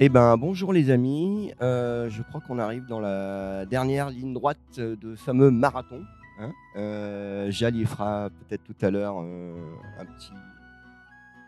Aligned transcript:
Eh 0.00 0.08
ben, 0.08 0.36
bonjour 0.36 0.72
les 0.72 0.90
amis. 0.90 1.52
Euh, 1.60 2.08
je 2.08 2.22
crois 2.22 2.40
qu'on 2.40 2.60
arrive 2.60 2.86
dans 2.86 3.00
la 3.00 3.66
dernière 3.66 4.10
ligne 4.10 4.32
droite 4.32 4.78
de 4.78 5.16
fameux 5.16 5.50
marathon. 5.50 6.04
hein. 6.38 6.52
Euh, 6.76 7.50
fera 7.50 8.30
peut-être 8.30 8.62
tout 8.62 8.76
à 8.80 8.92
l'heure 8.92 9.16
euh, 9.20 9.56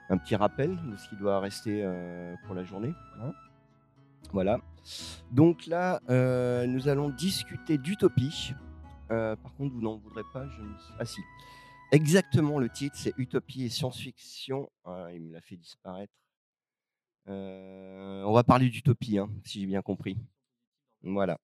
un, 0.08 0.18
petit, 0.18 0.34
rappel 0.34 0.76
de 0.84 0.96
ce 0.96 1.08
qui 1.08 1.14
doit 1.14 1.38
rester 1.38 1.88
pour 2.44 2.56
la 2.56 2.64
journée. 2.64 2.92
hein. 3.22 3.32
Voilà. 4.32 4.58
Donc 5.30 5.66
là, 5.68 6.00
nous 6.66 6.88
allons 6.88 7.10
discuter 7.10 7.78
d'utopie. 7.78 8.52
Par 9.08 9.54
contre, 9.56 9.72
vous 9.74 9.80
n'en 9.80 9.96
voudrez 9.96 10.24
pas, 10.32 10.48
je 10.48 10.60
ne... 10.60 10.72
Ah 10.98 11.04
si. 11.04 11.20
Exactement, 11.92 12.58
le 12.58 12.68
titre, 12.68 12.96
c'est 12.98 13.14
Utopie 13.16 13.64
et 13.64 13.68
science-fiction. 13.68 14.68
Ah, 14.84 15.06
il 15.12 15.22
me 15.22 15.32
l'a 15.32 15.40
fait 15.40 15.56
disparaître. 15.56 16.12
Euh, 17.28 18.22
on 18.24 18.32
va 18.32 18.42
parler 18.44 18.68
d'utopie, 18.68 19.18
hein, 19.18 19.28
si 19.44 19.60
j'ai 19.60 19.66
bien 19.66 19.82
compris. 19.82 20.16
Voilà. 21.02 21.38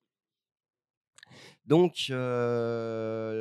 Donc, 1.64 2.06
euh, 2.10 3.36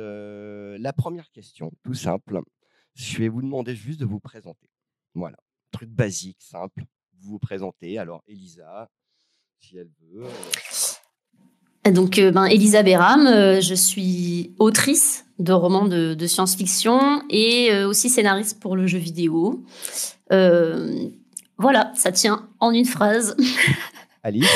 la 0.80 0.92
première 0.92 1.30
question, 1.30 1.72
tout 1.82 1.94
simple. 1.94 2.40
Je 2.94 3.18
vais 3.18 3.28
vous 3.28 3.42
demander 3.42 3.74
juste 3.74 4.00
de 4.00 4.06
vous 4.06 4.20
présenter. 4.20 4.70
Voilà. 5.14 5.36
Truc 5.70 5.90
basique, 5.90 6.38
simple. 6.40 6.84
Vous 7.20 7.32
vous 7.32 7.38
présentez. 7.38 7.98
Alors, 7.98 8.22
Elisa, 8.26 8.88
si 9.60 9.76
elle 9.76 9.90
veut. 10.00 10.24
euh, 11.86 11.90
Donc, 11.92 12.18
ben, 12.18 12.46
Elisa 12.46 12.82
Béram, 12.82 13.60
je 13.60 13.74
suis 13.74 14.54
autrice 14.58 15.26
de 15.38 15.52
romans 15.52 15.86
de, 15.86 16.26
science-fiction 16.26 17.22
et 17.28 17.84
aussi 17.84 18.08
scénariste 18.08 18.58
pour 18.60 18.74
le 18.76 18.86
jeu 18.86 18.98
vidéo. 18.98 19.62
Voilà, 21.58 21.92
ça 21.94 22.12
tient 22.12 22.48
en 22.60 22.70
une 22.70 22.84
phrase. 22.84 23.36
Alice. 24.22 24.48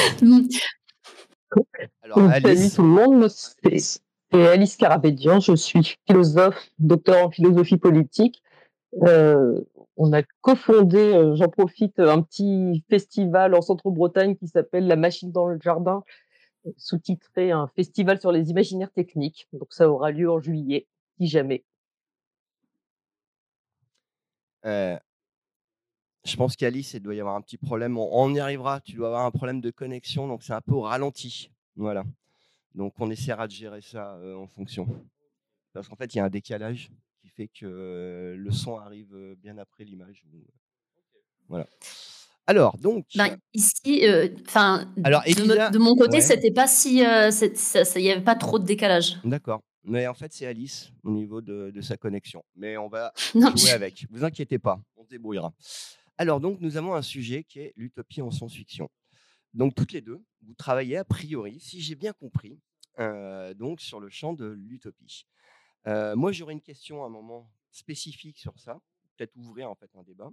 Alors, 2.02 2.18
Donc, 2.18 2.30
Salut 2.30 2.46
Alice, 2.46 2.74
tout 2.74 2.82
le 2.82 2.88
monde, 2.88 3.28
c'est 3.28 4.00
c'est 4.32 4.46
Alice 4.46 4.76
Carabédian, 4.76 5.40
je 5.40 5.56
suis 5.56 5.96
philosophe, 6.06 6.70
docteur 6.78 7.26
en 7.26 7.30
philosophie 7.30 7.78
politique. 7.78 8.42
Euh, 9.02 9.60
on 9.96 10.12
a 10.12 10.22
cofondé, 10.40 10.98
euh, 10.98 11.34
j'en 11.34 11.48
profite, 11.48 11.98
un 11.98 12.22
petit 12.22 12.84
festival 12.88 13.54
en 13.56 13.60
centre-Bretagne 13.60 14.36
qui 14.36 14.46
s'appelle 14.46 14.86
La 14.86 14.94
Machine 14.94 15.32
dans 15.32 15.46
le 15.46 15.58
Jardin, 15.60 16.04
sous-titré 16.76 17.50
un 17.50 17.66
festival 17.74 18.20
sur 18.20 18.30
les 18.30 18.50
imaginaires 18.50 18.92
techniques. 18.92 19.48
Donc 19.52 19.72
ça 19.72 19.90
aura 19.90 20.12
lieu 20.12 20.30
en 20.30 20.40
juillet, 20.40 20.86
si 21.18 21.26
jamais. 21.26 21.64
euh, 24.66 24.96
je 26.24 26.36
pense 26.36 26.56
qu'Alice, 26.56 26.94
il 26.94 27.00
doit 27.00 27.14
y 27.14 27.20
avoir 27.20 27.34
un 27.36 27.40
petit 27.40 27.56
problème. 27.56 27.96
On, 27.96 28.08
on 28.12 28.34
y 28.34 28.40
arrivera. 28.40 28.80
Tu 28.80 28.92
dois 28.92 29.08
avoir 29.08 29.24
un 29.24 29.30
problème 29.30 29.60
de 29.60 29.70
connexion, 29.70 30.28
donc 30.28 30.42
c'est 30.42 30.52
un 30.52 30.60
peu 30.60 30.72
au 30.72 30.82
ralenti. 30.82 31.50
Voilà. 31.76 32.04
Donc, 32.74 32.94
on 32.98 33.10
essaiera 33.10 33.46
de 33.46 33.52
gérer 33.52 33.80
ça 33.80 34.14
euh, 34.16 34.36
en 34.36 34.46
fonction. 34.46 34.86
Parce 35.72 35.88
qu'en 35.88 35.96
fait, 35.96 36.14
il 36.14 36.18
y 36.18 36.20
a 36.20 36.24
un 36.24 36.30
décalage 36.30 36.90
qui 37.20 37.28
fait 37.28 37.48
que 37.48 37.64
euh, 37.66 38.36
le 38.36 38.50
son 38.50 38.76
arrive 38.76 39.14
euh, 39.14 39.34
bien 39.36 39.56
après 39.58 39.84
l'image. 39.84 40.24
Voilà. 41.48 41.66
Alors, 42.46 42.76
donc. 42.78 43.06
Ben, 43.16 43.36
ici, 43.54 44.04
enfin, 44.46 44.92
de, 44.96 45.78
mon 45.78 45.94
côté, 45.96 46.16
ouais. 46.16 46.20
c'était 46.20 46.50
pas 46.50 46.66
si, 46.66 46.98
il 46.98 48.02
y 48.02 48.10
avait 48.10 48.20
pas 48.20 48.34
trop 48.34 48.58
de 48.58 48.64
décalage. 48.64 49.18
D'accord. 49.24 49.62
Mais 49.84 50.06
en 50.06 50.14
fait, 50.14 50.32
c'est 50.32 50.46
Alice 50.46 50.92
au 51.02 51.10
niveau 51.10 51.40
de, 51.40 51.70
de 51.70 51.80
sa 51.80 51.96
connexion. 51.96 52.44
Mais 52.54 52.76
on 52.76 52.88
va 52.88 53.12
Non, 53.34 53.50
jouer 53.56 53.70
je- 53.70 53.74
avec. 53.74 54.06
Vous 54.10 54.24
inquiétez 54.24 54.58
pas, 54.58 54.80
on 54.96 55.04
se 55.04 55.08
débrouillera. 55.08 55.52
Alors, 56.20 56.38
donc, 56.38 56.60
nous 56.60 56.76
avons 56.76 56.92
un 56.92 57.00
sujet 57.00 57.44
qui 57.44 57.60
est 57.60 57.72
l'utopie 57.76 58.20
en 58.20 58.30
science-fiction. 58.30 58.90
Donc, 59.54 59.74
toutes 59.74 59.92
les 59.92 60.02
deux, 60.02 60.22
vous 60.42 60.52
travaillez 60.52 60.98
a 60.98 61.04
priori, 61.06 61.58
si 61.60 61.80
j'ai 61.80 61.94
bien 61.94 62.12
compris, 62.12 62.60
euh, 62.98 63.54
donc 63.54 63.80
sur 63.80 64.00
le 64.00 64.10
champ 64.10 64.34
de 64.34 64.44
l'utopie. 64.44 65.26
Euh, 65.86 66.14
moi, 66.16 66.30
j'aurais 66.30 66.52
une 66.52 66.60
question 66.60 67.02
à 67.04 67.06
un 67.06 67.08
moment 67.08 67.50
spécifique 67.70 68.36
sur 68.36 68.58
ça, 68.58 68.82
peut-être 69.16 69.34
ouvrir 69.34 69.70
en 69.70 69.74
fait 69.74 69.88
un 69.96 70.02
débat. 70.02 70.30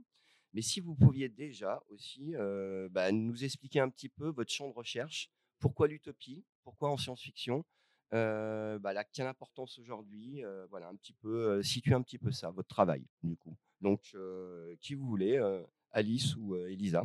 Mais 0.52 0.62
si 0.62 0.82
vous 0.82 0.94
pouviez 0.94 1.30
déjà 1.30 1.82
aussi 1.88 2.36
euh, 2.36 2.90
bah, 2.92 3.14
nous 3.14 3.46
expliquer 3.46 3.80
un 3.80 3.90
petit 3.90 4.10
peu 4.10 4.28
votre 4.28 4.52
champ 4.52 4.68
de 4.68 4.74
recherche, 4.74 5.32
pourquoi 5.58 5.88
l'utopie, 5.88 6.44
pourquoi 6.66 6.90
en 6.90 6.98
science-fiction, 6.98 7.64
euh, 8.14 8.78
bah, 8.78 8.92
là, 8.92 9.06
quelle 9.06 9.28
importance 9.28 9.80
aujourd'hui, 9.80 10.44
voilà, 10.70 10.90
un 10.90 10.98
petit 10.98 11.14
peu, 11.14 11.64
situer 11.64 11.94
un 11.94 12.02
petit 12.02 12.20
peu 12.20 12.34
ça, 12.34 12.52
votre 12.52 12.68
travail, 12.68 13.06
du 13.24 13.38
coup. 13.38 13.56
Donc, 13.80 14.14
qui 14.82 14.96
vous 14.96 15.08
voulez, 15.08 15.40
Alice 15.92 16.36
ou 16.38 16.56
euh, 16.56 16.70
Elisa 16.70 17.04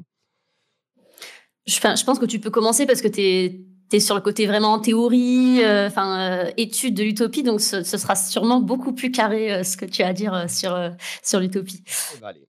je, 1.67 2.05
pense 2.05 2.19
que 2.19 2.27
tu 2.27 2.41
peux 2.41 2.51
commencer 2.51 2.87
parce 2.87 3.01
que 3.03 3.09
tu 3.09 3.21
es, 3.21 4.01
sur 4.01 4.15
le 4.15 4.21
côté 4.21 4.47
vraiment 4.47 4.79
théorie, 4.79 5.63
euh, 5.63 5.87
enfin, 5.87 6.47
euh, 6.47 6.51
étude 6.57 6.95
de 6.95 7.03
l'utopie, 7.03 7.43
donc 7.43 7.61
ce, 7.61 7.83
ce 7.83 7.99
sera 7.99 8.17
sûrement 8.17 8.61
beaucoup 8.61 8.93
plus 8.95 9.11
carré 9.11 9.53
euh, 9.53 9.63
ce 9.63 9.77
que 9.77 9.85
tu 9.85 10.03
as 10.03 10.09
à 10.09 10.13
dire 10.13 10.35
euh, 10.35 10.49
sur, 10.49 10.75
euh, 10.75 10.91
sur 11.23 11.41
l'utopie. 11.41 11.85
Eh 12.17 12.21
ben, 12.21 12.27
allez. 12.29 12.49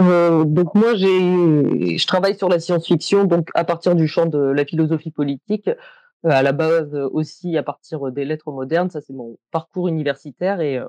Euh, 0.00 0.44
donc 0.44 0.74
moi, 0.74 0.94
j'ai, 0.94 1.98
je 1.98 2.06
travaille 2.06 2.36
sur 2.36 2.48
la 2.48 2.60
science-fiction, 2.60 3.24
donc 3.24 3.48
à 3.54 3.64
partir 3.64 3.94
du 3.94 4.06
champ 4.06 4.26
de 4.26 4.38
la 4.38 4.64
philosophie 4.64 5.10
politique, 5.10 5.68
à 6.24 6.42
la 6.42 6.52
base 6.52 6.94
aussi 7.12 7.56
à 7.56 7.62
partir 7.62 8.12
des 8.12 8.24
lettres 8.24 8.52
modernes. 8.52 8.90
Ça, 8.90 9.00
c'est 9.00 9.12
mon 9.12 9.38
parcours 9.50 9.88
universitaire 9.88 10.60
et 10.60 10.78
euh, 10.78 10.86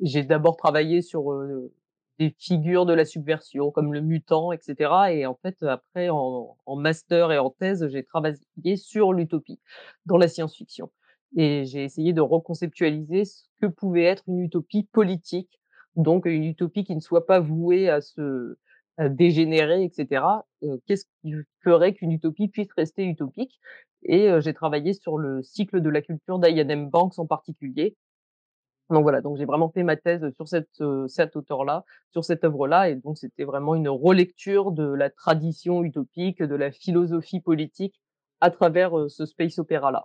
j'ai 0.00 0.22
d'abord 0.22 0.56
travaillé 0.56 1.02
sur 1.02 1.32
euh, 1.32 1.72
des 2.18 2.34
figures 2.38 2.86
de 2.86 2.92
la 2.92 3.04
subversion 3.04 3.70
comme 3.70 3.92
le 3.92 4.00
mutant, 4.00 4.52
etc. 4.52 4.90
Et 5.10 5.26
en 5.26 5.34
fait, 5.34 5.62
après, 5.62 6.08
en, 6.10 6.56
master 6.76 7.32
et 7.32 7.38
en 7.38 7.50
thèse, 7.50 7.88
j'ai 7.88 8.04
travaillé 8.04 8.76
sur 8.76 9.12
l'utopie 9.12 9.60
dans 10.06 10.16
la 10.16 10.28
science-fiction. 10.28 10.90
Et 11.36 11.64
j'ai 11.64 11.84
essayé 11.84 12.12
de 12.12 12.20
reconceptualiser 12.20 13.24
ce 13.24 13.44
que 13.60 13.66
pouvait 13.66 14.04
être 14.04 14.24
une 14.28 14.40
utopie 14.40 14.84
politique 14.84 15.58
donc 15.96 16.26
une 16.26 16.44
utopie 16.44 16.84
qui 16.84 16.94
ne 16.94 17.00
soit 17.00 17.26
pas 17.26 17.40
vouée 17.40 17.88
à 17.88 18.00
se 18.00 18.56
dégénérer, 18.98 19.84
etc. 19.84 20.24
Euh, 20.62 20.76
Qu'est-ce 20.86 21.06
qui 21.22 21.32
ferait 21.64 21.94
qu'une 21.94 22.12
utopie 22.12 22.48
puisse 22.48 22.72
rester 22.76 23.04
utopique? 23.04 23.58
Et 24.04 24.28
euh, 24.28 24.40
j'ai 24.40 24.52
travaillé 24.52 24.92
sur 24.92 25.18
le 25.18 25.42
cycle 25.42 25.80
de 25.80 25.88
la 25.88 26.02
culture 26.02 26.38
d'Ian 26.38 26.68
M. 26.68 26.88
Banks 26.90 27.18
en 27.18 27.26
particulier. 27.26 27.96
Donc 28.92 29.02
voilà, 29.02 29.22
donc 29.22 29.38
j'ai 29.38 29.46
vraiment 29.46 29.70
fait 29.70 29.82
ma 29.82 29.96
thèse 29.96 30.30
sur 30.36 30.46
cette, 30.46 30.80
euh, 30.82 31.08
cet 31.08 31.34
auteur-là, 31.34 31.84
sur 32.10 32.24
cette 32.24 32.44
œuvre-là, 32.44 32.90
et 32.90 32.94
donc 32.94 33.16
c'était 33.16 33.44
vraiment 33.44 33.74
une 33.74 33.88
relecture 33.88 34.70
de 34.70 34.84
la 34.84 35.08
tradition 35.08 35.82
utopique, 35.82 36.42
de 36.42 36.54
la 36.54 36.70
philosophie 36.70 37.40
politique 37.40 37.94
à 38.40 38.50
travers 38.50 38.98
euh, 38.98 39.08
ce 39.08 39.24
space 39.24 39.58
opéra-là. 39.58 40.04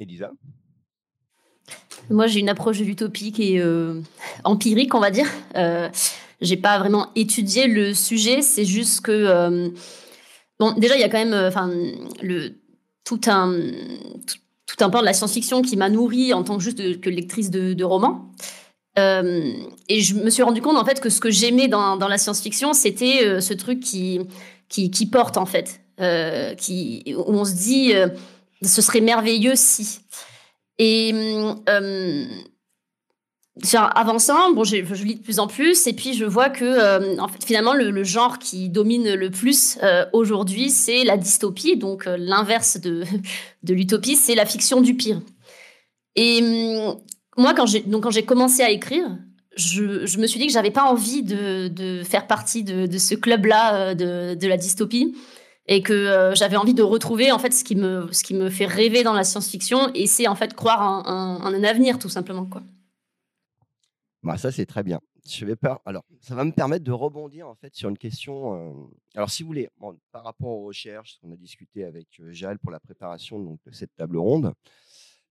Elisa? 0.00 0.30
Moi, 2.08 2.26
j'ai 2.26 2.40
une 2.40 2.48
approche 2.48 2.78
de 2.78 2.84
l'utopie 2.84 3.32
qui 3.32 3.56
est 3.56 3.60
euh, 3.60 4.00
empirique, 4.44 4.94
on 4.94 5.00
va 5.00 5.10
dire. 5.10 5.26
Euh, 5.56 5.90
j'ai 6.40 6.56
pas 6.56 6.78
vraiment 6.78 7.10
étudié 7.14 7.66
le 7.66 7.92
sujet, 7.92 8.40
c'est 8.42 8.64
juste 8.64 9.00
que 9.00 9.12
euh, 9.12 9.68
bon, 10.58 10.72
déjà 10.72 10.94
il 10.96 11.00
y 11.00 11.04
a 11.04 11.08
quand 11.08 11.18
même, 11.18 11.32
euh, 11.32 11.48
enfin, 11.48 11.70
le 12.22 12.54
tout 13.04 13.20
un 13.26 13.58
tout, 14.66 14.84
un 14.84 14.90
pan 14.90 15.00
de 15.00 15.04
la 15.04 15.12
science-fiction 15.12 15.62
qui 15.62 15.76
m'a 15.76 15.88
nourri 15.88 16.32
en 16.32 16.42
tant 16.42 16.58
que 16.58 16.62
juste 16.62 17.00
que 17.00 17.10
lectrice 17.10 17.50
de, 17.50 17.84
romans. 17.84 18.32
Euh, 18.98 19.52
et 19.88 20.00
je 20.00 20.14
me 20.14 20.30
suis 20.30 20.42
rendu 20.42 20.62
compte 20.62 20.76
en 20.76 20.84
fait 20.84 21.00
que 21.00 21.10
ce 21.10 21.20
que 21.20 21.30
j'aimais 21.30 21.68
dans, 21.68 21.96
dans 21.96 22.08
la 22.08 22.18
science-fiction, 22.18 22.72
c'était 22.72 23.24
euh, 23.24 23.40
ce 23.40 23.52
truc 23.54 23.80
qui, 23.80 24.20
qui 24.68 25.06
porte 25.06 25.36
en 25.36 25.46
fait, 25.46 25.80
euh, 26.00 26.54
qui 26.54 27.14
où 27.16 27.32
on 27.32 27.44
se 27.44 27.52
dit 27.52 27.92
ce 28.62 28.82
serait 28.82 29.00
merveilleux 29.00 29.54
si. 29.54 30.00
Et 30.78 31.12
genre, 33.62 33.90
avançant, 33.94 34.52
bon, 34.52 34.64
je 34.64 34.76
lis 35.04 35.14
de 35.14 35.22
plus 35.22 35.38
en 35.38 35.46
plus, 35.46 35.86
et 35.86 35.92
puis 35.92 36.14
je 36.14 36.24
vois 36.24 36.50
que 36.50 36.64
euh, 36.64 37.16
finalement, 37.44 37.74
le, 37.74 38.04
genre 38.04 38.38
qui 38.38 38.68
domine 38.68 39.14
le 39.14 39.30
plus 39.30 39.78
euh, 39.82 40.04
aujourd'hui, 40.12 40.70
c'est 40.70 41.04
la 41.04 41.16
dystopie, 41.16 41.76
donc 41.76 42.06
euh, 42.06 42.16
l'inverse 42.18 42.78
de, 42.80 43.04
l'utopie, 43.68 44.16
c'est 44.16 44.34
la 44.34 44.46
fiction 44.46 44.80
du 44.80 44.94
pire. 44.94 45.20
Et 46.16 46.40
hum, 46.42 47.00
moi, 47.36 47.54
quand 47.54 47.66
j'ai 47.66 48.24
commencé 48.24 48.62
à 48.62 48.70
écrire, 48.70 49.06
je, 49.56 50.18
me 50.18 50.26
suis 50.26 50.38
dit 50.38 50.46
que 50.46 50.52
j'avais 50.52 50.70
pas 50.70 50.84
envie 50.84 51.22
de, 51.22 52.02
faire 52.04 52.26
partie 52.26 52.62
de, 52.62 52.98
ce 52.98 53.14
club-là 53.14 53.94
de, 53.94 54.46
la 54.46 54.56
dystopie 54.56 55.14
et 55.66 55.82
que 55.82 56.32
j'avais 56.34 56.56
envie 56.56 56.74
de 56.74 56.82
retrouver 56.82 57.32
en 57.32 57.38
fait 57.38 57.52
ce 57.52 57.64
qui 57.64 57.74
me 57.74 58.06
ce 58.12 58.22
qui 58.22 58.34
me 58.34 58.50
fait 58.50 58.66
rêver 58.66 59.02
dans 59.02 59.14
la 59.14 59.24
science-fiction 59.24 59.90
et 59.94 60.06
c'est 60.06 60.28
en 60.28 60.36
fait 60.36 60.54
croire 60.54 60.82
en, 60.82 61.08
en- 61.10 61.42
en 61.42 61.54
un 61.54 61.64
avenir 61.64 61.98
tout 61.98 62.08
simplement 62.08 62.44
quoi. 62.44 62.62
Bah, 64.26 64.36
ça, 64.36 64.50
c'est 64.50 64.66
très 64.66 64.82
bien. 64.82 65.00
Je 65.24 65.46
vais 65.46 65.54
pas... 65.54 65.80
Alors, 65.86 66.04
ça 66.20 66.34
va 66.34 66.42
me 66.42 66.50
permettre 66.50 66.84
de 66.84 66.90
rebondir 66.90 67.46
en 67.46 67.54
fait 67.54 67.72
sur 67.76 67.88
une 67.88 67.96
question. 67.96 68.90
Alors, 69.14 69.30
si 69.30 69.44
vous 69.44 69.46
voulez, 69.46 69.70
par 70.10 70.24
rapport 70.24 70.48
aux 70.48 70.64
recherches 70.64 71.18
qu'on 71.20 71.30
a 71.30 71.36
discuté 71.36 71.84
avec 71.84 72.08
euh, 72.18 72.32
Jal 72.32 72.58
pour 72.58 72.72
la 72.72 72.80
préparation 72.80 73.38
donc, 73.38 73.60
de 73.64 73.70
cette 73.70 73.94
table 73.94 74.16
ronde, 74.16 74.52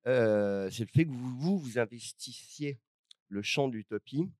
c'est 0.06 0.80
le 0.80 0.88
fait 0.94 1.03
que 1.03 1.12
vous, 1.12 1.57
vous, 1.57 1.77
investissiez 1.77 2.80
le 3.27 3.42
champ 3.42 3.68
de 3.68 3.74
l'utopie 3.74 4.31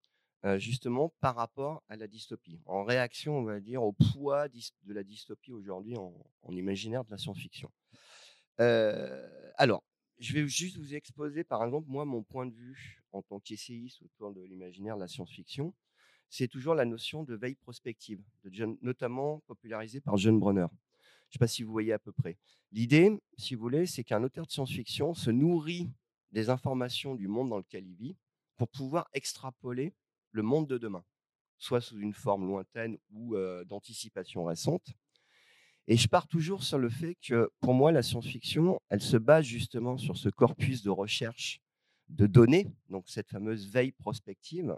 justement 0.56 1.12
par 1.20 1.36
rapport 1.36 1.84
à 1.90 1.98
la 1.98 2.08
dystopie, 2.08 2.62
en 2.66 2.86
réaction, 2.86 3.40
on 3.40 3.44
va 3.44 3.60
dire, 3.60 3.84
au 3.84 3.92
poids 3.92 4.48
de 4.48 4.94
la 4.94 5.04
dystopie 5.04 5.52
aujourd'hui 5.52 5.98
en, 5.98 6.14
imaginaire 6.52 7.04
de 7.04 7.12
la 7.12 7.18
science-fiction. 7.18 7.70
alors, 8.58 9.84
je 10.20 10.34
vais 10.34 10.48
juste 10.48 10.78
vous 10.78 10.96
exposer, 10.96 11.44
par 11.44 11.64
exemple, 11.64 11.88
moi, 11.90 12.06
mon 12.06 12.24
point 12.24 12.46
de 12.46 12.54
vue 12.54 13.04
en 13.12 13.22
tant 13.22 13.40
qu'essayiste 13.40 14.02
autour 14.02 14.34
de 14.34 14.42
l'imaginaire 14.42 14.96
de 14.96 15.02
la 15.02 15.08
science-fiction. 15.08 15.74
C'est 16.30 16.48
toujours 16.48 16.76
la 16.76 16.86
notion 16.86 17.24
de 17.24 17.36
veille 17.36 17.56
prospective, 17.56 18.22
notamment 18.82 19.42
popularisée 19.48 20.02
par 20.02 20.18
John 20.18 20.40
Brunner. 20.40 20.68
Je 20.70 21.30
ne 21.30 21.32
sais 21.34 21.40
pas 21.40 21.48
si 21.48 21.64
vous 21.64 21.72
voyez 21.72 21.94
à 21.94 22.00
peu 22.00 22.12
près. 22.12 22.38
L'idée, 22.72 23.12
si 23.38 23.56
vous 23.56 23.62
voulez, 23.62 23.86
c'est 23.86 24.04
qu'un 24.04 24.24
auteur 24.24 24.46
de 24.46 24.52
science-fiction 24.52 25.14
se 25.14 25.32
nourrit 25.32 25.90
des 26.32 26.50
informations 26.50 27.16
du 27.16 27.28
monde 27.28 27.50
dans 27.50 27.58
lequel 27.58 27.86
il 27.86 27.96
vit 27.96 28.18
pour 28.58 28.68
pouvoir 28.70 29.08
extrapoler 29.14 29.94
le 30.32 30.42
monde 30.42 30.68
de 30.68 30.78
demain, 30.78 31.04
soit 31.58 31.82
sous 31.82 32.00
une 32.00 32.14
forme 32.14 32.48
lointaine 32.48 32.98
ou 33.12 33.36
d'anticipation 33.66 34.46
récente. 34.46 34.94
Et 35.88 35.98
je 35.98 36.08
pars 36.08 36.28
toujours 36.28 36.64
sur 36.64 36.80
le 36.80 36.90
fait 36.90 37.16
que 37.16 37.52
pour 37.60 37.74
moi, 37.74 37.92
la 37.92 38.02
science-fiction, 38.02 38.80
elle 38.90 39.02
se 39.02 39.18
base 39.18 39.46
justement 39.46 39.98
sur 39.98 40.18
ce 40.18 40.30
corpus 40.30 40.82
de 40.82 40.90
recherche 40.90 41.62
de 42.10 42.26
données, 42.28 42.68
donc 42.90 43.06
cette 43.08 43.30
fameuse 43.30 43.70
veille 43.72 43.92
prospective. 43.92 44.76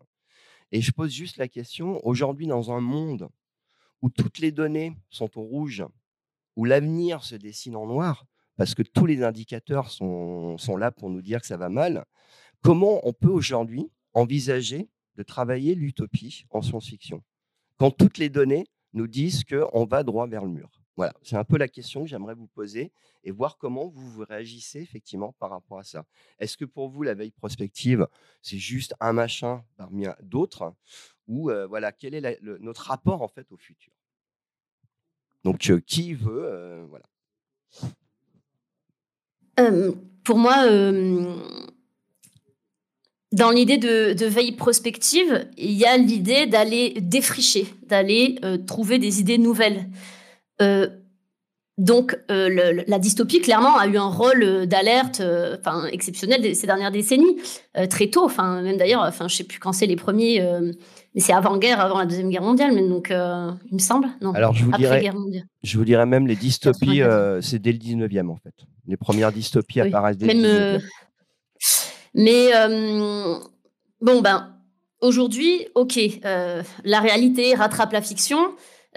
Et 0.71 0.81
je 0.81 0.91
pose 0.91 1.11
juste 1.11 1.37
la 1.37 1.47
question, 1.47 2.05
aujourd'hui 2.05 2.47
dans 2.47 2.71
un 2.71 2.81
monde 2.81 3.29
où 4.01 4.09
toutes 4.09 4.39
les 4.39 4.51
données 4.51 4.97
sont 5.09 5.37
au 5.37 5.43
rouge, 5.43 5.85
où 6.55 6.65
l'avenir 6.65 7.23
se 7.23 7.35
dessine 7.35 7.75
en 7.75 7.85
noir, 7.85 8.25
parce 8.57 8.75
que 8.75 8.83
tous 8.83 9.05
les 9.05 9.23
indicateurs 9.23 9.89
sont, 9.89 10.57
sont 10.57 10.75
là 10.75 10.91
pour 10.91 11.09
nous 11.09 11.21
dire 11.21 11.39
que 11.39 11.47
ça 11.47 11.57
va 11.57 11.69
mal, 11.69 12.05
comment 12.61 12.99
on 13.07 13.13
peut 13.13 13.29
aujourd'hui 13.29 13.89
envisager 14.13 14.89
de 15.15 15.23
travailler 15.23 15.73
l'utopie 15.73 16.45
en 16.49 16.61
science-fiction 16.61 17.23
quand 17.77 17.91
toutes 17.91 18.17
les 18.17 18.29
données 18.29 18.65
nous 18.93 19.07
disent 19.07 19.43
qu'on 19.43 19.85
va 19.85 20.03
droit 20.03 20.27
vers 20.27 20.43
le 20.43 20.51
mur? 20.51 20.76
Voilà, 20.97 21.13
c'est 21.21 21.35
un 21.35 21.43
peu 21.43 21.57
la 21.59 21.67
question 21.67 22.01
que 22.01 22.07
j'aimerais 22.07 22.33
vous 22.33 22.47
poser 22.47 22.91
et 23.23 23.29
voir 23.29 23.59
comment 23.59 23.87
vous, 23.87 24.25
réagissez 24.27 24.79
effectivement 24.79 25.31
par 25.33 25.51
rapport 25.51 25.77
à 25.77 25.83
ça. 25.83 26.05
Est-ce 26.39 26.57
que 26.57 26.65
pour 26.65 26.89
vous, 26.89 27.03
la 27.03 27.13
veille 27.13 27.29
prospective, 27.29 28.07
c'est 28.41 28.57
juste 28.57 28.95
un 28.99 29.13
machin 29.13 29.63
parmi 29.77 30.07
d'autres? 30.23 30.73
Ou 31.27 31.51
voilà, 31.69 31.91
quel 31.91 32.15
est 32.15 32.41
notre 32.41 32.81
rapport 32.81 33.21
en 33.21 33.27
fait 33.27 33.51
au 33.51 33.57
futur? 33.57 33.93
Donc, 35.43 35.71
qui 35.85 36.15
veut 36.15 36.83
voilà. 36.89 37.05
pour 40.23 40.37
moi, 40.39 40.65
dans 43.33 43.51
l'idée 43.51 43.77
de, 43.77 44.25
veille 44.25 44.53
prospective, 44.53 45.47
il 45.57 45.73
y 45.73 45.85
a 45.85 45.95
l'idée 45.95 46.47
d'aller 46.47 46.95
défricher, 47.01 47.67
d'aller 47.83 48.39
trouver 48.65 48.97
des 48.97 49.19
idées 49.19 49.37
nouvelles. 49.37 49.87
Euh, 50.61 50.87
donc, 51.77 52.17
euh, 52.31 52.83
la 52.87 52.97
dystopie, 52.97 53.39
clairement, 53.39 53.77
a 53.77 53.85
eu 53.85 53.97
un 53.97 54.07
rôle 54.07 54.65
d'alerte 54.65 55.21
enfin 55.59 55.85
exceptionnel 55.91 56.55
ces 56.55 56.65
dernières 56.65 56.91
décennies, 56.91 57.37
très 57.91 58.07
tôt. 58.07 58.25
Enfin, 58.25 58.63
même 58.63 58.77
d'ailleurs, 58.77 59.03
enfin, 59.03 59.27
je 59.27 59.35
sais 59.35 59.43
plus 59.43 59.59
quand 59.59 59.73
c'est 59.73 59.85
les 59.85 59.95
premiers, 59.95 60.43
mais 61.13 61.21
c'est 61.21 61.33
avant-guerre, 61.33 61.79
avant 61.79 61.99
la 61.99 62.07
Deuxième 62.07 62.31
Guerre 62.31 62.41
mondiale, 62.41 62.71
mais 62.73 62.81
donc, 62.81 63.09
il 63.11 63.73
me 63.75 63.79
semble. 63.79 64.07
Non, 64.21 64.33
Alors, 64.33 64.55
je 64.55 64.65
vous, 64.65 64.71
dirais, 64.71 65.07
je 65.61 65.77
vous 65.77 65.85
dirais 65.85 66.07
même 66.07 66.25
les 66.25 66.35
dystopies, 66.35 67.03
c'est 67.41 67.59
dès 67.59 67.73
le 67.73 67.77
19e, 67.77 68.29
en 68.29 68.37
fait. 68.37 68.55
Les 68.87 68.97
premières 68.97 69.31
dystopies 69.31 69.81
apparaissent 69.81 70.17
dès 70.17 70.33
le 70.33 70.79
19e. 70.79 70.81
Mais 72.17 72.49
euh, 72.55 73.35
bon, 74.01 74.21
ben, 74.21 74.55
aujourd'hui, 75.01 75.67
ok, 75.75 75.99
euh, 76.25 76.63
la 76.83 76.99
réalité 76.99 77.53
rattrape 77.53 77.93
la 77.93 78.01
fiction. 78.01 78.39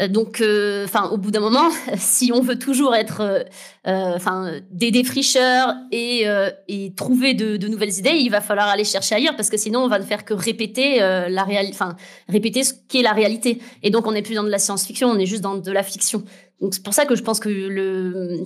Euh, 0.01 0.09
donc, 0.09 0.43
enfin, 0.85 1.09
au 1.11 1.19
bout 1.19 1.31
d'un 1.31 1.41
moment, 1.41 1.69
si 1.97 2.33
on 2.33 2.41
veut 2.41 2.59
toujours 2.59 2.95
être, 2.95 3.45
enfin, 3.85 4.61
des 4.71 4.91
défricheurs 4.91 5.75
et, 5.93 6.25
et 6.69 6.95
trouver 6.95 7.35
de, 7.35 7.69
nouvelles 7.69 7.99
idées, 7.99 8.17
il 8.17 8.31
va 8.31 8.41
falloir 8.41 8.69
aller 8.69 8.85
chercher 8.85 9.17
ailleurs 9.17 9.37
parce 9.37 9.51
que 9.51 9.57
sinon, 9.57 9.81
on 9.81 9.89
va 9.89 9.99
ne 9.99 10.05
faire 10.05 10.25
que 10.25 10.35
répéter 10.35 10.99
la 10.99 11.47
enfin, 11.71 11.97
répéter 12.29 12.65
ce 12.65 12.75
qu'est 12.89 13.03
la 13.03 13.13
réalité. 13.13 13.61
Et 13.83 13.91
donc, 13.91 14.07
on 14.07 14.13
n'est 14.13 14.23
plus 14.23 14.35
dans 14.35 14.45
de 14.45 14.49
la 14.49 14.59
science-fiction, 14.59 15.09
on 15.09 15.19
est 15.19 15.27
juste 15.27 15.43
dans 15.43 15.57
de 15.57 15.73
la 15.73 15.83
fiction. 15.83 16.25
Donc, 16.61 16.75
c'est 16.75 16.83
pour 16.83 16.95
ça 16.95 17.07
que 17.07 17.15
je 17.15 17.23
pense 17.23 17.41
que 17.41 17.49
le, 17.49 18.45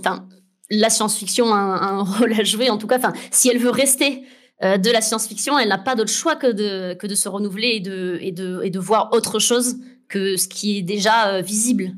la 0.70 0.90
science-fiction 0.90 1.52
a 1.52 1.58
un, 1.58 2.02
rôle 2.02 2.32
à 2.32 2.44
jouer. 2.44 2.70
En 2.70 2.78
tout 2.78 2.86
cas, 2.86 2.98
enfin, 2.98 3.12
si 3.30 3.48
elle 3.48 3.58
veut 3.58 3.70
rester 3.70 4.22
euh, 4.62 4.76
de 4.76 4.90
la 4.90 5.00
science-fiction, 5.00 5.58
elle 5.58 5.68
n'a 5.68 5.78
pas 5.78 5.94
d'autre 5.94 6.12
choix 6.12 6.36
que 6.36 6.46
de, 6.46 6.94
que 6.94 7.06
de 7.06 7.14
se 7.14 7.28
renouveler 7.28 7.74
et 7.76 7.80
de, 7.80 8.18
et, 8.20 8.32
de, 8.32 8.60
et 8.62 8.70
de 8.70 8.78
voir 8.78 9.10
autre 9.12 9.38
chose 9.38 9.76
que 10.14 10.36
ce 10.36 10.46
qui 10.46 10.78
est 10.78 10.82
déjà 10.82 11.34
euh, 11.34 11.40
visible. 11.40 11.90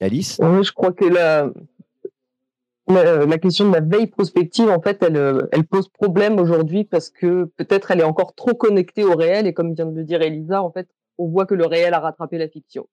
Alice? 0.00 0.40
Oui, 0.42 0.64
je 0.64 0.72
crois 0.72 0.92
que 0.92 1.04
la, 1.04 1.52
la, 2.88 3.38
question 3.38 3.68
de 3.68 3.74
la 3.74 3.82
veille 3.82 4.06
prospective, 4.06 4.70
en 4.70 4.80
fait, 4.80 5.02
elle, 5.02 5.46
elle 5.52 5.66
pose 5.66 5.88
problème 5.88 6.40
aujourd'hui 6.40 6.84
parce 6.84 7.10
que 7.10 7.44
peut-être 7.58 7.90
elle 7.90 8.00
est 8.00 8.04
encore 8.04 8.34
trop 8.34 8.54
connectée 8.54 9.04
au 9.04 9.14
réel 9.14 9.46
et 9.46 9.52
comme 9.52 9.74
vient 9.74 9.84
de 9.84 9.94
le 9.94 10.04
dire 10.04 10.22
Elisa, 10.22 10.62
en 10.62 10.72
fait, 10.72 10.88
on 11.18 11.28
voit 11.28 11.44
que 11.44 11.54
le 11.54 11.66
réel 11.66 11.92
a 11.92 12.00
rattrapé 12.00 12.38
la 12.38 12.48
fiction. 12.48 12.88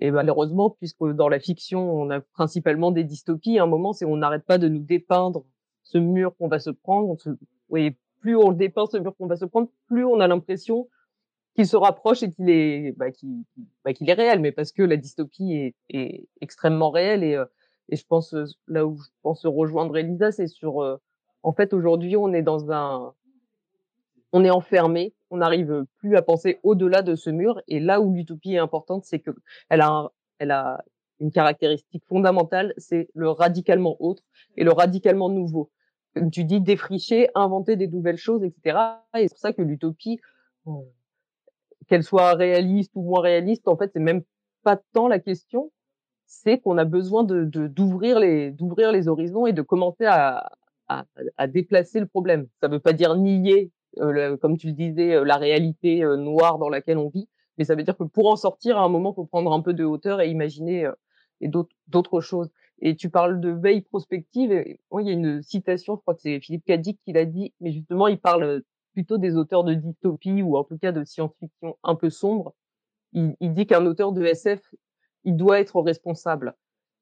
Et 0.00 0.10
malheureusement, 0.10 0.70
puisque 0.70 1.04
dans 1.04 1.28
la 1.28 1.40
fiction, 1.40 1.92
on 2.00 2.08
a 2.08 2.20
principalement 2.20 2.92
des 2.92 3.04
dystopies, 3.04 3.58
à 3.58 3.64
un 3.64 3.66
moment, 3.66 3.92
c'est 3.92 4.06
on 4.06 4.16
n'arrête 4.16 4.46
pas 4.46 4.56
de 4.56 4.68
nous 4.68 4.82
dépeindre 4.82 5.44
ce 5.82 5.98
mur 5.98 6.34
qu'on 6.38 6.48
va 6.48 6.60
se 6.60 6.70
prendre. 6.70 7.14
oui, 7.68 7.94
plus 8.20 8.36
on 8.36 8.48
le 8.48 8.56
dépeint, 8.56 8.86
ce 8.86 8.96
mur 8.96 9.14
qu'on 9.18 9.26
va 9.26 9.36
se 9.36 9.44
prendre, 9.44 9.68
plus 9.86 10.06
on 10.06 10.20
a 10.20 10.26
l'impression 10.26 10.88
qu'il 11.54 11.66
se 11.66 11.76
rapproche 11.76 12.22
et 12.22 12.30
qu'il 12.30 12.50
est, 12.50 12.92
bah, 12.96 13.10
qu'il, 13.10 13.44
bah, 13.84 13.92
réel, 14.00 14.40
mais 14.40 14.52
parce 14.52 14.72
que 14.72 14.82
la 14.82 14.96
dystopie 14.96 15.74
est, 15.90 16.28
extrêmement 16.40 16.90
réelle 16.90 17.24
et, 17.24 17.34
euh, 17.34 17.44
et 17.88 17.96
je 17.96 18.04
pense 18.06 18.34
euh, 18.34 18.44
là 18.66 18.86
où 18.86 18.96
je 18.96 19.08
pense 19.22 19.44
rejoindre 19.46 19.96
Elisa, 19.96 20.30
c'est 20.30 20.46
sur, 20.46 20.82
euh, 20.82 20.96
en 21.42 21.52
fait, 21.52 21.72
aujourd'hui, 21.72 22.16
on 22.16 22.32
est 22.32 22.42
dans 22.42 22.70
un, 22.70 23.12
on 24.32 24.44
est 24.44 24.50
enfermé, 24.50 25.14
on 25.30 25.38
n'arrive 25.38 25.84
plus 25.98 26.16
à 26.16 26.22
penser 26.22 26.60
au-delà 26.62 27.02
de 27.02 27.14
ce 27.14 27.30
mur. 27.30 27.60
Et 27.66 27.80
là 27.80 28.00
où 28.00 28.14
l'utopie 28.14 28.54
est 28.54 28.58
importante, 28.58 29.04
c'est 29.04 29.20
que 29.20 29.30
elle 29.68 29.80
a, 29.80 30.10
elle 30.38 30.50
a 30.50 30.84
une 31.20 31.32
caractéristique 31.32 32.04
fondamentale, 32.06 32.74
c'est 32.76 33.08
le 33.14 33.30
radicalement 33.30 33.96
autre 34.00 34.22
et 34.56 34.64
le 34.64 34.72
radicalement 34.72 35.28
nouveau 35.28 35.70
tu 36.32 36.44
dis 36.44 36.60
défricher, 36.60 37.28
inventer 37.34 37.76
des 37.76 37.88
nouvelles 37.88 38.16
choses, 38.16 38.42
etc. 38.44 38.78
Et 39.16 39.22
c'est 39.22 39.28
pour 39.30 39.38
ça 39.38 39.52
que 39.52 39.62
l'utopie, 39.62 40.20
qu'elle 41.88 42.04
soit 42.04 42.34
réaliste 42.34 42.92
ou 42.94 43.02
moins 43.02 43.20
réaliste, 43.20 43.68
en 43.68 43.76
fait, 43.76 43.90
c'est 43.92 44.00
même 44.00 44.22
pas 44.62 44.80
tant 44.92 45.08
la 45.08 45.18
question. 45.18 45.72
C'est 46.26 46.58
qu'on 46.60 46.78
a 46.78 46.84
besoin 46.84 47.24
de 47.24 47.44
d'ouvrir 47.44 48.20
les 48.20 48.50
d'ouvrir 48.50 48.92
les 48.92 49.08
horizons 49.08 49.46
et 49.46 49.54
de 49.54 49.62
commencer 49.62 50.04
à, 50.04 50.50
à, 50.88 51.04
à 51.36 51.46
déplacer 51.46 52.00
le 52.00 52.06
problème. 52.06 52.46
Ça 52.60 52.68
veut 52.68 52.80
pas 52.80 52.92
dire 52.92 53.16
nier, 53.16 53.72
euh, 53.98 54.36
comme 54.36 54.58
tu 54.58 54.66
le 54.68 54.74
disais, 54.74 55.14
euh, 55.14 55.24
la 55.24 55.36
réalité 55.36 56.00
noire 56.18 56.58
dans 56.58 56.68
laquelle 56.68 56.98
on 56.98 57.08
vit, 57.08 57.28
mais 57.56 57.64
ça 57.64 57.74
veut 57.74 57.82
dire 57.82 57.96
que 57.96 58.04
pour 58.04 58.28
en 58.28 58.36
sortir, 58.36 58.78
à 58.78 58.82
un 58.82 58.88
moment, 58.88 59.14
faut 59.14 59.24
prendre 59.24 59.52
un 59.52 59.62
peu 59.62 59.72
de 59.72 59.84
hauteur 59.84 60.20
et 60.20 60.28
imaginer 60.30 60.90
et 61.40 61.48
d'autres 61.86 62.20
choses. 62.20 62.50
Et 62.80 62.96
tu 62.96 63.10
parles 63.10 63.40
de 63.40 63.50
veille 63.50 63.82
prospective. 63.82 64.52
Et, 64.52 64.80
il 64.98 65.06
y 65.06 65.10
a 65.10 65.12
une 65.12 65.42
citation, 65.42 65.96
je 65.96 66.00
crois 66.00 66.14
que 66.14 66.20
c'est 66.20 66.40
Philippe 66.40 66.64
Cadic 66.64 67.00
qui 67.04 67.12
l'a 67.12 67.24
dit, 67.24 67.52
mais 67.60 67.72
justement, 67.72 68.08
il 68.08 68.18
parle 68.18 68.62
plutôt 68.98 69.16
des 69.16 69.36
auteurs 69.36 69.62
de 69.62 69.74
dystopie 69.74 70.42
ou 70.42 70.56
en 70.56 70.64
tout 70.64 70.76
cas 70.76 70.90
de 70.90 71.04
science-fiction 71.04 71.78
un 71.84 71.94
peu 71.94 72.10
sombre. 72.10 72.56
Il, 73.12 73.36
dit 73.40 73.64
qu'un 73.64 73.86
auteur 73.86 74.10
de 74.10 74.24
SF, 74.24 74.60
il 75.22 75.36
doit 75.36 75.60
être 75.60 75.80
responsable. 75.80 76.56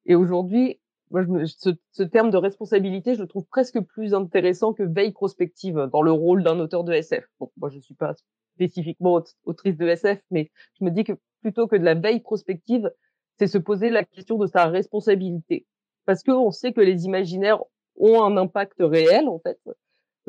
Et 0.05 0.15
aujourd'hui, 0.15 0.79
moi, 1.11 1.25
ce, 1.47 2.03
terme 2.03 2.31
de 2.31 2.37
responsabilité, 2.37 3.15
je 3.15 3.23
le 3.23 3.27
trouve 3.27 3.47
presque 3.47 3.81
plus 3.81 4.13
intéressant 4.13 4.75
que 4.75 4.83
veille 4.83 5.13
prospective 5.13 5.89
dans 5.91 6.03
le 6.03 6.13
rôle 6.13 6.45
d'un 6.45 6.61
auteur 6.61 6.85
de 6.85 6.93
SF. 6.93 7.25
Bon, 7.41 7.51
moi, 7.57 7.71
je 7.71 7.79
suis 7.79 7.95
pas 7.95 8.13
spécifiquement 8.57 9.23
autrice 9.45 9.79
de 9.79 9.87
SF, 9.89 10.21
mais 10.31 10.51
je 10.79 10.85
me 10.85 10.91
dis 10.91 11.03
que 11.03 11.15
plutôt 11.41 11.67
que 11.67 11.77
de 11.77 11.85
la 11.85 11.95
veille 11.95 12.21
prospective, 12.21 12.93
c'est 13.39 13.47
se 13.47 13.57
poser 13.57 13.89
la 13.89 14.05
question 14.05 14.37
de 14.37 14.47
sa 14.47 14.67
responsabilité. 14.67 15.67
Parce 16.05 16.23
qu'on 16.23 16.51
sait 16.51 16.75
que 16.75 16.83
les 16.83 17.07
imaginaires 17.07 17.63
ont 17.97 18.23
un 18.23 18.37
impact 18.37 18.77
réel, 18.81 19.29
en 19.29 19.39
fait, 19.39 19.59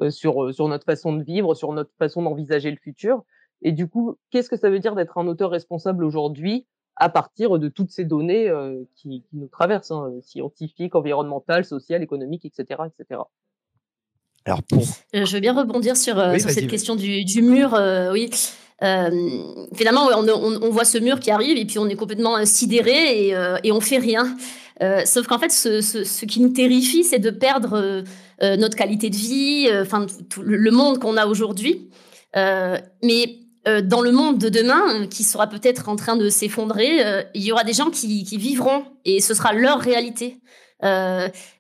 sur, 0.10 0.54
sur 0.54 0.68
notre 0.68 0.86
façon 0.86 1.13
de 1.13 1.24
vivre, 1.24 1.56
sur 1.56 1.74
notre 1.74 1.92
façon 1.98 2.22
d'envisager 2.22 2.72
le 2.72 2.77
futur. 2.77 3.24
Et 3.62 3.72
du 3.72 3.88
coup, 3.88 4.18
qu'est-ce 4.30 4.50
que 4.50 4.58
ça 4.58 4.70
veut 4.70 4.80
dire 4.80 4.96
d'être 4.96 5.18
un 5.18 5.27
auteur 5.27 5.50
responsable 5.50 6.04
aujourd'hui 6.04 6.68
à 6.96 7.10
partir 7.10 7.60
de 7.60 7.68
toutes 7.68 7.92
ces 7.92 8.06
données 8.06 8.51
qui, 8.96 9.24
qui, 9.24 9.38
nous 9.38 9.48
traversent, 9.48 9.92
hein, 9.92 10.12
scientifiques, 10.22 10.96
environnementales, 10.96 11.66
sociales, 11.66 12.04
économiques, 12.04 12.46
etc., 12.46 12.82
etc. 12.88 13.22
Alors 14.48 14.63
pour... 14.63 14.84
Je 15.13 15.32
veux 15.32 15.39
bien 15.39 15.54
rebondir 15.54 15.96
sur, 15.96 16.16
sur 16.39 16.50
cette 16.50 16.68
question 16.68 16.96
du, 16.96 17.24
du 17.24 17.44
mur. 17.44 17.80
oui, 18.12 18.32
euh, 18.84 19.10
finalement, 19.75 20.08
on, 20.16 20.27
on, 20.27 20.62
on, 20.62 20.70
voit 20.70 20.86
ce 20.86 20.98
mur 21.00 21.20
qui 21.20 21.32
arrive 21.32 21.58
et 21.58 21.66
puis 21.66 21.80
on 21.80 21.88
est 21.89 21.96
complètement 21.96 22.38
euh, 22.38 22.46
sidéré 22.46 23.27
et, 23.27 23.36
euh, 23.36 23.58
et 23.63 23.72
on 23.72 23.82
fait 23.82 23.98
rien. 23.98 24.38
Euh, 24.84 25.04
sauf 25.06 25.25
qu'en 25.25 25.39
fait, 25.39 25.51
ce, 25.51 25.82
ce, 25.82 26.04
ce, 26.04 26.25
qui 26.25 26.39
nous 26.39 26.50
terrifie, 26.50 27.04
c'est 27.04 27.18
de 27.18 27.32
perdre 27.32 28.04
euh, 28.44 28.58
notre 28.58 28.75
qualité 28.75 29.10
de 29.10 29.16
vie, 29.16 29.68
enfin 29.82 30.06
le 30.39 30.72
monde 30.72 31.00
qu'on 31.00 31.18
a 31.18 31.25
aujourd'hui. 31.25 31.89
mais 32.36 33.39
dans 33.84 34.00
le 34.00 34.13
monde 34.13 34.38
de 34.38 34.48
demain, 34.48 35.08
qui 35.08 35.24
sera 35.24 35.48
peut-être 35.48 35.89
en 35.89 35.98
train 35.98 36.16
de 36.16 36.30
s'effondrer, 36.30 37.25
il 37.34 37.44
y 37.44 37.51
aura 37.51 37.66
des 37.66 37.74
gens 37.74 37.89
qui, 37.89 38.24
qui, 38.24 38.38
vivront 38.38 38.86
et 39.04 39.20
ce 39.20 39.34
sera 39.34 39.51
leur 39.51 39.80
réalité. 39.80 40.38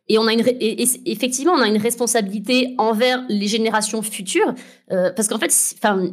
Et 0.09 0.17
on 0.17 0.27
a 0.27 0.33
effectivement, 0.33 1.53
on 1.53 1.61
a 1.61 1.67
une 1.67 1.81
responsabilité 1.81 2.75
envers 2.77 3.23
les 3.29 3.47
générations 3.47 4.01
futures, 4.01 4.53
parce 4.89 5.27
qu'en 5.27 5.39
fait, 5.39 5.53
enfin, 5.77 6.11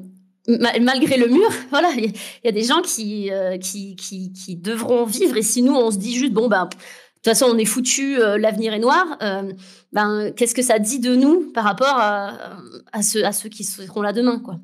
malgré 0.49 1.17
le 1.17 1.29
mur, 1.29 1.49
voilà, 1.71 1.91
il 1.97 2.13
y, 2.45 2.49
a 2.49 2.53
des 2.53 2.65
gens 2.65 2.83
qui, 2.83 3.31
qui, 3.61 3.97
qui, 3.97 4.33
qui, 4.33 4.57
devront 4.57 5.05
vivre. 5.05 5.37
Et 5.37 5.43
si 5.43 5.63
nous, 5.63 5.75
on 5.75 5.91
se 5.91 5.99
dit 5.99 6.17
juste, 6.17 6.33
bon, 6.33 6.49
ben, 6.49 6.69
de 7.25 7.31
toute 7.31 7.39
façon, 7.39 7.55
on 7.55 7.57
est 7.57 7.65
foutu, 7.65 8.21
euh, 8.21 8.37
l'avenir 8.37 8.75
est 8.75 8.79
noir. 8.79 9.17
Euh, 9.23 9.51
ben, 9.93 10.31
qu'est-ce 10.37 10.55
que 10.55 10.61
ça 10.61 10.79
dit 10.79 10.99
de 10.99 11.17
nous 11.17 11.51
par 11.53 11.65
rapport 11.65 11.97
à, 11.97 13.03
ceux, 13.03 13.25
à 13.25 13.33
ceux 13.33 13.49
qui 13.49 13.65
seront 13.65 14.03
là 14.03 14.13
demain, 14.13 14.41
quoi? 14.41 14.61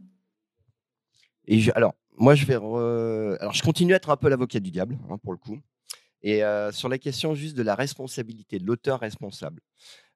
Alors, 1.75 1.95
moi, 2.19 2.35
je 2.35 2.45
vais, 2.45 2.57
alors, 2.57 3.55
je 3.55 3.63
continue 3.63 3.95
à 3.95 3.97
être 3.97 4.11
un 4.11 4.19
peu 4.19 4.29
l'avocat 4.29 4.61
du 4.61 4.71
diable, 4.71 4.99
hein, 5.09 5.17
pour 5.23 5.33
le 5.33 5.39
coup. 5.39 5.59
Et 6.23 6.43
sur 6.73 6.89
la 6.89 6.99
question 6.99 7.35
juste 7.35 7.57
de 7.57 7.63
la 7.63 7.75
responsabilité, 7.75 8.59
de 8.59 8.67
l'auteur 8.67 9.01
responsable. 9.01 9.63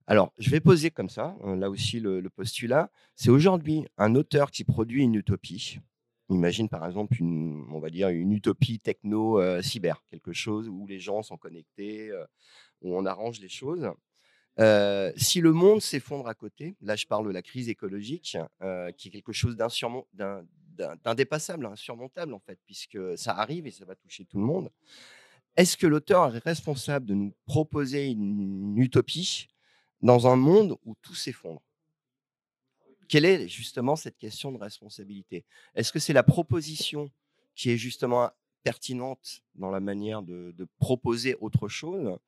Alors, 0.06 0.32
je 0.38 0.50
vais 0.50 0.60
poser 0.60 0.90
comme 0.90 1.08
ça, 1.08 1.34
hein, 1.42 1.56
là 1.56 1.70
aussi 1.70 1.98
le, 1.98 2.20
le 2.20 2.28
postulat. 2.28 2.90
C'est 3.16 3.30
aujourd'hui 3.30 3.86
un 3.96 4.14
auteur 4.14 4.50
qui 4.50 4.62
produit 4.64 5.02
une 5.02 5.14
utopie, 5.14 5.80
Imagine 6.30 6.70
par 6.70 6.86
exemple 6.86 7.16
une, 7.20 7.66
on 7.70 7.80
va 7.80 7.90
dire 7.90 8.08
une 8.08 8.32
utopie 8.32 8.80
techno 8.80 9.40
cyber, 9.62 10.02
quelque 10.10 10.32
chose 10.32 10.68
où 10.68 10.86
les 10.86 10.98
gens 10.98 11.22
sont 11.22 11.36
connectés, 11.36 12.10
où 12.80 12.96
on 12.96 13.04
arrange 13.04 13.40
les 13.40 13.50
choses. 13.50 13.90
si 15.16 15.40
le 15.40 15.52
monde 15.52 15.82
s'effondre 15.82 16.26
à 16.26 16.34
côté, 16.34 16.76
là 16.80 16.96
je 16.96 17.06
parle 17.06 17.26
de 17.26 17.32
la 17.32 17.42
crise 17.42 17.68
écologique, 17.68 18.38
qui 18.96 19.08
est 19.08 19.10
quelque 19.10 19.32
chose 19.32 19.54
d'indépassable, 21.04 21.66
insurmontable 21.66 22.32
en 22.32 22.40
fait, 22.40 22.58
puisque 22.64 22.98
ça 23.18 23.36
arrive 23.36 23.66
et 23.66 23.70
ça 23.70 23.84
va 23.84 23.94
toucher 23.94 24.24
tout 24.24 24.38
le 24.38 24.44
monde. 24.44 24.70
Est-ce 25.56 25.76
que 25.76 25.86
l'auteur 25.86 26.34
est 26.34 26.44
responsable 26.44 27.06
de 27.06 27.14
nous 27.14 27.32
proposer 27.46 28.08
une 28.08 28.76
utopie 28.78 29.48
dans 30.02 30.26
un 30.26 30.36
monde 30.36 30.76
où 30.84 30.96
tout 31.00 31.14
s'effondre? 31.14 31.62
Quelle 33.08 33.24
est 33.24 33.48
justement 33.48 33.94
cette 33.94 34.18
question 34.18 34.50
de 34.50 34.58
responsabilité? 34.58 35.44
Est-ce 35.74 35.92
que 35.92 36.00
c'est 36.00 36.12
la 36.12 36.24
proposition 36.24 37.10
qui 37.54 37.70
est 37.70 37.76
justement 37.76 38.30
pertinente 38.64 39.42
dans 39.54 39.70
la 39.70 39.78
manière 39.78 40.22
de, 40.22 40.66
proposer 40.78 41.36
autre 41.40 41.68
chose 41.68 42.18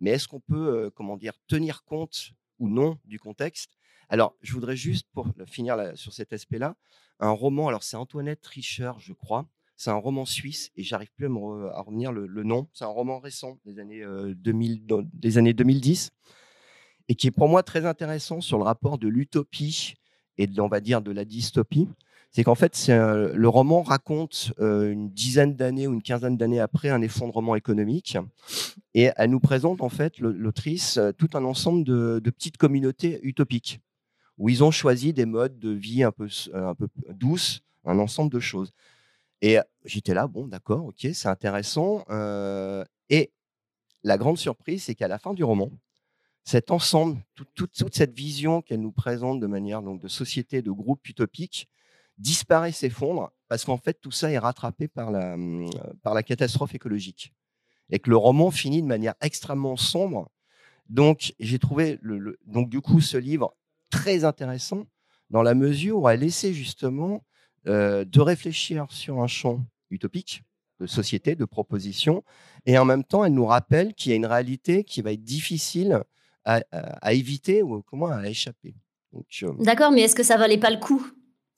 Mais 0.00 0.10
est-ce 0.10 0.26
qu'on 0.26 0.40
peut, 0.40 0.90
comment 0.96 1.16
dire, 1.16 1.34
tenir 1.46 1.84
compte 1.84 2.32
ou 2.58 2.68
non 2.68 2.98
du 3.04 3.20
contexte? 3.20 3.76
Alors, 4.08 4.34
je 4.42 4.52
voudrais 4.54 4.76
juste, 4.76 5.06
pour 5.12 5.28
finir 5.46 5.76
sur 5.96 6.12
cet 6.12 6.32
aspect-là, 6.32 6.74
un 7.20 7.30
roman, 7.30 7.68
alors 7.68 7.84
c'est 7.84 7.96
Antoinette 7.96 8.44
Richer, 8.44 8.92
je 8.98 9.12
crois, 9.12 9.46
c'est 9.82 9.90
un 9.90 9.94
roman 9.94 10.24
suisse 10.24 10.70
et 10.76 10.84
j'arrive 10.84 11.10
plus 11.16 11.26
à 11.26 11.80
revenir 11.80 12.12
le, 12.12 12.44
nom. 12.44 12.68
C'est 12.72 12.84
un 12.84 12.88
roman 12.88 13.18
récent 13.18 13.58
des 13.66 13.80
années, 13.80 14.04
2000, 14.36 14.86
des 15.12 15.38
années 15.38 15.54
2010 15.54 16.10
et 17.08 17.16
qui 17.16 17.26
est 17.26 17.32
pour 17.32 17.48
moi 17.48 17.64
très 17.64 17.84
intéressant 17.84 18.40
sur 18.40 18.58
le 18.58 18.64
rapport 18.64 18.96
de 18.96 19.08
l'utopie 19.08 19.94
et 20.38 20.46
de, 20.46 20.60
on 20.60 20.68
va 20.68 20.80
dire 20.80 21.02
de 21.02 21.10
la 21.10 21.24
dystopie, 21.24 21.88
c'est 22.30 22.44
qu'en 22.44 22.54
fait, 22.54 22.86
le 22.88 23.48
roman 23.48 23.82
raconte 23.82 24.52
une 24.60 25.10
dizaine 25.10 25.56
d'années 25.56 25.88
ou 25.88 25.94
une 25.94 26.02
quinzaine 26.02 26.36
d'années 26.36 26.60
après 26.60 26.88
un 26.88 27.02
effondrement 27.02 27.56
économique, 27.56 28.16
et 28.94 29.10
elle 29.16 29.30
nous 29.30 29.40
présente 29.40 29.82
en 29.82 29.88
fait 29.88 30.20
l'autrice 30.20 31.00
tout 31.18 31.28
un 31.34 31.44
ensemble 31.44 31.82
de, 31.82 32.20
petites 32.30 32.56
communautés 32.56 33.18
utopiques 33.24 33.80
où 34.38 34.48
ils 34.48 34.62
ont 34.62 34.70
choisi 34.70 35.12
des 35.12 35.26
modes 35.26 35.58
de 35.58 35.70
vie 35.70 36.04
un 36.04 36.12
peu 36.12 36.28
douces, 37.10 37.62
un 37.84 37.98
ensemble 37.98 38.30
de 38.30 38.40
choses. 38.40 38.72
Et 39.42 39.58
j'étais 39.84 40.14
là, 40.14 40.28
bon, 40.28 40.46
d'accord, 40.46 40.86
ok, 40.86 41.08
c'est 41.12 41.28
intéressant. 41.28 42.04
et 43.10 43.32
la 44.04 44.16
grande 44.16 44.38
surprise, 44.38 44.84
c'est 44.84 44.94
qu'à 44.94 45.08
la 45.08 45.18
fin 45.18 45.34
du 45.34 45.44
roman, 45.44 45.70
cet 46.44 46.70
ensemble, 46.70 47.22
toute 47.54 47.94
cette 47.94 48.14
vision 48.14 48.62
qu'elle 48.62 48.80
nous 48.80 48.92
présente 48.92 49.40
de 49.40 49.46
manière 49.46 49.82
donc, 49.82 50.00
de 50.00 50.08
société, 50.08 50.62
de 50.62 50.70
groupe 50.70 51.06
utopique, 51.08 51.68
disparaît, 52.18 52.72
s'effondre, 52.72 53.32
parce 53.48 53.64
qu'en 53.64 53.76
fait, 53.76 54.00
tout 54.00 54.10
ça 54.10 54.30
est 54.30 54.38
rattrapé 54.38 54.88
par 54.88 55.10
la, 55.10 55.36
la 56.04 56.22
catastrophe 56.22 56.74
écologique. 56.74 57.32
Et 57.90 57.98
que 57.98 58.10
le 58.10 58.16
roman 58.16 58.50
finit 58.50 58.82
de 58.82 58.86
manière 58.86 59.14
extrêmement 59.20 59.76
sombre. 59.76 60.30
Donc, 60.88 61.34
j'ai 61.38 61.58
trouvé 61.58 61.98
donc, 62.46 62.68
du 62.68 62.80
coup 62.80 63.00
ce 63.00 63.16
livre 63.16 63.54
très 63.90 64.24
intéressant 64.24 64.86
dans 65.30 65.42
la 65.42 65.54
mesure 65.54 65.98
où 65.98 66.08
elle 66.08 66.22
essaie 66.22 66.54
justement 66.54 67.24
euh, 67.66 68.04
de 68.04 68.20
réfléchir 68.20 68.86
sur 68.90 69.20
un 69.20 69.26
champ 69.26 69.60
utopique, 69.90 70.42
de 70.80 70.86
société, 70.86 71.36
de 71.36 71.44
proposition, 71.44 72.24
et 72.66 72.78
en 72.78 72.84
même 72.84 73.04
temps, 73.04 73.24
elle 73.24 73.34
nous 73.34 73.46
rappelle 73.46 73.94
qu'il 73.94 74.10
y 74.10 74.12
a 74.12 74.16
une 74.16 74.26
réalité 74.26 74.84
qui 74.84 75.02
va 75.02 75.12
être 75.12 75.22
difficile 75.22 76.02
à, 76.44 77.12
éviter 77.12 77.62
ou 77.62 77.82
comment 77.82 78.08
à 78.08 78.26
échapper. 78.26 78.74
Euh, 79.14 79.52
D'accord, 79.60 79.92
mais 79.92 80.02
est-ce 80.02 80.16
que 80.16 80.24
ça 80.24 80.36
valait 80.36 80.58
pas 80.58 80.70
le 80.70 80.78
coup 80.78 81.06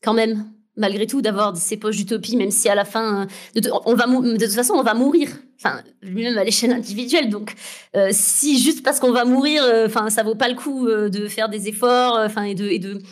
quand 0.02 0.12
même? 0.12 0.52
Malgré 0.76 1.06
tout 1.06 1.22
d'avoir 1.22 1.56
ces 1.56 1.76
poches 1.76 1.96
d'utopie, 1.96 2.36
même 2.36 2.50
si 2.50 2.68
à 2.68 2.74
la 2.74 2.84
fin, 2.84 3.26
de, 3.54 3.70
on 3.86 3.94
va 3.94 4.06
de 4.06 4.44
toute 4.44 4.54
façon, 4.54 4.74
on 4.74 4.82
va 4.82 4.94
mourir. 4.94 5.28
Enfin, 5.56 5.80
lui-même 6.02 6.36
à 6.36 6.44
l'échelle 6.44 6.72
individuelle. 6.72 7.30
Donc, 7.30 7.54
euh, 7.96 8.08
si 8.10 8.58
juste 8.58 8.82
parce 8.82 9.00
qu'on 9.00 9.12
va 9.12 9.24
mourir, 9.24 9.62
euh, 9.62 9.86
enfin, 9.86 10.10
ça 10.10 10.22
vaut 10.22 10.34
pas 10.34 10.48
le 10.48 10.54
coup 10.54 10.86
de 10.86 11.28
faire 11.28 11.48
des 11.48 11.68
efforts, 11.68 12.18
enfin, 12.18 12.42
et 12.42 12.54
de, 12.54 13.02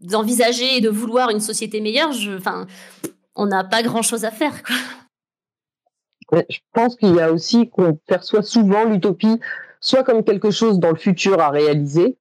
d'envisager 0.00 0.76
et 0.76 0.80
de 0.80 0.88
vouloir 0.88 1.30
une 1.30 1.40
société 1.40 1.80
meilleure. 1.80 2.10
Enfin, 2.36 2.66
on 3.36 3.46
n'a 3.46 3.64
pas 3.64 3.82
grand-chose 3.82 4.24
à 4.24 4.30
faire. 4.30 4.54
Je 6.32 6.58
pense 6.72 6.96
qu'il 6.96 7.14
y 7.14 7.20
a 7.20 7.30
aussi 7.30 7.68
qu'on 7.68 7.94
perçoit 8.06 8.42
souvent 8.42 8.84
l'utopie 8.84 9.38
soit 9.84 10.02
comme 10.02 10.24
quelque 10.24 10.50
chose 10.50 10.80
dans 10.80 10.90
le 10.90 10.96
futur 10.96 11.40
à 11.40 11.50
réaliser, 11.50 12.16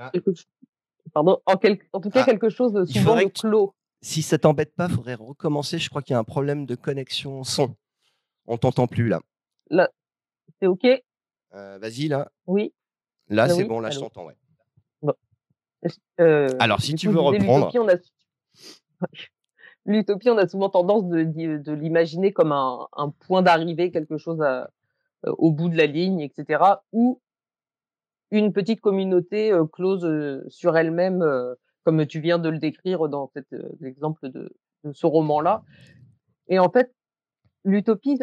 ah. 0.00 0.10
Pardon, 1.12 1.40
en, 1.44 1.56
tout 1.56 2.10
cas, 2.10 2.22
ah. 2.22 2.24
quelque 2.24 2.48
chose 2.48 2.72
de 2.72 2.84
souvent 2.84 3.16
de 3.16 3.24
clos. 3.24 3.74
Si 4.00 4.22
ça 4.22 4.38
t'embête 4.38 4.74
pas, 4.74 4.86
il 4.88 4.94
faudrait 4.94 5.14
recommencer. 5.14 5.78
Je 5.78 5.90
crois 5.90 6.02
qu'il 6.02 6.14
y 6.14 6.16
a 6.16 6.18
un 6.18 6.24
problème 6.24 6.66
de 6.66 6.74
connexion 6.74 7.44
son. 7.44 7.76
On 8.46 8.56
t'entend 8.56 8.86
plus 8.86 9.08
là. 9.08 9.20
Là, 9.68 9.90
c'est 10.58 10.66
OK 10.66 10.86
euh, 11.54 11.78
Vas-y, 11.78 12.08
là. 12.08 12.30
Oui. 12.46 12.72
Là, 13.28 13.48
c'est 13.48 13.64
bon, 13.64 13.80
là, 13.80 13.90
je 13.90 13.98
t'entends, 13.98 14.26
ouais. 14.26 14.36
Euh, 16.20 16.48
Alors, 16.58 16.80
si 16.80 16.94
tu 16.94 17.08
veux 17.08 17.20
reprendre 17.20 17.70
l'utopie, 19.86 20.28
on 20.28 20.36
a 20.36 20.46
souvent 20.46 20.68
tendance 20.68 21.06
de, 21.06 21.24
de, 21.24 21.72
l'imaginer 21.72 22.32
comme 22.32 22.52
un, 22.52 22.86
un 22.96 23.10
point 23.10 23.42
d'arrivée, 23.42 23.90
quelque 23.90 24.18
chose 24.18 24.42
à, 24.42 24.70
au 25.24 25.52
bout 25.52 25.68
de 25.68 25.76
la 25.76 25.86
ligne, 25.86 26.20
etc. 26.20 26.62
Ou 26.92 27.20
une 28.30 28.52
petite 28.52 28.80
communauté 28.80 29.52
close 29.72 30.06
sur 30.48 30.76
elle-même, 30.76 31.24
comme 31.84 32.06
tu 32.06 32.20
viens 32.20 32.38
de 32.38 32.48
le 32.48 32.58
décrire 32.58 33.08
dans 33.08 33.30
cet 33.34 33.46
exemple 33.82 34.30
de, 34.30 34.52
ce 34.92 35.06
roman-là. 35.06 35.62
Et 36.48 36.58
en 36.58 36.70
fait, 36.70 36.92
l'utopie, 37.64 38.18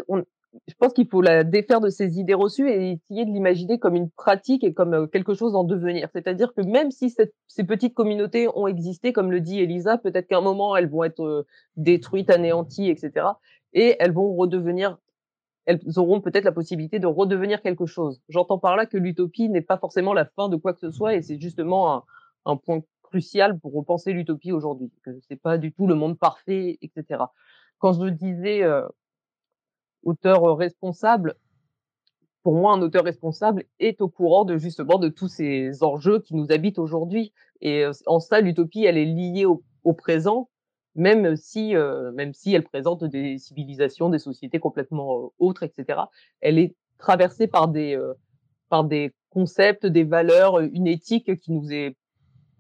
je 0.68 0.74
pense 0.80 0.94
qu'il 0.94 1.08
faut 1.08 1.22
la 1.22 1.44
défaire 1.44 1.82
de 1.82 1.90
ses 1.90 2.20
idées 2.20 2.34
reçues 2.34 2.70
et 2.70 2.92
essayer 2.92 3.26
de 3.26 3.32
l'imaginer 3.32 3.80
comme 3.80 3.96
une 3.96 4.10
pratique 4.10 4.64
et 4.64 4.74
comme 4.74 5.10
quelque 5.10 5.34
chose 5.34 5.56
en 5.56 5.64
devenir. 5.64 6.10
C'est-à-dire 6.14 6.54
que 6.54 6.62
même 6.62 6.92
si 6.92 7.14
ces 7.48 7.64
petites 7.64 7.94
communautés 7.94 8.48
ont 8.56 8.68
existé, 8.68 9.14
comme 9.14 9.32
le 9.32 9.42
dit 9.42 9.60
Elisa, 9.60 9.98
peut-être 9.98 10.28
qu'à 10.28 10.38
un 10.38 10.42
moment 10.42 10.76
elles 10.76 10.90
vont 10.90 11.04
être 11.04 11.46
détruites, 11.76 12.30
anéanties, 12.30 12.90
etc. 12.90 13.28
Et 13.74 13.96
elles 14.00 14.14
vont 14.14 14.34
redevenir, 14.36 14.98
elles 15.68 15.82
auront 15.98 16.22
peut-être 16.22 16.46
la 16.46 16.54
possibilité 16.54 16.98
de 16.98 17.08
redevenir 17.08 17.62
quelque 17.62 17.86
chose. 17.86 18.22
J'entends 18.30 18.58
par 18.58 18.78
là 18.78 18.86
que 18.86 18.98
l'utopie 18.98 19.50
n'est 19.50 19.62
pas 19.62 19.78
forcément 19.78 20.14
la 20.14 20.24
fin 20.24 20.48
de 20.48 20.56
quoi 20.56 20.74
que 20.74 20.80
ce 20.80 20.92
soit 20.92 21.16
et 21.16 21.22
c'est 21.22 21.40
justement 21.40 22.06
un, 22.46 22.56
point 22.56 22.82
crucial 23.04 23.60
pour 23.60 23.74
repenser 23.74 24.14
l'utopie 24.14 24.54
aujourd'hui. 24.54 24.90
Que 25.04 25.12
c'est 25.28 25.36
pas 25.36 25.58
du 25.58 25.74
tout 25.74 25.86
le 25.86 25.96
monde 25.96 26.18
parfait, 26.18 26.78
etc. 26.82 27.26
Quand 27.80 27.92
je 27.94 28.08
disais 28.08 28.64
euh, 28.64 28.88
auteur 30.04 30.56
responsable, 30.56 31.36
pour 32.44 32.56
moi, 32.56 32.72
un 32.72 32.82
auteur 32.82 33.04
responsable 33.04 33.66
est 33.80 34.00
au 34.00 34.08
courant 34.08 34.46
de 34.46 34.58
justement 34.58 35.00
de 35.00 35.10
tous 35.10 35.28
ces 35.28 35.84
enjeux 35.84 36.20
qui 36.20 36.34
nous 36.34 36.50
habitent 36.50 36.80
aujourd'hui. 36.80 37.34
Et 37.60 37.84
en 38.06 38.22
ça, 38.22 38.40
l'utopie, 38.40 38.86
elle 38.86 38.98
est 38.98 39.04
liée 39.04 39.44
au, 39.46 39.94
présent, 39.94 40.50
même 40.98 41.36
si, 41.38 41.74
même 42.14 42.34
si 42.34 42.54
elle 42.54 42.64
présente 42.64 43.04
des 43.04 43.38
civilisations, 43.38 44.10
des 44.10 44.20
sociétés 44.20 44.60
complètement 44.60 45.32
autres, 45.40 45.64
etc. 45.64 46.02
Elle 46.42 46.60
est 46.60 46.76
traversée 46.98 47.48
par 47.48 47.70
des, 47.70 47.98
par 48.70 48.84
des 48.84 49.14
concepts, 49.30 49.86
des 49.86 50.04
valeurs, 50.04 50.60
une 50.60 50.88
éthique 50.88 51.40
qui 51.40 51.52
nous 51.52 51.72
est 51.72 51.96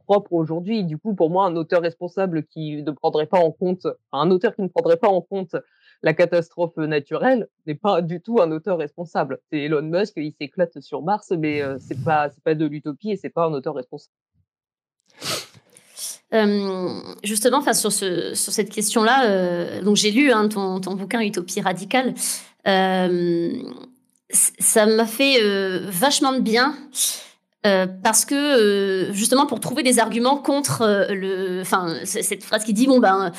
propre 0.05 0.31
aujourd'hui. 0.33 0.85
Du 0.85 0.97
coup, 0.97 1.13
pour 1.13 1.29
moi, 1.29 1.45
un 1.45 1.55
auteur 1.55 1.81
responsable 1.81 2.43
qui 2.45 2.81
ne 2.81 2.91
prendrait 2.91 3.25
pas 3.25 3.39
en 3.39 3.51
compte, 3.51 3.87
un 4.11 4.31
auteur 4.31 4.55
qui 4.55 4.61
ne 4.61 4.67
prendrait 4.67 4.97
pas 4.97 5.09
en 5.09 5.21
compte 5.21 5.55
la 6.03 6.13
catastrophe 6.13 6.77
naturelle 6.77 7.47
n'est 7.65 7.75
pas 7.75 8.01
du 8.01 8.21
tout 8.21 8.41
un 8.41 8.51
auteur 8.51 8.77
responsable. 8.77 9.39
C'est 9.49 9.59
Elon 9.59 9.81
Musk, 9.81 10.13
il 10.17 10.33
s'éclate 10.33 10.79
sur 10.79 11.01
Mars, 11.01 11.31
mais 11.31 11.61
euh, 11.61 11.77
c'est 11.79 12.03
pas 12.03 12.29
c'est 12.29 12.43
pas 12.43 12.55
de 12.55 12.65
l'utopie 12.65 13.11
et 13.11 13.17
c'est 13.17 13.29
pas 13.29 13.45
un 13.45 13.53
auteur 13.53 13.75
responsable. 13.75 14.13
Justement, 17.23 17.61
face 17.61 17.79
sur, 17.79 17.91
ce, 17.91 18.33
sur 18.33 18.53
cette 18.53 18.69
question-là, 18.69 19.81
donc 19.81 19.95
j'ai 19.95 20.11
lu 20.11 20.31
hein, 20.31 20.47
ton, 20.49 20.79
bouquin 20.79 21.21
Utopie 21.21 21.61
radicale. 21.61 22.13
ça 22.65 23.07
m'a 24.85 25.05
fait 25.05 25.39
vachement 25.89 26.33
de 26.33 26.41
bien 26.41 26.75
euh, 27.67 27.85
parce 28.03 28.23
que 28.23 28.35
euh, 28.35 29.13
justement 29.13 29.45
pour 29.45 29.59
trouver 29.59 29.83
des 29.83 29.99
arguments 29.99 30.37
contre 30.37 30.83
euh, 30.83 31.07
le, 31.09 31.61
enfin 31.61 31.95
cette 32.05 32.43
phrase 32.43 32.63
qui 32.63 32.71
dit 32.71 32.87
bon 32.87 32.99
ben 32.99 33.31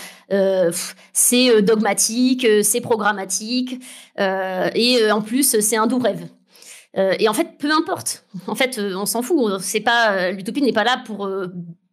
c'est 1.13 1.63
dogmatique, 1.63 2.47
c'est 2.63 2.81
programmatique 2.81 3.81
et 4.19 5.11
en 5.11 5.23
plus 5.23 5.61
c'est 5.61 5.77
un 5.77 5.87
doux 5.87 5.99
rêve. 5.99 6.27
et 6.95 7.29
en 7.29 7.33
fait 7.33 7.59
peu 7.59 7.71
importe. 7.71 8.25
En 8.47 8.55
fait 8.55 8.79
on 8.79 9.07
s'en 9.07 9.23
fout. 9.23 9.61
C'est 9.61 9.81
pas 9.81 10.31
l'utopie 10.33 10.63
n'est 10.63 10.73
pas 10.73 10.85
là 10.85 11.03
pour 11.07 11.29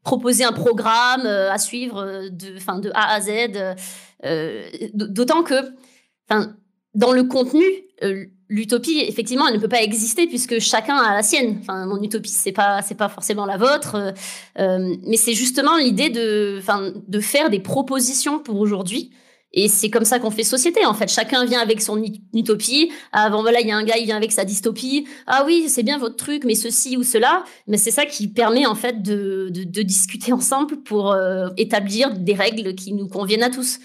proposer 0.06 0.46
un 0.46 0.54
programme 0.54 1.26
à 1.26 1.58
suivre 1.58 2.30
de, 2.30 2.56
enfin 2.56 2.80
de 2.80 2.90
A 2.94 3.16
à 3.16 3.20
Z. 3.20 3.76
D'autant 4.94 5.44
que, 5.44 5.56
dans 6.94 7.12
le 7.12 7.24
contenu 7.24 7.66
l'utopie, 8.50 9.00
effectivement, 9.00 9.48
elle 9.48 9.56
ne 9.56 9.60
peut 9.60 9.68
pas 9.68 9.82
exister 9.82 10.28
puisque 10.28 10.60
chacun 10.60 10.96
a 10.98 11.16
la 11.16 11.24
sienne. 11.24 11.58
Enfin, 11.62 11.86
mon 11.86 12.02
utopie, 12.02 12.30
c'est 12.30 12.52
pas, 12.52 12.82
pas 12.98 13.10
forcément 13.10 13.46
la 13.46 13.58
vôtre, 13.58 13.96
euh, 13.96 14.12
euh, 14.60 14.96
mais 15.06 15.18
c'est 15.18 15.34
justement 15.34 15.78
l'idée 15.78 16.10
de, 16.10 16.62
de 17.08 17.20
faire 17.20 17.50
des 17.50 17.60
propositions 17.60 18.40
pour 18.40 18.60
aujourd'hui. 18.60 19.12
Et 19.56 19.70
c'est 19.70 19.90
comme 19.90 20.04
ça 20.04 20.20
qu'on 20.20 20.32
fait 20.32 20.44
société, 20.44 20.86
en 20.86 20.94
fait. 20.94 21.10
Chacun 21.10 21.46
vient 21.46 21.62
avec 21.62 21.82
son 21.82 22.04
utopie. 22.34 22.92
Avant, 23.14 23.42
voilà, 23.42 23.62
il 23.62 23.68
y 23.68 23.72
a 23.72 23.78
un 23.78 23.86
gars, 23.86 23.96
il 23.98 24.06
vient 24.06 24.18
avec 24.18 24.34
sa 24.34 24.44
dystopie. 24.44 25.08
Ah 25.28 25.44
oui, 25.46 25.70
c'est 25.70 25.82
bien 25.82 25.98
votre 25.98 26.18
truc, 26.18 26.44
mais 26.44 26.56
ceci 26.56 26.98
ou 26.98 27.04
cela. 27.04 27.46
Mais 27.66 27.78
c'est 27.78 27.92
ça 27.92 28.06
qui 28.06 28.28
permet, 28.28 28.66
en 28.66 28.76
fait, 28.76 29.02
de, 29.02 29.50
discuter 29.84 30.34
ensemble 30.34 30.84
pour 30.84 31.14
euh, 31.14 31.48
établir 31.56 32.14
des 32.14 32.34
règles 32.34 32.76
qui 32.76 32.92
nous 32.92 33.08
conviennent 33.08 33.44
à 33.44 33.50
tous. 33.50 33.80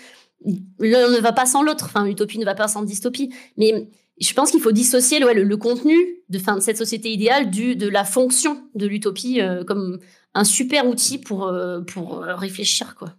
L'un 0.81 1.09
ne 1.09 1.21
va 1.21 1.33
pas 1.33 1.47
sans 1.47 1.63
l'autre. 1.63 1.85
Enfin, 1.85 2.05
l'utopie 2.05 2.41
ne 2.41 2.45
va 2.45 2.57
pas 2.57 2.67
sans 2.67 2.83
dystopie. 2.83 3.33
Mais 3.57 3.89
je 4.21 4.35
pense 4.35 4.51
qu'il 4.51 4.61
faut 4.61 4.73
dissocier 4.73 5.21
le, 5.21 5.57
contenu 5.57 5.95
de, 6.29 6.41
cette 6.59 6.79
société 6.79 7.13
idéale 7.13 7.49
de 7.49 7.89
la 7.89 8.05
fonction 8.05 8.61
de 8.75 8.89
l'utopie 8.89 9.41
euh, 9.41 9.63
comme 9.63 10.01
un 10.35 10.45
super 10.45 10.89
outil 10.89 11.19
pour, 11.19 11.47
euh, 11.47 11.81
pour 11.81 12.23
réfléchir. 12.23 12.97
Quoi. 12.97 13.15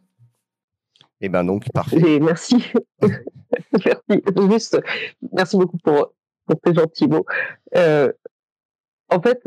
Et 1.21 1.25
eh 1.25 1.29
ben 1.29 1.43
donc, 1.43 1.71
parfait. 1.71 2.19
merci. 2.19 2.63
merci. 3.85 4.23
Juste, 4.49 4.81
merci 5.31 5.55
beaucoup 5.55 5.77
pour, 5.77 6.13
pour 6.47 6.59
ces 6.65 6.73
gentils 6.73 7.07
mots. 7.07 7.25
en 7.75 9.21
fait, 9.21 9.43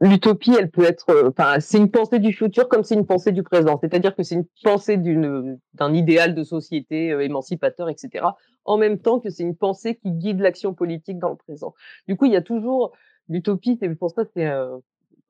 l'utopie, 0.00 0.54
elle 0.58 0.70
peut 0.70 0.84
être, 0.84 1.10
euh, 1.10 1.30
enfin, 1.30 1.60
c'est 1.60 1.78
une 1.78 1.90
pensée 1.90 2.18
du 2.18 2.32
futur 2.32 2.68
comme 2.68 2.84
c'est 2.84 2.94
une 2.94 3.06
pensée 3.06 3.32
du 3.32 3.42
présent. 3.42 3.78
C'est-à-dire 3.80 4.14
que 4.14 4.22
c'est 4.22 4.34
une 4.34 4.46
pensée 4.62 4.96
d'une, 4.96 5.58
d'un 5.74 5.94
idéal 5.94 6.34
de 6.34 6.44
société 6.44 7.12
euh, 7.12 7.20
émancipateur, 7.20 7.88
etc. 7.88 8.26
En 8.64 8.76
même 8.76 8.98
temps 8.98 9.20
que 9.20 9.30
c'est 9.30 9.42
une 9.42 9.56
pensée 9.56 9.96
qui 9.96 10.10
guide 10.10 10.40
l'action 10.40 10.74
politique 10.74 11.18
dans 11.18 11.30
le 11.30 11.36
présent. 11.36 11.74
Du 12.08 12.16
coup, 12.16 12.26
il 12.26 12.32
y 12.32 12.36
a 12.36 12.42
toujours 12.42 12.92
l'utopie. 13.28 13.78
C'est 13.80 13.88
pour 13.94 14.10
ça, 14.10 14.24
c'est, 14.34 14.46
euh, 14.46 14.76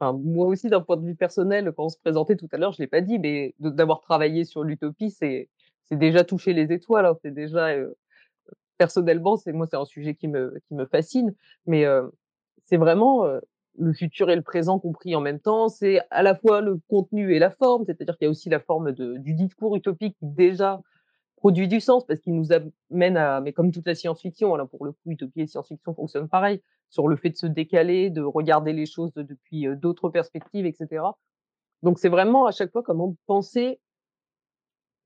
moi 0.00 0.46
aussi 0.46 0.68
d'un 0.68 0.80
point 0.80 0.96
de 0.96 1.06
vue 1.06 1.14
personnel, 1.14 1.72
quand 1.76 1.84
on 1.84 1.88
se 1.88 1.98
présentait 1.98 2.36
tout 2.36 2.48
à 2.52 2.58
l'heure, 2.58 2.72
je 2.72 2.82
l'ai 2.82 2.86
pas 2.86 3.00
dit, 3.00 3.18
mais 3.18 3.54
d'avoir 3.58 4.00
travaillé 4.00 4.44
sur 4.44 4.64
l'utopie, 4.64 5.10
c'est, 5.10 5.48
c'est 5.84 5.96
déjà 5.96 6.24
toucher 6.24 6.52
les 6.52 6.72
étoiles. 6.72 7.06
Hein. 7.06 7.16
c'est 7.22 7.32
déjà, 7.32 7.68
personnellement, 8.78 9.36
c'est 9.36 9.52
moi, 9.52 9.66
c'est 9.70 9.76
un 9.76 9.84
sujet 9.84 10.14
qui 10.14 10.28
me, 10.28 10.60
qui 10.68 10.74
me 10.74 10.86
fascine, 10.86 11.34
mais 11.66 11.84
c'est 12.66 12.76
vraiment 12.76 13.24
le 13.78 13.92
futur 13.92 14.30
et 14.30 14.36
le 14.36 14.42
présent 14.42 14.78
compris 14.78 15.14
en 15.14 15.20
même 15.20 15.40
temps. 15.40 15.68
C'est 15.68 16.00
à 16.10 16.22
la 16.22 16.34
fois 16.34 16.60
le 16.60 16.78
contenu 16.88 17.34
et 17.34 17.38
la 17.38 17.50
forme, 17.50 17.84
c'est-à-dire 17.84 18.16
qu'il 18.16 18.26
y 18.26 18.28
a 18.28 18.30
aussi 18.30 18.48
la 18.48 18.60
forme 18.60 18.92
de, 18.92 19.16
du 19.16 19.34
discours 19.34 19.76
utopique 19.76 20.16
déjà 20.22 20.80
produit 21.44 21.68
du 21.68 21.78
sens 21.78 22.06
parce 22.06 22.20
qu'il 22.20 22.34
nous 22.34 22.48
amène 22.54 23.18
à, 23.18 23.42
mais 23.42 23.52
comme 23.52 23.70
toute 23.70 23.86
la 23.86 23.94
science-fiction, 23.94 24.54
alors 24.54 24.66
pour 24.66 24.86
le 24.86 24.92
coup, 24.92 25.10
utopie 25.10 25.42
et 25.42 25.46
science-fiction 25.46 25.92
fonctionnent 25.92 26.30
pareil, 26.30 26.62
sur 26.88 27.06
le 27.06 27.16
fait 27.16 27.28
de 27.28 27.36
se 27.36 27.46
décaler, 27.46 28.08
de 28.08 28.22
regarder 28.22 28.72
les 28.72 28.86
choses 28.86 29.12
depuis 29.12 29.66
euh, 29.66 29.76
d'autres 29.76 30.08
perspectives, 30.08 30.64
etc. 30.64 31.04
Donc 31.82 31.98
c'est 31.98 32.08
vraiment 32.08 32.46
à 32.46 32.50
chaque 32.50 32.72
fois 32.72 32.82
comment 32.82 33.14
penser 33.26 33.78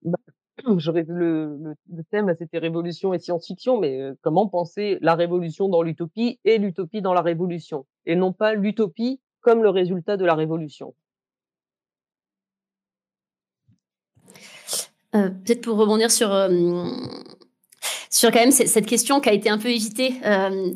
bah, 0.02 0.16
le, 0.64 1.74
le, 1.90 2.04
thème, 2.04 2.32
c'était 2.38 2.58
révolution 2.58 3.12
et 3.12 3.18
science-fiction, 3.18 3.80
mais 3.80 4.00
euh, 4.00 4.14
comment 4.22 4.46
penser 4.46 4.98
la 5.00 5.16
révolution 5.16 5.68
dans 5.68 5.82
l'utopie 5.82 6.38
et 6.44 6.58
l'utopie 6.58 7.02
dans 7.02 7.14
la 7.14 7.22
révolution, 7.22 7.84
et 8.06 8.14
non 8.14 8.32
pas 8.32 8.54
l'utopie 8.54 9.20
comme 9.40 9.64
le 9.64 9.70
résultat 9.70 10.16
de 10.16 10.24
la 10.24 10.36
révolution. 10.36 10.94
Euh, 15.18 15.28
peut-être 15.44 15.62
pour 15.62 15.76
rebondir 15.76 16.10
sur, 16.10 16.32
euh, 16.32 16.48
sur 18.10 18.30
quand 18.30 18.40
même 18.40 18.52
cette 18.52 18.86
question 18.86 19.20
qui 19.20 19.28
a 19.28 19.32
été 19.32 19.50
un 19.50 19.58
peu 19.58 19.68
évitée. 19.68 20.14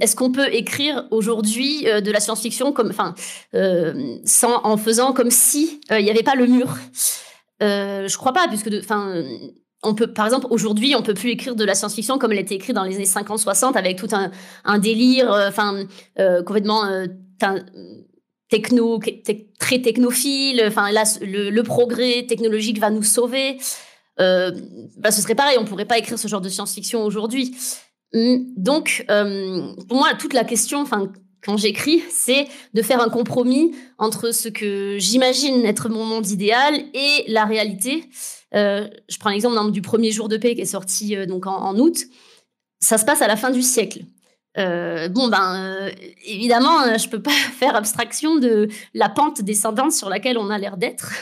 Est-ce 0.00 0.14
qu'on 0.16 0.32
peut 0.32 0.52
écrire 0.52 1.06
aujourd'hui 1.10 1.84
de 1.84 2.10
la 2.10 2.20
science-fiction 2.20 2.72
comme, 2.72 2.92
en 3.52 4.76
faisant 4.76 5.12
comme 5.12 5.30
si 5.30 5.80
il 5.90 6.04
n'y 6.04 6.10
avait 6.10 6.22
pas 6.22 6.34
le 6.34 6.46
mur? 6.46 6.76
Je 7.60 8.16
crois 8.16 8.32
pas, 8.32 8.48
puisque, 8.48 8.70
enfin, 8.78 9.24
on 9.82 9.94
peut, 9.94 10.06
par 10.06 10.26
exemple, 10.26 10.46
aujourd'hui, 10.50 10.94
on 10.96 11.02
peut 11.02 11.14
plus 11.14 11.30
écrire 11.30 11.56
de 11.56 11.64
la 11.64 11.74
science-fiction 11.74 12.18
comme 12.18 12.32
elle 12.32 12.38
était 12.38 12.54
écrite 12.54 12.74
dans 12.74 12.84
les 12.84 12.94
années 12.96 13.04
50-60 13.04 13.76
avec 13.76 13.98
tout 13.98 14.08
un, 14.12 14.78
délire, 14.78 15.32
euh, 15.32 15.48
enfin, 15.48 15.84
euh, 16.18 16.42
complètement 16.42 16.84
euh, 16.84 17.06
techno, 18.48 19.00
très 19.58 19.80
technophile. 19.80 20.62
Enfin, 20.66 20.92
là, 20.92 21.02
le, 21.20 21.62
progrès 21.62 22.24
technologique 22.28 22.78
va 22.78 22.90
nous 22.90 23.02
sauver. 23.02 23.58
Bah, 24.18 25.10
ce 25.10 25.22
serait 25.22 25.34
pareil, 25.34 25.56
on 25.58 25.64
pourrait 25.64 25.84
pas 25.84 25.98
écrire 25.98 26.18
ce 26.18 26.28
genre 26.28 26.40
de 26.40 26.48
science-fiction 26.48 27.04
aujourd'hui. 27.04 27.56
Hum, 28.14 28.44
donc, 28.56 29.04
pour 29.06 29.96
moi, 29.96 30.14
toute 30.18 30.34
la 30.34 30.44
question, 30.44 30.80
enfin, 30.80 31.10
quand 31.42 31.56
j'écris, 31.56 32.02
c'est 32.08 32.46
de 32.72 32.82
faire 32.82 33.00
un 33.00 33.08
compromis 33.08 33.74
entre 33.98 34.30
ce 34.30 34.48
que 34.48 34.96
j'imagine 34.98 35.64
être 35.64 35.88
mon 35.88 36.04
monde 36.04 36.28
idéal 36.28 36.74
et 36.94 37.24
la 37.26 37.44
réalité. 37.44 38.08
Euh, 38.54 38.88
je 39.08 39.18
prends 39.18 39.30
l'exemple 39.30 39.72
du 39.72 39.82
premier 39.82 40.12
jour 40.12 40.28
de 40.28 40.36
paix 40.36 40.54
qui 40.54 40.60
est 40.60 40.66
sorti 40.66 41.16
euh, 41.16 41.26
donc 41.26 41.46
en, 41.46 41.76
août. 41.78 41.98
Ça 42.80 42.96
se 42.96 43.04
passe 43.04 43.22
à 43.22 43.26
la 43.26 43.36
fin 43.36 43.50
du 43.50 43.62
siècle. 43.62 44.02
Euh, 44.58 45.08
bon 45.08 45.28
ben 45.28 45.90
évidemment, 46.26 46.96
je 46.98 47.08
peux 47.08 47.22
pas 47.22 47.30
faire 47.58 47.74
abstraction 47.74 48.36
de 48.36 48.68
la 48.94 49.08
pente 49.08 49.42
descendante 49.42 49.92
sur 49.92 50.08
laquelle 50.08 50.38
on 50.38 50.50
a 50.50 50.58
l'air 50.58 50.76
d'être. 50.76 51.12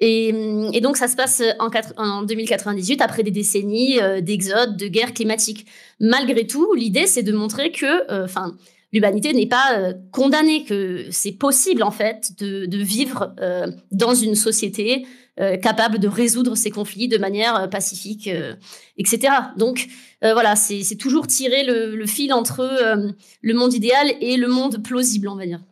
Et, 0.00 0.80
donc 0.80 0.96
ça 0.96 1.08
se 1.08 1.16
passe 1.16 1.42
en, 1.58 1.68
en 1.96 2.22
2098 2.22 3.02
après 3.02 3.22
des 3.22 3.30
décennies 3.30 3.98
d'exode, 4.22 4.76
de 4.76 4.88
guerre 4.88 5.12
climatique. 5.12 5.66
Malgré 6.00 6.46
tout, 6.46 6.72
l'idée 6.74 7.06
c'est 7.06 7.22
de 7.22 7.32
montrer 7.32 7.70
que, 7.70 8.24
enfin 8.24 8.56
l'humanité 8.92 9.32
n'est 9.34 9.46
pas 9.46 9.92
condamnée, 10.10 10.64
que 10.64 11.04
c'est 11.10 11.32
possible 11.32 11.82
en 11.82 11.90
fait 11.90 12.32
de, 12.38 12.64
de 12.64 12.78
vivre 12.78 13.34
dans 13.92 14.14
une 14.14 14.34
société 14.34 15.04
euh, 15.40 15.56
capable 15.56 15.98
de 15.98 16.08
résoudre 16.08 16.54
ces 16.54 16.70
conflits 16.70 17.08
de 17.08 17.16
manière 17.16 17.56
euh, 17.56 17.66
pacifique, 17.66 18.26
euh, 18.26 18.56
etc. 18.98 19.32
Donc 19.56 19.86
voilà, 20.22 20.54
c'est 20.54 20.96
toujours 20.96 21.26
tirer 21.26 21.64
le, 21.64 22.04
fil 22.04 22.34
entre 22.34 22.78
le 23.40 23.54
monde 23.54 23.72
idéal 23.72 24.12
et 24.20 24.36
le 24.36 24.48
monde 24.48 24.82
plausible, 24.82 25.28
on 25.28 25.36
va 25.36 25.46
dire. 25.46 25.62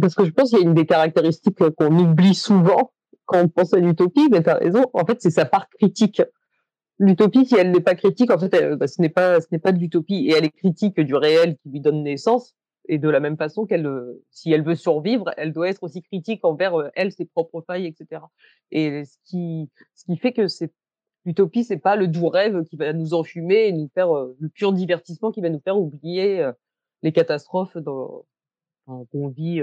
Parce 0.00 0.14
que 0.14 0.24
je 0.24 0.30
pense 0.30 0.50
qu'il 0.50 0.58
y 0.58 0.62
a 0.62 0.64
une 0.64 0.74
des 0.74 0.86
caractéristiques 0.86 1.58
qu'on 1.76 1.98
oublie 1.98 2.34
souvent 2.34 2.92
quand 3.26 3.42
on 3.42 3.48
pense 3.48 3.74
à 3.74 3.78
l'utopie, 3.78 4.28
mais 4.30 4.42
tu 4.42 4.50
as 4.50 4.54
raison, 4.54 4.84
en 4.92 5.04
fait, 5.04 5.20
c'est 5.20 5.30
sa 5.30 5.44
part 5.44 5.68
critique. 5.68 6.22
L'utopie, 6.98 7.44
si 7.44 7.56
elle 7.56 7.72
n'est 7.72 7.80
pas 7.80 7.94
critique, 7.94 8.30
en 8.30 8.38
fait, 8.38 8.76
bah, 8.76 8.86
ce 8.86 9.02
n'est 9.02 9.08
pas, 9.08 9.40
ce 9.40 9.48
n'est 9.52 9.58
pas 9.58 9.72
de 9.72 9.78
l'utopie, 9.78 10.26
et 10.28 10.32
elle 10.32 10.44
est 10.44 10.50
critique 10.50 10.98
du 11.00 11.14
réel 11.14 11.56
qui 11.58 11.70
lui 11.70 11.80
donne 11.80 12.02
naissance, 12.02 12.54
et 12.88 12.98
de 12.98 13.08
la 13.08 13.20
même 13.20 13.36
façon 13.36 13.66
qu'elle, 13.66 13.86
euh, 13.86 14.22
si 14.30 14.52
elle 14.52 14.62
veut 14.62 14.76
survivre, 14.76 15.32
elle 15.36 15.52
doit 15.52 15.68
être 15.68 15.82
aussi 15.82 16.02
critique 16.02 16.44
envers 16.44 16.78
euh, 16.78 16.88
elle, 16.94 17.12
ses 17.12 17.24
propres 17.24 17.60
failles, 17.60 17.86
etc. 17.86 18.22
Et 18.70 19.04
ce 19.04 19.16
qui, 19.24 19.68
ce 19.94 20.04
qui 20.04 20.16
fait 20.16 20.32
que 20.32 20.46
c'est 20.46 20.72
l'utopie, 21.24 21.64
c'est 21.64 21.78
pas 21.78 21.96
le 21.96 22.06
doux 22.06 22.28
rêve 22.28 22.62
qui 22.64 22.76
va 22.76 22.92
nous 22.92 23.12
enfumer 23.12 23.66
et 23.66 23.72
nous 23.72 23.88
faire 23.92 24.16
euh, 24.16 24.36
le 24.38 24.48
pur 24.48 24.72
divertissement 24.72 25.32
qui 25.32 25.40
va 25.40 25.50
nous 25.50 25.60
faire 25.60 25.76
oublier 25.76 26.48
les 27.02 27.12
catastrophes 27.12 27.76
dans, 27.76 28.24
qu'on 28.86 29.28
vit, 29.28 29.62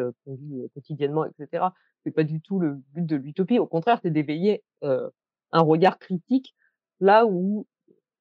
quotidiennement, 0.74 1.26
etc. 1.26 1.66
C'est 2.04 2.12
pas 2.12 2.24
du 2.24 2.42
tout 2.42 2.60
le 2.60 2.82
but 2.94 3.06
de 3.06 3.16
l'utopie. 3.16 3.60
Au 3.60 3.68
contraire, 3.68 4.00
c'est 4.02 4.12
d'éveiller 4.12 4.64
un 4.82 5.62
regard 5.62 6.00
critique 6.00 6.56
là 7.00 7.26
où 7.26 7.66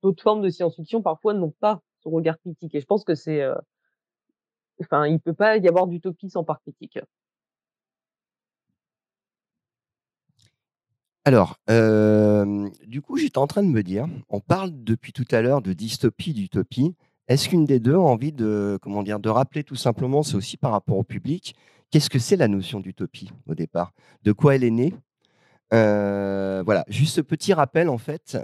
d'autres 0.03 0.23
formes 0.23 0.43
de 0.43 0.49
science-fiction 0.51 1.03
parfois 1.03 1.35
n'ont 1.35 1.55
pas 1.61 1.81
ce 2.01 2.09
regard 2.09 2.39
critique. 2.39 2.75
Et 2.75 2.81
je 2.81 2.87
pense 2.87 3.05
que 3.05 3.15
c'est 3.15 3.43
Enfin, 4.81 5.07
il 5.07 5.21
peut 5.21 5.35
pas 5.35 5.59
y 5.59 5.69
avoir 5.69 5.87
d'utopie 5.87 6.31
sans 6.31 6.43
part 6.45 6.61
critique. 6.61 6.99
Alors, 11.25 11.57
du 11.69 13.01
coup, 13.01 13.17
j'étais 13.17 13.39
en 13.39 13.47
train 13.47 13.63
de 13.63 13.69
me 13.69 13.83
dire, 13.83 14.07
on 14.29 14.41
parle 14.41 14.73
depuis 14.83 15.13
tout 15.13 15.27
à 15.31 15.41
l'heure 15.41 15.63
de 15.63 15.73
dystopie, 15.73 16.33
d'utopie. 16.35 16.97
Est-ce 17.29 17.49
qu'une 17.49 17.65
des 17.65 17.81
deux 17.81 17.95
a 17.95 18.01
envie 18.01 18.33
de, 18.33 18.79
comment 18.83 19.03
dire, 19.03 19.21
de 19.21 19.29
rappeler 19.29 19.65
tout 19.65 19.77
simplement, 19.77 20.23
c'est 20.23 20.35
aussi 20.35 20.57
par 20.57 20.73
rapport 20.73 20.97
au 20.97 21.05
public, 21.05 21.55
qu'est-ce 21.91 22.11
que 22.11 22.19
c'est 22.19 22.37
la 22.37 22.49
notion 22.49 22.81
d'utopie 22.81 23.31
au 23.47 23.55
départ? 23.55 23.93
De 24.23 24.33
quoi 24.33 24.55
elle 24.57 24.65
est 24.65 24.71
née? 24.71 24.95
Voilà, 25.71 26.85
juste 26.89 27.17
ce 27.17 27.21
petit 27.23 27.55
rappel 27.55 27.89
en 27.89 27.97
fait, 27.97 28.37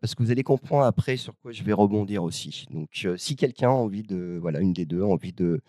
parce 0.00 0.14
que 0.14 0.22
vous 0.22 0.30
allez 0.30 0.42
comprendre 0.42 0.84
après 0.84 1.16
sur 1.16 1.34
quoi 1.40 1.52
je 1.52 1.62
vais 1.62 1.72
rebondir 1.72 2.24
aussi. 2.24 2.66
Donc, 2.72 3.06
si 3.16 3.36
quelqu'un 3.36 3.68
a 3.68 3.72
envie 3.72 4.02
de, 4.02 4.38
voilà, 4.40 4.60
une 4.60 4.72
des 4.72 4.84
deux 4.84 5.02
a 5.02 5.06
envie 5.06 5.32
de, 5.32 5.60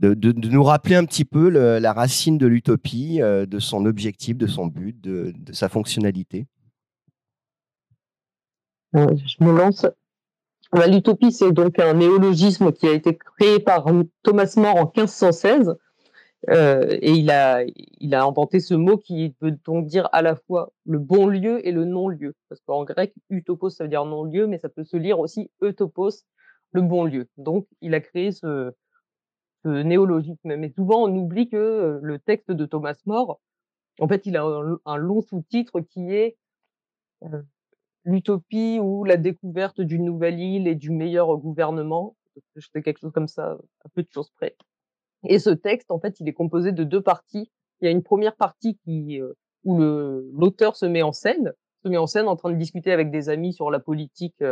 de, 0.00 0.48
nous 0.48 0.62
rappeler 0.62 0.96
un 0.96 1.04
petit 1.04 1.24
peu 1.24 1.48
la 1.48 1.92
racine 1.92 2.38
de 2.38 2.46
l'utopie, 2.46 3.20
euh, 3.20 3.46
de 3.46 3.58
son 3.58 3.84
objectif, 3.84 4.36
de 4.36 4.46
son 4.46 4.66
but, 4.66 4.98
de, 5.00 5.34
sa 5.52 5.68
fonctionnalité. 5.68 6.46
Euh, 8.96 9.06
je 9.16 9.44
me 9.44 9.52
lance. 9.52 9.86
Bah, 10.72 10.86
l'utopie, 10.86 11.32
c'est 11.32 11.52
donc 11.52 11.78
un 11.78 11.94
néologisme 11.94 12.72
qui 12.72 12.86
a 12.86 12.92
été 12.92 13.16
créé 13.16 13.58
par 13.58 13.86
Thomas 14.22 14.54
More 14.56 14.76
en 14.76 14.84
1516. 14.84 15.76
Euh, 16.48 16.96
et 17.02 17.12
il 17.12 17.30
a, 17.30 17.64
il 17.66 18.14
a 18.14 18.24
inventé 18.24 18.60
ce 18.60 18.74
mot 18.74 18.96
qui 18.96 19.34
veut 19.40 19.50
donc 19.50 19.86
dire 19.86 20.08
à 20.12 20.22
la 20.22 20.36
fois 20.36 20.72
le 20.86 20.98
bon 20.98 21.26
lieu 21.26 21.66
et 21.66 21.72
le 21.72 21.84
non-lieu. 21.84 22.34
Parce 22.48 22.60
qu'en 22.62 22.84
grec, 22.84 23.14
utopos, 23.28 23.70
ça 23.70 23.84
veut 23.84 23.90
dire 23.90 24.04
non-lieu, 24.04 24.46
mais 24.46 24.58
ça 24.58 24.68
peut 24.68 24.84
se 24.84 24.96
lire 24.96 25.18
aussi 25.18 25.50
eutopos, 25.60 26.24
le 26.72 26.82
bon 26.82 27.04
lieu. 27.04 27.28
Donc, 27.36 27.66
il 27.80 27.94
a 27.94 28.00
créé 28.00 28.32
ce, 28.32 28.72
néologisme. 29.64 30.56
Mais 30.56 30.70
souvent, 30.70 31.04
on 31.04 31.14
oublie 31.14 31.48
que 31.48 31.98
le 32.02 32.18
texte 32.18 32.50
de 32.50 32.64
Thomas 32.64 32.96
More, 33.06 33.40
en 34.00 34.08
fait, 34.08 34.24
il 34.26 34.36
a 34.36 34.44
un, 34.86 34.96
long 34.96 35.20
sous-titre 35.20 35.80
qui 35.80 36.14
est 36.14 36.38
l'utopie 38.04 38.78
ou 38.80 39.04
la 39.04 39.16
découverte 39.16 39.80
d'une 39.80 40.04
nouvelle 40.04 40.38
île 40.38 40.66
et 40.66 40.74
du 40.74 40.90
meilleur 40.90 41.36
gouvernement? 41.36 42.16
Je 42.56 42.66
fais 42.72 42.82
quelque 42.82 42.98
chose 42.98 43.12
comme 43.12 43.28
ça, 43.28 43.58
à 43.84 43.88
peu 43.94 44.02
de 44.02 44.08
choses 44.12 44.30
près. 44.36 44.56
Et 45.28 45.38
ce 45.38 45.50
texte, 45.50 45.90
en 45.90 46.00
fait, 46.00 46.20
il 46.20 46.28
est 46.28 46.32
composé 46.32 46.72
de 46.72 46.84
deux 46.84 47.02
parties. 47.02 47.50
Il 47.80 47.84
y 47.84 47.88
a 47.88 47.90
une 47.90 48.02
première 48.02 48.36
partie 48.36 48.78
qui 48.84 49.20
où 49.64 49.78
l'auteur 49.78 50.76
se 50.76 50.86
met 50.86 51.02
en 51.02 51.12
scène, 51.12 51.52
se 51.82 51.88
met 51.88 51.98
en 51.98 52.06
scène 52.06 52.28
en 52.28 52.36
train 52.36 52.50
de 52.50 52.56
discuter 52.56 52.92
avec 52.92 53.10
des 53.10 53.28
amis 53.28 53.52
sur 53.52 53.70
la 53.70 53.78
politique 53.78 54.42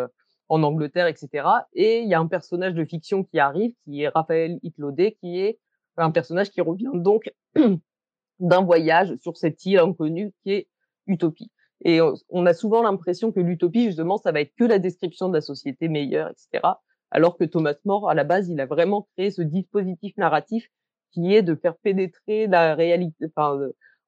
en 0.49 0.63
Angleterre, 0.63 1.07
etc. 1.07 1.47
Et 1.75 2.01
il 2.01 2.09
y 2.09 2.15
a 2.15 2.21
un 2.21 2.27
personnage 2.27 2.75
de 2.75 2.85
fiction 2.85 3.25
qui 3.25 3.39
arrive, 3.39 3.73
qui 3.85 4.03
est 4.03 4.09
Raphaël 4.09 4.59
Itlodé, 4.63 5.17
qui 5.21 5.41
est 5.41 5.59
un 5.97 6.11
personnage 6.11 6.51
qui 6.51 6.61
revient 6.61 6.91
donc 6.95 7.33
d'un 8.39 8.63
voyage 8.63 9.15
sur 9.17 9.37
cette 9.37 9.65
île 9.67 9.79
inconnue 9.79 10.33
qui 10.43 10.53
est 10.53 10.69
Utopie. 11.07 11.51
Et 11.85 12.01
on 12.31 12.47
a 12.47 12.55
souvent 12.55 12.83
l'impression 12.83 13.31
que 13.31 13.41
l'utopie, 13.41 13.85
justement, 13.85 14.17
ça 14.17 14.33
va 14.33 14.41
être 14.41 14.55
que 14.57 14.65
la 14.65 14.79
description 14.79 15.29
de 15.29 15.35
la 15.35 15.41
société 15.41 15.89
meilleure, 15.89 16.31
etc. 16.31 16.75
Alors 17.11 17.37
que 17.37 17.45
Thomas 17.45 17.77
More, 17.85 18.11
à 18.11 18.15
la 18.15 18.25
base, 18.25 18.49
il 18.49 18.61
a 18.61 18.67
vraiment 18.67 19.09
créé 19.17 19.31
ce 19.31 19.43
dispositif 19.43 20.17
narratif 20.17 20.69
qui 21.13 21.35
est 21.35 21.43
de 21.43 21.55
faire 21.55 21.77
pénétrer 21.77 22.47
la 22.47 22.75
réalité, 22.75 23.27
enfin, 23.27 23.59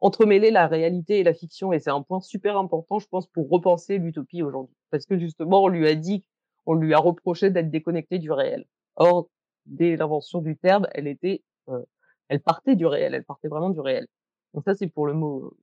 entremêler 0.01 0.51
la 0.51 0.67
réalité 0.67 1.21
et 1.21 1.23
la 1.23 1.35
fiction. 1.35 1.73
Et 1.73 1.79
c'est 1.79 1.91
un 1.91 2.03
point 2.03 2.21
super 2.21 2.59
important, 2.59 2.99
je 2.99 3.07
pense, 3.09 3.27
pour 3.29 3.49
repenser 3.49 3.99
l'utopie 3.99 4.43
aujourd'hui. 4.43 4.77
Parce 4.91 5.07
que 5.07 5.19
justement, 5.19 5.63
on 5.63 5.69
lui 5.69 5.87
a 5.89 5.95
dit, 5.95 6.25
on 6.67 6.75
lui 6.75 6.93
a 6.95 6.99
reproché 6.99 7.51
d'être 7.51 7.71
déconnecté 7.71 8.19
du 8.19 8.33
réel. 8.33 8.67
Or, 8.97 9.29
dès 9.67 9.97
l'invention 9.97 10.41
du 10.41 10.57
terme, 10.57 10.87
elle 10.93 11.07
était, 11.07 11.43
euh, 11.69 11.83
elle 12.29 12.41
partait 12.41 12.77
du 12.77 12.87
réel, 12.87 13.15
elle 13.15 13.25
partait 13.25 13.49
vraiment 13.49 13.71
du 13.71 13.81
réel. 13.81 14.07
Donc 14.55 14.65
ça, 14.65 14.75
c'est 14.75 14.89
pour 14.89 15.07
le 15.07 15.15
mot 15.15 15.55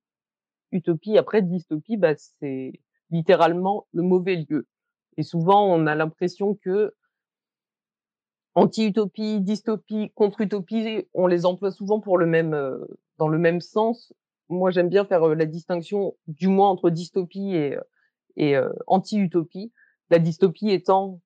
utopie. 0.71 1.17
Après, 1.17 1.41
dystopie, 1.41 1.97
bah, 1.97 2.13
c'est 2.15 2.73
littéralement 3.11 3.87
le 3.93 4.03
mauvais 4.03 4.45
lieu. 4.49 4.67
Et 5.17 5.23
souvent, 5.23 5.65
on 5.65 5.87
a 5.87 5.95
l'impression 5.95 6.55
que 6.55 6.93
anti-utopie, 8.55 9.41
dystopie, 9.41 10.11
contre-utopie, 10.15 11.07
on 11.13 11.27
les 11.27 11.45
emploie 11.45 11.71
souvent 11.71 11.99
pour 11.99 12.17
le 12.17 12.25
même, 12.25 12.53
euh, 12.53 12.77
dans 13.17 13.27
le 13.27 13.37
même 13.37 13.61
sens, 13.61 14.13
moi, 14.49 14.71
j'aime 14.71 14.89
bien 14.89 15.05
faire 15.05 15.27
la 15.27 15.45
distinction, 15.45 16.15
du 16.27 16.47
moins 16.47 16.69
entre 16.69 16.89
dystopie 16.89 17.55
et, 17.55 17.77
et 18.37 18.55
anti-utopie. 18.87 19.73
La 20.09 20.19
dystopie 20.19 20.69
étant 20.69 21.19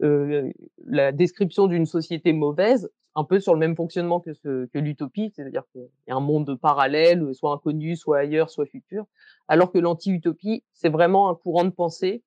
la 0.00 1.12
description 1.12 1.68
d'une 1.68 1.86
société 1.86 2.32
mauvaise, 2.32 2.90
un 3.16 3.24
peu 3.24 3.40
sur 3.40 3.54
le 3.54 3.58
même 3.58 3.74
fonctionnement 3.74 4.20
que, 4.20 4.32
ce, 4.32 4.66
que 4.66 4.78
l'utopie, 4.78 5.32
c'est-à-dire 5.34 5.64
qu'il 5.72 5.88
y 6.06 6.12
a 6.12 6.16
un 6.16 6.20
monde 6.20 6.56
parallèle, 6.60 7.34
soit 7.34 7.52
inconnu, 7.52 7.96
soit 7.96 8.18
ailleurs, 8.18 8.50
soit 8.50 8.66
futur, 8.66 9.06
alors 9.48 9.72
que 9.72 9.78
l'anti-utopie, 9.78 10.62
c'est 10.72 10.88
vraiment 10.88 11.28
un 11.28 11.34
courant 11.34 11.64
de 11.64 11.70
pensée 11.70 12.22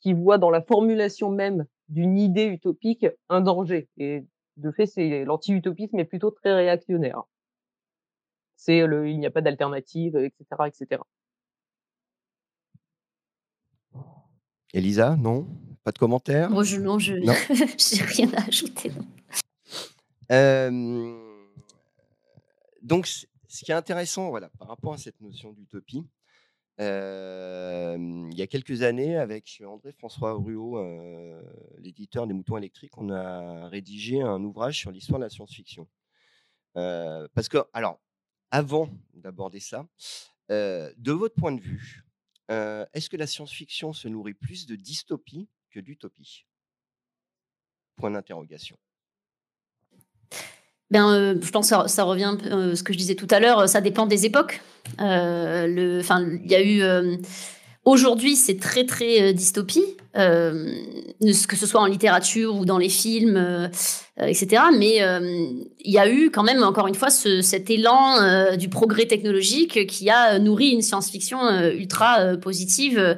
qui 0.00 0.14
voit 0.14 0.38
dans 0.38 0.50
la 0.50 0.62
formulation 0.62 1.30
même 1.30 1.66
d'une 1.88 2.16
idée 2.18 2.46
utopique 2.46 3.06
un 3.28 3.42
danger. 3.42 3.88
Et 3.98 4.24
de 4.56 4.70
fait, 4.70 4.86
c'est 4.86 5.24
l'anti-utopisme 5.26 5.98
est 5.98 6.04
plutôt 6.04 6.30
très 6.30 6.54
réactionnaire 6.54 7.24
c'est 8.58 8.86
le 8.86 9.08
il 9.08 9.18
n'y 9.18 9.26
a 9.26 9.30
pas 9.30 9.40
d'alternative, 9.40 10.16
etc., 10.16 10.44
etc. 10.66 11.00
Elisa, 14.74 15.16
non? 15.16 15.46
Pas 15.84 15.92
de 15.92 15.98
commentaire 15.98 16.50
Moi, 16.50 16.64
je, 16.64 16.76
non, 16.78 16.98
je 16.98 17.14
n'ai 17.14 17.32
rien 18.02 18.28
à 18.34 18.46
ajouter. 18.46 18.92
Donc, 22.82 23.06
ce 23.06 23.64
qui 23.64 23.70
est 23.70 23.74
intéressant, 23.74 24.30
voilà, 24.30 24.50
par 24.58 24.68
rapport 24.68 24.92
à 24.92 24.98
cette 24.98 25.20
notion 25.20 25.52
d'utopie, 25.52 26.06
il 26.78 28.34
y 28.34 28.42
a 28.42 28.46
quelques 28.46 28.82
années, 28.82 29.16
avec 29.16 29.62
André-François 29.66 30.34
Ruot, 30.34 30.80
l'éditeur 31.78 32.26
des 32.26 32.34
Moutons 32.34 32.56
électriques, 32.56 32.96
on 32.98 33.10
a 33.10 33.68
rédigé 33.68 34.20
un 34.20 34.42
ouvrage 34.44 34.78
sur 34.78 34.90
l'histoire 34.90 35.18
de 35.18 35.24
la 35.24 35.30
science-fiction. 35.30 35.88
parce 36.74 37.48
que, 37.48 37.58
alors, 37.72 38.00
avant 38.50 38.88
d'aborder 39.14 39.60
ça, 39.60 39.88
de 40.50 41.12
votre 41.12 41.34
point 41.34 41.52
de 41.52 41.60
vue, 41.60 42.04
est-ce 42.48 43.08
que 43.08 43.16
la 43.16 43.26
science-fiction 43.26 43.92
se 43.92 44.08
nourrit 44.08 44.34
plus 44.34 44.66
de 44.66 44.76
dystopie 44.76 45.48
que 45.70 45.80
d'utopie? 45.80 46.46
Point 47.96 48.12
d'interrogation. 48.12 48.78
Ben, 50.90 51.38
je 51.40 51.50
pense 51.50 51.70
que 51.70 51.88
ça, 51.88 52.02
revient 52.04 52.36
à 52.50 52.74
ce 52.74 52.82
que 52.82 52.92
je 52.92 52.98
disais 52.98 53.14
tout 53.14 53.28
à 53.30 53.40
l'heure, 53.40 53.68
ça 53.68 53.80
dépend 53.80 54.06
des 54.06 54.24
époques. 54.24 54.62
Euh, 55.00 56.00
il 56.44 56.50
y 56.50 56.54
a 56.54 56.62
eu 56.62 56.82
Aujourd'hui, 57.88 58.36
c'est 58.36 58.60
très 58.60 58.84
très 58.84 59.22
euh, 59.22 59.32
dystopie, 59.32 59.96
euh, 60.14 60.74
que 61.48 61.56
ce 61.56 61.66
soit 61.66 61.80
en 61.80 61.86
littérature 61.86 62.54
ou 62.54 62.66
dans 62.66 62.76
les 62.76 62.90
films, 62.90 63.38
euh, 63.38 63.68
etc. 64.18 64.64
Mais 64.76 64.98
il 64.98 65.90
y 65.90 65.96
a 65.96 66.06
eu 66.06 66.30
quand 66.30 66.42
même, 66.42 66.62
encore 66.62 66.86
une 66.86 66.94
fois, 66.94 67.08
cet 67.08 67.70
élan 67.70 68.56
du 68.56 68.68
progrès 68.68 69.06
technologique 69.06 69.86
qui 69.86 70.10
a 70.10 70.38
nourri 70.38 70.68
une 70.68 70.82
science-fiction 70.82 71.38
ultra 71.70 72.36
positive. 72.36 73.16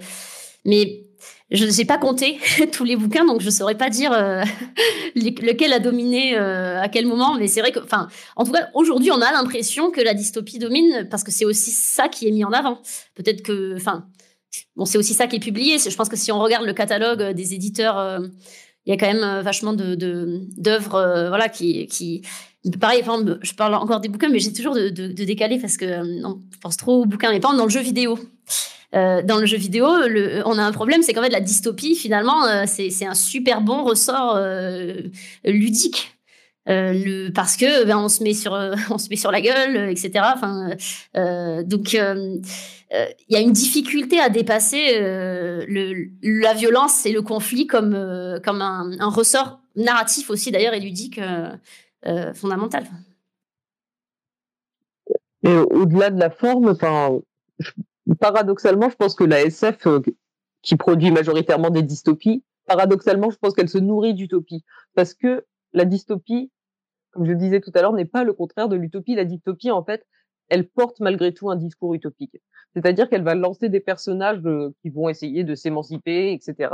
Mais 0.65 1.03
je 1.51 1.65
n'ai 1.65 1.85
pas 1.85 1.99
compté 1.99 2.39
tous 2.73 2.85
les 2.85 2.97
bouquins, 2.97 3.25
donc 3.25 3.41
je 3.41 3.47
ne 3.47 3.51
saurais 3.51 3.77
pas 3.77 3.91
dire 3.91 4.13
lequel 5.15 5.73
a 5.73 5.79
dominé 5.79 6.37
à 6.37 6.89
quel 6.89 7.07
moment. 7.07 7.35
Mais 7.35 7.49
c'est 7.49 7.61
vrai 7.61 7.73
que, 7.73 7.81
enfin, 7.81 8.09
en 8.37 8.45
tout 8.45 8.53
cas, 8.53 8.69
aujourd'hui, 8.75 9.11
on 9.11 9.21
a 9.21 9.33
l'impression 9.33 9.91
que 9.91 10.01
la 10.01 10.15
dystopie 10.15 10.59
domine 10.59 11.09
parce 11.11 11.25
que 11.25 11.31
c'est 11.31 11.45
aussi 11.45 11.71
ça 11.71 12.09
qui 12.09 12.29
est 12.29 12.31
mis 12.31 12.45
en 12.45 12.53
avant. 12.53 12.81
Peut-être 13.15 13.43
que, 13.43 13.75
enfin, 13.77 14.07
bon, 14.77 14.85
c'est 14.85 14.99
aussi 14.99 15.15
ça 15.15 15.27
qui 15.27 15.37
est 15.37 15.41
publié. 15.41 15.79
Je 15.79 15.95
pense 15.95 16.09
que 16.09 16.17
si 16.17 16.33
on 16.33 16.39
regarde 16.39 16.65
le 16.65 16.73
catalogue 16.73 17.23
euh, 17.23 17.33
des 17.33 17.55
éditeurs, 17.55 17.99
euh, 17.99 18.21
il 18.87 18.91
y 18.91 18.93
a 18.93 18.97
quand 18.97 19.13
même 19.13 19.23
euh, 19.23 19.43
vachement 19.43 19.73
de 19.73 19.95
d'œuvres, 20.57 21.29
voilà, 21.29 21.49
qui 21.49 21.87
qui 21.87 22.23
pareil. 22.81 23.03
je 23.43 23.55
parle 23.55 23.75
encore 23.75 24.01
des 24.01 24.09
bouquins, 24.09 24.29
mais 24.29 24.39
j'ai 24.39 24.53
toujours 24.53 24.75
de, 24.75 24.89
décaler 24.89 25.59
parce 25.59 25.77
que 25.77 25.87
je 25.87 26.59
pense 26.61 26.77
trop 26.77 27.03
aux 27.03 27.07
bouquins. 27.07 27.31
Mais 27.31 27.41
pas 27.41 27.55
dans 27.55 27.65
le 27.65 27.71
jeu 27.71 27.81
vidéo. 27.81 28.19
Dans 28.93 29.39
le 29.39 29.47
jeu 29.47 29.57
vidéo, 29.57 29.87
on 29.87 30.59
a 30.59 30.63
un 30.63 30.73
problème, 30.73 31.03
c'est 31.03 31.13
qu'en 31.13 31.23
fait 31.23 31.31
la 31.31 31.41
dystopie, 31.41 31.95
finalement, 31.95 32.67
c'est 32.67 33.07
un 33.07 33.15
super 33.15 33.61
bon 33.61 33.85
ressort 33.85 34.39
ludique. 35.45 36.17
le, 36.67 37.31
parce 37.31 37.57
que 37.57 37.85
ben, 37.85 37.99
on 37.99 38.09
se 38.09 38.23
met 38.23 38.35
sur 38.35 38.53
la 39.33 39.41
gueule 39.41 39.91
etc 39.91 40.25
donc 41.15 41.97
euh, 42.93 43.07
il 43.29 43.35
y 43.35 43.37
a 43.37 43.41
une 43.41 43.53
difficulté 43.53 44.19
à 44.19 44.29
dépasser 44.29 44.99
euh, 45.01 45.65
la 46.23 46.55
violence 46.55 47.07
et 47.07 47.13
le 47.13 47.23
conflit 47.23 47.69
euh, 47.73 48.41
comme 48.41 48.63
un, 48.63 49.09
ressort 49.09 49.61
narratif 49.77 50.29
aussi 50.31 50.51
d'ailleurs 50.51 50.75
et 50.75 50.81
ludique 50.81 51.21
fondamental. 52.35 52.85
Et 55.43 55.57
au-delà 55.57 56.11
de 56.11 56.19
la 56.19 56.31
forme, 56.31 56.69
enfin, 56.69 57.19
paradoxalement, 58.19 58.91
je 58.91 58.97
pense 58.97 59.15
que 59.15 59.25
la 59.25 59.43
SF, 59.43 59.87
qui 60.63 60.77
produit 60.77 61.11
majoritairement 61.11 61.71
des 61.71 61.83
dystopies, 61.83 62.45
paradoxalement, 62.67 63.31
je 63.31 63.37
pense 63.39 63.55
qu'elle 63.55 63.69
se 63.69 63.79
nourrit 63.79 64.15
d'utopie. 64.15 64.65
Parce 64.95 65.15
que 65.15 65.45
la 65.73 65.85
dystopie, 65.85 66.51
comme 67.13 67.25
je 67.25 67.33
le 67.33 67.37
disais 67.37 67.61
tout 67.61 67.73
à 67.75 67.83
l'heure, 67.83 67.93
n'est 67.93 68.05
pas 68.05 68.25
le 68.25 68.33
contraire 68.33 68.69
de 68.69 68.77
l'utopie. 68.77 69.15
La 69.15 69.25
dystopie, 69.25 69.71
en 69.71 69.83
fait, 69.85 70.07
elle 70.49 70.69
porte 70.69 71.01
malgré 71.01 71.33
tout 71.33 71.51
un 71.51 71.57
discours 71.57 71.95
utopique. 71.95 72.37
C'est-à-dire 72.75 73.09
qu'elle 73.09 73.23
va 73.23 73.35
lancer 73.35 73.69
des 73.69 73.81
personnages 73.81 74.43
qui 74.83 74.91
vont 74.91 75.09
essayer 75.09 75.45
de 75.45 75.55
s'émanciper, 75.55 76.33
etc., 76.33 76.71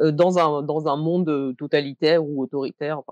dans 0.00 0.38
un 0.38 0.62
dans 0.62 0.88
un 0.88 0.96
monde 0.96 1.54
totalitaire 1.56 2.24
ou 2.24 2.42
autoritaire, 2.42 3.02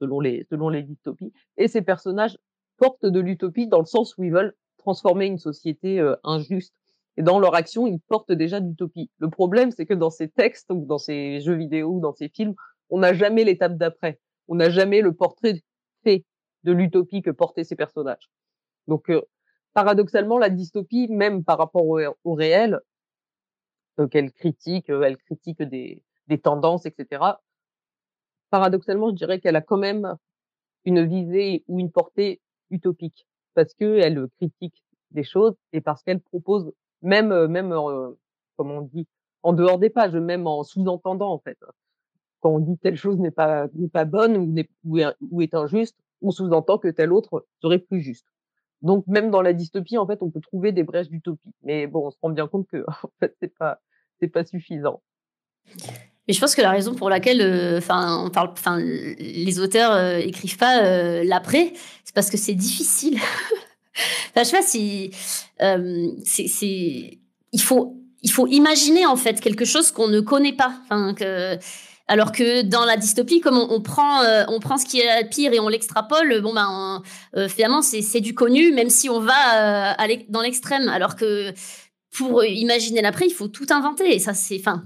selon 0.00 0.18
les 0.18 0.44
selon 0.50 0.68
les 0.68 0.82
dystopies. 0.82 1.32
Et 1.56 1.68
ces 1.68 1.82
personnages 1.82 2.38
portent 2.76 3.06
de 3.06 3.20
l'utopie 3.20 3.68
dans 3.68 3.78
le 3.78 3.84
sens 3.84 4.18
où 4.18 4.24
ils 4.24 4.32
veulent 4.32 4.54
transformer 4.78 5.26
une 5.26 5.38
société 5.38 6.04
injuste. 6.24 6.74
Et 7.16 7.22
dans 7.22 7.38
leur 7.38 7.54
action, 7.54 7.86
ils 7.86 8.00
portent 8.00 8.32
déjà 8.32 8.60
d'utopie. 8.60 9.10
Le 9.18 9.30
problème, 9.30 9.70
c'est 9.70 9.86
que 9.86 9.94
dans 9.94 10.10
ces 10.10 10.28
textes 10.28 10.70
ou 10.70 10.84
dans 10.84 10.98
ces 10.98 11.40
jeux 11.40 11.54
vidéo 11.54 11.90
ou 11.90 12.00
dans 12.00 12.12
ces 12.12 12.28
films, 12.28 12.54
on 12.90 12.98
n'a 12.98 13.14
jamais 13.14 13.44
l'étape 13.44 13.76
d'après. 13.76 14.20
On 14.48 14.56
n'a 14.56 14.70
jamais 14.70 15.00
le 15.00 15.14
portrait 15.14 15.62
fait 16.02 16.24
de 16.64 16.72
l'utopie 16.72 17.22
que 17.22 17.30
portaient 17.30 17.64
ces 17.64 17.76
personnages. 17.76 18.30
Donc, 18.88 19.10
paradoxalement, 19.72 20.38
la 20.38 20.50
dystopie, 20.50 21.08
même 21.08 21.44
par 21.44 21.58
rapport 21.58 21.86
au, 21.86 22.34
réel, 22.34 22.80
qu'elle 24.10 24.32
critique, 24.32 24.88
elle 24.88 25.16
critique 25.16 25.62
des, 25.62 26.02
des 26.26 26.38
tendances, 26.38 26.84
etc. 26.84 27.22
Paradoxalement, 28.50 29.10
je 29.10 29.14
dirais 29.14 29.40
qu'elle 29.40 29.56
a 29.56 29.60
quand 29.60 29.78
même 29.78 30.16
une 30.84 31.06
visée 31.06 31.64
ou 31.68 31.80
une 31.80 31.90
portée 31.90 32.40
utopique 32.70 33.26
parce 33.54 33.72
qu'elle 33.74 34.26
critique 34.36 34.84
des 35.12 35.24
choses 35.24 35.54
et 35.72 35.80
parce 35.80 36.02
qu'elle 36.02 36.20
propose 36.20 36.72
même 37.04 37.46
même 37.46 37.70
comme 38.56 38.70
on 38.70 38.82
dit 38.82 39.06
en 39.42 39.52
dehors 39.52 39.78
des 39.78 39.90
pages, 39.90 40.16
même 40.16 40.46
en 40.46 40.64
sous-entendant 40.64 41.32
en 41.32 41.38
fait. 41.38 41.58
Quand 42.40 42.50
on 42.50 42.58
dit 42.58 42.76
telle 42.78 42.96
chose 42.96 43.18
n'est 43.18 43.30
pas 43.30 43.68
n'est 43.74 43.88
pas 43.88 44.04
bonne 44.04 44.66
ou, 44.84 44.98
est, 44.98 45.54
injuste, 45.54 45.96
on 46.22 46.30
sous-entend 46.30 46.78
que 46.78 46.88
telle 46.88 47.12
autre 47.12 47.46
serait 47.62 47.78
plus 47.78 48.00
juste. 48.00 48.26
Donc 48.82 49.06
même 49.06 49.30
dans 49.30 49.42
la 49.42 49.52
dystopie, 49.52 49.96
en 49.96 50.06
fait, 50.06 50.22
on 50.22 50.30
peut 50.30 50.40
trouver 50.40 50.72
des 50.72 50.82
brèches 50.82 51.08
d'utopie. 51.08 51.52
Mais 51.62 51.86
bon, 51.86 52.06
on 52.06 52.10
se 52.10 52.16
rend 52.20 52.30
bien 52.30 52.48
compte 52.48 52.66
que 52.66 52.84
en 52.88 53.10
fait, 53.20 53.36
c'est 53.40 53.54
pas 53.56 53.80
c'est 54.20 54.28
pas 54.28 54.44
suffisant. 54.44 55.02
Mais 56.26 56.32
je 56.32 56.40
pense 56.40 56.54
que 56.54 56.62
la 56.62 56.70
raison 56.70 56.94
pour 56.94 57.10
laquelle, 57.10 57.76
enfin, 57.76 58.24
on 58.24 58.30
parle, 58.30 58.50
enfin, 58.52 58.78
les 58.78 59.60
auteurs 59.60 59.92
euh, 59.92 60.16
écrivent 60.16 60.56
pas 60.56 61.22
l'après, 61.22 61.74
c'est 62.02 62.14
parce 62.14 62.30
que 62.30 62.38
c'est 62.38 62.54
difficile. 62.54 63.18
enfin, 64.30 64.42
je 64.42 64.44
sais 64.44 64.56
pas 64.56 64.62
si 64.62 65.10
c'est, 66.24 67.18
il 67.52 67.62
faut, 67.62 67.96
il 68.22 68.30
faut 68.30 68.46
imaginer 68.46 69.06
en 69.06 69.16
fait 69.16 69.40
quelque 69.40 69.64
chose 69.64 69.90
qu'on 69.90 70.08
ne 70.08 70.20
connaît 70.20 70.54
pas. 70.54 70.74
Alors 72.06 72.32
que 72.32 72.60
dans 72.60 72.84
la 72.84 72.98
dystopie, 72.98 73.40
comme 73.40 73.56
on, 73.56 73.80
prend, 73.80 74.20
on 74.48 74.60
prend 74.60 74.76
ce 74.76 74.84
qui 74.84 75.00
est 75.00 75.28
pire 75.30 75.54
et 75.54 75.60
on 75.60 75.68
l'extrapole, 75.68 76.42
bon 76.42 76.52
ben, 76.52 77.02
finalement, 77.48 77.80
c'est 77.80 78.20
du 78.20 78.34
connu, 78.34 78.72
même 78.72 78.90
si 78.90 79.08
on 79.08 79.20
va 79.20 79.96
dans 80.28 80.42
l'extrême. 80.42 80.88
Alors 80.88 81.16
que 81.16 81.52
pour 82.14 82.44
imaginer 82.44 83.02
l'après, 83.02 83.26
il 83.26 83.32
faut 83.32 83.48
tout 83.48 83.66
inventer. 83.70 84.14
Et 84.14 84.18
ça, 84.18 84.34
c'est, 84.34 84.58
enfin, 84.58 84.84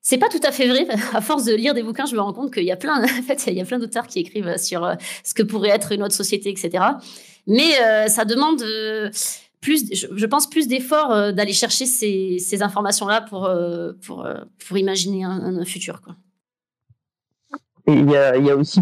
c'est 0.00 0.18
pas 0.18 0.28
tout 0.28 0.40
à 0.42 0.50
fait 0.50 0.66
vrai. 0.66 0.86
À 1.12 1.20
force 1.20 1.44
de 1.44 1.54
lire 1.54 1.74
des 1.74 1.82
bouquins, 1.82 2.06
je 2.06 2.14
me 2.14 2.20
rends 2.20 2.32
compte 2.32 2.52
qu'il 2.52 2.64
y 2.64 2.72
a 2.72 2.76
plein, 2.76 3.02
en 3.04 3.22
fait, 3.22 3.44
il 3.46 3.54
y 3.54 3.60
a 3.60 3.64
plein 3.64 3.78
d'auteurs 3.78 4.06
qui 4.06 4.20
écrivent 4.20 4.56
sur 4.58 4.84
euh, 4.84 4.94
ce 5.24 5.34
que 5.34 5.42
pourrait 5.42 5.70
être 5.70 5.92
une 5.92 6.02
autre 6.02 6.14
société, 6.14 6.50
etc. 6.50 6.84
Mais 7.46 7.80
euh, 7.82 8.06
ça 8.08 8.24
demande 8.24 8.62
euh, 8.62 9.10
plus, 9.60 9.92
je, 9.92 10.26
pense, 10.26 10.48
plus 10.48 10.68
d'efforts 10.68 11.32
d'aller 11.32 11.52
chercher 11.52 11.86
ces, 11.86 12.62
informations-là 12.62 13.22
pour, 13.22 13.50
pour, 14.04 14.78
imaginer 14.78 15.24
un, 15.24 15.64
futur, 15.64 16.00
il 17.86 18.10
y 18.10 18.16
a, 18.16 18.56
aussi 18.56 18.80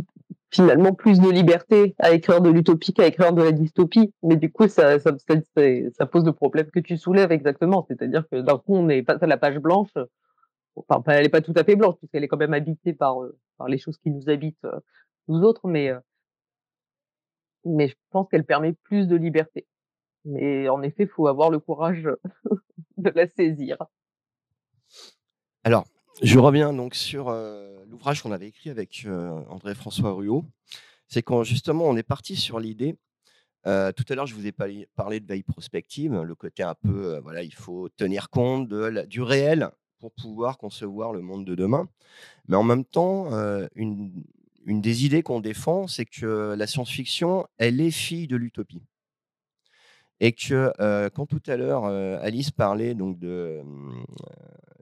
finalement 0.51 0.93
plus 0.93 1.21
de 1.21 1.29
liberté 1.31 1.95
à 1.99 2.13
écrire 2.13 2.41
de 2.41 2.51
l'utopie 2.51 2.93
qu'à 2.93 3.07
écrire 3.07 3.33
de 3.33 3.43
la 3.43 3.53
dystopie. 3.53 4.13
Mais 4.23 4.37
du 4.37 4.51
coup, 4.51 4.69
ça, 4.69 4.99
pose 4.99 6.25
le 6.25 6.33
problème 6.33 6.67
que 6.71 6.81
tu 6.81 6.97
soulèves 6.97 7.33
exactement. 7.33 7.85
C'est-à-dire 7.89 8.25
que 8.31 8.41
d'un 8.41 8.57
coup, 8.57 8.75
on 8.75 8.89
est 8.89 9.03
pas 9.03 9.17
à 9.21 9.27
la 9.27 9.37
page 9.37 9.59
blanche 9.59 9.93
enfin, 10.89 11.13
elle 11.13 11.25
n'est 11.25 11.29
pas 11.29 11.41
tout 11.41 11.55
à 11.57 11.65
fait 11.65 11.77
blanche 11.77 11.97
puisqu'elle 11.99 12.25
est 12.25 12.29
quand 12.29 12.37
même 12.37 12.55
habitée 12.55 12.93
par 12.93 13.23
euh, 13.23 13.37
par 13.59 13.69
les 13.69 13.79
choses 13.79 13.99
qui 13.99 14.11
nous 14.11 14.29
habitent 14.29 14.65
euh, 14.65 14.81
nous 15.29 15.43
autres, 15.43 15.67
mais 15.69 15.91
euh, 15.91 15.99
mais 17.65 17.89
je 17.89 17.95
pense 18.11 18.29
qu'elle 18.29 18.45
permet 18.45 18.73
plus 18.73 19.07
de 19.07 19.17
liberté. 19.17 19.67
Mais 20.25 20.69
en 20.69 20.83
effet, 20.83 21.05
il 21.05 21.09
faut 21.09 21.27
avoir 21.27 21.51
le 21.51 21.59
courage 21.59 22.09
de 22.97 23.11
la 23.11 23.27
saisir. 23.27 23.79
Alors, 25.65 25.87
je 26.23 26.39
reviens 26.39 26.73
donc 26.73 26.95
sur 26.95 27.31
l'ouvrage 27.87 28.23
qu'on 28.23 28.33
avait 28.33 28.49
écrit 28.49 28.71
avec 28.71 29.07
André-François 29.49 30.13
Ruot. 30.13 30.45
C'est 31.09 31.23
quand 31.23 31.43
justement 31.43 31.85
on 31.85 31.97
est 31.97 32.03
parti 32.03 32.37
sur 32.37 32.61
l'idée. 32.61 32.97
tout 33.65 34.05
à 34.09 34.15
l'heure, 34.15 34.27
je 34.27 34.35
vous 34.35 34.47
ai 34.47 34.53
parlé 34.53 35.21
de 35.21 35.27
veille 35.27 35.43
prospective, 35.43 36.15
le 36.15 36.35
côté 36.35 36.63
un 36.63 36.75
peu, 36.75 37.19
voilà, 37.21 37.43
il 37.43 37.55
faut 37.55 37.89
tenir 37.89 38.31
compte 38.31 38.69
du 38.69 39.23
réel 39.23 39.71
pour 39.99 40.13
pouvoir 40.13 40.59
concevoir 40.59 41.13
le 41.13 41.21
monde 41.21 41.45
de 41.45 41.55
demain. 41.55 41.89
Mais 42.49 42.57
en 42.57 42.63
même 42.63 42.85
temps, 42.85 43.31
une, 43.75 44.25
des 44.67 45.05
idées 45.05 45.23
qu'on 45.23 45.41
défend, 45.41 45.87
c'est 45.87 46.05
que 46.05 46.55
la 46.57 46.67
science-fiction, 46.67 47.47
elle 47.59 47.81
est 47.81 47.91
fille 47.91 48.27
de 48.27 48.37
l'utopie. 48.37 48.83
Et 50.21 50.33
que 50.33 50.73
quand 51.15 51.27
tout 51.27 51.43
à 51.47 51.57
l'heure, 51.57 51.87
Alice 51.87 52.51
parlait 52.51 52.95
donc 52.95 53.19
de, 53.19 53.63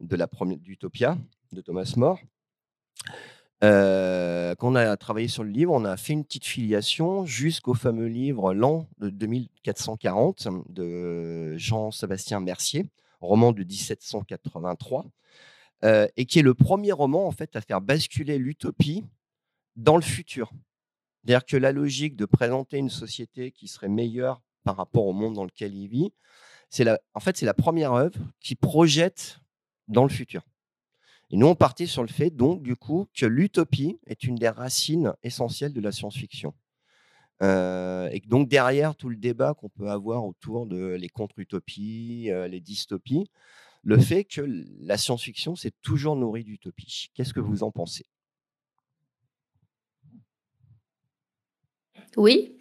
de 0.01 0.17
la 0.17 0.27
première 0.27 0.59
d'Utopia 0.59 1.17
de 1.53 1.61
Thomas 1.61 1.95
More, 1.97 2.19
qu'on 3.61 4.75
a 4.75 4.97
travaillé 4.97 5.29
sur 5.29 5.45
le 5.45 5.51
livre, 5.51 5.73
on 5.73 5.85
a 5.85 5.97
fait 5.97 6.13
une 6.13 6.25
petite 6.25 6.45
filiation 6.45 7.25
jusqu'au 7.25 7.75
fameux 7.75 8.09
livre 8.09 8.53
L'an 8.53 8.89
de 8.99 9.11
2440 9.11 10.49
de 10.69 11.57
Jean-Sébastien 11.57 12.41
Mercier, 12.41 12.91
roman 13.21 13.53
de 13.53 13.63
1783, 13.65 15.07
euh, 15.85 16.09
et 16.17 16.25
qui 16.25 16.39
est 16.41 16.43
le 16.43 16.55
premier 16.55 16.93
roman 16.93 17.27
en 17.27 17.31
fait 17.31 17.55
à 17.55 17.61
faire 17.61 17.81
basculer 17.81 18.39
l'utopie 18.39 19.05
dans 19.79 19.97
le 19.97 20.03
futur. 20.03 20.53
C'est-à-dire 21.25 21.47
que 21.47 21.57
la 21.57 21.73
logique 21.73 22.17
de 22.17 22.27
présenter 22.27 22.79
une 22.79 22.91
société 22.91 23.53
qui 23.53 23.69
serait 23.69 23.89
meilleure 23.89 24.43
par 24.65 24.77
rapport 24.77 25.07
au 25.07 25.13
monde 25.13 25.35
dans 25.35 25.45
lequel 25.45 25.75
il 25.75 25.89
vit, 25.89 26.13
c'est 26.69 26.85
la, 26.85 27.01
en 27.15 27.21
fait 27.21 27.37
c'est 27.37 27.47
la 27.47 27.55
première 27.55 27.93
œuvre 27.93 28.19
qui 28.41 28.55
projette 28.55 29.39
dans 29.87 30.03
le 30.03 30.11
futur. 30.11 30.43
Et 31.31 31.37
nous 31.37 31.47
on 31.47 31.55
partait 31.55 31.87
sur 31.87 32.03
le 32.03 32.09
fait 32.09 32.31
donc 32.31 32.63
du 32.63 32.77
coup 32.77 33.07
que 33.15 33.25
l'utopie 33.25 33.99
est 34.07 34.25
une 34.25 34.35
des 34.35 34.49
racines 34.49 35.15
essentielles 35.23 35.73
de 35.73 35.81
la 35.81 35.93
science-fiction. 35.93 36.55
Euh, 37.41 38.09
et 38.11 38.21
donc 38.21 38.49
derrière 38.49 38.97
tout 38.97 39.09
le 39.09 39.17
débat 39.17 39.55
qu'on 39.55 39.69
peut 39.69 39.91
avoir 39.91 40.25
autour 40.27 40.67
de 40.67 40.97
les 40.99 41.09
contre-utopies, 41.09 42.31
euh, 42.31 42.49
les 42.49 42.61
dystopies, 42.61 43.31
le 43.85 43.99
fait 43.99 44.25
que 44.25 44.41
la 44.81 44.99
science-fiction 44.99 45.55
s'est 45.55 45.75
toujours 45.83 46.17
nourrie 46.17 46.45
d'utopie. 46.45 47.11
Qu'est-ce 47.15 47.33
que 47.33 47.41
vous 47.41 47.63
en 47.63 47.71
pensez? 47.71 48.07
Oui, 52.17 52.57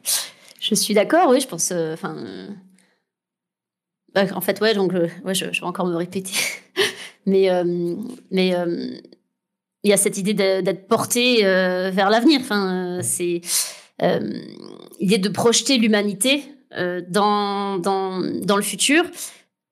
je 0.60 0.74
suis 0.74 0.94
d'accord. 0.94 1.28
Oui, 1.30 1.40
je 1.40 1.48
pense. 1.48 1.70
Euh, 1.72 1.94
enfin, 1.94 2.16
bah, 4.14 4.24
en 4.34 4.40
fait, 4.40 4.60
ouais. 4.60 4.74
Donc, 4.74 4.92
ouais, 4.92 5.34
je, 5.34 5.46
vais 5.46 5.62
encore 5.62 5.86
me 5.86 5.96
répéter, 5.96 6.34
mais 7.26 7.48
mais 8.30 8.54
il 9.82 9.90
y 9.90 9.92
a 9.92 9.96
cette 9.96 10.18
idée 10.18 10.34
d'être 10.34 10.88
porté 10.88 11.42
vers 11.42 12.10
l'avenir. 12.10 12.40
Enfin, 12.42 13.00
c'est 13.02 13.40
euh, 14.02 14.18
l'idée 14.98 15.18
de 15.18 15.28
projeter 15.28 15.76
l'humanité 15.76 16.44
euh, 16.76 17.02
dans, 17.08 17.78
dans, 17.78 18.56
le 18.56 18.62
futur. 18.62 19.04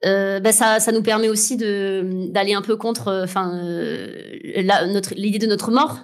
Euh, 0.04 0.38
ben 0.38 0.52
ça, 0.52 0.80
ça 0.80 0.92
nous 0.92 1.02
permet 1.02 1.28
aussi 1.28 1.56
d'aller 1.56 2.54
un 2.54 2.62
peu 2.62 2.76
contre 2.76 3.22
enfin 3.24 3.60
l'idée 5.16 5.38
de 5.38 5.46
notre 5.46 5.70
mort 5.70 5.98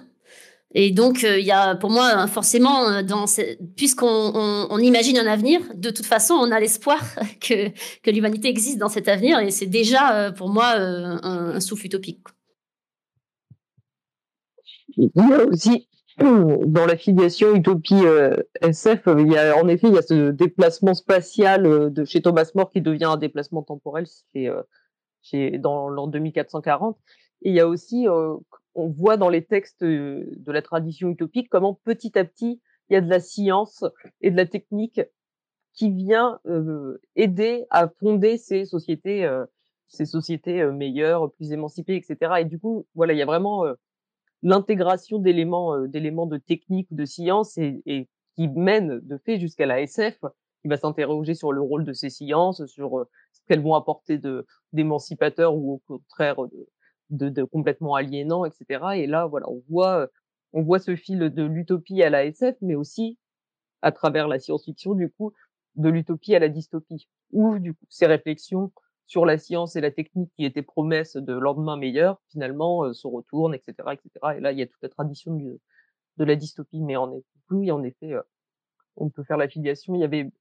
et 0.75 0.91
donc 0.91 1.23
il 1.23 1.45
y 1.45 1.51
a 1.51 1.75
pour 1.75 1.89
moi 1.89 2.27
forcément 2.27 3.01
dans 3.01 3.25
puisqu'on 3.75 4.67
on, 4.69 4.77
imagine 4.77 5.17
un 5.17 5.25
avenir 5.25 5.61
de 5.73 5.89
toute 5.89 6.05
façon 6.05 6.35
on 6.35 6.51
a 6.51 6.59
l'espoir 6.59 6.99
que, 7.41 7.71
l'humanité 8.11 8.49
existe 8.49 8.77
dans 8.77 8.89
cet 8.89 9.07
avenir 9.07 9.39
et 9.39 9.49
c'est 9.49 9.65
déjà 9.65 10.31
pour 10.33 10.49
moi 10.49 10.75
un, 10.75 11.59
souffle 11.59 11.87
utopique 11.87 12.19
il 14.97 15.09
y 15.15 15.33
a 15.33 15.45
aussi 15.45 15.87
dans 16.17 16.85
la 16.85 16.95
filiation 16.95 17.55
Utopie 17.55 18.05
euh, 18.05 18.37
SF, 18.61 19.01
il 19.17 19.33
y 19.33 19.37
a 19.37 19.57
en 19.57 19.67
effet 19.67 19.87
il 19.87 19.95
y 19.95 19.97
a 19.97 20.01
ce 20.01 20.31
déplacement 20.31 20.93
spatial 20.93 21.65
euh, 21.65 21.89
de 21.89 22.05
chez 22.05 22.21
Thomas 22.21 22.49
More 22.55 22.69
qui 22.69 22.81
devient 22.81 23.05
un 23.05 23.17
déplacement 23.17 23.63
temporel 23.63 24.05
euh, 24.37 24.63
chez 25.21 25.57
dans 25.57 25.89
l'an 25.89 26.07
2440. 26.07 26.97
Et 27.41 27.49
il 27.49 27.55
y 27.55 27.59
a 27.59 27.67
aussi, 27.67 28.07
on 28.75 28.89
voit 28.89 29.17
dans 29.17 29.29
les 29.29 29.43
textes 29.43 29.83
de 29.83 30.51
la 30.51 30.61
tradition 30.61 31.09
utopique 31.09 31.49
comment 31.49 31.73
petit 31.73 32.17
à 32.17 32.25
petit 32.25 32.61
il 32.89 32.93
y 32.93 32.97
a 32.97 33.01
de 33.01 33.09
la 33.09 33.19
science 33.19 33.83
et 34.21 34.29
de 34.29 34.37
la 34.37 34.45
technique 34.45 35.01
qui 35.73 35.91
vient 35.91 36.39
aider 37.15 37.65
à 37.69 37.89
fonder 37.89 38.37
ces 38.37 38.65
sociétés, 38.65 39.27
ces 39.87 40.05
sociétés 40.05 40.63
meilleures, 40.67 41.31
plus 41.33 41.51
émancipées, 41.51 41.95
etc. 41.95 42.33
Et 42.39 42.45
du 42.45 42.59
coup, 42.59 42.85
voilà, 42.93 43.13
il 43.13 43.17
y 43.17 43.21
a 43.21 43.25
vraiment 43.25 43.65
l'intégration 44.43 45.17
d'éléments 45.19 45.79
d'éléments 45.87 46.27
de 46.27 46.37
technique 46.37 46.87
ou 46.91 46.95
de 46.95 47.05
science 47.05 47.57
et, 47.57 48.07
qui 48.35 48.47
mène 48.49 48.99
de 48.99 49.17
fait 49.17 49.39
jusqu'à 49.39 49.65
la 49.65 49.81
SF 49.81 50.19
qui 50.61 50.67
va 50.67 50.77
s'interroger 50.77 51.33
sur 51.33 51.51
le 51.51 51.61
rôle 51.61 51.85
de 51.85 51.93
ces 51.93 52.09
sciences, 52.09 52.65
sur 52.65 53.07
ce 53.31 53.39
qu'elles 53.47 53.61
vont 53.61 53.75
apporter 53.75 54.17
de 54.17 54.45
d'émancipateur 54.73 55.55
ou 55.55 55.73
au 55.73 55.77
contraire 55.87 56.35
de, 56.47 56.67
de, 57.09 57.43
complètement 57.43 57.95
aliénant, 57.95 58.45
etc. 58.45 58.83
Et 58.95 59.07
là, 59.07 59.27
voilà, 59.27 59.49
on 59.49 59.61
voit 59.69 60.09
on 60.53 60.61
voit 60.63 60.79
ce 60.79 60.95
fil 60.95 61.19
de 61.19 61.43
l'utopie 61.43 62.01
à 62.01 62.09
la 62.09 62.25
SF, 62.25 62.55
mais 62.61 62.75
aussi 62.75 63.17
à 63.81 63.91
travers 63.91 64.27
la 64.29 64.39
science-fiction, 64.39 64.93
du 64.93 65.09
coup, 65.11 65.33
de 65.75 65.89
l'utopie 65.89 66.33
à 66.33 66.39
la 66.39 66.47
dystopie, 66.47 67.09
où 67.31 67.59
du 67.59 67.73
coup 67.73 67.85
ces 67.89 68.05
réflexions 68.05 68.71
sur 69.05 69.25
la 69.25 69.37
science 69.37 69.75
et 69.75 69.81
la 69.81 69.91
technique 69.91 70.31
qui 70.35 70.45
étaient 70.45 70.63
promesses 70.63 71.17
de 71.17 71.33
lendemain 71.33 71.77
meilleur, 71.77 72.21
finalement 72.29 72.93
se 72.93 73.05
retournent, 73.05 73.53
etc., 73.53 73.73
etc. 73.91 74.37
Et 74.37 74.39
là, 74.39 74.51
il 74.53 74.59
y 74.59 74.61
a 74.61 74.65
toute 74.65 74.81
la 74.81 74.89
tradition 74.89 75.35
de, 75.35 75.59
de 76.17 76.23
la 76.23 76.35
dystopie, 76.35 76.81
mais 76.81 76.95
en 76.95 77.11
effet, 77.11 77.25
oui, 77.51 77.71
en 77.71 77.83
effet, 77.83 78.13
on 78.95 79.09
peut 79.09 79.23
faire 79.23 79.37
l'affiliation. 79.37 79.93
Il 79.95 80.01
y 80.01 80.05
avait 80.05 80.31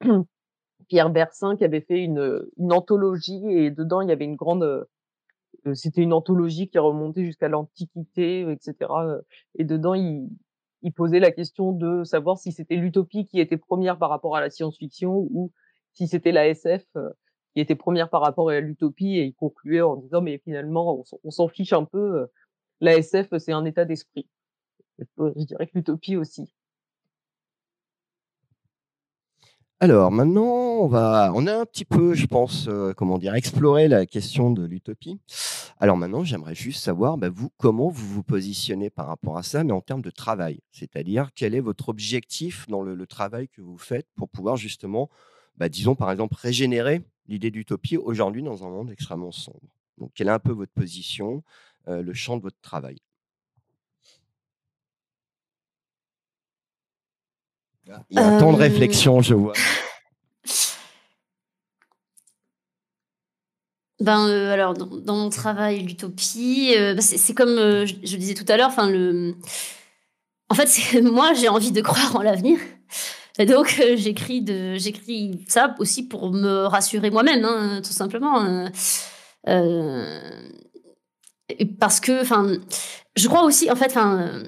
Pierre 0.88 1.10
Bersin 1.10 1.56
qui 1.56 1.64
avait 1.64 1.80
fait 1.80 2.02
une, 2.02 2.46
une 2.58 2.72
anthologie 2.72 3.42
et 3.48 3.70
dedans 3.70 4.00
il 4.00 4.08
y 4.08 4.12
avait 4.12 4.24
une 4.24 4.36
grande 4.36 4.86
c'était 5.74 6.02
une 6.02 6.12
anthologie 6.12 6.68
qui 6.68 6.78
remontait 6.78 7.24
jusqu'à 7.24 7.48
l'Antiquité, 7.48 8.50
etc. 8.50 8.74
Et 9.56 9.64
dedans, 9.64 9.94
il, 9.94 10.28
il, 10.82 10.92
posait 10.92 11.20
la 11.20 11.30
question 11.30 11.72
de 11.72 12.04
savoir 12.04 12.38
si 12.38 12.52
c'était 12.52 12.76
l'utopie 12.76 13.26
qui 13.26 13.40
était 13.40 13.56
première 13.56 13.98
par 13.98 14.10
rapport 14.10 14.36
à 14.36 14.40
la 14.40 14.50
science-fiction 14.50 15.28
ou 15.30 15.52
si 15.92 16.08
c'était 16.08 16.32
la 16.32 16.48
SF 16.48 16.84
qui 17.54 17.60
était 17.60 17.76
première 17.76 18.10
par 18.10 18.20
rapport 18.20 18.50
à 18.50 18.60
l'utopie. 18.60 19.16
Et 19.16 19.24
il 19.24 19.34
concluait 19.34 19.80
en 19.80 19.96
disant, 19.96 20.20
mais 20.20 20.38
finalement, 20.38 21.04
on 21.22 21.30
s'en 21.30 21.48
fiche 21.48 21.72
un 21.72 21.84
peu. 21.84 22.26
La 22.80 22.96
SF, 22.96 23.36
c'est 23.38 23.52
un 23.52 23.64
état 23.64 23.84
d'esprit. 23.84 24.28
Je 24.98 25.44
dirais 25.44 25.66
que 25.66 25.72
l'utopie 25.74 26.16
aussi. 26.16 26.54
Alors 29.80 30.12
maintenant, 30.12 30.44
on 30.44 30.86
va 30.86 31.32
on 31.34 31.46
a 31.46 31.54
un 31.54 31.66
petit 31.66 31.84
peu, 31.84 32.14
je 32.14 32.26
pense, 32.26 32.68
euh, 32.68 32.94
comment 32.94 33.18
dire, 33.18 33.34
exploré 33.34 33.88
la 33.88 34.06
question 34.06 34.50
de 34.50 34.64
l'utopie. 34.64 35.18
Alors 35.78 35.96
maintenant, 35.96 36.22
j'aimerais 36.22 36.54
juste 36.54 36.82
savoir, 36.82 37.18
bah, 37.18 37.28
vous, 37.28 37.50
comment 37.58 37.88
vous 37.88 38.06
vous 38.06 38.22
positionnez 38.22 38.88
par 38.88 39.08
rapport 39.08 39.36
à 39.36 39.42
ça, 39.42 39.64
mais 39.64 39.72
en 39.72 39.80
termes 39.80 40.00
de 40.00 40.10
travail. 40.10 40.60
C'est-à-dire, 40.70 41.30
quel 41.34 41.54
est 41.54 41.60
votre 41.60 41.88
objectif 41.88 42.66
dans 42.68 42.82
le, 42.82 43.06
travail 43.06 43.48
que 43.48 43.60
vous 43.60 43.76
faites 43.76 44.06
pour 44.14 44.28
pouvoir 44.28 44.56
justement, 44.56 45.10
bah, 45.56 45.68
disons 45.68 45.96
par 45.96 46.10
exemple, 46.10 46.36
régénérer 46.38 47.02
l'idée 47.26 47.50
d'utopie 47.50 47.96
aujourd'hui 47.96 48.42
dans 48.42 48.64
un 48.64 48.70
monde 48.70 48.90
extrêmement 48.90 49.32
sombre? 49.32 49.76
Donc, 49.98 50.12
quelle 50.14 50.28
est 50.28 50.30
un 50.30 50.38
peu 50.38 50.52
votre 50.52 50.72
position, 50.72 51.42
euh, 51.88 52.00
le 52.00 52.14
champ 52.14 52.36
de 52.36 52.42
votre 52.42 52.60
travail? 52.62 52.98
Il 58.10 58.16
y 58.16 58.18
a 58.18 58.26
un 58.26 58.38
temps 58.38 58.52
de 58.52 58.58
réflexion, 58.58 59.20
je 59.20 59.34
vois. 59.34 59.52
Ben 64.00 64.28
euh, 64.28 64.52
alors 64.52 64.74
dans, 64.74 65.16
mon 65.16 65.30
travail 65.30 65.80
l'utopie, 65.80 66.74
euh, 66.76 66.94
bah, 66.94 67.00
c'est 67.00 67.32
comme 67.32 67.56
euh, 67.58 67.86
je, 67.86 67.94
je, 68.02 68.16
disais 68.16 68.34
tout 68.34 68.44
à 68.48 68.56
l'heure. 68.56 68.68
Enfin 68.68 68.90
le, 68.90 69.34
en 70.50 70.54
fait 70.54 71.00
moi 71.02 71.32
j'ai 71.34 71.48
envie 71.48 71.72
de 71.72 71.80
croire 71.80 72.16
en 72.16 72.22
l'avenir. 72.22 72.58
Et 73.38 73.46
donc 73.46 73.80
j'écris 73.96 74.42
de 74.42 74.74
j'écris 74.74 75.44
ça 75.48 75.74
aussi 75.78 76.06
pour 76.06 76.32
me 76.32 76.66
rassurer 76.66 77.10
moi-même, 77.10 77.44
hein, 77.44 77.80
tout 77.84 77.92
simplement. 77.92 78.68
parce 81.78 82.00
que 82.00 82.20
enfin 82.20 82.46
je 83.16 83.28
crois 83.28 83.44
aussi 83.44 83.70
en 83.70 83.76
fait 83.76 83.86
enfin 83.86 84.42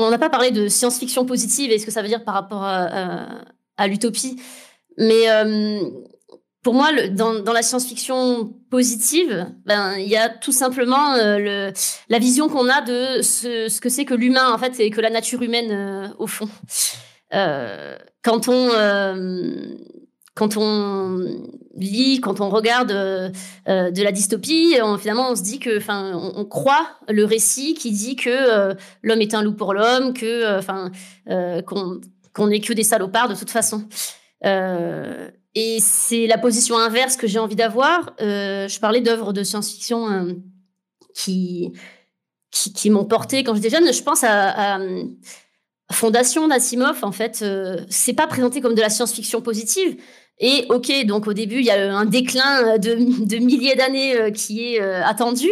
on 0.00 0.10
n'a 0.10 0.18
pas 0.18 0.30
parlé 0.30 0.50
de 0.50 0.68
science-fiction 0.68 1.24
positive 1.24 1.70
et 1.70 1.78
ce 1.78 1.86
que 1.86 1.92
ça 1.92 2.02
veut 2.02 2.08
dire 2.08 2.24
par 2.24 2.34
rapport 2.34 2.64
à, 2.64 3.86
l'utopie. 3.86 4.36
Mais 4.98 5.30
euh, 5.30 5.80
pour 6.62 6.74
moi, 6.74 6.90
dans, 7.10 7.52
la 7.52 7.62
science-fiction 7.62 8.52
positive, 8.70 9.46
ben 9.64 9.94
il 9.96 10.08
y 10.08 10.16
a 10.16 10.28
tout 10.28 10.52
simplement 10.52 11.14
euh, 11.14 11.70
la 12.08 12.18
vision 12.18 12.48
qu'on 12.48 12.68
a 12.68 12.82
de 12.82 13.22
ce, 13.22 13.80
que 13.80 13.88
c'est 13.88 14.04
que 14.04 14.14
l'humain 14.14 14.52
en 14.52 14.58
fait 14.58 14.78
et 14.80 14.90
que 14.90 15.00
la 15.00 15.10
nature 15.10 15.42
humaine 15.42 15.70
euh, 15.70 16.08
au 16.18 16.26
fond. 16.26 16.48
quand 17.30 18.48
on 18.48 18.70
quand 20.34 20.56
on 20.56 21.26
lit, 21.76 22.20
quand 22.20 22.40
on 22.40 22.48
regarde 22.50 22.92
euh, 22.92 23.30
euh, 23.68 23.90
de 23.90 24.02
la 24.02 24.12
dystopie, 24.12 24.76
finalement, 24.98 25.30
on 25.30 25.36
se 25.36 25.42
dit 25.42 25.58
que, 25.58 25.78
enfin, 25.78 26.12
on, 26.14 26.44
croit 26.44 26.86
le 27.08 27.24
récit 27.24 27.74
qui 27.74 27.90
dit 27.90 28.16
que 28.16 28.30
euh, 28.30 28.74
l'homme 29.02 29.20
est 29.20 29.34
un 29.34 29.42
loup 29.42 29.54
pour 29.54 29.74
l'homme, 29.74 30.12
que, 30.14 30.58
enfin, 30.58 30.90
qu'on 31.66 32.46
n'est 32.46 32.60
que 32.60 32.72
des 32.72 32.84
salopards 32.84 33.28
de 33.28 33.34
toute 33.34 33.50
façon. 33.50 33.84
et 34.42 35.78
c'est 35.80 36.26
la 36.26 36.38
position 36.38 36.78
inverse 36.78 37.16
que 37.16 37.26
j'ai 37.26 37.38
envie 37.38 37.56
d'avoir. 37.56 38.14
je 38.18 38.80
parlais 38.80 39.00
d'œuvres 39.00 39.32
de 39.32 39.42
science-fiction 39.42 40.36
qui, 41.14 41.72
m'ont 42.86 43.04
porté 43.04 43.42
quand 43.42 43.54
j'étais 43.54 43.70
jeune. 43.70 43.92
Je 43.92 44.02
pense 44.02 44.24
à 44.24 44.78
Fondation 45.92 46.48
d'Asimov, 46.48 46.98
en 47.02 47.12
fait, 47.12 47.44
c'est 47.88 48.12
pas 48.12 48.26
présenté 48.26 48.60
comme 48.60 48.74
de 48.74 48.80
la 48.80 48.90
science-fiction 48.90 49.40
positive, 49.40 49.96
et 50.40 50.64
ok, 50.70 51.04
donc 51.04 51.26
au 51.26 51.34
début, 51.34 51.58
il 51.58 51.66
y 51.66 51.70
a 51.70 51.94
un 51.94 52.06
déclin 52.06 52.78
de, 52.78 53.36
milliers 53.36 53.76
d'années 53.76 54.16
euh, 54.16 54.30
qui 54.30 54.74
est 54.74 54.80
euh, 54.80 55.04
attendu. 55.04 55.48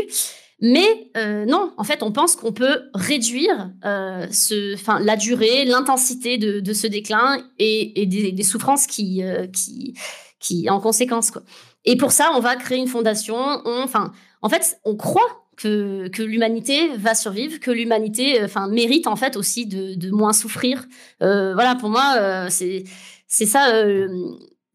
Mais 0.60 1.10
euh, 1.16 1.44
non, 1.44 1.72
en 1.76 1.84
fait, 1.84 2.02
on 2.02 2.10
pense 2.10 2.34
qu'on 2.34 2.52
peut 2.52 2.84
réduire 2.94 3.70
ce, 3.82 5.04
la 5.04 5.16
durée, 5.16 5.64
l'intensité 5.66 6.36
de, 6.36 6.72
ce 6.72 6.88
déclin 6.88 7.38
et, 7.60 8.06
des, 8.06 8.42
souffrances 8.42 8.88
qui, 8.88 9.22
qui, 9.52 9.94
qui, 10.40 10.68
en 10.68 10.80
conséquence. 10.80 11.30
Quoi. 11.30 11.42
Et 11.84 11.96
pour 11.96 12.10
ça, 12.10 12.32
on 12.34 12.40
va 12.40 12.56
créer 12.56 12.78
une 12.78 12.88
fondation. 12.88 13.36
en 13.36 14.48
fait, 14.48 14.80
on 14.84 14.96
croit 14.96 15.47
que, 15.58 16.22
l'humanité 16.22 16.96
va 16.96 17.14
survivre, 17.14 17.60
que 17.60 17.70
l'humanité, 17.70 18.42
enfin, 18.42 18.68
mérite 18.68 19.06
en 19.06 19.16
fait 19.16 19.36
aussi 19.36 19.66
de, 19.66 20.10
moins 20.10 20.32
souffrir. 20.32 20.86
voilà, 21.20 21.74
pour 21.74 21.90
moi, 21.90 22.48
c'est 22.50 22.84
c'est 23.26 23.46
ça 23.46 23.84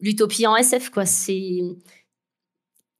l'utopie 0.00 0.46
en 0.46 0.56
SF, 0.56 0.90
quoi. 0.90 1.04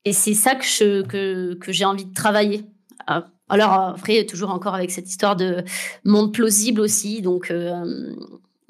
Et 0.07 0.13
c'est 0.13 0.35
ça 0.35 0.55
que 0.55 1.57
j'ai 1.69 1.85
envie 1.85 2.05
de 2.07 2.15
travailler. 2.15 2.65
Ah, 3.07 3.29
alors 3.49 3.73
après, 3.73 4.25
toujours 4.25 4.51
encore 4.51 4.75
avec 4.75 4.91
cette 4.91 5.09
histoire 5.09 5.37
de 5.37 5.65
monde 6.05 6.33
plausible 6.33 6.81
aussi, 6.81 7.21
donc 7.21 7.51
euh, 7.51 8.15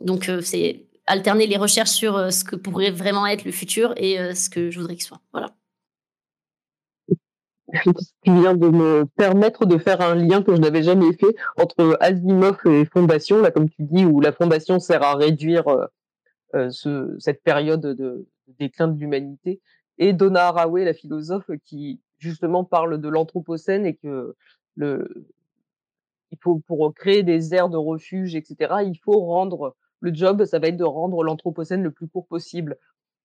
donc 0.01 0.29
euh, 0.29 0.41
c'est 0.41 0.87
alterner 1.07 1.47
les 1.47 1.57
recherches 1.57 1.91
sur 1.91 2.17
euh, 2.17 2.31
ce 2.31 2.45
que 2.45 2.57
pourrait 2.57 2.91
vraiment 2.91 3.27
être 3.27 3.45
le 3.45 3.53
futur 3.53 3.95
et 3.97 4.17
ce 4.35 4.51
que 4.51 4.71
je 4.71 4.79
voudrais 4.81 4.97
qu'il 4.97 5.05
soit. 5.05 5.21
Voilà. 5.33 5.55
Qui 7.83 8.31
vient 8.31 8.55
de 8.55 8.69
me 8.69 9.05
permettre 9.17 9.67
de 9.67 9.79
faire 9.79 10.01
un 10.01 10.15
lien 10.15 10.43
que 10.43 10.55
je 10.55 10.61
n'avais 10.61 10.83
jamais 10.83 11.13
fait 11.13 11.35
entre 11.57 11.97
Asimov 12.01 12.59
et 12.67 12.85
Fondation, 12.85 13.41
là 13.41 13.51
comme 13.51 13.69
tu 13.69 13.83
dis, 13.83 14.05
où 14.05 14.21
la 14.21 14.33
Fondation 14.33 14.79
sert 14.79 15.03
à 15.03 15.15
réduire 15.15 15.67
euh, 16.55 16.71
ce, 16.71 17.17
cette 17.19 17.43
période 17.43 17.81
de, 17.81 18.27
déclin 18.59 18.89
de 18.89 18.99
l'humanité, 18.99 19.61
et 19.99 20.13
Donna 20.13 20.49
Haraway, 20.49 20.85
la 20.85 20.95
philosophe, 20.95 21.51
qui 21.65 22.01
justement 22.19 22.65
parle 22.65 23.01
de 23.01 23.09
l'anthropocène 23.09 23.87
et 23.87 23.95
que 23.97 24.35
il 24.77 26.39
faut 26.41 26.61
pour 26.67 26.93
créer 26.95 27.23
des 27.23 27.55
aires 27.55 27.69
de 27.69 27.77
refuge, 27.77 28.35
etc. 28.35 28.75
Il 28.85 28.99
faut 29.05 29.21
rendre 29.21 29.77
le 30.01 30.13
job, 30.13 30.45
ça 30.45 30.59
va 30.59 30.69
être 30.69 30.77
de 30.77 30.85
rendre 30.85 31.23
l'anthropocène 31.23 31.83
le 31.83 31.93
plus 31.93 32.09
court 32.09 32.27
possible. 32.27 32.77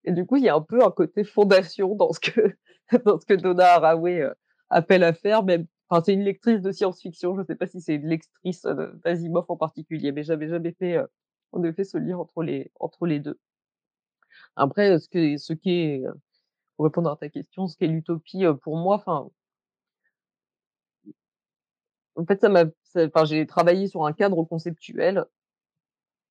Et 0.04 0.12
du 0.12 0.24
coup, 0.24 0.36
il 0.36 0.44
y 0.44 0.48
a 0.48 0.54
un 0.54 0.60
peu 0.60 0.82
un 0.84 0.90
côté 0.90 1.24
fondation 1.24 1.94
dans 1.94 2.12
ce 2.12 2.20
que 2.20 2.54
dans 3.04 3.18
ce 3.18 3.26
que 3.26 3.34
Donna 3.34 3.74
Haraway 3.74 4.28
euh, 4.72 4.76
appelle 4.76 5.04
à 5.04 5.12
faire. 5.12 5.42
Même, 5.44 5.66
enfin, 5.88 6.02
c'est 6.04 6.14
une 6.14 6.22
lectrice 6.24 6.62
de 6.62 6.72
science-fiction. 6.72 7.34
Je 7.36 7.40
ne 7.40 7.46
sais 7.46 7.56
pas 7.56 7.66
si 7.66 7.80
c'est 7.80 7.96
une 7.96 8.08
lectrice 8.08 8.64
euh, 8.66 8.92
d'Asimov 9.04 9.46
en 9.48 9.56
particulier, 9.56 10.12
mais 10.12 10.22
j'avais 10.22 10.48
jamais 10.48 10.72
fait 10.72 10.98
on 11.52 11.64
a 11.64 11.72
fait 11.72 11.84
ce 11.84 11.98
lien 11.98 12.18
entre 12.18 12.42
les, 12.42 12.70
entre 12.78 13.06
les 13.06 13.18
deux. 13.20 13.38
Après, 14.56 14.98
ce, 14.98 15.08
que, 15.08 15.36
ce 15.36 15.52
qui 15.52 15.70
est, 15.72 16.04
pour 16.76 16.84
répondre 16.84 17.10
à 17.10 17.16
ta 17.16 17.28
question, 17.28 17.66
ce 17.66 17.76
qu'est 17.76 17.86
l'utopie 17.88 18.44
pour 18.62 18.76
moi, 18.76 18.96
enfin, 18.96 19.28
en 22.16 22.24
fait, 22.26 22.40
ça 22.40 22.48
m'a, 22.48 22.64
enfin, 22.96 23.24
j'ai 23.24 23.46
travaillé 23.46 23.88
sur 23.88 24.06
un 24.06 24.12
cadre 24.12 24.44
conceptuel. 24.44 25.24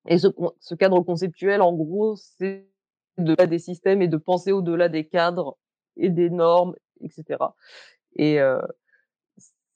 Et 0.06 0.18
ce, 0.18 0.28
ce 0.60 0.74
cadre 0.74 1.00
conceptuel, 1.02 1.60
en 1.62 1.72
gros, 1.74 2.16
c'est 2.16 2.66
de 3.18 3.34
des 3.44 3.58
systèmes 3.58 4.02
et 4.02 4.08
de 4.08 4.16
penser 4.16 4.52
au-delà 4.52 4.88
des 4.88 5.06
cadres 5.06 5.58
et 5.96 6.08
des 6.08 6.30
normes, 6.30 6.74
etc. 7.02 7.38
Et 8.16 8.38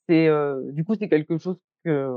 c'est, 0.07 0.29
du 0.71 0.83
coup, 0.83 0.95
c'est 0.95 1.09
quelque 1.09 1.37
chose 1.37 1.57
que, 1.83 2.09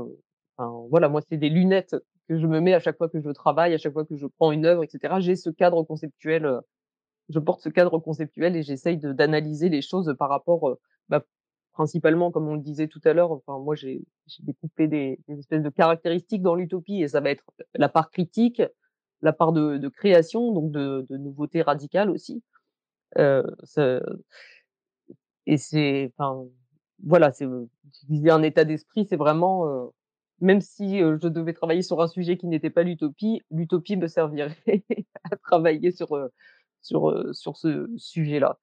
voilà, 0.57 1.09
moi, 1.09 1.21
c'est 1.29 1.37
des 1.37 1.49
lunettes 1.49 1.95
que 2.27 2.37
je 2.37 2.45
me 2.45 2.59
mets 2.59 2.73
à 2.73 2.79
chaque 2.79 2.97
fois 2.97 3.09
que 3.09 3.19
je 3.19 3.29
travaille, 3.31 3.73
à 3.73 3.77
chaque 3.77 3.93
fois 3.93 4.05
que 4.05 4.15
je 4.15 4.27
prends 4.27 4.51
une 4.51 4.65
œuvre, 4.65 4.83
etc. 4.83 5.15
J'ai 5.19 5.35
ce 5.35 5.49
cadre 5.49 5.83
conceptuel, 5.83 6.59
je 7.29 7.39
porte 7.39 7.61
ce 7.61 7.69
cadre 7.69 7.97
conceptuel 7.99 8.55
et 8.55 8.63
j'essaye 8.63 8.97
d'analyser 8.97 9.69
les 9.69 9.81
choses 9.81 10.15
par 10.17 10.29
rapport, 10.29 10.77
bah, 11.09 11.23
principalement, 11.73 12.29
comme 12.31 12.47
on 12.47 12.55
le 12.55 12.61
disait 12.61 12.87
tout 12.87 13.01
à 13.05 13.13
l'heure, 13.13 13.31
enfin, 13.31 13.57
moi, 13.57 13.75
j'ai 13.75 14.01
découpé 14.41 14.87
des, 14.87 15.19
espèces 15.29 15.63
de 15.63 15.69
caractéristiques 15.69 16.41
dans 16.41 16.55
l'utopie 16.55 17.01
et 17.01 17.07
ça 17.07 17.21
va 17.21 17.31
être 17.31 17.45
la 17.73 17.89
part 17.89 18.11
critique, 18.11 18.61
la 19.21 19.33
part 19.33 19.51
de, 19.51 19.87
création, 19.87 20.51
donc 20.53 20.71
de, 20.71 21.05
de 21.09 21.17
nouveautés 21.17 21.61
radicales 21.61 22.09
aussi. 22.09 22.43
Et 25.49 25.57
c'est, 25.57 26.11
enfin, 26.15 26.45
voilà, 27.03 27.31
c'est, 27.31 27.47
disais 28.07 28.29
un 28.29 28.43
état 28.43 28.65
d'esprit, 28.65 29.07
c'est 29.09 29.15
vraiment, 29.15 29.91
même 30.41 30.61
si 30.61 30.99
je 30.99 31.27
devais 31.27 31.53
travailler 31.53 31.81
sur 31.81 32.01
un 32.01 32.07
sujet 32.07 32.37
qui 32.37 32.45
n'était 32.45 32.69
pas 32.69 32.83
l'utopie, 32.83 33.41
l'utopie 33.49 33.97
me 33.97 34.07
servirait 34.07 34.55
à 35.23 35.35
travailler 35.37 35.91
sur, 35.91 36.09
sur, 36.83 37.33
sur 37.33 37.57
ce 37.57 37.89
sujet-là. 37.97 38.59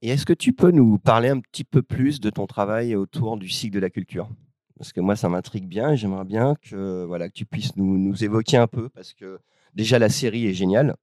Et 0.00 0.08
est-ce 0.08 0.24
que 0.24 0.32
tu 0.32 0.54
peux 0.54 0.70
nous 0.70 0.98
parler 0.98 1.28
un 1.28 1.40
petit 1.40 1.64
peu 1.64 1.82
plus 1.82 2.18
de 2.18 2.30
ton 2.30 2.46
travail 2.46 2.96
autour 2.96 3.36
du 3.36 3.50
cycle 3.50 3.74
de 3.74 3.80
la 3.80 3.90
culture? 3.90 4.30
Parce 4.78 4.94
que 4.94 5.00
moi, 5.00 5.16
ça 5.16 5.28
m'intrigue 5.28 5.66
bien 5.66 5.92
et 5.92 5.96
j'aimerais 5.98 6.24
bien 6.24 6.54
que, 6.62 7.04
voilà, 7.04 7.28
tu 7.28 7.44
puisses 7.44 7.76
nous, 7.76 7.98
nous, 7.98 8.24
évoquer 8.24 8.56
un 8.56 8.68
peu, 8.68 8.88
parce 8.88 9.12
que 9.12 9.38
déjà, 9.74 9.98
la 9.98 10.08
série 10.08 10.46
est 10.46 10.54
géniale, 10.54 10.96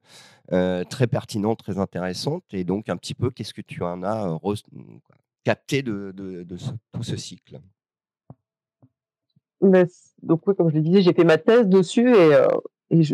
très 0.50 1.08
pertinente, 1.08 1.60
très 1.60 1.78
intéressante. 1.78 2.44
Et 2.52 2.64
donc, 2.64 2.90
un 2.90 2.98
petit 2.98 3.14
peu, 3.14 3.30
qu'est-ce 3.30 3.54
que 3.54 3.62
tu 3.62 3.84
en 3.84 4.04
as 4.04 4.32
euh, 4.32 4.56
capté 5.44 5.82
de, 5.82 6.46
tout 6.92 7.04
ce 7.04 7.18
cycle? 7.18 7.60
Donc, 9.62 10.44
comme 10.44 10.70
je 10.70 10.76
le 10.76 10.82
disais, 10.82 11.02
j'ai 11.02 11.14
fait 11.14 11.24
ma 11.24 11.38
thèse 11.38 11.68
dessus 11.68 12.10
et 12.10 12.34
euh, 12.34 12.48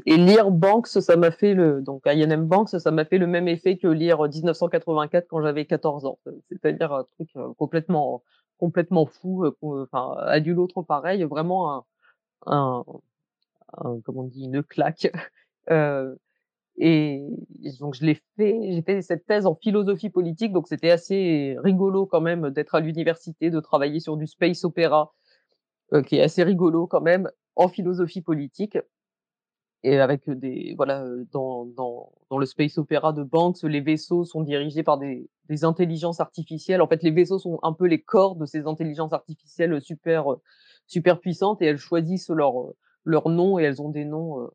lire 0.06 0.52
Banks, 0.52 0.88
ça 0.88 1.16
m'a 1.16 1.32
fait 1.32 1.54
le 1.54 1.82
donc 1.82 2.08
INM 2.08 2.46
Banks, 2.46 2.70
ça 2.70 2.92
m'a 2.92 3.06
fait 3.06 3.18
le 3.18 3.28
même 3.28 3.48
effet 3.48 3.78
que 3.78 3.88
lire 3.88 4.22
1984 4.22 5.28
quand 5.28 5.42
j'avais 5.42 5.66
14 5.66 6.06
ans. 6.06 6.20
C'est-à-dire 6.50 6.94
un 6.94 7.04
truc 7.16 7.30
euh, 7.36 7.54
complètement 7.58 8.24
complètement 8.58 9.06
fou, 9.06 9.46
euh, 9.46 9.56
enfin 9.62 10.16
à 10.20 10.40
du 10.40 10.54
l'autre 10.54 10.82
pareil, 10.82 11.24
vraiment 11.24 11.86
un, 12.46 12.84
comment 14.04 14.22
on 14.22 14.24
dit 14.24 14.46
une 14.46 14.64
claque. 14.64 15.12
Euh, 15.70 16.16
et 16.78 17.26
donc 17.80 17.96
je 17.96 18.06
l'ai 18.06 18.22
fait, 18.36 18.60
j'ai 18.72 18.82
fait 18.82 19.02
cette 19.02 19.26
thèse 19.26 19.46
en 19.46 19.56
philosophie 19.56 20.10
politique, 20.10 20.54
donc 20.54 20.68
c'était 20.68 20.92
assez 20.92 21.58
rigolo 21.64 22.06
quand 22.06 22.22
même 22.22 22.52
d'être 22.52 22.76
à 22.76 22.80
l'université, 22.80 23.50
de 23.50 23.60
travailler 23.60 24.00
sur 24.00 24.16
du 24.18 24.28
space 24.28 24.64
opéra, 24.64 25.14
qui 26.06 26.18
est 26.18 26.22
assez 26.22 26.44
rigolo 26.44 26.86
quand 26.86 27.02
même 27.02 27.30
en 27.56 27.68
philosophie 27.68 28.22
politique 28.22 28.78
et 29.84 30.00
avec 30.00 30.30
des 30.30 30.74
voilà 30.76 31.06
dans, 31.32 31.66
dans, 31.66 32.12
dans 32.30 32.38
le 32.38 32.46
space 32.46 32.78
opéra 32.78 33.14
de 33.14 33.24
Banks, 33.24 33.64
les 33.64 33.82
vaisseaux 33.82 34.26
sont 34.26 34.42
dirigés 34.42 34.84
par 34.84 34.98
des, 34.98 35.30
des 35.50 35.64
intelligences 35.64 36.20
artificielles. 36.20 36.82
En 36.82 36.88
fait, 36.88 37.04
les 37.04 37.12
vaisseaux 37.12 37.40
sont 37.40 37.60
un 37.64 37.74
peu 37.74 37.86
les 37.86 38.02
corps 38.02 38.36
de 38.36 38.46
ces 38.46 38.66
intelligences 38.68 39.14
artificielles 39.14 39.80
super 39.82 40.26
super 40.88 41.20
puissantes 41.20 41.62
et 41.62 41.66
elles 41.66 41.78
choisissent 41.78 42.30
leur 42.30 42.54
leur 43.04 43.30
nom 43.30 43.60
et 43.60 43.64
elles 43.64 43.82
ont 43.82 43.90
des 43.90 44.06
noms 44.06 44.50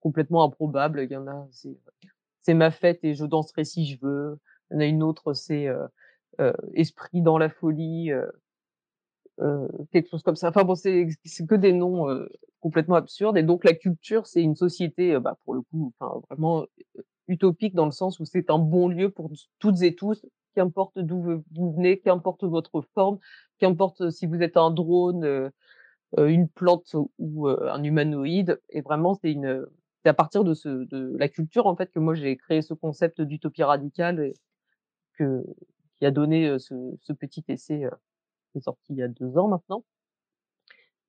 complètement 0.00 0.44
improbables. 0.44 1.00
Il 1.02 1.12
y 1.12 1.16
en 1.16 1.26
a 1.26 1.48
c'est 2.42 2.54
ma 2.54 2.70
fête 2.70 3.00
et 3.02 3.14
je 3.14 3.24
danserai 3.24 3.64
si 3.64 3.86
je 3.86 3.98
veux. 4.00 4.38
Il 4.70 4.74
y 4.74 4.76
en 4.76 4.80
a 4.80 4.86
une 4.86 5.02
autre 5.02 5.34
c'est 5.34 5.68
euh, 5.68 6.52
esprit 6.74 7.22
dans 7.22 7.38
la 7.38 7.50
folie. 7.50 8.12
Euh, 9.40 9.68
quelque 9.92 10.08
chose 10.10 10.22
comme 10.22 10.36
ça. 10.36 10.48
Enfin 10.48 10.64
bon, 10.64 10.74
c'est 10.74 11.06
que 11.48 11.54
des 11.54 11.72
noms 11.72 12.08
euh, 12.08 12.26
complètement 12.60 12.96
absurdes. 12.96 13.36
Et 13.38 13.42
donc 13.42 13.64
la 13.64 13.74
culture, 13.74 14.26
c'est 14.26 14.42
une 14.42 14.56
société, 14.56 15.14
euh, 15.14 15.20
bah, 15.20 15.38
pour 15.44 15.54
le 15.54 15.62
coup, 15.62 15.92
enfin 15.98 16.20
vraiment 16.28 16.66
utopique 17.28 17.74
dans 17.74 17.84
le 17.84 17.92
sens 17.92 18.18
où 18.20 18.24
c'est 18.24 18.50
un 18.50 18.58
bon 18.58 18.88
lieu 18.88 19.10
pour 19.10 19.30
toutes 19.58 19.82
et 19.82 19.94
tous, 19.94 20.26
qu'importe 20.54 20.98
d'où 20.98 21.42
vous 21.54 21.72
venez, 21.72 22.00
qu'importe 22.00 22.44
votre 22.44 22.80
forme, 22.94 23.18
qu'importe 23.58 24.10
si 24.10 24.26
vous 24.26 24.42
êtes 24.42 24.56
un 24.56 24.70
drone, 24.70 25.50
une 26.16 26.48
plante 26.48 26.96
ou 27.18 27.48
un 27.48 27.82
humanoïde. 27.82 28.60
Et 28.70 28.80
vraiment, 28.80 29.14
c'est 29.14 29.30
une, 29.30 29.66
c'est 30.08 30.12
à 30.12 30.14
partir 30.14 30.42
de 30.42 30.54
ce, 30.54 30.70
de 30.70 31.14
la 31.18 31.28
culture 31.28 31.66
en 31.66 31.76
fait 31.76 31.92
que 31.92 31.98
moi 31.98 32.14
j'ai 32.14 32.34
créé 32.38 32.62
ce 32.62 32.72
concept 32.72 33.20
d'utopie 33.20 33.62
radicale 33.62 34.32
que 35.18 35.44
qui 35.96 36.06
a 36.06 36.10
donné 36.10 36.58
ce, 36.58 37.12
petit 37.12 37.44
essai 37.48 37.86
qui 38.50 38.58
est 38.58 38.62
sorti 38.62 38.94
il 38.94 38.96
y 38.96 39.02
a 39.02 39.08
deux 39.08 39.36
ans 39.36 39.48
maintenant. 39.48 39.84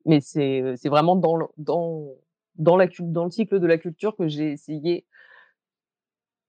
Mais 0.06 0.20
c'est 0.20 0.76
vraiment 0.90 1.16
dans 1.16 1.38
le, 1.38 1.46
dans 1.56 2.14
dans 2.56 2.76
le 2.76 2.90
cycle 3.32 3.62
de 3.62 3.68
la 3.68 3.78
culture 3.78 4.18
que 4.18 4.28
j'ai 4.28 4.52
essayé 4.52 5.06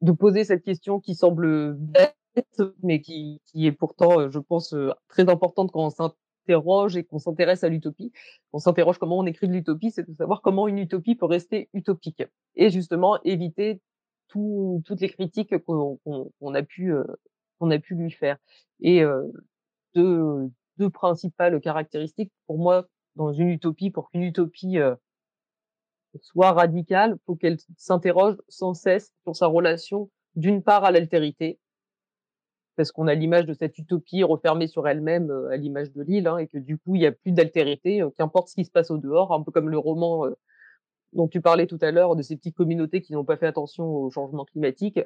de 0.00 0.10
poser 0.10 0.42
cette 0.42 0.64
question 0.64 0.98
qui 0.98 1.14
semble 1.14 1.74
bête, 1.74 2.62
mais 2.82 3.00
qui, 3.00 3.40
qui 3.46 3.66
est 3.68 3.72
pourtant, 3.72 4.28
je 4.28 4.40
pense, 4.40 4.74
très 5.06 5.28
importante 5.28 5.70
quand 5.70 5.86
on 5.86 5.90
s'interroge 6.50 6.96
et 6.96 7.04
qu'on 7.04 7.18
s'intéresse 7.18 7.64
à 7.64 7.68
l'utopie. 7.68 8.12
On 8.52 8.58
s'interroge 8.58 8.98
comment 8.98 9.18
on 9.18 9.26
écrit 9.26 9.48
de 9.48 9.52
l'utopie, 9.52 9.90
c'est 9.90 10.08
de 10.08 10.14
savoir 10.14 10.42
comment 10.42 10.68
une 10.68 10.78
utopie 10.78 11.14
peut 11.14 11.26
rester 11.26 11.68
utopique 11.72 12.22
et 12.56 12.70
justement 12.70 13.22
éviter 13.22 13.80
tout, 14.28 14.82
toutes 14.84 15.00
les 15.00 15.08
critiques 15.08 15.56
qu'on 15.64 15.98
qu'on 16.04 16.54
a 16.54 16.62
pu 16.62 16.92
qu'on 17.58 17.70
a 17.70 17.78
pu 17.78 17.94
lui 17.94 18.10
faire. 18.10 18.38
Et 18.80 19.02
euh, 19.02 19.26
de 19.94 20.50
deux 20.78 20.90
principales 20.90 21.60
caractéristiques. 21.60 22.32
Pour 22.46 22.58
moi, 22.58 22.86
dans 23.16 23.32
une 23.32 23.48
utopie, 23.48 23.90
pour 23.90 24.10
qu'une 24.10 24.22
utopie 24.22 24.78
euh, 24.78 24.94
soit 26.20 26.52
radicale, 26.52 27.16
faut 27.26 27.36
qu'elle 27.36 27.58
s'interroge 27.76 28.36
sans 28.48 28.74
cesse 28.74 29.12
sur 29.22 29.36
sa 29.36 29.46
relation 29.46 30.10
d'une 30.36 30.62
part 30.62 30.84
à 30.84 30.90
l'altérité, 30.90 31.58
parce 32.80 32.92
qu'on 32.92 33.08
a 33.08 33.14
l'image 33.14 33.44
de 33.44 33.52
cette 33.52 33.76
utopie 33.76 34.22
refermée 34.22 34.66
sur 34.66 34.88
elle-même 34.88 35.30
euh, 35.30 35.50
à 35.50 35.58
l'image 35.58 35.92
de 35.92 36.02
l'île, 36.02 36.26
hein, 36.26 36.38
et 36.38 36.46
que 36.46 36.56
du 36.56 36.78
coup 36.78 36.94
il 36.94 37.00
n'y 37.00 37.06
a 37.06 37.12
plus 37.12 37.32
d'altérité, 37.32 38.00
euh, 38.00 38.08
qu'importe 38.16 38.48
ce 38.48 38.54
qui 38.54 38.64
se 38.64 38.70
passe 38.70 38.90
au 38.90 38.96
dehors, 38.96 39.34
un 39.34 39.42
peu 39.42 39.50
comme 39.52 39.68
le 39.68 39.76
roman 39.76 40.24
dont 41.12 41.28
tu 41.28 41.42
parlais 41.42 41.66
tout 41.66 41.78
à 41.82 41.90
l'heure 41.90 42.16
de 42.16 42.22
ces 42.22 42.36
petites 42.36 42.56
communautés 42.56 43.02
qui 43.02 43.12
n'ont 43.12 43.24
pas 43.24 43.36
fait 43.36 43.46
attention 43.46 43.84
au 43.84 44.10
changement 44.10 44.46
climatique. 44.46 44.98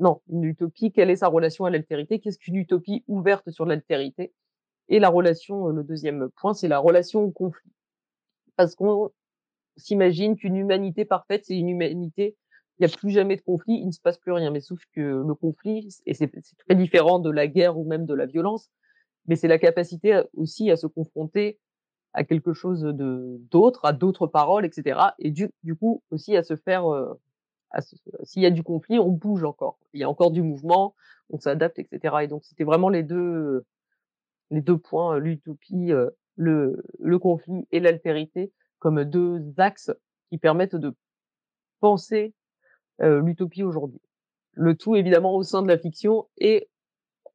Non, 0.00 0.20
une 0.28 0.42
utopie, 0.42 0.90
quelle 0.90 1.10
est 1.10 1.16
sa 1.16 1.28
relation 1.28 1.66
à 1.66 1.70
l'altérité? 1.70 2.18
Qu'est-ce 2.18 2.38
qu'une 2.38 2.56
utopie 2.56 3.04
ouverte 3.06 3.48
sur 3.50 3.64
l'altérité? 3.64 4.32
Et 4.88 4.98
la 4.98 5.08
relation, 5.08 5.68
le 5.68 5.84
deuxième 5.84 6.30
point, 6.30 6.52
c'est 6.52 6.66
la 6.66 6.80
relation 6.80 7.22
au 7.22 7.30
conflit. 7.30 7.70
Parce 8.56 8.74
qu'on 8.74 9.12
s'imagine 9.76 10.34
qu'une 10.34 10.56
humanité 10.56 11.04
parfaite, 11.04 11.44
c'est 11.44 11.56
une 11.56 11.68
humanité, 11.68 12.36
il 12.78 12.86
n'y 12.86 12.92
a 12.92 12.96
plus 12.96 13.10
jamais 13.10 13.36
de 13.36 13.42
conflit, 13.42 13.74
il 13.74 13.86
ne 13.86 13.92
se 13.92 14.00
passe 14.00 14.18
plus 14.18 14.32
rien. 14.32 14.50
Mais 14.50 14.60
sauf 14.60 14.80
que 14.94 15.00
le 15.00 15.34
conflit, 15.34 15.88
et 16.06 16.14
c'est 16.14 16.30
très 16.30 16.74
différent 16.74 17.18
de 17.20 17.30
la 17.30 17.46
guerre 17.46 17.78
ou 17.78 17.84
même 17.84 18.04
de 18.04 18.14
la 18.14 18.26
violence, 18.26 18.70
mais 19.26 19.36
c'est 19.36 19.48
la 19.48 19.58
capacité 19.58 20.22
aussi 20.34 20.70
à 20.70 20.76
se 20.76 20.86
confronter 20.86 21.58
à 22.12 22.24
quelque 22.24 22.52
chose 22.52 22.82
d'autre, 22.82 23.84
à 23.84 23.92
d'autres 23.92 24.26
paroles, 24.26 24.64
etc. 24.64 25.00
Et 25.18 25.30
du, 25.30 25.50
coup 25.78 26.02
aussi 26.10 26.36
à 26.36 26.42
se 26.42 26.56
faire, 26.56 26.92
euh, 26.92 27.12
s'il 28.22 28.42
y 28.42 28.46
a 28.46 28.50
du 28.50 28.62
conflit, 28.62 28.98
on 28.98 29.10
bouge 29.10 29.44
encore. 29.44 29.78
Il 29.92 30.00
y 30.00 30.04
a 30.04 30.08
encore 30.08 30.30
du 30.30 30.42
mouvement, 30.42 30.94
on 31.30 31.38
s'adapte, 31.38 31.78
etc. 31.78 32.16
Et 32.22 32.28
donc 32.28 32.44
c'était 32.44 32.64
vraiment 32.64 32.88
les 32.88 33.02
deux 33.02 33.64
les 34.50 34.60
deux 34.60 34.78
points, 34.78 35.18
l'utopie, 35.18 35.92
le, 36.36 36.84
le 37.00 37.18
conflit 37.18 37.66
et 37.72 37.80
l'altérité, 37.80 38.52
comme 38.78 39.02
deux 39.04 39.42
axes 39.56 39.92
qui 40.28 40.38
permettent 40.38 40.76
de 40.76 40.94
penser 41.80 42.34
l'utopie 43.00 43.62
aujourd'hui. 43.62 44.00
Le 44.52 44.76
tout 44.76 44.94
évidemment 44.96 45.34
au 45.34 45.42
sein 45.42 45.62
de 45.62 45.68
la 45.68 45.78
fiction 45.78 46.26
et 46.38 46.68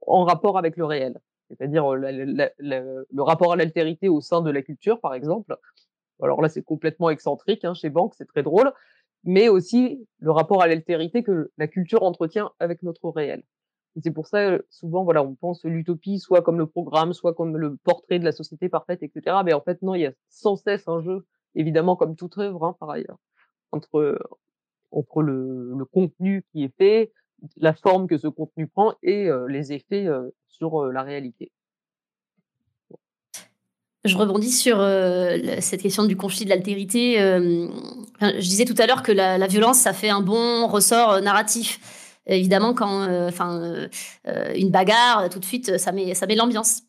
en 0.07 0.23
rapport 0.23 0.57
avec 0.57 0.77
le 0.77 0.85
réel, 0.85 1.19
c'est-à-dire 1.49 1.93
le 1.93 3.21
rapport 3.21 3.53
à 3.53 3.55
l'altérité 3.55 4.07
au 4.09 4.21
sein 4.21 4.41
de 4.41 4.51
la 4.51 4.61
culture, 4.61 4.99
par 4.99 5.13
exemple. 5.13 5.57
Alors 6.21 6.41
là, 6.41 6.49
c'est 6.49 6.63
complètement 6.63 7.09
excentrique 7.09 7.65
hein, 7.65 7.73
chez 7.73 7.89
Banque, 7.89 8.13
c'est 8.15 8.27
très 8.27 8.43
drôle, 8.43 8.71
mais 9.23 9.49
aussi 9.49 10.05
le 10.19 10.31
rapport 10.31 10.61
à 10.61 10.67
l'altérité 10.67 11.23
que 11.23 11.51
la 11.57 11.67
culture 11.67 12.03
entretient 12.03 12.51
avec 12.59 12.83
notre 12.83 13.09
réel. 13.09 13.43
C'est 14.01 14.11
pour 14.11 14.27
ça, 14.27 14.57
souvent, 14.69 15.03
voilà, 15.03 15.23
on 15.23 15.35
pense 15.35 15.65
l'utopie 15.65 16.19
soit 16.19 16.41
comme 16.41 16.57
le 16.57 16.67
programme, 16.67 17.11
soit 17.11 17.33
comme 17.33 17.57
le 17.57 17.75
portrait 17.77 18.19
de 18.19 18.23
la 18.23 18.31
société 18.31 18.69
parfaite, 18.69 19.03
etc. 19.03 19.37
Mais 19.43 19.53
en 19.53 19.61
fait, 19.61 19.81
non, 19.81 19.95
il 19.95 20.01
y 20.01 20.05
a 20.05 20.13
sans 20.29 20.55
cesse 20.55 20.87
un 20.87 21.01
jeu, 21.01 21.25
évidemment, 21.55 21.95
comme 21.95 22.15
toute 22.15 22.37
œuvre, 22.37 22.63
hein, 22.63 22.75
par 22.79 22.91
ailleurs, 22.91 23.17
entre, 23.71 24.19
entre 24.91 25.21
le, 25.21 25.85
contenu 25.91 26.43
qui 26.51 26.63
est 26.63 26.73
fait, 26.77 27.11
la 27.57 27.73
forme 27.73 28.07
que 28.07 28.17
ce 28.17 28.27
contenu 28.27 28.67
prend 28.67 28.93
et 29.01 29.29
les 29.47 29.71
effets 29.71 30.07
sur 30.47 30.85
la 30.85 31.03
réalité. 31.03 31.51
Je 34.05 34.17
rebondis 34.17 34.51
sur 34.51 34.77
cette 35.59 35.81
question 35.81 36.05
du 36.05 36.17
conflit 36.17 36.45
de 36.45 36.49
l'altérité. 36.49 37.15
je 37.17 38.39
disais 38.39 38.65
tout 38.65 38.75
à 38.77 38.87
l'heure 38.87 39.03
que 39.03 39.11
la, 39.11 39.47
violence, 39.47 39.79
ça 39.79 39.93
fait 39.93 40.09
un 40.09 40.21
bon 40.21 40.67
ressort 40.67 41.21
narratif 41.21 41.79
évidemment, 42.29 42.73
quand, 42.73 43.03
euh, 43.03 43.27
enfin, 43.27 43.59
euh, 43.61 43.87
euh, 44.27 44.53
une 44.55 44.69
bagarre, 44.69 45.29
tout 45.29 45.39
de 45.39 45.45
suite, 45.45 45.77
ça 45.77 45.91
met, 45.91 46.13
ça 46.13 46.25
met 46.25 46.35
l'ambiance. 46.35 46.81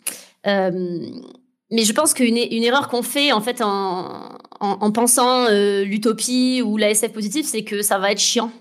mais 0.44 1.84
je 1.84 1.92
pense 1.92 2.14
qu'une 2.14 2.36
une 2.36 2.64
erreur 2.64 2.88
qu'on 2.88 3.02
fait 3.02 3.32
en 3.32 3.40
fait 3.40 3.62
en, 3.62 4.30
en, 4.60 4.92
pensant 4.92 5.48
l'utopie 5.82 6.62
ou 6.64 6.76
la 6.76 6.90
SF 6.90 7.12
positive, 7.12 7.46
c'est 7.46 7.64
que 7.64 7.82
ça 7.82 7.98
va 7.98 8.12
être 8.12 8.20
chiant 8.20 8.52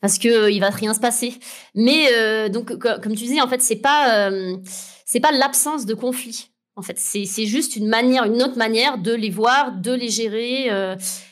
parce 0.00 0.18
que 0.18 0.50
il 0.50 0.60
va 0.60 0.70
rien 0.70 0.92
se 0.92 1.00
passer. 1.00 1.34
Mais 1.74 2.50
donc, 2.50 2.76
comme 2.76 3.14
tu 3.14 3.24
disais, 3.24 3.40
en 3.40 3.48
fait, 3.48 3.62
c'est 3.62 3.76
pas 3.76 4.30
c'est 5.06 5.20
pas 5.20 5.32
l'absence 5.32 5.86
de 5.86 5.94
conflit. 5.94 6.48
En 6.76 6.82
fait, 6.82 6.98
c'est 6.98 7.46
juste 7.46 7.76
une 7.76 7.86
manière, 7.86 8.24
une 8.24 8.42
autre 8.42 8.58
manière 8.58 8.98
de 8.98 9.12
les 9.12 9.30
voir, 9.30 9.72
de 9.72 9.92
les 9.92 10.08
gérer. 10.08 10.68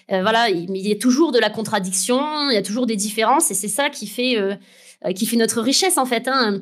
voilà, 0.08 0.48
il, 0.48 0.76
y 0.76 0.92
a 0.92 0.96
toujours 0.96 1.32
de 1.32 1.40
la 1.40 1.50
contradiction, 1.50 2.48
il 2.50 2.54
y 2.54 2.58
a 2.58 2.62
toujours 2.62 2.86
des 2.86 2.96
différences, 2.96 3.50
et 3.50 3.54
c'est 3.54 3.68
ça 3.68 3.90
qui 3.90 4.06
fait, 4.06 4.36
qui 5.16 5.26
fait 5.26 5.36
notre 5.36 5.60
richesse 5.60 5.98
en 5.98 6.06
fait, 6.06 6.28
hein, 6.28 6.60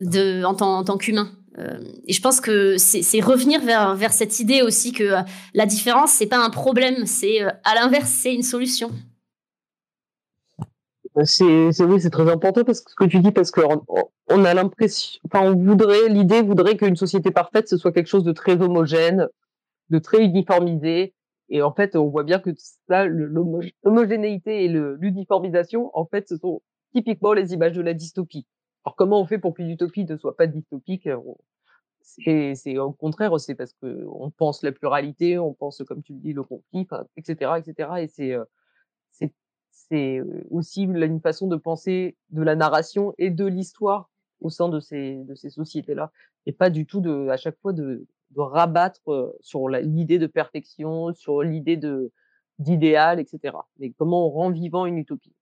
de, 0.00 0.44
en 0.44 0.54
tant, 0.54 0.78
en 0.78 0.84
tant 0.84 0.98
qu'humain. 0.98 1.30
Et 2.06 2.12
je 2.12 2.20
pense 2.20 2.40
que 2.40 2.78
c'est 2.78 3.20
revenir 3.20 3.60
vers, 3.60 3.94
vers 3.94 4.12
cette 4.12 4.40
idée 4.40 4.62
aussi 4.62 4.92
que 4.92 5.16
la 5.54 5.66
différence, 5.66 6.12
c'est 6.12 6.26
pas 6.26 6.42
un 6.42 6.50
problème, 6.50 7.04
c'est 7.06 7.42
à 7.42 7.74
l'inverse, 7.74 8.10
c'est 8.10 8.34
une 8.34 8.42
solution. 8.42 8.90
C'est 11.24 11.44
oui, 11.84 12.00
c'est 12.00 12.10
très 12.10 12.30
important 12.30 12.64
parce 12.64 12.80
que 12.80 12.90
ce 12.90 12.94
que 12.94 13.04
tu 13.04 13.20
dis 13.20 13.32
parce 13.32 13.50
qu'on 13.50 13.84
on 14.28 14.44
a 14.44 14.54
l'impression, 14.54 15.20
enfin, 15.26 15.42
on 15.42 15.54
voudrait, 15.54 16.08
l'idée 16.08 16.40
voudrait 16.40 16.76
qu'une 16.78 16.96
société 16.96 17.30
parfaite 17.30 17.68
ce 17.68 17.76
soit 17.76 17.92
quelque 17.92 18.06
chose 18.06 18.24
de 18.24 18.32
très 18.32 18.60
homogène, 18.62 19.28
de 19.90 19.98
très 19.98 20.24
uniformisé. 20.24 21.14
Et 21.50 21.60
en 21.60 21.72
fait, 21.72 21.96
on 21.96 22.08
voit 22.08 22.24
bien 22.24 22.38
que 22.38 22.50
ça, 22.88 23.04
l'homogénéité 23.04 24.64
et 24.64 24.68
l'uniformisation, 24.68 25.90
en 25.92 26.06
fait, 26.06 26.26
ce 26.28 26.38
sont 26.38 26.62
typiquement 26.94 27.34
les 27.34 27.52
images 27.52 27.74
de 27.74 27.82
la 27.82 27.92
dystopie. 27.92 28.46
Alors 28.84 28.96
comment 28.96 29.20
on 29.20 29.26
fait 29.26 29.38
pour 29.38 29.54
qu'une 29.54 29.70
utopie 29.70 30.04
ne 30.04 30.16
soit 30.16 30.36
pas 30.36 30.46
dystopique 30.46 31.08
C'est 32.00 32.78
au 32.78 32.92
contraire, 32.92 33.38
c'est 33.38 33.54
parce 33.54 33.74
que 33.74 34.06
on 34.08 34.30
pense 34.30 34.62
la 34.62 34.72
pluralité, 34.72 35.38
on 35.38 35.54
pense, 35.54 35.82
comme 35.86 36.02
tu 36.02 36.12
le 36.14 36.18
dis, 36.18 36.32
le 36.32 36.42
conflit, 36.42 36.86
etc., 37.16 37.52
etc. 37.58 37.90
Et 37.98 38.08
c'est 38.08 38.32
euh, 38.32 38.44
c'est 39.92 40.22
aussi 40.50 40.84
une 40.84 41.20
façon 41.20 41.48
de 41.48 41.56
penser 41.56 42.16
de 42.30 42.42
la 42.42 42.56
narration 42.56 43.14
et 43.18 43.30
de 43.30 43.44
l'histoire 43.44 44.10
au 44.40 44.48
sein 44.48 44.68
de 44.68 44.80
ces, 44.80 45.16
de 45.24 45.34
ces 45.34 45.50
sociétés-là. 45.50 46.10
Et 46.46 46.52
pas 46.52 46.70
du 46.70 46.86
tout 46.86 47.02
à 47.30 47.36
chaque 47.36 47.58
fois 47.60 47.72
de, 47.72 48.06
rabattre 48.34 49.36
sur 49.40 49.68
l'idée 49.68 50.18
de 50.18 50.26
perfection, 50.26 51.12
sur 51.14 51.42
l'idée 51.42 51.78
d'idéal, 52.58 53.20
etc. 53.20 53.56
Mais 53.78 53.90
comment 53.90 54.26
on 54.26 54.30
rend 54.30 54.50
vivant 54.50 54.86
une 54.86 54.96
utopie? 54.96 55.34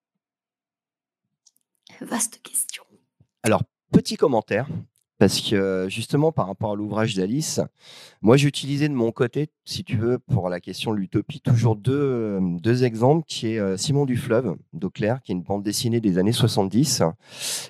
Vaste 2.01 2.43
question. 2.43 2.83
Alors, 3.43 3.63
petit 3.93 4.17
commentaire 4.17 4.69
parce 5.19 5.43
que 5.43 5.87
justement, 5.91 6.33
par 6.33 6.47
rapport 6.47 6.73
à 6.73 6.75
l'ouvrage 6.75 7.15
d'Alice, 7.15 7.61
moi 8.23 8.39
j'ai 8.39 8.49
utilisé 8.49 8.89
de 8.89 8.95
mon 8.95 9.13
côté, 9.13 9.51
si 9.67 9.85
tu 9.85 9.99
veux, 9.99 10.19
pour 10.19 10.49
la 10.49 10.61
question 10.61 10.93
de 10.93 10.97
l'utopie, 10.97 11.43
toujours 11.43 11.77
deux, 11.77 12.39
deux 12.41 12.85
exemples, 12.85 13.27
qui 13.29 13.49
est 13.49 13.77
Simon 13.77 14.07
du 14.07 14.17
Fleuve 14.17 14.57
d'Auclair, 14.73 15.21
qui 15.23 15.33
est 15.33 15.35
une 15.35 15.43
bande 15.43 15.63
dessinée 15.63 16.01
des 16.01 16.17
années 16.17 16.33
70, 16.33 17.03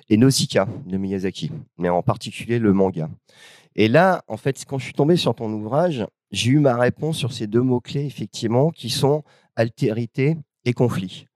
et 0.09 0.15
Nausicaa 0.15 0.65
de 0.85 0.97
Miyazaki, 0.97 1.51
mais 1.77 1.89
en 1.89 2.01
particulier 2.01 2.57
le 2.57 2.71
manga. 2.71 3.09
Et 3.75 3.89
là, 3.89 4.23
en 4.29 4.37
fait, 4.37 4.63
quand 4.65 4.79
je 4.79 4.85
suis 4.85 4.93
tombé 4.93 5.17
sur 5.17 5.35
ton 5.35 5.51
ouvrage, 5.51 6.05
j'ai 6.31 6.51
eu 6.51 6.59
ma 6.59 6.77
réponse 6.77 7.17
sur 7.17 7.33
ces 7.33 7.47
deux 7.47 7.61
mots-clés, 7.61 8.05
effectivement, 8.05 8.69
qui 8.71 8.89
sont 8.89 9.23
altérité 9.57 10.37
et 10.63 10.71
conflit. 10.71 11.27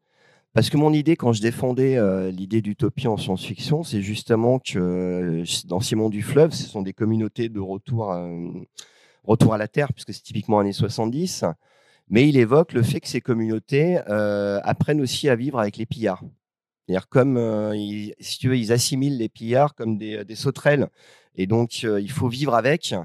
Parce 0.55 0.69
que 0.69 0.77
mon 0.77 0.93
idée, 0.93 1.17
quand 1.17 1.33
je 1.33 1.41
défendais 1.41 1.99
l'idée 2.31 2.61
d'utopie 2.61 3.09
en 3.09 3.17
science-fiction, 3.17 3.83
c'est 3.83 4.01
justement 4.01 4.59
que 4.59 5.43
dans 5.67 5.81
Simon 5.81 6.09
du 6.09 6.21
Fleuve, 6.21 6.53
ce 6.53 6.63
sont 6.63 6.81
des 6.81 6.93
communautés 6.93 7.49
de 7.49 7.59
retour, 7.59 8.15
retour 9.25 9.53
à 9.53 9.57
la 9.57 9.67
Terre, 9.67 9.91
puisque 9.91 10.13
c'est 10.13 10.23
typiquement 10.23 10.59
années 10.59 10.71
70. 10.71 11.43
Mais 12.07 12.29
il 12.29 12.37
évoque 12.37 12.71
le 12.71 12.83
fait 12.83 13.01
que 13.01 13.09
ces 13.09 13.19
communautés 13.19 13.97
apprennent 13.97 15.01
aussi 15.01 15.27
à 15.27 15.35
vivre 15.35 15.59
avec 15.59 15.75
les 15.75 15.85
pillards. 15.85 16.23
C'est-à-dire 16.87 17.09
comme, 17.09 17.37
si 18.21 18.39
tu 18.39 18.47
veux, 18.47 18.57
ils 18.57 18.71
assimilent 18.71 19.17
les 19.17 19.27
pillards 19.27 19.75
comme 19.75 19.97
des 19.97 20.35
sauterelles. 20.35 20.87
Et 21.35 21.47
donc, 21.47 21.83
il 21.83 22.11
faut 22.11 22.29
vivre 22.29 22.55
avec. 22.55 22.95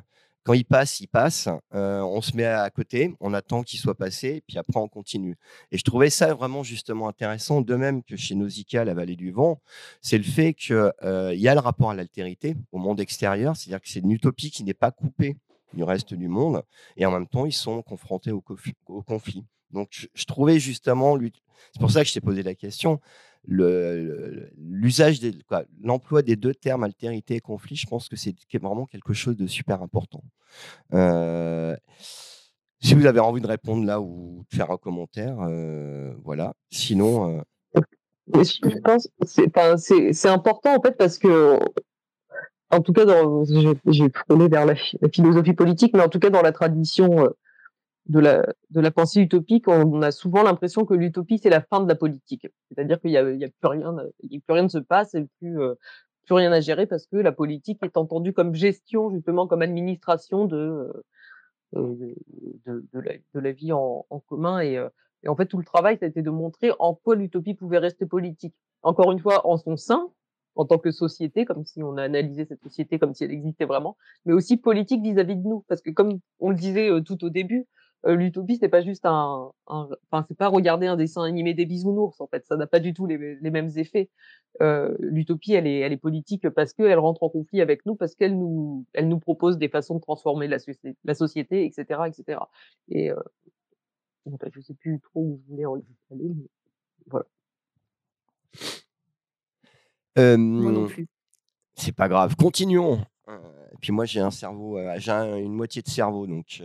Quand 0.45 0.55
il 0.55 0.65
passe, 0.65 1.01
il 1.01 1.07
passe. 1.07 1.49
on 1.73 2.21
se 2.23 2.37
met 2.37 2.47
à 2.47 2.69
côté, 2.71 3.15
on 3.21 3.35
attend 3.35 3.63
qu'il 3.63 3.79
soit 3.79 3.95
passé, 3.95 4.43
puis 4.47 4.59
après 4.59 4.81
on 4.81 4.89
continue. 4.89 5.37
Et 5.71 5.79
je 5.79 5.85
trouvais 5.85 6.11
ça 6.11 6.33
vraiment 6.35 6.63
justement 6.63 7.09
intéressant, 7.09 7.61
de 7.61 7.75
même 7.75 8.03
que 8.03 8.17
chez 8.17 8.35
Nausicaa, 8.35 8.85
la 8.85 8.95
vallée 8.95 9.17
du 9.17 9.33
vent, 9.33 9.61
c'est 10.01 10.19
le 10.19 10.25
fait 10.25 10.55
qu'il 10.55 10.93
y 11.03 11.49
a 11.49 11.55
le 11.55 11.61
rapport 11.61 11.91
à 11.91 11.95
l'altérité, 11.95 12.57
au 12.73 12.79
monde 12.79 13.01
extérieur, 13.01 13.57
c'est-à-dire 13.57 13.81
que 13.81 13.89
c'est 13.89 14.01
une 14.01 14.13
utopie 14.13 14.51
qui 14.51 14.65
n'est 14.65 14.75
pas 14.75 14.91
coupée 14.91 15.37
du 15.75 15.85
reste 15.85 16.15
du 16.15 16.29
monde, 16.29 16.63
et 16.97 17.07
en 17.07 17.11
même 17.11 17.27
temps 17.27 17.47
ils 17.47 17.53
sont 17.53 17.83
confrontés 17.83 18.33
au, 18.33 18.41
conflit. 18.41 19.45
Donc 19.71 20.09
je, 20.15 20.25
trouvais 20.25 20.59
justement, 20.59 21.17
c'est 21.73 21.81
pour 21.81 21.91
ça 21.91 22.03
que 22.03 22.09
je 22.09 22.15
t'ai 22.15 22.21
posé 22.21 22.43
la 22.43 22.55
question, 22.55 23.01
l'usage, 23.47 25.21
l'emploi 25.83 26.23
des 26.23 26.37
deux 26.37 26.55
termes 26.55 26.85
altérité 26.85 27.37
et 27.37 27.41
conflit, 27.41 27.77
je 27.77 27.87
pense 27.87 28.09
que 28.09 28.17
c'est 28.17 28.35
vraiment 28.61 28.87
quelque 28.87 29.13
chose 29.13 29.37
de 29.37 29.47
super 29.47 29.83
important. 29.83 30.23
Euh, 30.95 31.77
si 32.81 32.95
vous 32.95 33.07
avez 33.07 33.21
envie 33.21 33.41
de 33.41 33.47
répondre 33.47 33.85
là 33.85 34.01
ou 34.01 34.45
de 34.51 34.57
faire 34.57 34.71
un 34.71 34.77
commentaire, 34.77 35.37
euh, 35.41 36.13
voilà. 36.25 36.55
Sinon. 36.71 37.39
Euh 37.39 37.43
je 38.33 38.79
pense 38.79 39.09
c'est 40.13 40.29
important 40.29 40.77
en 40.77 40.81
fait 40.81 40.97
parce 40.97 41.19
que 41.19 41.59
en 42.71 42.81
tout 42.81 42.93
cas 42.93 43.05
j'ai 43.87 44.09
frôlé 44.11 44.49
vers 44.49 44.67
la, 44.67 44.77
philosophie 45.13 45.53
politique 45.53 45.95
mais 45.95 46.03
en 46.03 46.09
tout 46.09 46.21
cas 46.21 46.31
dans 46.31 46.43
la 46.43 46.53
tradition 46.53 47.29
de 48.11 48.19
la, 48.19 48.45
de 48.71 48.81
la 48.81 48.91
pensée 48.91 49.21
utopique, 49.21 49.69
on 49.69 50.03
a 50.03 50.11
souvent 50.11 50.43
l'impression 50.43 50.85
que 50.85 50.95
l'utopie, 50.95 51.39
c'est 51.39 51.49
la 51.49 51.61
fin 51.61 51.81
de 51.81 51.89
la 51.89 51.95
politique. 51.95 52.49
C'est-à-dire 52.69 53.01
qu'il 53.01 53.11
n'y 53.13 53.17
a, 53.17 53.21
a 53.21 53.49
plus 53.49 53.69
rien, 53.69 53.97
il 54.29 54.41
plus 54.41 54.53
rien 54.53 54.65
ne 54.65 54.69
se 54.69 54.79
passe 54.79 55.15
et 55.15 55.27
plus, 55.39 55.61
euh, 55.61 55.75
plus 56.27 56.35
rien 56.35 56.51
à 56.51 56.61
gérer 56.61 56.87
parce 56.87 57.07
que 57.07 57.17
la 57.17 57.31
politique 57.31 57.79
est 57.85 57.97
entendue 57.97 58.33
comme 58.33 58.53
gestion, 58.53 59.11
justement, 59.11 59.47
comme 59.47 59.63
administration 59.63 60.47
de, 60.47 60.93
euh, 61.77 62.15
de, 62.67 62.85
de, 62.93 63.01
la, 63.01 63.13
de, 63.35 63.41
la, 63.41 63.53
vie 63.53 63.73
en, 63.73 64.05
en 64.11 64.19
commun. 64.19 64.59
Et, 64.59 64.77
euh, 64.77 64.89
et, 65.23 65.29
en 65.29 65.37
fait, 65.37 65.47
tout 65.47 65.59
le 65.59 65.65
travail, 65.65 65.97
ça 65.97 66.07
a 66.07 66.09
été 66.09 66.21
de 66.21 66.31
montrer 66.31 66.73
en 66.81 66.95
quoi 66.95 67.15
l'utopie 67.15 67.55
pouvait 67.55 67.79
rester 67.79 68.07
politique. 68.07 68.57
Encore 68.83 69.13
une 69.13 69.21
fois, 69.21 69.47
en 69.47 69.57
son 69.57 69.77
sein, 69.77 70.09
en 70.57 70.65
tant 70.65 70.79
que 70.79 70.91
société, 70.91 71.45
comme 71.45 71.65
si 71.65 71.81
on 71.81 71.97
a 71.97 72.03
analysé 72.03 72.45
cette 72.45 72.63
société 72.65 72.99
comme 72.99 73.15
si 73.15 73.23
elle 73.23 73.31
existait 73.31 73.67
vraiment, 73.67 73.97
mais 74.25 74.33
aussi 74.33 74.57
politique 74.57 75.01
vis-à-vis 75.01 75.35
-vis 75.35 75.43
de 75.45 75.49
nous. 75.49 75.65
Parce 75.69 75.81
que 75.81 75.91
comme 75.91 76.19
on 76.41 76.51
le 76.51 76.57
disait 76.57 76.91
tout 77.05 77.25
au 77.25 77.31
début, 77.31 77.61
euh, 77.61 77.80
l'utopie 78.05 78.57
c'est 78.57 78.69
pas 78.69 78.83
juste 78.83 79.05
un, 79.05 79.53
enfin 79.67 80.25
c'est 80.27 80.37
pas 80.37 80.49
regarder 80.49 80.87
un 80.87 80.97
dessin 80.97 81.23
animé 81.23 81.55
des 81.55 81.67
bisounours 81.67 82.21
en 82.21 82.27
fait 82.27 82.47
ça 82.47 82.57
n'a 82.57 82.67
pas 82.67 82.81
du 82.81 82.95
tout 82.95 83.07
les, 83.07 83.19
mêmes 83.19 83.71
effets. 83.77 84.09
Euh, 84.63 84.97
l'utopie 84.99 85.53
elle 85.53 85.67
est 85.67 85.81
elle 85.81 85.93
est 85.93 85.99
politique 85.99 86.49
parce 86.51 86.73
qu'elle 86.73 86.99
rentre 86.99 87.23
en 87.23 87.29
conflit 87.29 87.61
avec 87.61 87.85
nous 87.87 87.95
parce 87.95 88.15
qu'elle 88.15 88.39
nous 88.39 88.87
elle 88.95 89.09
nous 89.09 89.19
propose 89.19 89.59
des 89.59 89.69
façons 89.69 89.97
de 89.97 90.01
transformer 90.01 90.49
la, 90.49 90.57
la 91.05 91.15
société 91.15 91.65
etc 91.65 92.01
etc 92.07 92.41
et 92.89 93.11
euh, 93.11 93.17
je 94.53 94.61
sais 94.61 94.75
plus 94.75 95.01
trop 95.01 95.21
où 95.21 95.41
je 95.45 95.51
voulais 95.51 95.67
en 95.67 95.75
aller 96.11 96.29
mais 96.29 96.49
voilà. 97.07 97.27
Moi 100.17 100.73
non 100.73 100.87
plus. 100.87 101.07
c'est 101.75 101.95
pas 101.95 102.09
grave. 102.09 102.35
Continuons 102.37 103.01
puis 103.81 103.93
moi, 103.93 104.05
j'ai 104.05 104.21
un 104.21 104.31
cerveau, 104.31 104.79
euh, 104.79 104.95
j'ai 104.99 105.13
une 105.13 105.53
moitié 105.53 105.83
de 105.83 105.89
cerveau. 105.89 106.27
Donc, 106.27 106.63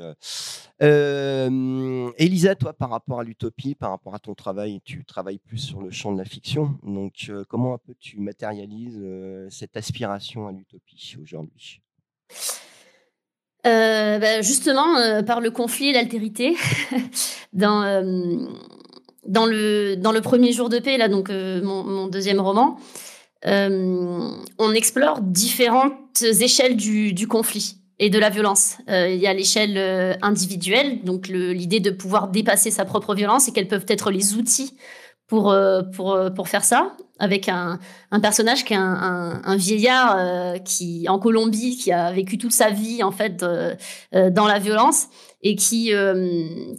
euh, 0.82 2.12
Elisa, 2.18 2.56
toi, 2.56 2.74
par 2.74 2.90
rapport 2.90 3.20
à 3.20 3.24
l'utopie, 3.24 3.76
par 3.76 3.92
rapport 3.92 4.16
à 4.16 4.20
ton 4.20 4.34
travail, 4.34 4.82
tu 4.84 5.06
travailles 5.06 5.40
plus 5.40 5.58
sur 5.58 5.82
le 5.82 5.92
champ 5.92 6.12
de 6.12 6.18
la 6.18 6.26
fiction. 6.26 6.78
Donc, 6.84 7.32
comment 7.48 7.76
un 7.76 7.78
peu 7.78 7.94
tu 8.00 8.20
matérialises 8.20 9.02
cette 9.50 9.78
aspiration 9.78 10.48
à 10.48 10.52
l'utopie 10.52 11.16
aujourd'hui? 11.22 11.82
Bah, 13.64 14.42
justement, 14.42 15.24
par 15.24 15.42
le 15.42 15.52
conflit 15.52 15.90
et 15.90 15.94
l'altérité, 15.94 16.56
dans, 17.54 18.04
dans, 19.26 19.46
le, 19.46 19.96
dans 19.96 20.12
le 20.12 20.22
premier 20.22 20.52
jour 20.52 20.70
de 20.70 20.80
paix, 20.80 20.98
là, 20.98 21.08
donc 21.08 21.30
mon, 21.30 22.08
deuxième 22.08 22.40
roman, 22.40 22.78
euh, 23.48 24.32
on 24.58 24.74
explore 24.74 25.22
différentes 25.22 26.22
échelles 26.22 26.76
du, 26.76 27.28
conflit 27.28 27.78
et 28.00 28.10
de 28.10 28.20
la 28.20 28.30
violence. 28.30 28.78
Euh, 28.90 29.10
il 29.10 29.20
y 29.20 29.28
a 29.28 29.34
l'échelle 29.34 29.78
euh, 29.78 30.14
individuelle, 30.22 31.04
donc 31.04 31.28
l'idée 31.28 31.80
de 31.80 31.92
pouvoir 31.92 32.30
dépasser 32.30 32.72
sa 32.72 32.86
propre 32.86 33.14
violence 33.14 33.48
et 33.48 33.52
quels 33.52 33.68
peuvent 33.68 33.86
être 33.88 34.12
les 34.12 34.36
outils 34.36 34.76
pour, 35.28 35.56
pour, 35.96 36.20
pour 36.36 36.50
faire 36.50 36.64
ça, 36.64 36.96
avec 37.20 37.50
un, 37.50 37.80
personnage 38.22 38.66
qui 38.66 38.74
est 38.74 38.78
un, 38.78 39.56
vieillard 39.56 40.62
qui 40.64 41.08
en 41.08 41.20
Colombie, 41.20 41.78
qui 41.78 41.92
a 41.92 42.12
vécu 42.12 42.38
toute 42.38 42.52
sa 42.52 42.70
vie 42.70 43.04
en 43.04 43.12
fait 43.12 43.38
dans 43.38 44.48
la 44.48 44.60
violence 44.60 45.08
et 45.42 45.56
qui, 45.56 45.92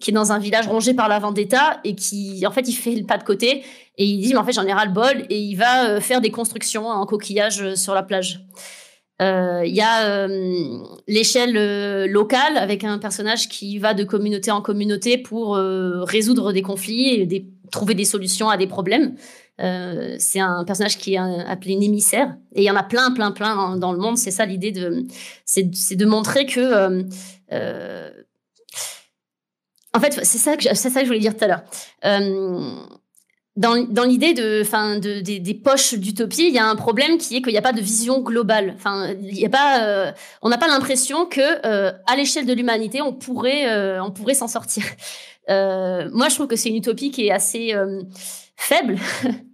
qui 0.00 0.10
est 0.10 0.14
dans 0.14 0.32
un 0.32 0.38
village 0.38 0.66
rongé 0.66 0.92
par 0.92 1.08
la 1.08 1.18
vendetta 1.18 1.80
et 1.84 1.94
qui 1.94 2.46
en 2.46 2.50
fait 2.50 2.68
il 2.68 2.74
fait 2.74 2.94
le 2.94 3.06
pas 3.06 3.16
de 3.16 3.24
côté 3.24 3.64
et 3.98 4.04
il 4.04 4.20
dit, 4.20 4.30
mais 4.30 4.38
en 4.38 4.44
fait, 4.44 4.52
j'en 4.52 4.66
ai 4.66 4.72
ras 4.72 4.84
le 4.84 4.92
bol. 4.92 5.26
Et 5.30 5.38
il 5.38 5.54
va 5.54 5.88
euh, 5.88 6.00
faire 6.00 6.20
des 6.20 6.30
constructions 6.30 6.86
en 6.86 7.06
coquillage 7.06 7.62
euh, 7.62 7.76
sur 7.76 7.94
la 7.94 8.02
plage. 8.02 8.40
Euh, 9.22 9.62
il 9.64 9.74
y 9.74 9.80
a 9.80 10.28
l'échelle 11.08 12.04
locale 12.04 12.58
avec 12.58 12.84
un 12.84 12.98
personnage 12.98 13.48
qui 13.48 13.78
va 13.78 13.94
de 13.94 14.04
communauté 14.04 14.50
en 14.50 14.60
communauté 14.60 15.16
pour 15.16 15.56
résoudre 15.56 16.52
des 16.52 16.60
conflits 16.60 17.22
et 17.22 17.46
trouver 17.72 17.94
des 17.94 18.04
solutions 18.04 18.50
à 18.50 18.58
des 18.58 18.66
problèmes. 18.66 19.14
C'est 19.58 20.40
un 20.40 20.64
personnage 20.64 20.98
qui 20.98 21.14
est 21.14 21.18
appelé 21.18 21.76
un 21.76 21.80
émissaire. 21.80 22.36
Et 22.54 22.62
il 22.62 22.64
y 22.64 22.70
en 22.70 22.76
a 22.76 22.82
plein, 22.82 23.12
plein, 23.12 23.32
plein 23.32 23.76
dans, 23.76 23.92
le 23.92 23.98
monde. 23.98 24.18
C'est 24.18 24.30
ça 24.30 24.46
l'idée 24.46 24.72
de, 24.72 25.06
c'est 25.44 25.96
de 25.96 26.06
montrer 26.06 26.46
que 26.46 27.04
en 29.96 30.00
fait, 30.00 30.24
c'est 30.24 30.38
ça, 30.38 30.56
que 30.56 30.62
je, 30.62 30.74
ça 30.74 30.90
que 30.90 31.00
je 31.00 31.06
voulais 31.06 31.20
dire 31.20 31.34
tout 31.34 31.44
à 31.44 31.48
l'heure. 31.48 31.62
dans, 33.56 33.82
dans 33.88 34.04
l'idée 34.04 34.34
de, 34.34 34.62
fin, 34.62 34.98
de, 34.98 35.20
des, 35.20 35.54
poches 35.54 35.94
d'utopie, 35.94 36.48
il 36.48 36.54
y 36.54 36.58
a 36.58 36.66
un 36.66 36.76
problème 36.76 37.16
qui 37.16 37.36
est 37.36 37.42
qu'il 37.42 37.52
n'y 37.52 37.58
a 37.58 37.62
pas 37.62 37.72
de 37.72 37.80
vision 37.80 38.20
globale. 38.20 38.74
Enfin, 38.76 39.14
y 39.22 39.46
a 39.46 39.48
pas, 39.48 40.12
on 40.42 40.50
n'a 40.50 40.58
pas 40.58 40.68
l'impression 40.68 41.24
que 41.24 41.62
à 41.64 42.16
l'échelle 42.16 42.44
de 42.44 42.52
l'humanité, 42.52 43.00
on 43.00 43.14
pourrait, 43.14 43.98
on 44.00 44.10
pourrait 44.10 44.34
s'en 44.34 44.48
sortir. 44.48 44.84
moi, 45.48 46.28
je 46.28 46.34
trouve 46.34 46.46
que 46.46 46.56
c'est 46.56 46.68
une 46.68 46.76
utopie 46.76 47.10
qui 47.10 47.26
est 47.26 47.32
assez 47.32 47.74
faible 48.56 48.98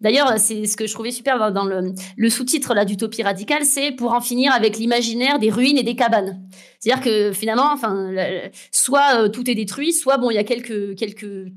D'ailleurs, 0.00 0.38
c'est 0.38 0.66
ce 0.66 0.76
que 0.76 0.86
je 0.86 0.92
trouvais 0.92 1.10
super 1.10 1.52
dans 1.52 1.64
le, 1.64 2.30
sous-titre 2.30 2.74
là 2.74 2.84
d'utopie 2.84 3.22
radicale, 3.22 3.64
c'est 3.64 3.92
pour 3.92 4.12
en 4.12 4.20
finir 4.20 4.52
avec 4.52 4.78
l'imaginaire 4.78 5.38
des 5.38 5.50
ruines 5.50 5.78
et 5.78 5.82
des 5.82 5.96
cabanes. 5.96 6.40
C'est-à-dire 6.78 7.04
que 7.04 7.32
finalement, 7.32 7.70
enfin, 7.72 8.10
soit 8.72 9.22
euh, 9.22 9.28
tout 9.28 9.48
est 9.50 9.54
détruit, 9.54 9.92
soit 9.92 10.16
bon, 10.16 10.30
il 10.30 10.34
y 10.34 10.38
a 10.38 10.44
quelques 10.44 10.96
quelques 10.96 11.52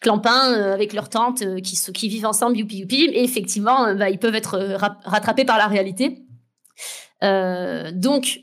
clampins 0.00 0.52
euh, 0.52 0.74
avec 0.74 0.92
leurs 0.92 1.08
tentes 1.08 1.42
euh, 1.42 1.60
qui, 1.60 2.08
vivent 2.08 2.26
ensemble, 2.26 2.58
youpi 2.58 2.78
youpi, 2.78 3.04
et 3.04 3.24
effectivement, 3.24 3.94
bah, 3.94 4.10
ils 4.10 4.18
peuvent 4.18 4.34
être 4.34 4.58
rattrapés 5.04 5.44
par 5.44 5.58
la 5.58 5.66
réalité. 5.66 6.18
donc, 7.22 8.40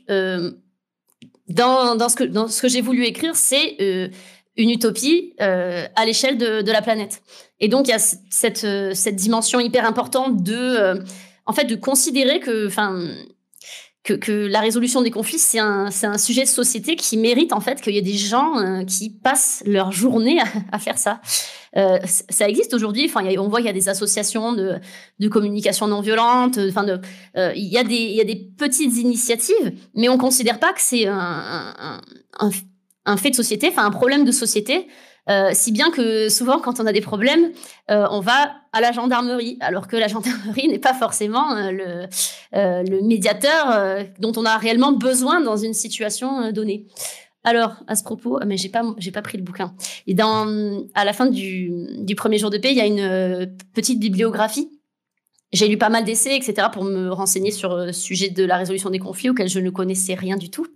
dans, 1.48 2.08
ce 2.08 2.60
que, 2.60 2.68
j'ai 2.68 2.80
voulu 2.80 3.04
écrire, 3.04 3.36
c'est 3.36 3.76
une 4.56 4.70
utopie 4.70 5.34
à 5.38 6.04
l'échelle 6.04 6.36
de, 6.36 6.70
la 6.70 6.82
planète. 6.82 7.22
Et 7.62 7.68
donc 7.68 7.86
il 7.86 7.92
y 7.92 7.94
a 7.94 7.98
cette, 7.98 8.64
euh, 8.64 8.92
cette 8.92 9.16
dimension 9.16 9.60
hyper 9.60 9.86
importante 9.86 10.42
de, 10.42 10.54
euh, 10.54 10.96
en 11.46 11.52
fait, 11.52 11.64
de 11.64 11.76
considérer 11.76 12.40
que, 12.40 12.68
que, 14.02 14.46
la 14.46 14.60
résolution 14.60 15.00
des 15.00 15.12
conflits 15.12 15.38
c'est 15.38 15.60
un, 15.60 15.88
un 16.02 16.18
sujet 16.18 16.42
de 16.42 16.48
société 16.48 16.96
qui 16.96 17.16
mérite 17.16 17.52
en 17.52 17.60
fait 17.60 17.80
qu'il 17.80 17.94
y 17.94 17.98
ait 17.98 18.02
des 18.02 18.18
gens 18.18 18.58
euh, 18.58 18.84
qui 18.84 19.10
passent 19.10 19.62
leur 19.64 19.92
journée 19.92 20.40
à, 20.72 20.78
faire 20.80 20.98
ça. 20.98 21.20
ça 22.04 22.48
existe 22.48 22.74
aujourd'hui. 22.74 23.04
Enfin, 23.08 23.24
on 23.38 23.48
voit 23.48 23.60
qu'il 23.60 23.68
y 23.68 23.70
a 23.70 23.72
des 23.72 23.88
associations 23.88 24.52
de, 24.54 24.80
de 25.20 25.28
communication 25.28 25.86
non 25.86 26.00
violente. 26.00 26.58
Enfin, 26.58 26.84
il 27.54 27.68
y 27.68 27.78
a 27.78 27.84
des 27.84 27.94
il 27.94 28.16
y 28.16 28.20
a 28.20 28.24
des 28.24 28.50
petites 28.58 28.96
initiatives, 28.96 29.72
mais 29.94 30.08
on 30.08 30.18
considère 30.18 30.58
pas 30.58 30.72
que 30.72 30.82
c'est 30.82 31.06
un, 31.06 32.00
un 32.40 32.50
un 33.04 33.16
fait 33.16 33.30
de 33.30 33.36
société, 33.36 33.68
enfin 33.68 33.84
un 33.84 33.90
problème 33.90 34.24
de 34.24 34.32
société, 34.32 34.86
euh, 35.30 35.50
si 35.52 35.70
bien 35.70 35.90
que 35.90 36.28
souvent 36.28 36.58
quand 36.58 36.80
on 36.80 36.86
a 36.86 36.92
des 36.92 37.00
problèmes, 37.00 37.52
euh, 37.90 38.06
on 38.10 38.20
va 38.20 38.56
à 38.72 38.80
la 38.80 38.92
gendarmerie, 38.92 39.56
alors 39.60 39.86
que 39.86 39.96
la 39.96 40.08
gendarmerie 40.08 40.68
n'est 40.68 40.78
pas 40.78 40.94
forcément 40.94 41.56
euh, 41.56 42.06
le, 42.52 43.02
médiateur 43.02 44.06
dont 44.18 44.32
on 44.36 44.44
a 44.44 44.56
réellement 44.56 44.92
besoin 44.92 45.40
dans 45.40 45.56
une 45.56 45.74
situation 45.74 46.50
donnée. 46.50 46.86
Alors, 47.44 47.74
à 47.88 47.96
ce 47.96 48.04
propos, 48.04 48.38
mais 48.46 48.56
j'ai 48.56 48.68
pas, 48.68 48.82
j'ai 48.98 49.10
pas 49.10 49.22
pris 49.22 49.36
le 49.36 49.42
bouquin. 49.42 49.74
Et 50.06 50.14
dans, 50.14 50.46
à 50.94 51.04
la 51.04 51.12
fin 51.12 51.26
du, 51.26 51.72
du 51.98 52.14
premier 52.14 52.38
jour 52.38 52.50
de 52.50 52.58
paix, 52.58 52.70
il 52.70 52.76
y 52.76 52.80
a 52.80 52.86
une 52.86 53.56
petite 53.74 53.98
bibliographie. 53.98 54.70
J'ai 55.52 55.66
lu 55.66 55.76
pas 55.76 55.88
mal 55.88 56.04
d'essais, 56.04 56.36
etc., 56.36 56.68
pour 56.72 56.84
me 56.84 57.10
renseigner 57.10 57.50
sur 57.50 57.76
le 57.76 57.92
sujet 57.92 58.30
de 58.30 58.44
la 58.44 58.56
résolution 58.56 58.90
des 58.90 59.00
conflits 59.00 59.28
auxquels 59.28 59.48
je 59.48 59.58
ne 59.58 59.70
connaissais 59.70 60.14
rien 60.14 60.36
du 60.36 60.50
tout. 60.50 60.66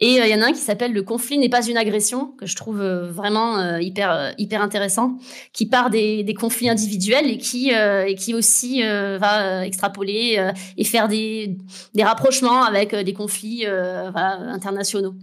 Et 0.00 0.20
euh, 0.20 0.26
il 0.26 0.30
y 0.30 0.34
en 0.34 0.40
a 0.40 0.46
un 0.46 0.52
qui 0.52 0.60
s'appelle 0.60 0.92
Le 0.92 1.02
conflit 1.02 1.36
n'est 1.38 1.50
pas 1.50 1.66
une 1.66 1.76
agression, 1.76 2.32
que 2.38 2.46
je 2.46 2.56
trouve 2.56 2.80
euh, 2.80 3.10
vraiment 3.10 3.58
euh, 3.58 3.80
hyper, 3.80 4.34
hyper 4.38 4.62
intéressant, 4.62 5.18
qui 5.52 5.66
part 5.66 5.90
des, 5.90 6.34
conflits 6.38 6.70
individuels 6.70 7.28
et 7.28 7.36
qui, 7.36 7.72
qui 8.16 8.34
aussi 8.34 8.82
va 8.82 9.66
extrapoler 9.66 10.52
et 10.76 10.84
faire 10.84 11.08
des, 11.08 11.58
des 11.94 12.02
rapprochements 12.02 12.62
avec 12.62 12.94
des 12.94 13.12
conflits 13.12 13.66
internationaux. 13.66 15.14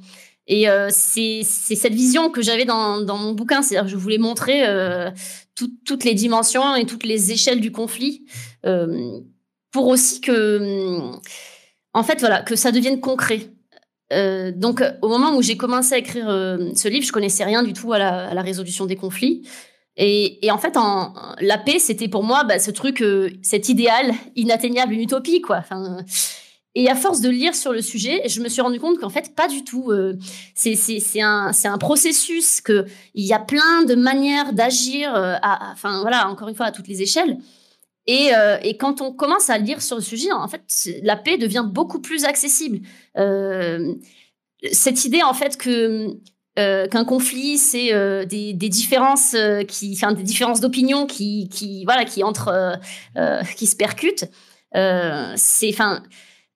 Et 0.48 0.66
c'est 0.90 1.44
cette 1.44 1.94
vision 1.94 2.30
que 2.30 2.42
j'avais 2.42 2.66
dans, 2.66 3.02
dans 3.02 3.18
mon 3.18 3.32
bouquin, 3.32 3.62
c'est-à-dire 3.62 3.86
que 3.86 3.92
je 3.92 3.98
voulais 3.98 4.20
montrer 4.20 4.64
toutes 5.56 6.04
les 6.04 6.14
dimensions 6.14 6.76
et 6.76 6.86
toutes 6.86 7.06
les 7.06 7.32
échelles 7.32 7.62
du 7.62 7.72
conflit, 7.72 8.26
pour 9.72 9.88
aussi 9.88 10.22
que, 10.22 11.12
en 11.94 12.04
fait, 12.04 12.20
voilà, 12.20 12.42
que 12.42 12.56
ça 12.56 12.72
devienne 12.72 13.00
concret. 13.00 13.57
Euh, 14.14 14.52
donc, 14.56 14.84
au 15.02 15.10
moment 15.10 15.36
où 15.36 15.42
j'ai 15.42 15.58
commencé 15.58 15.96
à 15.96 15.98
écrire 15.98 16.30
euh, 16.30 16.70
ce 16.76 16.88
livre, 16.88 17.06
je 17.06 17.12
connaissais 17.12 17.44
rien 17.44 17.64
du 17.64 17.74
tout 17.74 17.94
à 17.94 18.00
la, 18.00 18.42
résolution 18.42 18.86
des 18.86 18.96
conflits. 18.96 19.48
Et, 19.98 20.40
en 20.52 20.58
fait, 20.58 20.78
la 21.42 21.58
paix, 21.58 21.80
c'était 21.80 22.08
pour 22.08 22.24
moi 22.24 22.44
bah, 22.44 22.60
ce 22.60 22.72
truc, 22.72 23.02
euh, 23.02 23.32
cet 23.42 23.68
idéal 23.70 24.14
inatteignable, 24.36 24.94
une 24.94 25.02
utopie, 25.02 25.42
quoi. 25.42 25.64
Et 26.76 26.88
à 26.90 26.96
force 26.96 27.22
de 27.22 27.30
lire 27.30 27.56
sur 27.56 27.74
le 27.74 27.82
sujet, 27.82 28.22
je 28.28 28.40
me 28.40 28.50
suis 28.50 28.62
rendu 28.62 28.80
compte 28.80 29.00
qu'en 29.00 29.10
fait, 29.10 29.34
pas 29.36 29.48
du 29.48 29.64
tout. 29.64 29.92
c'est 30.54 31.22
un, 31.22 31.52
un 31.64 31.78
processus, 31.80 32.62
qu'il 32.62 32.86
y 33.16 33.34
a 33.34 33.40
plein 33.40 33.84
de 33.84 33.96
manières 33.96 34.54
d'agir, 34.54 35.12
enfin 35.42 36.02
voilà, 36.02 36.30
encore 36.30 36.48
une 36.50 36.56
fois, 36.56 36.68
à 36.68 36.72
toutes 36.72 36.88
les 36.88 37.02
échelles. 37.02 37.38
Et, 38.08 38.34
euh, 38.34 38.58
et, 38.64 38.78
quand 38.78 39.02
on 39.02 39.12
commence 39.12 39.50
à 39.50 39.58
lire 39.58 39.82
sur 39.82 39.98
le 39.98 40.02
sujet, 40.02 40.32
en 40.32 40.48
fait, 40.48 40.62
la 41.04 41.18
paix 41.18 41.38
devient 41.38 41.66
beaucoup 41.70 42.00
plus 42.00 42.24
accessible. 42.24 42.80
Euh, 43.18 43.94
cette 44.72 45.04
idée, 45.04 45.22
en 45.24 45.34
fait, 45.34 45.58
que 45.58 46.18
euh, 46.58 46.88
qu'un 46.88 47.04
conflit, 47.04 47.58
c'est 47.58 47.92
des, 48.26 48.54
différences 48.54 49.36
qui, 49.68 49.94
enfin, 49.94 50.14
des 50.14 50.24
différences 50.24 50.62
d'opinion 50.62 51.06
qui, 51.06 51.50
qui, 51.50 51.84
voilà, 51.84 52.06
qui 52.06 52.24
qui 53.56 53.68
se 53.68 53.76
percutent. 53.76 54.26
c'est, 54.74 55.70
enfin, 55.70 56.02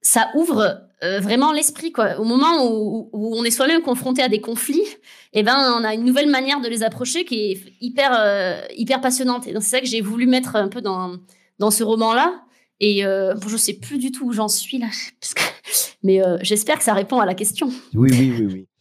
ça 0.02 0.30
ouvre 0.36 0.82
vraiment 1.02 1.52
l'esprit. 1.52 1.92
Au 2.18 2.24
moment 2.24 2.66
où, 2.66 3.10
on 3.14 3.44
est 3.44 3.52
soi-même 3.52 3.82
confronté 3.82 4.24
à 4.24 4.30
des 4.30 4.40
conflits, 4.40 4.88
eh 5.34 5.44
ben, 5.44 5.76
on 5.78 5.84
a 5.84 5.94
une 5.94 6.06
nouvelle 6.06 6.30
manière 6.30 6.62
de 6.62 6.70
les 6.70 6.82
approcher 6.82 7.26
qui 7.26 7.52
est 7.52 7.60
hyper, 7.82 8.66
hyper 8.76 9.02
passionnante. 9.02 9.44
C'est 9.44 9.62
ça 9.62 9.82
que 9.82 9.88
j'ai 9.88 10.02
voulu 10.02 10.26
mettre 10.26 10.56
un 10.56 10.70
peu 10.70 10.82
dans 10.82 11.18
dans 11.60 11.72
ce 11.72 11.84
roman-là. 11.84 12.44
Et 12.82 13.06
euh, 13.06 13.36
bon, 13.36 13.48
je 13.48 13.58
sais 13.58 13.76
plus 13.76 14.00
du 14.00 14.12
tout 14.12 14.26
où 14.26 14.34
j'en 14.34 14.48
suis 14.48 14.80
là, 14.80 14.90
mais 16.04 16.22
euh, 16.22 16.40
j'espère 16.42 16.80
que 16.80 16.84
ça 16.84 16.96
répond 16.96 17.20
à 17.20 17.28
la 17.28 17.36
question. 17.36 17.70
Oui, 17.94 18.10
oui, 18.12 18.36
oui, 18.38 18.46
oui. 18.46 18.68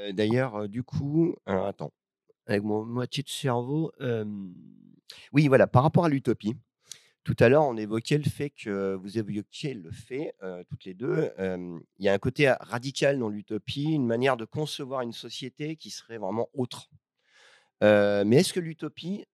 Euh, 0.00 0.12
d'ailleurs, 0.12 0.56
euh, 0.56 0.66
du 0.66 0.82
coup, 0.82 1.34
attends, 1.44 1.92
avec 2.46 2.62
mon 2.62 2.86
moitié 2.86 3.22
de 3.22 3.28
cerveau, 3.28 3.92
oui, 5.32 5.46
voilà, 5.46 5.66
par 5.66 5.82
rapport 5.82 6.06
à 6.06 6.08
l'utopie. 6.08 6.56
Tout 7.22 7.36
à 7.38 7.50
l'heure, 7.50 7.64
on 7.64 7.76
évoquait 7.76 8.16
le 8.16 8.24
fait 8.24 8.48
que 8.48 8.94
vous 8.94 9.18
évoquiez 9.18 9.74
le 9.74 9.90
fait, 9.90 10.34
toutes 10.70 10.86
les 10.86 10.94
deux. 10.94 11.30
Il 11.38 12.04
y 12.04 12.08
a 12.08 12.14
un 12.14 12.18
côté 12.18 12.50
radical 12.60 13.18
dans 13.18 13.28
l'utopie, 13.28 13.92
une 13.92 14.06
manière 14.06 14.38
de 14.38 14.46
concevoir 14.46 15.02
une 15.02 15.12
société 15.12 15.76
qui 15.76 15.90
serait 15.90 16.16
vraiment 16.16 16.48
autre. 16.54 16.88
mais 17.82 18.36
est-ce 18.36 18.54
que 18.54 18.60
l'utopie, 18.60 19.26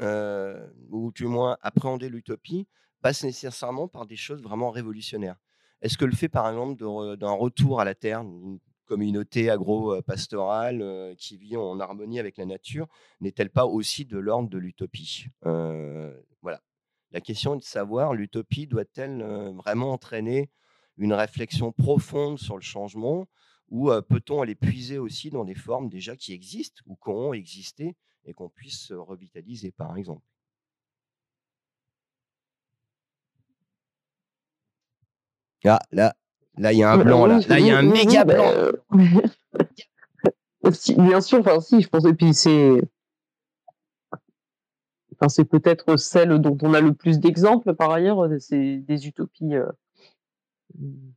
euh, 0.00 0.68
ou 0.90 1.12
du 1.12 1.26
moins 1.26 1.56
appréhender 1.62 2.08
l'utopie, 2.08 2.66
passe 3.00 3.24
nécessairement 3.24 3.88
par 3.88 4.06
des 4.06 4.16
choses 4.16 4.42
vraiment 4.42 4.70
révolutionnaires. 4.70 5.36
Est-ce 5.82 5.98
que 5.98 6.04
le 6.04 6.12
fait, 6.14 6.28
par 6.28 6.48
exemple, 6.48 6.76
d'un 7.16 7.30
retour 7.30 7.80
à 7.80 7.84
la 7.84 7.94
terre, 7.94 8.20
une 8.20 8.58
communauté 8.86 9.50
agro-pastorale 9.50 10.80
euh, 10.80 11.14
qui 11.16 11.36
vit 11.36 11.56
en 11.56 11.80
harmonie 11.80 12.18
avec 12.18 12.36
la 12.36 12.46
nature, 12.46 12.86
n'est-elle 13.20 13.50
pas 13.50 13.66
aussi 13.66 14.04
de 14.04 14.18
l'ordre 14.18 14.48
de 14.48 14.58
l'utopie? 14.58 15.26
Euh, 15.44 16.18
Voilà. 16.42 16.60
La 17.10 17.20
question 17.20 17.54
est 17.54 17.58
de 17.58 17.62
savoir, 17.64 18.14
l'utopie 18.14 18.66
doit-elle 18.66 19.22
vraiment 19.54 19.92
entraîner 19.92 20.50
une 20.98 21.12
réflexion 21.12 21.72
profonde 21.72 22.38
sur 22.38 22.56
le 22.56 22.62
changement 22.62 23.26
ou 23.68 23.90
peut-on 24.08 24.42
aller 24.42 24.54
puiser 24.54 24.98
aussi 24.98 25.30
dans 25.30 25.44
des 25.44 25.54
formes 25.54 25.88
déjà 25.88 26.16
qui 26.16 26.32
existent 26.32 26.82
ou 26.86 26.96
qui 26.96 27.10
ont 27.10 27.32
existé 27.32 27.96
et 28.26 28.34
qu'on 28.34 28.48
puisse 28.48 28.92
revitaliser, 28.92 29.72
par 29.72 29.96
exemple. 29.96 30.22
Ah, 35.64 35.80
là, 35.90 36.14
là, 36.58 36.72
il 36.72 36.78
y 36.78 36.82
a 36.82 36.92
un 36.92 37.02
blanc, 37.02 37.26
là. 37.26 37.40
Là, 37.48 37.58
il 37.58 37.66
y 37.66 37.70
a 37.70 37.78
un 37.78 37.82
méga 37.82 38.24
blanc. 38.24 38.52
bien 40.98 41.20
sûr, 41.20 41.40
enfin, 41.40 41.60
si, 41.60 41.80
je 41.80 41.88
pense, 41.88 42.04
et 42.04 42.14
puis 42.14 42.34
c'est. 42.34 42.80
Enfin, 45.14 45.28
c'est 45.28 45.44
peut-être 45.44 45.96
celle 45.96 46.38
dont 46.38 46.58
on 46.62 46.74
a 46.74 46.80
le 46.80 46.92
plus 46.92 47.20
d'exemples 47.20 47.74
par 47.74 47.90
ailleurs, 47.90 48.28
c'est 48.38 48.78
des 48.78 49.06
utopies 49.06 49.54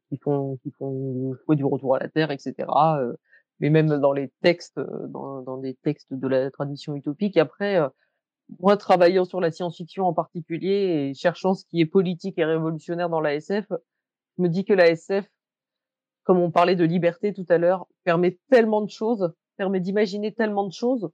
qui 0.07 0.17
font 0.17 0.57
qui 0.63 0.71
font 0.71 1.35
du 1.49 1.65
retour 1.65 1.95
à 1.95 1.99
la 1.99 2.07
terre, 2.07 2.31
etc 2.31 2.65
mais 3.59 3.69
même 3.69 3.87
dans 3.99 4.13
les 4.13 4.31
textes, 4.41 4.77
euh, 4.77 5.07
dans, 5.07 5.41
dans 5.41 5.57
des 5.57 5.75
textes 5.75 6.13
de 6.13 6.27
la 6.27 6.49
tradition 6.51 6.95
utopique. 6.95 7.37
Après, 7.37 7.77
euh, 7.77 7.89
moi, 8.59 8.77
travaillant 8.77 9.25
sur 9.25 9.41
la 9.41 9.51
science-fiction 9.51 10.05
en 10.05 10.13
particulier 10.13 11.09
et 11.09 11.13
cherchant 11.13 11.53
ce 11.53 11.65
qui 11.65 11.81
est 11.81 11.85
politique 11.85 12.37
et 12.37 12.45
révolutionnaire 12.45 13.09
dans 13.09 13.21
la 13.21 13.35
SF, 13.35 13.67
je 14.37 14.43
me 14.43 14.49
dis 14.49 14.65
que 14.65 14.73
la 14.73 14.89
SF, 14.89 15.29
comme 16.23 16.39
on 16.39 16.51
parlait 16.51 16.75
de 16.75 16.83
liberté 16.83 17.33
tout 17.33 17.45
à 17.49 17.57
l'heure, 17.57 17.87
permet 18.03 18.39
tellement 18.49 18.81
de 18.81 18.89
choses, 18.89 19.31
permet 19.57 19.79
d'imaginer 19.79 20.33
tellement 20.33 20.65
de 20.65 20.73
choses 20.73 21.09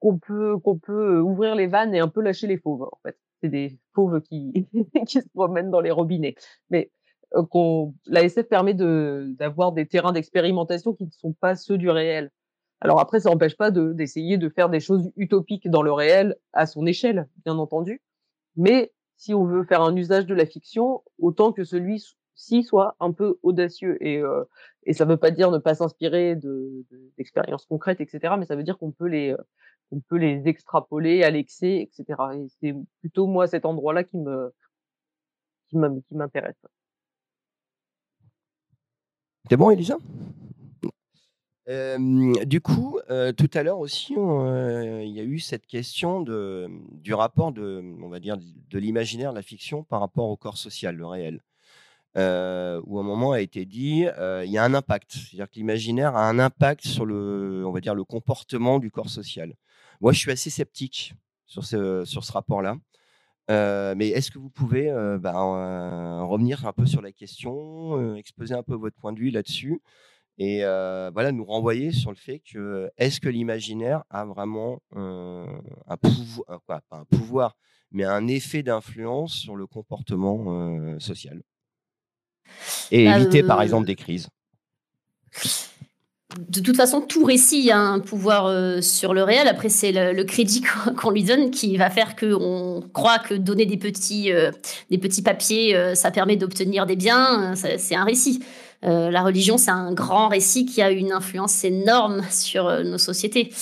qu'on 0.00 0.18
peut 0.18 0.58
qu'on 0.58 0.78
peut 0.78 1.18
ouvrir 1.20 1.54
les 1.54 1.66
vannes 1.66 1.94
et 1.94 1.98
un 1.98 2.08
peu 2.08 2.20
lâcher 2.20 2.46
les 2.46 2.58
fauves. 2.58 2.82
En 2.82 2.98
fait, 3.02 3.18
c'est 3.40 3.48
des 3.48 3.78
fauves 3.94 4.20
qui 4.20 4.68
qui 5.06 5.22
se 5.22 5.28
promènent 5.34 5.70
dans 5.70 5.80
les 5.80 5.90
robinets. 5.90 6.34
Mais 6.68 6.90
l'ASF 8.06 8.42
permet 8.48 8.74
de 8.74 9.34
d'avoir 9.38 9.72
des 9.72 9.86
terrains 9.86 10.12
d'expérimentation 10.12 10.94
qui 10.94 11.04
ne 11.04 11.10
sont 11.10 11.32
pas 11.32 11.56
ceux 11.56 11.78
du 11.78 11.90
réel. 11.90 12.30
Alors 12.80 13.00
après, 13.00 13.20
ça 13.20 13.30
n'empêche 13.30 13.56
pas 13.56 13.70
d'essayer 13.70 14.36
de, 14.36 14.48
faire 14.48 14.68
des 14.68 14.80
choses 14.80 15.10
utopiques 15.16 15.70
dans 15.70 15.82
le 15.82 15.92
réel 15.92 16.36
à 16.52 16.66
son 16.66 16.86
échelle, 16.86 17.28
bien 17.44 17.56
entendu. 17.56 18.02
Mais 18.56 18.92
si 19.16 19.32
on 19.34 19.44
veut 19.44 19.64
faire 19.64 19.82
un 19.82 19.96
usage 19.96 20.26
de 20.26 20.34
la 20.34 20.44
fiction, 20.44 21.02
autant 21.18 21.52
que 21.52 21.64
celui-ci 21.64 22.62
soit 22.62 22.96
un 23.00 23.12
peu 23.12 23.38
audacieux. 23.42 23.96
Et, 24.04 24.18
euh, 24.18 24.44
et 24.84 24.92
ça 24.92 25.06
ne 25.06 25.10
veut 25.10 25.16
pas 25.16 25.30
dire 25.30 25.50
ne 25.50 25.58
pas 25.58 25.74
s'inspirer 25.74 26.36
d'expériences 27.16 27.62
de, 27.64 27.68
concrètes, 27.68 28.00
etc. 28.00 28.34
Mais 28.38 28.46
ça 28.46 28.56
veut 28.56 28.64
dire 28.64 28.78
qu'on 28.78 28.92
peut 28.92 29.08
les 29.08 29.34
on 29.90 30.00
peut 30.00 30.16
les 30.16 30.42
extrapoler 30.48 31.22
à 31.24 31.30
l'excès, 31.30 31.80
etc. 31.80 32.20
Et 32.34 32.46
c'est 32.60 32.74
plutôt 33.00 33.26
moi 33.26 33.46
cet 33.46 33.64
endroit-là 33.64 34.04
qui 34.04 34.18
me 34.18 34.52
qui 35.68 35.76
m'intéresse. 36.14 36.56
C'est 39.50 39.56
bon, 39.58 39.70
Elisa? 39.70 39.98
Du 41.66 42.60
coup, 42.60 42.98
tout 43.36 43.50
à 43.54 43.62
l'heure 43.62 43.78
aussi, 43.78 44.14
il 44.14 45.10
y 45.10 45.20
a 45.20 45.22
eu 45.22 45.38
cette 45.38 45.66
question 45.66 46.22
du 46.22 47.14
rapport 47.14 47.52
de, 47.52 47.82
on 48.02 48.08
va 48.08 48.20
dire, 48.20 48.36
de 48.38 48.78
l'imaginaire, 48.78 49.32
la 49.32 49.42
fiction 49.42 49.82
par 49.84 50.00
rapport 50.00 50.28
au 50.28 50.36
corps 50.36 50.58
social, 50.58 50.96
le 50.96 51.06
réel. 51.06 51.42
où 52.16 52.18
à 52.18 53.00
un 53.00 53.04
moment 53.04 53.32
a 53.32 53.40
été 53.40 53.64
dit, 53.64 54.06
il 54.44 54.50
y 54.50 54.58
a 54.58 54.64
un 54.64 54.74
impact, 54.74 55.12
c'est-à-dire 55.12 55.50
que 55.50 55.56
l'imaginaire 55.56 56.16
a 56.16 56.28
un 56.28 56.38
impact 56.38 56.86
sur 56.86 57.04
le, 57.06 57.64
on 57.66 57.72
va 57.72 57.80
dire, 57.80 57.94
le 57.94 58.04
comportement 58.04 58.78
du 58.78 58.90
corps 58.90 59.10
social. 59.10 59.54
Moi, 60.00 60.12
je 60.12 60.18
suis 60.18 60.30
assez 60.30 60.50
sceptique 60.50 61.14
sur 61.46 61.64
ce, 61.64 62.04
sur 62.04 62.24
ce 62.24 62.32
rapport-là. 62.32 62.76
Mais 63.48 64.08
est-ce 64.08 64.30
que 64.30 64.38
vous 64.38 64.50
pouvez 64.50 64.90
ben, 65.20 66.24
revenir 66.24 66.66
un 66.66 66.72
peu 66.72 66.86
sur 66.86 67.02
la 67.02 67.12
question, 67.12 68.16
exposer 68.16 68.54
un 68.54 68.62
peu 68.62 68.74
votre 68.74 68.96
point 68.96 69.12
de 69.12 69.18
vue 69.18 69.30
là-dessus 69.30 69.80
et 70.38 70.60
voilà, 70.60 71.32
nous 71.32 71.44
renvoyer 71.44 71.92
sur 71.92 72.10
le 72.10 72.16
fait 72.16 72.40
que 72.40 72.90
est-ce 72.96 73.20
que 73.20 73.28
l'imaginaire 73.28 74.04
a 74.10 74.24
vraiment 74.24 74.80
un, 74.92 75.96
pouvoir, 76.00 76.60
pas 76.66 76.82
un 76.90 77.04
pouvoir, 77.04 77.56
mais 77.90 78.04
un 78.04 78.26
effet 78.26 78.62
d'influence 78.62 79.34
sur 79.34 79.56
le 79.56 79.66
comportement 79.66 80.98
social 80.98 81.42
et 82.90 83.04
bah, 83.04 83.18
éviter 83.18 83.42
par 83.42 83.62
exemple 83.62 83.86
des 83.86 83.96
crises? 83.96 84.28
De 86.48 86.60
toute 86.60 86.76
façon, 86.76 87.00
tout 87.00 87.24
récit 87.24 87.70
a 87.70 87.78
un 87.78 88.00
pouvoir 88.00 88.82
sur 88.82 89.14
le 89.14 89.22
réel. 89.22 89.48
Après, 89.48 89.68
c'est 89.68 89.92
le, 89.92 90.24
crédit 90.24 90.62
qu'on 90.96 91.10
lui 91.10 91.22
donne 91.22 91.50
qui 91.50 91.76
va 91.76 91.90
faire 91.90 92.16
qu'on 92.16 92.82
croit 92.92 93.18
que 93.18 93.34
donner 93.34 93.66
des 93.66 93.76
petits, 93.76 94.30
des 94.90 94.98
petits 94.98 95.22
papiers, 95.22 95.94
ça 95.94 96.10
permet 96.10 96.36
d'obtenir 96.36 96.86
des 96.86 96.96
biens. 96.96 97.54
C'est 97.54 97.94
un 97.94 98.04
récit. 98.04 98.42
Euh, 98.84 99.10
la 99.10 99.22
religion, 99.22 99.56
c'est 99.56 99.70
un 99.70 99.92
grand 99.92 100.28
récit 100.28 100.66
qui 100.66 100.82
a 100.82 100.90
une 100.90 101.12
influence 101.12 101.64
énorme 101.64 102.22
sur 102.30 102.66
euh, 102.66 102.82
nos 102.82 102.98
sociétés. 102.98 103.52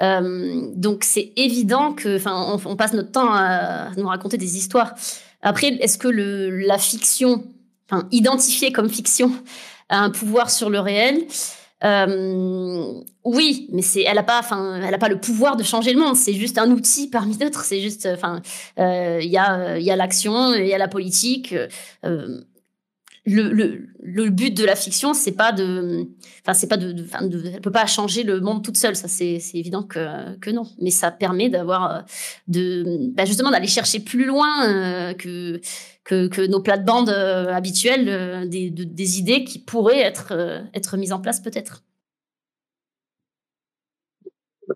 Euh, 0.00 0.62
donc 0.74 1.04
c'est 1.04 1.32
évident 1.36 1.92
que, 1.92 2.18
on, 2.66 2.76
passe 2.76 2.94
notre 2.94 3.12
temps 3.12 3.32
à 3.32 3.90
nous 3.96 4.08
raconter 4.08 4.38
des 4.38 4.56
histoires. 4.56 4.94
Après, 5.42 5.68
est-ce 5.68 5.98
que 5.98 6.08
la 6.08 6.78
fiction, 6.78 7.44
identifiée 8.10 8.72
comme 8.72 8.88
fiction, 8.88 9.32
a 9.90 9.98
un 10.00 10.10
pouvoir 10.10 10.50
sur 10.50 10.70
le 10.70 10.80
réel? 10.80 11.26
Oui, 13.24 13.68
mais 13.72 13.82
c'est, 13.82 14.02
elle 14.02 14.16
n'a 14.16 14.22
pas, 14.22 14.38
enfin, 14.38 14.80
elle 14.82 14.94
a 14.94 14.98
pas 14.98 15.08
le 15.08 15.18
pouvoir 15.20 15.56
de 15.56 15.62
changer 15.62 15.92
le 15.92 16.00
monde. 16.00 16.16
C'est 16.16 16.34
juste 16.34 16.58
un 16.58 16.70
outil 16.70 17.08
parmi 17.08 17.36
d'autres. 17.36 17.64
C'est 17.64 17.80
juste, 17.80 18.08
enfin, 18.12 18.40
il 18.78 19.28
y 19.28 19.38
a, 19.38 19.78
il 19.78 19.84
y 19.84 19.90
a 19.90 19.96
l'action, 19.96 20.54
il 20.54 20.66
y 20.66 20.74
a 20.74 20.78
la 20.78 20.88
politique 20.88 21.54
le, 23.24 23.88
le, 24.00 24.30
but 24.30 24.56
de 24.56 24.64
la 24.64 24.74
fiction, 24.74 25.14
c'est 25.14 25.32
pas 25.32 25.52
de, 25.52 26.08
enfin 26.42 26.54
c'est 26.54 26.66
pas 26.66 26.76
de, 26.76 26.92
de, 26.92 27.06
elle 27.54 27.60
peut 27.60 27.70
pas 27.70 27.86
changer 27.86 28.24
le 28.24 28.40
monde 28.40 28.64
toute 28.64 28.76
seule, 28.76 28.96
ça 28.96 29.06
c'est 29.06 29.40
évident 29.54 29.84
que, 29.84 30.36
que 30.38 30.50
non. 30.50 30.64
Mais 30.80 30.90
ça 30.90 31.12
permet 31.12 31.48
d'avoir, 31.48 31.90
euh, 31.90 32.00
de, 32.48 32.84
bah, 33.14 33.24
justement 33.24 33.50
d'aller 33.50 33.68
chercher 33.68 34.00
plus 34.00 34.24
loin 34.24 34.68
euh, 34.68 35.14
que, 35.14 35.60
que, 36.04 36.26
que 36.26 36.44
nos 36.46 36.60
plates-bandes 36.60 37.10
euh, 37.10 37.52
habituelles, 37.52 38.48
des, 38.48 38.70
des 38.70 39.18
idées 39.18 39.44
qui 39.44 39.60
pourraient 39.60 40.00
être 40.00 40.32
être 40.74 40.96
mises 40.96 41.12
en 41.12 41.20
place 41.20 41.40
peut-être. 41.40 41.84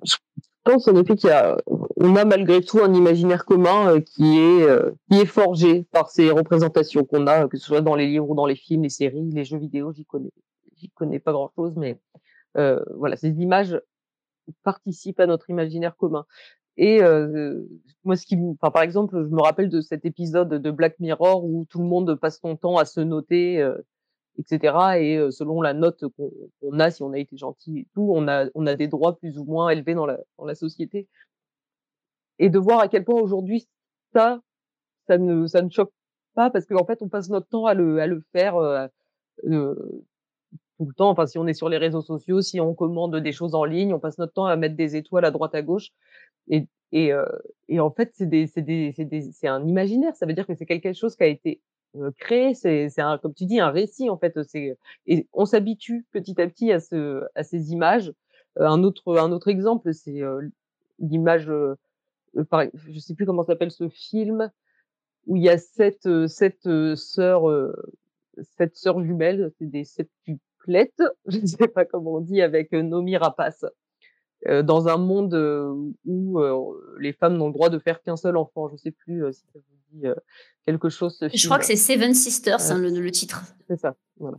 Je 0.04 0.16
pense 0.64 0.86
en 0.86 0.96
effet 0.96 1.16
qu'il 1.16 1.30
y 1.30 1.32
a, 1.32 1.56
on 1.96 2.14
a 2.16 2.24
malgré 2.24 2.60
tout 2.60 2.78
un 2.80 2.92
imaginaire 2.92 3.44
commun 3.44 3.94
euh, 3.94 4.00
qui 4.00 4.38
est 4.38 4.62
euh, 4.62 4.92
qui 5.10 5.18
est 5.18 5.26
forgé 5.26 5.84
par 5.84 6.10
ces 6.10 6.30
représentations 6.30 7.04
qu'on 7.04 7.26
a, 7.26 7.48
que 7.48 7.56
ce 7.56 7.66
soit 7.66 7.80
dans 7.80 7.94
les 7.94 8.06
livres 8.06 8.28
ou 8.30 8.34
dans 8.34 8.46
les 8.46 8.56
films, 8.56 8.82
les 8.82 8.90
séries, 8.90 9.30
les 9.32 9.44
jeux 9.44 9.58
vidéo. 9.58 9.92
J'y 9.92 10.04
connais, 10.04 10.32
j'y 10.76 10.90
connais 10.90 11.18
pas 11.18 11.32
grand 11.32 11.50
chose, 11.56 11.72
mais 11.76 11.98
euh, 12.58 12.82
voilà, 12.96 13.16
ces 13.16 13.30
images 13.30 13.80
participent 14.62 15.20
à 15.20 15.26
notre 15.26 15.48
imaginaire 15.50 15.96
commun. 15.96 16.26
Et 16.78 17.00
moi, 18.04 18.16
ce 18.16 18.26
qui, 18.26 18.36
enfin, 18.36 18.70
par 18.70 18.82
exemple, 18.82 19.24
je 19.24 19.34
me 19.34 19.40
rappelle 19.40 19.70
de 19.70 19.80
cet 19.80 20.04
épisode 20.04 20.50
de 20.50 20.70
Black 20.70 21.00
Mirror 21.00 21.42
où 21.42 21.64
tout 21.70 21.78
le 21.78 21.86
monde 21.86 22.14
passe 22.16 22.38
son 22.38 22.54
temps 22.54 22.76
à 22.76 22.84
se 22.84 23.00
noter 23.00 23.66
etc. 24.38 24.76
Et 25.00 25.30
selon 25.30 25.62
la 25.62 25.72
note 25.72 26.04
qu'on 26.16 26.78
a, 26.78 26.90
si 26.90 27.02
on 27.02 27.12
a 27.12 27.18
été 27.18 27.38
gentil 27.38 27.78
et 27.78 27.86
tout, 27.94 28.12
on 28.14 28.28
a, 28.28 28.46
on 28.54 28.66
a 28.66 28.74
des 28.74 28.88
droits 28.88 29.16
plus 29.16 29.38
ou 29.38 29.44
moins 29.44 29.70
élevés 29.70 29.94
dans 29.94 30.04
la, 30.04 30.18
dans 30.38 30.44
la 30.44 30.54
société. 30.54 31.08
Et 32.38 32.50
de 32.50 32.58
voir 32.58 32.80
à 32.80 32.88
quel 32.88 33.04
point 33.04 33.20
aujourd'hui 33.20 33.68
ça, 34.12 34.40
ça 35.06 35.18
ne, 35.18 35.46
ça 35.46 35.62
ne 35.62 35.70
choque 35.70 35.92
pas 36.34 36.50
parce 36.50 36.66
qu'en 36.66 36.84
fait, 36.84 37.02
on 37.02 37.08
passe 37.08 37.28
notre 37.30 37.48
temps 37.48 37.66
à 37.66 37.74
le, 37.74 38.00
à 38.00 38.06
le 38.06 38.22
faire 38.32 38.56
euh, 38.56 38.86
tout 39.44 40.86
le 40.86 40.94
temps. 40.94 41.10
Enfin, 41.10 41.26
si 41.26 41.38
on 41.38 41.46
est 41.46 41.54
sur 41.54 41.68
les 41.68 41.78
réseaux 41.78 42.02
sociaux, 42.02 42.42
si 42.42 42.60
on 42.60 42.74
commande 42.74 43.16
des 43.16 43.32
choses 43.32 43.54
en 43.54 43.64
ligne, 43.64 43.94
on 43.94 44.00
passe 44.00 44.18
notre 44.18 44.32
temps 44.32 44.46
à 44.46 44.56
mettre 44.56 44.76
des 44.76 44.96
étoiles 44.96 45.24
à 45.24 45.30
droite 45.30 45.54
à 45.54 45.62
gauche. 45.62 45.90
Et, 46.48 46.66
et, 46.92 47.12
et 47.68 47.80
en 47.80 47.90
fait, 47.90 48.12
c'est 48.14 48.26
des, 48.26 48.46
c'est 48.46 48.62
des, 48.62 48.92
c'est 48.94 49.04
des, 49.04 49.32
c'est 49.32 49.48
un 49.48 49.66
imaginaire. 49.66 50.14
Ça 50.14 50.26
veut 50.26 50.34
dire 50.34 50.46
que 50.46 50.54
c'est 50.54 50.66
quelque 50.66 50.92
chose 50.92 51.16
qui 51.16 51.24
a 51.24 51.26
été 51.26 51.60
créer, 52.18 52.54
c'est 52.54 53.00
un, 53.00 53.18
comme 53.18 53.34
tu 53.34 53.46
dis, 53.46 53.58
un 53.60 53.70
récit 53.70 54.10
en 54.10 54.18
fait. 54.18 54.38
C'est 54.44 54.76
et 55.06 55.26
on 55.32 55.46
s'habitue 55.46 56.06
petit 56.12 56.40
à 56.40 56.46
petit 56.46 56.72
à 56.72 56.80
ce, 56.80 57.24
à 57.34 57.42
ces 57.42 57.72
images. 57.72 58.12
un 58.56 58.82
autre, 58.82 59.16
un 59.18 59.32
autre 59.32 59.48
exemple, 59.48 59.92
c'est 59.94 60.20
l'image, 60.98 61.50
je 62.36 62.92
je 62.92 62.98
sais 62.98 63.14
plus 63.14 63.26
comment 63.26 63.44
s'appelle 63.44 63.70
ce 63.70 63.88
film 63.88 64.50
où 65.26 65.36
il 65.36 65.42
y 65.42 65.48
a 65.48 65.58
sept, 65.58 66.08
sept 66.28 66.68
sœurs, 66.94 67.74
sept 68.56 68.76
sœurs 68.76 69.02
jumelles, 69.02 69.50
c'est 69.58 69.68
des 69.68 69.84
septuplettes, 69.84 71.02
je 71.26 71.38
ne 71.38 71.46
sais 71.46 71.68
pas 71.68 71.84
comment 71.84 72.14
on 72.14 72.20
dit, 72.20 72.40
avec 72.42 72.70
Nomi 72.72 73.16
Rapace. 73.16 73.64
dans 74.62 74.86
un 74.86 74.98
monde 74.98 75.34
où 76.04 76.40
les 77.00 77.12
femmes 77.12 77.36
n'ont 77.36 77.48
le 77.48 77.52
droit 77.52 77.70
de 77.70 77.80
faire 77.80 78.02
qu'un 78.02 78.16
seul 78.16 78.36
enfant. 78.36 78.68
Je 78.68 78.76
sais 78.76 78.92
plus 78.92 79.32
si 79.32 79.40
ça 79.52 79.58
vous 79.58 79.98
dit 79.98 80.06
quelque 80.64 80.88
chose. 80.90 81.18
Je 81.20 81.46
crois 81.46 81.58
que 81.58 81.66
c'est 81.66 81.74
Seven 81.74 82.14
Sisters, 82.14 82.70
hein, 82.70 82.78
le, 82.78 83.10
titre. 83.10 83.42
C'est 83.66 83.80
ça, 83.80 83.96
voilà. 84.18 84.38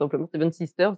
Simplement 0.00 0.28
Seven 0.32 0.50
Sisters. 0.50 0.96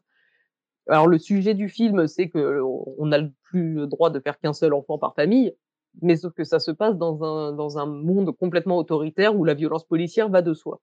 Alors 0.88 1.06
le 1.06 1.18
sujet 1.18 1.54
du 1.54 1.68
film, 1.68 2.06
c'est 2.06 2.28
que 2.28 2.60
on 2.62 3.06
n'a 3.06 3.20
plus 3.42 3.74
le 3.74 3.86
droit 3.86 4.10
de 4.10 4.18
faire 4.18 4.38
qu'un 4.38 4.52
seul 4.52 4.72
enfant 4.74 4.98
par 4.98 5.14
famille, 5.14 5.54
mais 6.02 6.16
sauf 6.16 6.32
que 6.34 6.44
ça 6.44 6.60
se 6.60 6.70
passe 6.70 6.96
dans 6.96 7.22
un 7.24 7.52
dans 7.52 7.78
un 7.78 7.86
monde 7.86 8.36
complètement 8.36 8.78
autoritaire 8.78 9.36
où 9.36 9.44
la 9.44 9.54
violence 9.54 9.84
policière 9.84 10.28
va 10.28 10.42
de 10.42 10.54
soi. 10.54 10.80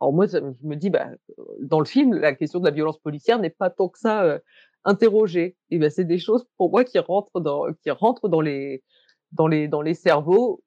Alors 0.00 0.12
moi, 0.12 0.26
je 0.26 0.38
me 0.62 0.76
dis, 0.76 0.90
bah, 0.90 1.08
dans 1.60 1.78
le 1.78 1.86
film, 1.86 2.14
la 2.14 2.34
question 2.34 2.60
de 2.60 2.64
la 2.66 2.70
violence 2.72 2.98
policière 2.98 3.38
n'est 3.38 3.50
pas 3.50 3.70
tant 3.70 3.88
que 3.88 3.98
ça 3.98 4.40
interrogée. 4.84 5.56
Et 5.70 5.78
ben, 5.78 5.90
c'est 5.90 6.04
des 6.04 6.18
choses 6.18 6.46
pour 6.56 6.70
moi 6.70 6.84
qui 6.84 6.98
rentrent 6.98 7.40
dans 7.40 7.72
qui 7.82 7.90
rentrent 7.90 8.28
dans 8.28 8.40
les 8.40 8.82
dans 9.32 9.46
les 9.46 9.68
dans 9.68 9.82
les 9.82 9.94
cerveaux, 9.94 10.62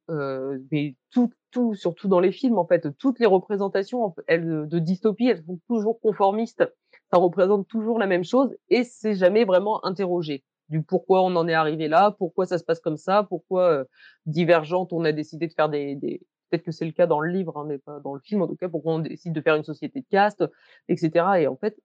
mais 0.72 0.96
tout 1.12 1.32
tout 1.52 1.76
surtout 1.76 2.08
dans 2.08 2.20
les 2.20 2.32
films 2.32 2.58
en 2.58 2.68
fait, 2.68 2.88
toutes 2.98 3.20
les 3.20 3.26
représentations 3.26 4.14
elles 4.28 4.68
de 4.68 4.80
dystopie, 4.80 5.28
elles 5.28 5.44
sont 5.46 5.60
toujours 5.68 6.00
conformistes. 6.02 6.64
Ça 7.12 7.18
représente 7.18 7.68
toujours 7.68 8.00
la 8.00 8.08
même 8.08 8.26
chose 8.26 8.56
et 8.70 8.84
c'est 8.84 9.16
jamais 9.16 9.46
vraiment 9.46 9.84
interrogé 9.86 10.44
du 10.70 10.84
pourquoi 10.84 11.22
on 11.24 11.36
en 11.36 11.48
est 11.48 11.54
arrivé 11.54 11.88
là, 11.88 12.12
pourquoi 12.18 12.46
ça 12.46 12.58
se 12.58 12.64
passe 12.64 12.80
comme 12.80 12.98
ça, 12.98 13.24
pourquoi 13.24 13.72
euh, 13.72 13.84
divergente 14.26 14.94
on 14.94 15.04
a 15.06 15.12
décidé 15.12 15.48
de 15.48 15.54
faire 15.54 15.70
des, 15.70 15.96
des... 15.96 16.22
peut-être 16.50 16.64
que 16.64 16.72
c'est 16.72 16.86
le 16.86 16.92
cas 16.92 17.08
dans 17.08 17.20
le 17.20 17.32
livre, 17.32 17.58
hein, 17.58 17.66
mais 17.68 17.78
pas 17.78 18.00
dans 18.00 18.14
le 18.14 18.20
film 18.20 18.42
en 18.42 18.48
tout 18.48 18.56
cas, 18.56 18.70
pourquoi 18.70 18.94
on 18.94 19.00
décide 19.00 19.34
de 19.34 19.42
faire 19.42 19.56
une 19.56 19.64
société 19.64 20.02
de 20.02 20.08
caste, 20.10 20.44
etc. 20.90 21.26
Et 21.40 21.48
en 21.48 21.56
fait, 21.56 21.78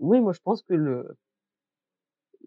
oui, 0.00 0.20
moi 0.20 0.32
je 0.32 0.40
pense 0.40 0.62
que 0.62 0.74
le 0.74 1.16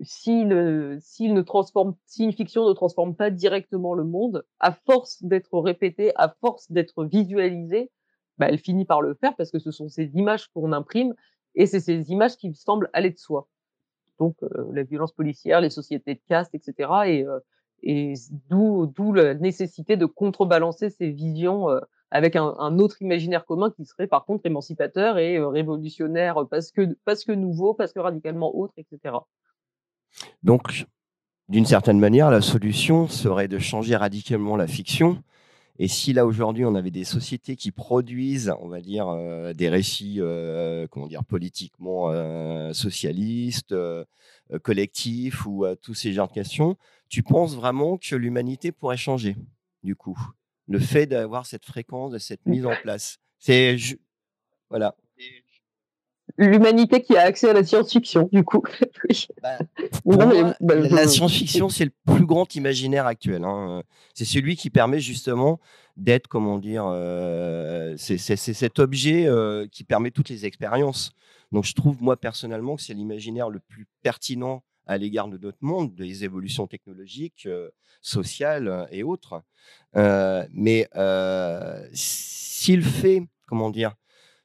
si, 0.03 0.43
le, 0.43 0.97
s'il 0.99 1.33
ne 1.33 1.41
transforme, 1.41 1.95
si 2.05 2.23
une 2.23 2.33
fiction 2.33 2.67
ne 2.67 2.73
transforme 2.73 3.15
pas 3.15 3.29
directement 3.29 3.93
le 3.93 4.03
monde, 4.03 4.45
à 4.59 4.71
force 4.71 5.23
d'être 5.23 5.59
répétée, 5.59 6.11
à 6.15 6.35
force 6.41 6.71
d'être 6.71 7.05
visualisée, 7.05 7.91
bah, 8.37 8.47
elle 8.49 8.57
finit 8.57 8.85
par 8.85 9.01
le 9.01 9.13
faire 9.15 9.35
parce 9.35 9.51
que 9.51 9.59
ce 9.59 9.71
sont 9.71 9.89
ces 9.89 10.05
images 10.15 10.47
qu'on 10.49 10.71
imprime 10.71 11.13
et 11.55 11.65
c'est 11.65 11.79
ces 11.79 12.11
images 12.11 12.37
qui 12.37 12.53
semblent 12.55 12.89
aller 12.93 13.11
de 13.11 13.17
soi. 13.17 13.47
Donc 14.21 14.35
la 14.71 14.83
violence 14.83 15.13
policière, 15.13 15.61
les 15.61 15.71
sociétés 15.71 16.13
de 16.13 16.19
caste, 16.29 16.53
etc. 16.53 17.25
Et, 17.83 18.13
d'où, 18.51 19.13
la 19.13 19.33
nécessité 19.33 19.97
de 19.97 20.05
contrebalancer 20.05 20.91
ces 20.91 21.09
visions 21.09 21.69
avec 22.11 22.35
un, 22.35 22.77
autre 22.77 23.01
imaginaire 23.01 23.45
commun 23.45 23.71
qui 23.71 23.83
serait 23.83 24.05
par 24.05 24.25
contre 24.25 24.45
émancipateur 24.45 25.17
et 25.17 25.39
révolutionnaire 25.39 26.45
parce 26.51 26.71
que 26.71 26.95
parce 27.03 27.25
que 27.25 27.31
nouveau, 27.31 27.73
parce 27.73 27.93
que 27.93 27.99
radicalement 27.99 28.55
autre, 28.55 28.73
etc. 28.77 29.15
Donc, 30.43 30.85
d'une 31.49 31.65
certaine 31.65 31.99
manière, 31.99 32.29
la 32.29 32.41
solution 32.41 33.07
serait 33.07 33.47
de 33.47 33.57
changer 33.57 33.95
radicalement 33.95 34.55
la 34.55 34.67
fiction 34.67 35.23
et 35.83 35.87
si 35.87 36.13
là 36.13 36.27
aujourd'hui 36.27 36.63
on 36.63 36.75
avait 36.75 36.91
des 36.91 37.03
sociétés 37.03 37.55
qui 37.55 37.71
produisent, 37.71 38.53
on 38.61 38.67
va 38.67 38.81
dire, 38.81 39.07
euh, 39.07 39.51
des 39.53 39.67
récits, 39.67 40.17
euh, 40.19 40.85
comment 40.91 41.07
dire, 41.07 41.23
politiquement 41.23 42.11
euh, 42.11 42.71
socialistes, 42.71 43.73
collectifs 44.61 45.47
ou 45.47 45.65
tous 45.81 45.95
ces 45.95 46.13
genres 46.13 46.27
de 46.27 46.33
questions, 46.33 46.77
tu 47.09 47.23
penses 47.23 47.55
vraiment 47.55 47.97
que 47.97 48.15
l'humanité 48.15 48.71
pourrait 48.71 48.95
changer 48.95 49.35
du 49.81 49.95
coup? 49.95 50.19
Le 50.67 50.77
fait 50.77 51.07
d'avoir 51.07 51.47
cette 51.47 51.65
fréquence, 51.65 52.11
de 52.11 52.19
cette 52.19 52.45
mise 52.45 52.67
en 52.67 52.75
place, 52.83 53.17
c'est 53.39 53.75
voilà 54.69 54.95
l'humanité 56.37 57.01
qui 57.01 57.15
a 57.17 57.21
accès 57.21 57.49
à 57.49 57.53
la 57.53 57.63
science-fiction, 57.63 58.29
du 58.31 58.43
coup. 58.43 58.63
Bah, 59.41 59.57
bah, 60.61 60.75
la 60.75 61.07
science-fiction, 61.07 61.69
c'est 61.69 61.85
le 61.85 61.91
plus 62.05 62.25
grand 62.25 62.55
imaginaire 62.55 63.05
actuel. 63.05 63.43
Hein. 63.43 63.83
C'est 64.13 64.25
celui 64.25 64.55
qui 64.55 64.69
permet 64.69 64.99
justement 64.99 65.59
d'être, 65.97 66.27
comment 66.27 66.57
dire, 66.57 66.85
euh, 66.87 67.95
c'est 67.97 68.17
cet 68.17 68.79
objet 68.79 69.27
euh, 69.27 69.67
qui 69.71 69.83
permet 69.83 70.11
toutes 70.11 70.29
les 70.29 70.45
expériences. 70.45 71.11
Donc 71.51 71.65
je 71.65 71.73
trouve, 71.73 72.01
moi, 72.01 72.17
personnellement, 72.17 72.75
que 72.75 72.81
c'est 72.81 72.93
l'imaginaire 72.93 73.49
le 73.49 73.59
plus 73.59 73.87
pertinent 74.01 74.63
à 74.87 74.97
l'égard 74.97 75.27
de 75.27 75.37
notre 75.37 75.59
monde, 75.61 75.93
des 75.95 76.23
évolutions 76.23 76.67
technologiques, 76.67 77.45
euh, 77.45 77.69
sociales 78.01 78.87
et 78.91 79.03
autres. 79.03 79.43
mais 79.93 80.87
s'il 81.93 82.83
fait, 82.83 83.23
comment 83.47 83.69
dire, 83.69 83.95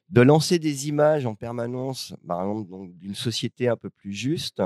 de 0.09 0.21
lancer 0.21 0.59
des 0.59 0.87
images 0.87 1.25
en 1.25 1.35
permanence, 1.35 2.13
par 2.27 2.41
exemple, 2.41 2.93
d'une 2.95 3.15
société 3.15 3.67
un 3.67 3.75
peu 3.75 3.89
plus 3.89 4.13
juste, 4.13 4.61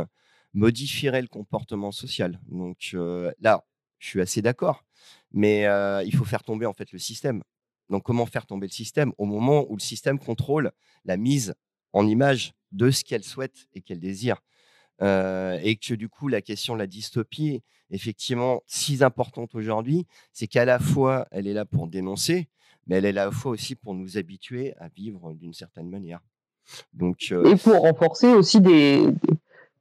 modifierait 0.54 1.22
le 1.22 1.28
comportement 1.28 1.92
social. 1.92 2.40
Donc 2.48 2.92
euh, 2.94 3.32
là, 3.40 3.66
je 4.00 4.08
suis 4.08 4.22
assez 4.22 4.42
d'accord, 4.42 4.84
mais 5.32 5.66
euh, 5.66 6.04
il 6.04 6.16
faut 6.16 6.26
faire 6.26 6.44
tomber 6.44 6.66
en 6.66 6.74
fait 6.74 6.92
le 6.92 7.00
système. 7.00 7.42
Donc 7.90 8.04
comment 8.04 8.26
faire 8.26 8.46
tomber 8.46 8.68
le 8.68 8.72
système? 8.72 9.14
Au 9.18 9.26
moment 9.26 9.66
où 9.70 9.76
le 9.76 9.82
système 9.82 10.20
contrôle 10.20 10.72
la 11.06 11.18
mise 11.18 11.56
en 11.94 12.08
image 12.08 12.54
de 12.72 12.90
ce 12.90 13.04
qu'elle 13.04 13.24
souhaite 13.24 13.68
et 13.74 13.82
qu'elle 13.82 14.00
désire 14.00 14.38
euh, 15.02 15.60
et 15.62 15.76
que 15.76 15.94
du 15.94 16.10
coup 16.10 16.28
la 16.28 16.42
question 16.42 16.74
de 16.74 16.80
la 16.80 16.88
dystopie, 16.88 17.62
effectivement, 17.90 18.62
si 18.68 19.04
importante 19.04 19.56
aujourd'hui, 19.56 20.06
c'est 20.32 20.48
qu'à 20.48 20.66
la 20.66 20.80
fois 20.80 21.28
elle 21.32 21.48
est 21.48 21.54
là 21.54 21.66
pour 21.66 21.88
dénoncer, 21.88 22.50
mais 22.88 22.98
elle 22.98 23.06
est 23.06 23.12
là 23.12 23.26
la 23.26 23.32
fois 23.32 23.52
aussi 23.52 23.76
pour 23.76 23.94
nous 23.94 24.18
habituer 24.18 24.74
à 24.80 24.88
vivre 24.90 25.34
d'une 25.34 25.54
certaine 25.54 25.90
manière. 25.90 26.20
Donc, 26.94 27.18
euh, 27.32 27.44
Et 27.46 27.56
pour 27.56 27.82
renforcer 27.82 28.34
aussi 28.34 28.62
des. 28.62 29.08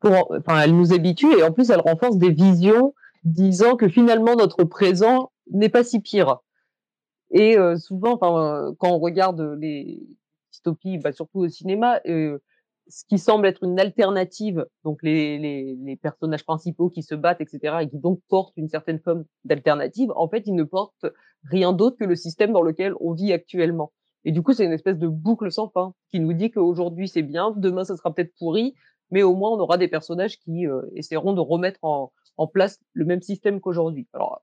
Pour, 0.01 0.13
enfin, 0.31 0.61
elle 0.63 0.75
nous 0.75 0.93
habitue 0.93 1.33
et 1.39 1.43
en 1.43 1.53
plus, 1.53 1.71
elle 1.71 1.81
renforce 1.81 2.17
des 2.17 2.31
visions 2.31 2.95
disant 3.25 3.77
que 3.77 3.89
finalement, 3.89 4.35
notre 4.35 4.65
présent 4.65 5.31
n'est 5.51 5.69
pas 5.69 5.85
si 5.85 6.01
pire. 6.01 6.39
Et 7.31 7.59
euh, 7.59 7.77
souvent, 7.77 8.15
enfin, 8.15 8.73
quand 8.79 8.91
on 8.91 8.99
regarde 8.99 9.41
les 9.61 10.01
dystopies, 10.51 10.99
bah, 10.99 11.13
surtout 11.13 11.41
au 11.41 11.49
cinéma, 11.49 12.01
euh, 12.07 12.39
ce 12.91 13.05
qui 13.05 13.19
semble 13.19 13.47
être 13.47 13.63
une 13.63 13.79
alternative, 13.79 14.67
donc 14.85 15.03
les, 15.03 15.99
personnages 16.03 16.45
principaux 16.45 16.91
qui 16.91 17.03
se 17.03 17.15
battent, 17.15 17.41
etc., 17.41 17.77
et 17.83 17.89
qui 17.89 17.99
donc 17.99 18.21
portent 18.29 18.57
une 18.57 18.69
certaine 18.69 18.99
forme 18.99 19.25
d'alternative, 19.45 20.13
en 20.17 20.29
fait, 20.29 20.43
ils 20.47 20.55
ne 20.55 20.65
portent 20.65 21.07
rien 21.45 21.73
d'autre 21.73 21.97
que 21.97 22.05
le 22.05 22.17
système 22.17 22.53
dans 22.53 22.63
lequel 22.63 22.95
on 23.01 23.13
vit 23.13 23.33
actuellement. 23.33 23.93
Et 24.25 24.33
du 24.33 24.43
coup, 24.43 24.53
c'est 24.53 24.65
une 24.65 24.73
espèce 24.73 24.99
de 24.99 25.09
boucle 25.09 25.51
sans 25.51 25.69
fin 25.69 25.95
qui 26.11 26.21
nous 26.21 26.33
dit 26.33 26.51
qu'aujourd'hui 26.51 27.09
c'est 27.09 27.23
bien, 27.23 27.53
demain 27.57 27.85
ça 27.85 27.97
sera 27.97 28.13
peut-être 28.13 28.35
pourri, 28.39 28.75
mais 29.11 29.23
au 29.23 29.35
moins 29.35 29.51
on 29.51 29.61
aura 29.61 29.79
des 29.79 29.89
personnages 29.89 30.39
qui 30.39 30.67
euh, 30.67 30.83
essaieront 30.95 31.33
de 31.33 31.41
remettre 31.41 31.79
en, 31.83 32.13
en, 32.37 32.47
place 32.47 32.81
le 32.93 33.07
même 33.07 33.23
système 33.23 33.61
qu'aujourd'hui. 33.61 34.09
Alors, 34.13 34.43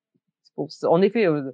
en 0.83 1.01
effet, 1.01 1.27
euh, 1.27 1.51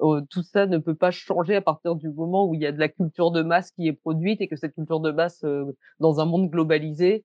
euh, 0.00 0.20
tout 0.30 0.42
ça 0.42 0.66
ne 0.66 0.78
peut 0.78 0.94
pas 0.94 1.10
changer 1.10 1.56
à 1.56 1.60
partir 1.60 1.96
du 1.96 2.08
moment 2.08 2.46
où 2.46 2.54
il 2.54 2.60
y 2.60 2.66
a 2.66 2.72
de 2.72 2.78
la 2.78 2.88
culture 2.88 3.30
de 3.30 3.42
masse 3.42 3.72
qui 3.72 3.88
est 3.88 3.92
produite 3.92 4.40
et 4.40 4.48
que 4.48 4.56
cette 4.56 4.74
culture 4.74 5.00
de 5.00 5.10
masse, 5.10 5.42
euh, 5.44 5.64
dans 5.98 6.20
un 6.20 6.24
monde 6.24 6.50
globalisé, 6.50 7.24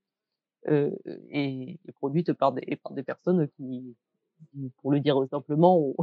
euh, 0.70 0.92
est, 1.30 1.80
produite 1.96 2.34
par 2.34 2.54
des, 2.54 2.80
personnes 3.06 3.48
qui, 3.58 3.96
pour 4.82 4.92
le 4.92 5.00
dire 5.00 5.18
simplement, 5.30 5.94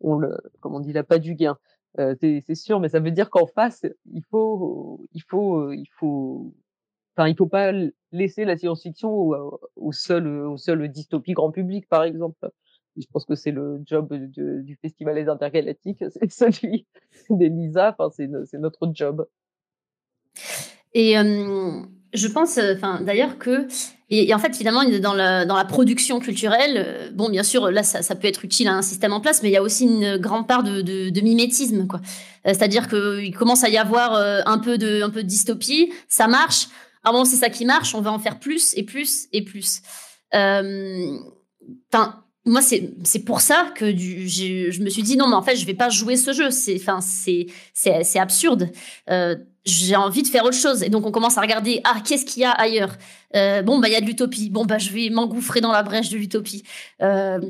on, 0.00 0.18
le, 0.18 0.36
comme 0.60 0.74
on 0.74 0.80
dit, 0.80 0.92
la 0.92 1.04
pas 1.04 1.18
du 1.18 1.34
gain. 1.34 1.56
c'est 1.96 2.54
sûr, 2.54 2.80
mais 2.80 2.88
ça 2.88 3.00
veut 3.00 3.10
dire 3.12 3.30
qu'en 3.30 3.46
face, 3.46 3.86
il 4.12 4.24
faut, 4.30 5.06
il 5.12 5.22
faut, 5.22 5.72
il 5.72 5.88
faut, 5.98 6.52
enfin, 7.16 7.28
il 7.28 7.36
faut 7.36 7.46
pas 7.46 7.72
laisser 8.12 8.44
la 8.44 8.56
science-fiction 8.56 9.10
au, 9.12 9.60
au, 9.76 9.92
seul, 9.92 10.26
au 10.26 10.56
seul 10.56 10.88
dystopie 10.88 11.32
grand 11.32 11.52
public, 11.52 11.88
par 11.88 12.02
exemple 12.04 12.50
je 13.00 13.06
pense 13.12 13.24
que 13.24 13.34
c'est 13.34 13.50
le 13.50 13.80
job 13.84 14.12
du 14.12 14.76
Festival 14.80 15.14
des 15.14 15.28
Intergalactiques, 15.28 16.04
c'est 16.10 16.30
celui 16.30 16.86
d'Elisa, 17.30 17.94
enfin, 17.98 18.10
c'est 18.10 18.58
notre 18.58 18.90
job. 18.92 19.26
Et 20.94 21.14
je 22.14 22.28
pense, 22.28 22.58
enfin, 22.58 23.00
d'ailleurs 23.00 23.38
que, 23.38 23.68
et, 24.10 24.32
en 24.32 24.38
fait, 24.38 24.56
finalement, 24.56 24.84
dans 25.00 25.12
la, 25.12 25.44
dans 25.44 25.56
la 25.56 25.66
production 25.66 26.18
culturelle, 26.18 26.82
euh, 26.86 27.10
bon, 27.12 27.28
bien 27.28 27.42
sûr, 27.42 27.70
là, 27.70 27.82
ça, 27.82 28.14
peut 28.14 28.26
être 28.26 28.42
utile 28.44 28.68
à 28.68 28.74
un 28.74 28.80
système 28.80 29.12
en 29.12 29.20
place, 29.20 29.42
mais 29.42 29.50
il 29.50 29.52
y 29.52 29.56
a 29.56 29.62
aussi 29.62 29.84
une 29.84 30.16
grande 30.16 30.48
part 30.48 30.62
de, 30.62 30.80
de, 30.80 31.20
mimétisme, 31.20 31.86
quoi. 31.86 32.00
Euh, 32.46 32.54
c'est-à-dire 32.54 32.88
qu'il 32.88 33.34
commence 33.36 33.64
à 33.64 33.68
y 33.68 33.76
avoir 33.76 34.14
euh, 34.14 34.40
un 34.46 34.58
peu 34.58 34.78
de, 34.78 35.02
un 35.02 35.10
peu 35.10 35.22
de 35.22 35.28
dystopie, 35.28 35.92
ça 36.08 36.26
marche. 36.26 36.68
Ah 37.04 37.12
bon, 37.12 37.26
c'est 37.26 37.36
ça 37.36 37.50
qui 37.50 37.66
marche, 37.66 37.94
on 37.94 38.00
va 38.00 38.10
en 38.10 38.18
faire 38.18 38.38
plus 38.38 38.74
et 38.76 38.82
plus 38.82 39.28
et 39.32 39.42
plus. 39.42 39.82
Enfin, 40.32 42.24
moi, 42.48 42.62
c'est 42.62 43.24
pour 43.24 43.40
ça 43.40 43.66
que 43.74 43.90
je 43.90 44.82
me 44.82 44.88
suis 44.88 45.02
dit 45.02 45.16
non, 45.16 45.28
mais 45.28 45.34
en 45.34 45.42
fait, 45.42 45.56
je 45.56 45.66
vais 45.66 45.74
pas 45.74 45.88
jouer 45.90 46.16
ce 46.16 46.32
jeu. 46.32 46.50
C'est 46.50 48.18
absurde. 48.18 48.70
Euh, 49.10 49.36
j'ai 49.64 49.96
envie 49.96 50.22
de 50.22 50.28
faire 50.28 50.44
autre 50.44 50.56
chose. 50.56 50.82
Et 50.82 50.88
donc, 50.88 51.06
on 51.06 51.10
commence 51.10 51.36
à 51.38 51.40
regarder 51.40 51.80
ah, 51.84 52.00
qu'est-ce 52.04 52.24
qu'il 52.24 52.42
y 52.42 52.44
a 52.44 52.50
ailleurs? 52.50 52.96
Euh, 53.36 53.62
Bon, 53.62 53.78
bah, 53.78 53.88
il 53.88 53.92
y 53.92 53.96
a 53.96 54.00
de 54.00 54.06
l'utopie. 54.06 54.50
Bon, 54.50 54.64
bah, 54.64 54.78
je 54.78 54.90
vais 54.90 55.10
m'engouffrer 55.10 55.60
dans 55.60 55.72
la 55.72 55.82
brèche 55.82 56.08
de 56.08 56.16
l'utopie. 56.16 56.62
Euh, 57.02 57.40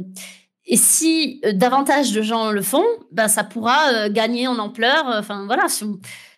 et 0.67 0.77
si 0.77 1.41
davantage 1.55 2.13
de 2.13 2.21
gens 2.21 2.51
le 2.51 2.63
font, 2.63 2.85
bah, 3.13 3.29
ça 3.29 3.45
pourra 3.45 4.09
gagner 4.09 4.49
en 4.49 4.59
ampleur. 4.59 5.05
Enfin, 5.07 5.47
voilà, 5.47 5.67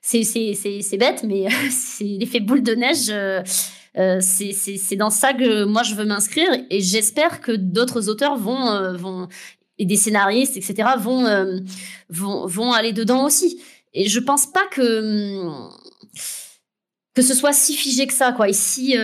c'est 0.02 0.96
bête, 0.98 1.24
mais 1.24 1.48
c'est 1.70 2.04
l'effet 2.04 2.40
boule 2.40 2.62
de 2.62 2.74
neige 2.74 3.10
c'est 3.94 4.96
dans 4.96 5.10
ça 5.10 5.34
que 5.34 5.64
moi 5.64 5.82
je 5.82 5.94
veux 5.94 6.04
m'inscrire 6.04 6.50
et 6.70 6.80
j'espère 6.80 7.40
que 7.40 7.52
d'autres 7.52 8.08
auteurs 8.08 8.36
vont, 8.36 8.68
euh, 8.68 8.96
vont 8.96 9.28
et 9.78 9.86
des 9.86 9.96
scénaristes, 9.96 10.56
etc., 10.58 10.90
vont, 10.98 11.24
euh, 11.24 11.58
vont, 12.10 12.46
vont 12.46 12.72
aller 12.72 12.92
dedans 12.92 13.24
aussi. 13.24 13.62
Et 13.94 14.08
je 14.08 14.20
pense 14.20 14.46
pas 14.46 14.66
que 14.66 15.48
que 17.14 17.22
ce 17.22 17.34
soit 17.34 17.52
si 17.52 17.74
figé 17.74 18.06
que 18.06 18.12
ça, 18.12 18.32
quoi, 18.32 18.48
et 18.48 18.52
si, 18.52 18.94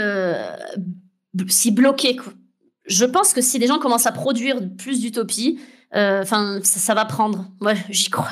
si 1.49 1.71
bloqué. 1.73 2.17
Je 2.87 3.05
pense 3.05 3.33
que 3.33 3.41
si 3.41 3.59
les 3.59 3.67
gens 3.67 3.79
commencent 3.79 4.07
à 4.07 4.13
produire 4.13 4.61
plus 4.77 5.01
d'utopie, 5.01 5.59
ça, 5.93 6.95
va 6.95 7.05
prendre. 7.05 7.51
Ouais, 7.61 7.77
j'y 7.91 8.11
crois. 8.11 8.31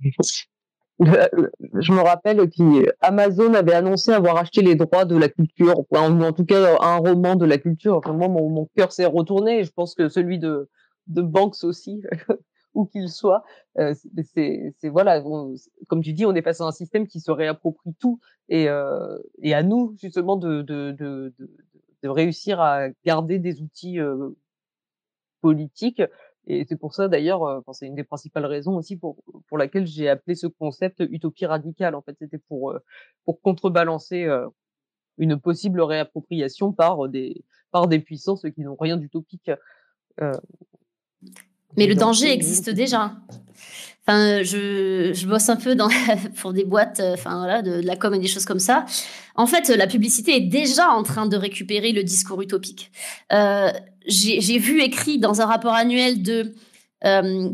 je 1.00 1.92
me 1.92 2.00
rappelle 2.00 2.48
qu'Amazon 2.50 3.54
avait 3.54 3.74
annoncé 3.74 4.12
avoir 4.12 4.36
acheté 4.36 4.62
les 4.62 4.76
droits 4.76 5.04
de 5.04 5.16
la 5.16 5.28
culture, 5.28 5.84
en, 5.90 6.32
tout 6.32 6.44
cas 6.44 6.76
un 6.80 6.96
roman 6.96 7.34
de 7.34 7.44
la 7.44 7.58
culture. 7.58 7.96
Enfin, 7.96 8.12
moi, 8.12 8.28
mon, 8.28 8.48
mon 8.48 8.68
cœur 8.76 8.92
s'est 8.92 9.04
retourné, 9.04 9.60
et 9.60 9.64
je 9.64 9.72
pense 9.72 9.94
que 9.94 10.08
celui 10.08 10.38
de, 10.38 10.68
de 11.08 11.22
Banks 11.22 11.64
aussi, 11.64 12.02
où 12.74 12.86
qu'il 12.86 13.08
soit. 13.08 13.44
Euh, 13.78 13.94
c'est 14.34 14.88
voilà, 14.88 15.22
comme 15.88 16.02
tu 16.02 16.12
dis, 16.12 16.26
on 16.26 16.34
est 16.34 16.42
face 16.42 16.60
à 16.60 16.64
un 16.64 16.72
système 16.72 17.06
qui 17.06 17.20
se 17.20 17.30
réapproprie 17.30 17.94
tout, 17.98 18.20
et, 18.48 18.68
euh, 18.68 19.18
et 19.42 19.54
à 19.54 19.62
nous 19.62 19.96
justement 20.00 20.36
de, 20.36 20.62
de, 20.62 20.92
de, 20.92 21.32
de, 22.02 22.08
réussir 22.08 22.60
à 22.60 22.88
garder 23.04 23.38
des 23.38 23.62
outils 23.62 23.98
euh, 23.98 24.30
politiques 25.40 26.02
et 26.46 26.64
c'est 26.68 26.76
pour 26.76 26.94
ça 26.94 27.08
d'ailleurs, 27.08 27.42
euh, 27.44 27.60
c'est 27.72 27.86
une 27.86 27.94
des 27.94 28.04
principales 28.04 28.46
raisons 28.46 28.76
aussi 28.76 28.96
pour 28.96 29.16
pour 29.48 29.58
laquelle 29.58 29.86
j'ai 29.86 30.08
appelé 30.08 30.34
ce 30.34 30.46
concept 30.46 31.00
utopie 31.00 31.46
radicale. 31.46 31.94
En 31.94 32.02
fait, 32.02 32.16
c'était 32.18 32.38
pour 32.38 32.72
euh, 32.72 32.78
pour 33.24 33.40
contrebalancer 33.40 34.24
euh, 34.24 34.46
une 35.18 35.38
possible 35.40 35.80
réappropriation 35.80 36.72
par 36.72 37.08
des 37.08 37.44
par 37.70 37.88
des 37.88 37.98
puissances 37.98 38.42
qui 38.54 38.60
n'ont 38.60 38.76
rien 38.78 38.96
d'utopique. 38.96 39.50
Mais 41.76 41.86
le 41.86 41.94
danger 41.96 42.30
existe 42.30 42.70
déjà. 42.70 43.16
Enfin, 44.06 44.42
je, 44.42 45.12
je 45.14 45.26
bosse 45.26 45.48
un 45.48 45.56
peu 45.56 45.74
dans, 45.74 45.88
pour 46.36 46.52
des 46.52 46.64
boîtes, 46.64 47.00
enfin 47.00 47.38
voilà, 47.38 47.62
de, 47.62 47.80
de, 47.80 47.86
la 47.86 47.96
com 47.96 48.12
et 48.14 48.18
des 48.18 48.28
choses 48.28 48.44
comme 48.44 48.58
ça. 48.58 48.84
En 49.34 49.46
fait, 49.46 49.68
la 49.70 49.86
publicité 49.86 50.36
est 50.36 50.48
déjà 50.48 50.90
en 50.90 51.02
train 51.02 51.26
de 51.26 51.36
récupérer 51.36 51.92
le 51.92 52.04
discours 52.04 52.40
utopique. 52.42 52.92
Euh, 53.32 53.72
j'ai 54.06 54.58
vu 54.58 54.82
écrit 54.82 55.18
dans 55.18 55.40
un 55.40 55.46
rapport 55.46 55.74
annuel 55.74 56.22
de 56.22 56.54
euh, 57.04 57.50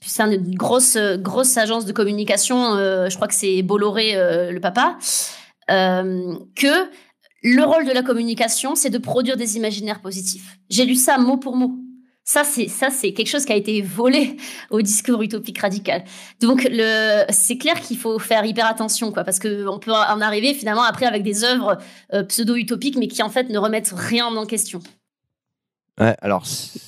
c'est 0.00 0.22
une 0.22 0.54
grosse, 0.56 0.96
grosse 1.18 1.56
agence 1.56 1.84
de 1.84 1.92
communication, 1.92 2.76
je 2.76 3.14
crois 3.14 3.28
que 3.28 3.34
c'est 3.34 3.62
Bolloré 3.62 4.14
le 4.50 4.58
papa, 4.58 4.98
que 5.68 6.88
le 7.42 7.62
rôle 7.62 7.86
de 7.86 7.92
la 7.92 8.02
communication, 8.02 8.74
c'est 8.74 8.90
de 8.90 8.98
produire 8.98 9.36
des 9.36 9.56
imaginaires 9.56 10.00
positifs. 10.00 10.58
J'ai 10.68 10.84
lu 10.84 10.96
ça 10.96 11.16
mot 11.18 11.36
pour 11.36 11.54
mot. 11.54 11.78
Ça, 12.24 12.42
c'est 12.42 12.66
ça, 12.66 12.90
c'est 12.90 13.12
quelque 13.12 13.28
chose 13.28 13.44
qui 13.44 13.52
a 13.52 13.56
été 13.56 13.82
volé 13.82 14.36
au 14.70 14.82
discours 14.82 15.22
utopique 15.22 15.60
radical. 15.60 16.02
Donc, 16.40 16.66
le, 16.68 17.22
c'est 17.28 17.56
clair 17.56 17.80
qu'il 17.80 17.96
faut 17.96 18.18
faire 18.18 18.44
hyper 18.44 18.66
attention, 18.66 19.12
quoi, 19.12 19.22
parce 19.22 19.38
que 19.38 19.68
on 19.68 19.78
peut 19.78 19.92
en 19.92 20.20
arriver 20.20 20.52
finalement 20.52 20.82
après 20.82 21.06
avec 21.06 21.22
des 21.22 21.44
œuvres 21.44 21.78
euh, 22.12 22.24
pseudo-utopiques, 22.24 22.96
mais 22.96 23.06
qui 23.06 23.22
en 23.22 23.30
fait 23.30 23.48
ne 23.48 23.58
remettent 23.58 23.94
rien 23.94 24.26
en 24.26 24.44
question. 24.44 24.80
Ouais, 25.98 26.14
alors 26.20 26.44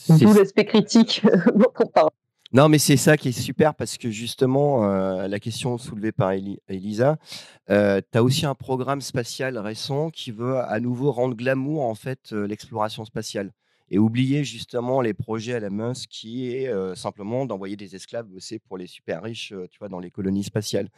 d'où 0.09 0.35
l'aspect 0.35 0.67
critique 0.67 1.23
Non, 2.53 2.69
mais 2.71 2.79
c'est 2.79 2.97
ça 2.97 3.19
qui 3.19 3.29
est 3.29 3.33
super 3.33 3.75
parce 3.75 3.99
que 3.99 4.11
justement, 4.11 4.91
euh, 4.91 5.29
la 5.29 5.39
question 5.39 5.77
soulevée 5.77 6.13
par 6.13 6.33
Elisa, 6.69 7.19
euh, 7.69 8.01
tu 8.11 8.19
as 8.19 8.23
aussi 8.23 8.47
un 8.47 8.55
programme 8.55 9.03
spatial 9.03 9.59
récent 9.59 10.11
qui 10.11 10.31
veut 10.31 10.57
à 10.59 10.81
nouveau 10.81 11.13
rendre 11.13 11.37
glamour 11.37 11.85
en 11.85 11.95
fait 11.95 12.33
l'exploration 12.33 13.05
spatiale 13.05 13.53
et 13.91 13.99
oublier 13.99 14.45
justement 14.45 15.01
les 15.03 15.15
projets 15.15 15.55
à 15.55 15.61
la 15.61 15.71
Musk 15.71 16.09
qui 16.11 16.51
est 16.55 16.71
simplement 16.95 17.47
d'envoyer 17.47 17.77
des 17.77 17.97
esclaves 17.97 18.27
bosser 18.27 18.59
pour 18.59 18.77
les 18.77 18.87
super 18.87 19.23
riches, 19.23 19.55
tu 19.71 19.79
vois, 19.79 19.89
dans 19.89 20.01
les 20.01 20.11
colonies 20.11 20.45
spatiales. 20.45 20.89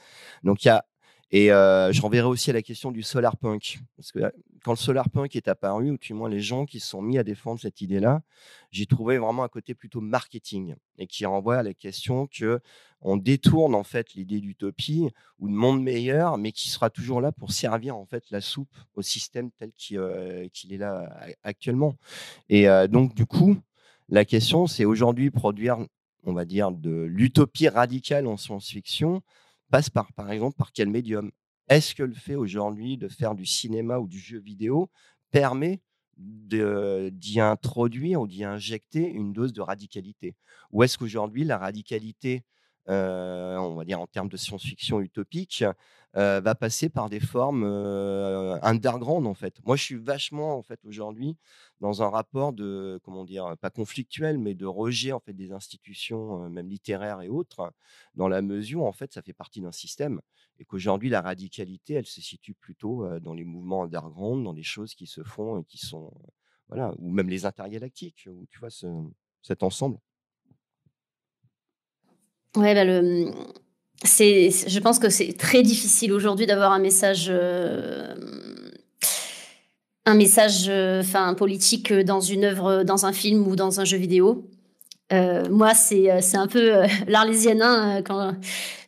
Donc 0.43 0.65
il 0.65 0.69
y 0.69 0.71
a 0.71 0.85
et 1.31 1.49
je 1.49 2.01
renverrai 2.01 2.27
aussi 2.27 2.51
à 2.51 2.53
la 2.53 2.63
question 2.63 2.91
du 2.91 3.03
solar 3.03 3.37
punk. 3.37 3.79
Parce 3.97 4.13
que 4.13 4.33
quand 4.63 4.73
le 4.73 4.77
solar 4.77 5.09
punk 5.09 5.37
est 5.37 5.49
apparu, 5.49 5.91
ou 5.91 5.97
du 5.97 6.13
moins 6.13 6.29
les 6.29 6.41
gens 6.41 6.67
qui 6.67 6.81
se 6.81 6.89
sont 6.89 7.01
mis 7.01 7.19
à 7.19 7.25
défendre 7.25 7.61
cette 7.61 7.81
idée-là, 7.81 8.23
j'ai 8.71 8.87
trouvé 8.87 9.19
vraiment 9.19 9.43
un 9.43 9.49
côté 9.49 9.75
plutôt 9.75 10.01
marketing 10.01 10.75
et 10.99 11.07
qui 11.07 11.25
renvoie 11.25 11.57
à 11.57 11.63
la 11.63 11.73
question 11.73 12.27
que 12.27 12.61
on 13.01 13.17
détourne 13.17 13.75
en 13.75 13.85
fait 13.85 14.13
l'idée 14.13 14.41
d'utopie 14.41 15.09
ou 15.39 15.49
de 15.49 15.55
monde 15.55 15.83
meilleur, 15.83 16.37
mais 16.37 16.53
qui 16.53 16.69
sera 16.69 16.91
toujours 16.91 17.23
là 17.23 17.33
pour 17.33 17.53
servir 17.53 17.97
en 17.97 18.05
fait 18.05 18.25
la 18.31 18.43
soupe 18.43 18.77
au 18.95 19.01
système 19.01 19.51
tel 19.53 19.73
qu'il 19.73 19.99
est 19.99 20.77
là 20.77 21.09
actuellement. 21.43 21.97
Et 22.51 22.67
donc 22.91 23.15
du 23.15 23.25
coup, 23.25 23.57
la 24.11 24.27
question 24.27 24.67
c'est 24.67 24.85
aujourd'hui 24.85 25.31
produire, 25.31 25.79
on 26.25 26.35
va 26.35 26.45
dire, 26.45 26.73
de 26.73 26.91
l'utopie 26.91 27.69
radicale 27.69 28.27
en 28.27 28.37
science-fiction 28.37 29.23
passe 29.71 29.91
par, 29.91 30.13
par 30.13 30.31
exemple, 30.31 30.57
par 30.57 30.73
quel 30.73 30.89
médium? 30.89 31.31
Est-ce 31.69 31.95
que 31.95 32.03
le 32.03 32.15
fait 32.15 32.35
aujourd'hui 32.35 32.97
de 32.97 33.09
faire 33.09 33.35
du 33.35 33.47
cinéma 33.47 33.99
ou 33.99 34.09
du 34.09 34.19
jeu 34.19 34.39
vidéo 34.39 34.91
permet 35.31 35.81
d'y 36.17 37.41
introduire 37.41 38.21
ou 38.21 38.27
d'y 38.27 38.45
injecter 38.45 39.09
une 39.09 39.33
dose 39.33 39.53
de 39.53 39.61
radicalité? 39.61 40.35
Ou 40.73 40.83
est-ce 40.83 40.99
qu'aujourd'hui, 40.99 41.45
la 41.45 41.59
radicalité, 41.59 42.45
euh, 42.91 43.57
on 43.57 43.75
va 43.77 43.85
dire 43.85 44.01
en 44.01 44.07
termes 44.07 44.29
de 44.29 44.37
science-fiction 44.37 45.01
utopique, 45.01 45.65
euh, 46.17 46.41
va 46.41 46.57
passer 46.57 46.89
par 46.89 47.09
des 47.09 47.21
formes 47.21 47.63
euh, 47.65 48.59
underground 48.63 49.27
en 49.27 49.35
fait. 49.35 49.65
Moi, 49.65 49.77
je 49.77 49.85
suis 49.85 49.97
vachement 49.97 50.59
en 50.59 50.63
fait 50.63 50.81
aujourd'hui 50.85 51.37
dans 51.81 52.03
un 52.03 52.11
rapport 52.11 52.53
de 52.53 53.01
comment 53.05 53.25
dire 53.25 53.57
pas 53.61 53.71
conflictuel, 53.71 54.39
mais 54.39 54.55
de 54.55 54.67
rejet 54.67 55.13
en 55.13 55.21
fait 55.21 55.33
des 55.33 55.53
institutions, 55.53 56.51
même 56.51 56.69
littéraires 56.69 57.23
et 57.23 57.29
autres, 57.29 57.73
dans 58.17 58.29
la 58.29 58.43
mesure 58.43 58.83
en 58.83 58.93
fait 58.93 59.13
ça 59.13 59.23
fait 59.23 59.33
partie 59.33 59.61
d'un 59.61 59.73
système 59.73 60.21
et 60.59 60.65
qu'aujourd'hui 60.65 61.11
la 61.11 61.21
radicalité, 61.21 61.95
elle 61.95 62.07
se 62.07 62.21
situe 62.21 62.55
plutôt 62.55 63.19
dans 63.21 63.35
les 63.35 63.45
mouvements 63.45 63.85
underground, 63.85 64.45
dans 64.45 64.53
des 64.53 64.65
choses 64.65 64.95
qui 64.95 65.07
se 65.07 65.23
font 65.23 65.61
et 65.61 65.65
qui 65.65 65.79
sont 65.79 66.13
voilà, 66.69 66.95
ou 66.99 67.11
même 67.11 67.29
les 67.29 67.47
intergalactiques, 67.47 68.29
où 68.31 68.47
tu 68.49 68.59
vois 68.59 68.71
cet 69.43 69.63
ensemble. 69.63 69.99
Ouais, 72.57 72.75
bah 72.75 72.85
le 72.85 73.31
c'est, 74.05 74.51
je 74.67 74.79
pense 74.79 74.99
que 74.99 75.11
c'est 75.11 75.35
très 75.35 75.63
difficile 75.63 76.13
aujourd'hui 76.13 76.47
d'avoir 76.47 76.73
un 76.73 76.79
message, 76.79 77.27
euh, 77.29 78.15
un 80.07 80.15
message, 80.15 80.67
euh, 80.69 81.01
enfin 81.01 81.35
politique 81.35 81.93
dans 81.93 82.21
une 82.21 82.45
œuvre, 82.45 82.83
dans 82.83 83.05
un 83.05 83.13
film 83.13 83.47
ou 83.47 83.57
dans 83.57 83.81
un 83.81 83.85
jeu 83.85 83.99
vidéo. 83.99 84.49
Euh, 85.13 85.49
moi, 85.51 85.75
c'est, 85.75 86.23
c'est 86.23 86.39
un 86.39 86.47
peu 86.47 86.83
l'arlésienne. 87.09 87.61
Hein, 87.61 88.03
quand 88.03 88.35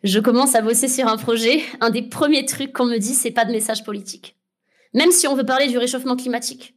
je 0.02 0.18
commence 0.18 0.54
à 0.54 0.62
bosser 0.62 0.88
sur 0.88 1.06
un 1.08 1.18
projet, 1.18 1.60
un 1.80 1.90
des 1.90 2.02
premiers 2.02 2.46
trucs 2.46 2.72
qu'on 2.72 2.86
me 2.86 2.98
dit, 2.98 3.14
c'est 3.14 3.32
pas 3.32 3.44
de 3.44 3.52
message 3.52 3.84
politique. 3.84 4.36
Même 4.94 5.10
si 5.10 5.26
on 5.26 5.34
veut 5.34 5.44
parler 5.44 5.68
du 5.68 5.76
réchauffement 5.76 6.16
climatique. 6.16 6.74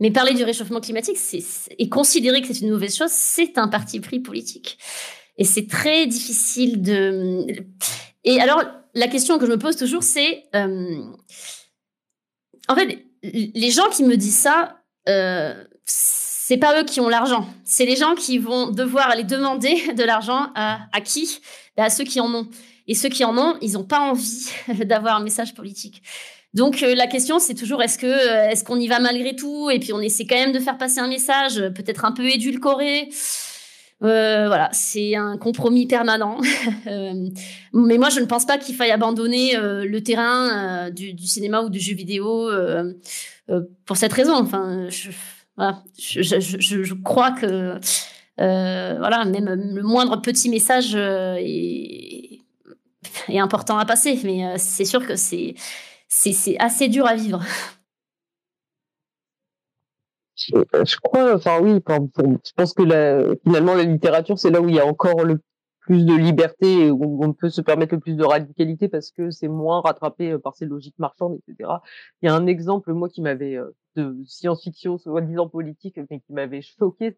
Mais 0.00 0.10
parler 0.10 0.34
du 0.34 0.42
réchauffement 0.42 0.80
climatique 0.80 1.16
c'est, 1.16 1.44
et 1.78 1.88
considérer 1.88 2.40
que 2.40 2.48
c'est 2.48 2.60
une 2.60 2.70
mauvaise 2.70 2.96
chose, 2.96 3.10
c'est 3.10 3.56
un 3.56 3.68
parti 3.68 4.00
pris 4.00 4.20
politique. 4.20 4.78
Et 5.38 5.44
c'est 5.44 5.66
très 5.66 6.06
difficile 6.06 6.82
de. 6.82 7.46
Et 8.24 8.40
alors, 8.40 8.62
la 8.94 9.08
question 9.08 9.38
que 9.38 9.46
je 9.46 9.50
me 9.50 9.58
pose 9.58 9.76
toujours, 9.76 10.02
c'est. 10.02 10.44
Euh, 10.54 11.02
en 12.68 12.74
fait, 12.74 13.04
les 13.22 13.70
gens 13.70 13.88
qui 13.90 14.04
me 14.04 14.16
disent 14.16 14.38
ça, 14.38 14.82
euh, 15.08 15.64
c'est 15.84 16.56
pas 16.56 16.80
eux 16.80 16.84
qui 16.84 17.00
ont 17.00 17.08
l'argent. 17.08 17.46
C'est 17.64 17.86
les 17.86 17.96
gens 17.96 18.14
qui 18.14 18.38
vont 18.38 18.70
devoir 18.70 19.10
aller 19.10 19.24
demander 19.24 19.92
de 19.96 20.02
l'argent 20.02 20.48
à, 20.54 21.00
qui? 21.04 21.40
Bah, 21.76 21.84
À 21.84 21.90
ceux 21.90 22.04
qui 22.04 22.20
en 22.20 22.32
ont. 22.34 22.48
Et 22.88 22.94
ceux 22.94 23.08
qui 23.08 23.24
en 23.24 23.36
ont, 23.38 23.56
ils 23.60 23.72
n'ont 23.72 23.84
pas 23.84 24.00
envie 24.00 24.48
d'avoir 24.84 25.16
un 25.16 25.22
message 25.22 25.54
politique. 25.54 26.02
Donc 26.54 26.82
euh, 26.82 26.94
la 26.94 27.06
question 27.06 27.38
c'est 27.38 27.54
toujours 27.54 27.82
est-ce 27.82 27.96
que 27.96 28.06
euh, 28.06 28.50
est-ce 28.50 28.62
qu'on 28.62 28.78
y 28.78 28.86
va 28.86 28.98
malgré 28.98 29.34
tout? 29.34 29.70
Et 29.70 29.78
puis 29.78 29.94
on 29.94 30.00
essaie 30.00 30.26
quand 30.26 30.36
même 30.36 30.52
de 30.52 30.58
faire 30.58 30.76
passer 30.76 30.98
un 30.98 31.08
message 31.08 31.54
peut-être 31.74 32.04
un 32.04 32.12
peu 32.12 32.28
édulcoré 32.28 33.08
euh, 34.02 34.46
voilà, 34.48 34.68
c'est 34.72 35.14
un 35.14 35.36
compromis 35.38 35.86
permanent. 35.86 36.38
Euh, 36.86 37.28
mais 37.72 37.96
moi, 37.96 38.08
je 38.08 38.18
ne 38.18 38.26
pense 38.26 38.44
pas 38.44 38.58
qu'il 38.58 38.74
faille 38.74 38.90
abandonner 38.90 39.56
euh, 39.56 39.84
le 39.84 40.02
terrain 40.02 40.90
du, 40.90 41.16
cinéma 41.18 41.62
ou 41.62 41.70
du 41.70 41.78
jeu 41.78 41.94
vidéo 41.94 42.50
pour 43.86 43.96
cette 43.96 44.12
raison. 44.12 44.34
Enfin, 44.34 44.88
je, 44.88 45.10
voilà, 45.56 45.82
je, 45.96 46.94
crois 46.94 47.30
que 47.32 47.78
voilà, 48.36 49.24
même 49.24 49.48
le 49.48 49.82
moindre 49.82 50.20
petit 50.20 50.48
message 50.48 50.96
est, 50.96 52.40
est 53.28 53.38
important 53.38 53.78
à 53.78 53.84
passer. 53.84 54.18
Mais 54.24 54.58
c'est 54.58 54.84
sûr 54.84 55.06
que 55.06 55.14
c'est 55.16 55.54
c'est 56.08 56.56
assez 56.58 56.88
dur 56.88 57.06
à 57.06 57.14
vivre. 57.14 57.42
Je 60.36 60.96
crois, 61.02 61.34
enfin 61.34 61.60
oui, 61.60 61.80
je 61.84 62.52
pense 62.56 62.72
que 62.74 62.82
la, 62.82 63.34
finalement 63.44 63.74
la 63.74 63.84
littérature, 63.84 64.38
c'est 64.38 64.50
là 64.50 64.60
où 64.60 64.68
il 64.68 64.74
y 64.74 64.80
a 64.80 64.86
encore 64.86 65.24
le 65.24 65.40
plus 65.82 66.06
de 66.06 66.14
liberté 66.14 66.86
et 66.86 66.90
où 66.90 67.24
on 67.24 67.32
peut 67.32 67.50
se 67.50 67.60
permettre 67.60 67.94
le 67.94 68.00
plus 68.00 68.16
de 68.16 68.24
radicalité 68.24 68.88
parce 68.88 69.10
que 69.10 69.30
c'est 69.30 69.48
moins 69.48 69.80
rattrapé 69.80 70.32
euh, 70.32 70.38
par 70.38 70.54
ces 70.54 70.64
logiques 70.64 70.98
marchandes, 70.98 71.38
etc. 71.48 71.70
Il 72.22 72.26
y 72.26 72.28
a 72.28 72.34
un 72.34 72.46
exemple, 72.46 72.92
moi, 72.92 73.08
qui 73.08 73.20
m'avait 73.20 73.56
euh, 73.56 73.74
de 73.96 74.16
science-fiction, 74.24 74.98
soi-disant 74.98 75.48
politique, 75.48 75.98
mais 76.08 76.20
qui 76.20 76.32
m'avait 76.32 76.62
choqué, 76.62 77.14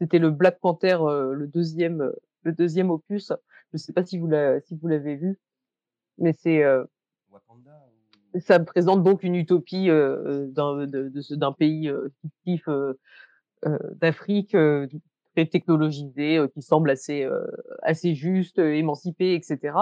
c'était 0.00 0.18
le 0.18 0.30
Black 0.30 0.58
Panther, 0.60 0.98
euh, 1.00 1.32
le 1.32 1.46
deuxième, 1.46 2.12
le 2.42 2.52
deuxième 2.52 2.90
opus. 2.90 3.32
Je 3.72 3.78
sais 3.78 3.92
pas 3.92 4.04
si 4.04 4.18
vous 4.18 4.26
l'avez 4.26 4.60
si 4.60 4.74
vous 4.74 4.88
l'avez 4.88 5.14
vu, 5.14 5.38
mais 6.18 6.32
c'est 6.32 6.64
ça 8.40 8.58
présente 8.60 9.02
donc 9.02 9.22
une 9.22 9.34
utopie 9.34 9.90
euh, 9.90 10.46
d'un 10.48 10.86
d'un 10.86 11.52
pays 11.52 11.88
euh, 11.88 12.08
fictif 12.20 12.68
euh, 12.68 12.94
d'Afrique 13.94 14.56
très 15.34 15.46
technologisé, 15.46 16.40
qui 16.54 16.62
semble 16.62 16.90
assez 16.90 17.28
assez 17.82 18.14
juste, 18.14 18.58
émancipé, 18.58 19.34
etc 19.34 19.74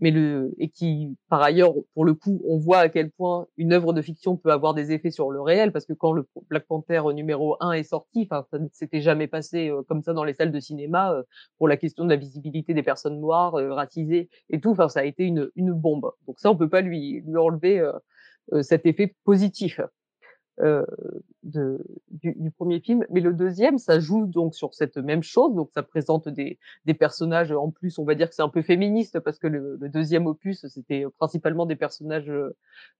mais 0.00 0.10
le 0.10 0.54
et 0.58 0.68
qui 0.68 1.16
par 1.28 1.42
ailleurs 1.42 1.74
pour 1.94 2.04
le 2.04 2.14
coup 2.14 2.40
on 2.46 2.58
voit 2.58 2.78
à 2.78 2.88
quel 2.88 3.10
point 3.10 3.46
une 3.56 3.72
œuvre 3.72 3.92
de 3.92 4.02
fiction 4.02 4.36
peut 4.36 4.52
avoir 4.52 4.74
des 4.74 4.92
effets 4.92 5.10
sur 5.10 5.30
le 5.30 5.40
réel 5.40 5.72
parce 5.72 5.86
que 5.86 5.92
quand 5.92 6.12
le 6.12 6.26
Black 6.48 6.66
Panther 6.66 7.02
numéro 7.14 7.56
1 7.60 7.72
est 7.72 7.84
sorti 7.84 8.28
enfin 8.30 8.44
ça 8.50 8.58
ne 8.58 8.68
s'était 8.72 9.00
jamais 9.00 9.26
passé 9.26 9.70
euh, 9.70 9.82
comme 9.88 10.02
ça 10.02 10.12
dans 10.12 10.24
les 10.24 10.34
salles 10.34 10.52
de 10.52 10.60
cinéma 10.60 11.12
euh, 11.12 11.22
pour 11.58 11.68
la 11.68 11.76
question 11.76 12.04
de 12.04 12.10
la 12.10 12.16
visibilité 12.16 12.74
des 12.74 12.82
personnes 12.82 13.20
noires 13.20 13.54
euh, 13.56 13.72
racisées 13.72 14.28
et 14.50 14.60
tout 14.60 14.70
enfin 14.70 14.88
ça 14.88 15.00
a 15.00 15.04
été 15.04 15.24
une 15.24 15.50
une 15.56 15.72
bombe. 15.72 16.10
Donc 16.26 16.38
ça 16.38 16.50
on 16.50 16.56
peut 16.56 16.68
pas 16.68 16.80
lui 16.80 17.22
lui 17.26 17.36
enlever 17.36 17.82
cet 18.62 18.86
effet 18.86 19.14
positif 19.24 19.80
euh, 20.60 20.84
de, 21.42 21.84
du, 22.10 22.34
du, 22.34 22.50
premier 22.50 22.80
film. 22.80 23.06
Mais 23.10 23.20
le 23.20 23.32
deuxième, 23.32 23.78
ça 23.78 24.00
joue 24.00 24.26
donc 24.26 24.54
sur 24.54 24.74
cette 24.74 24.96
même 24.96 25.22
chose. 25.22 25.54
Donc 25.54 25.70
ça 25.72 25.82
présente 25.82 26.28
des, 26.28 26.58
des 26.84 26.94
personnages, 26.94 27.52
en 27.52 27.70
plus, 27.70 27.98
on 27.98 28.04
va 28.04 28.14
dire 28.14 28.28
que 28.28 28.34
c'est 28.34 28.42
un 28.42 28.48
peu 28.48 28.62
féministe 28.62 29.20
parce 29.20 29.38
que 29.38 29.46
le, 29.46 29.76
le 29.80 29.88
deuxième 29.88 30.26
opus, 30.26 30.66
c'était 30.66 31.04
principalement 31.16 31.64
des 31.64 31.76
personnages 31.76 32.28
euh, 32.28 32.56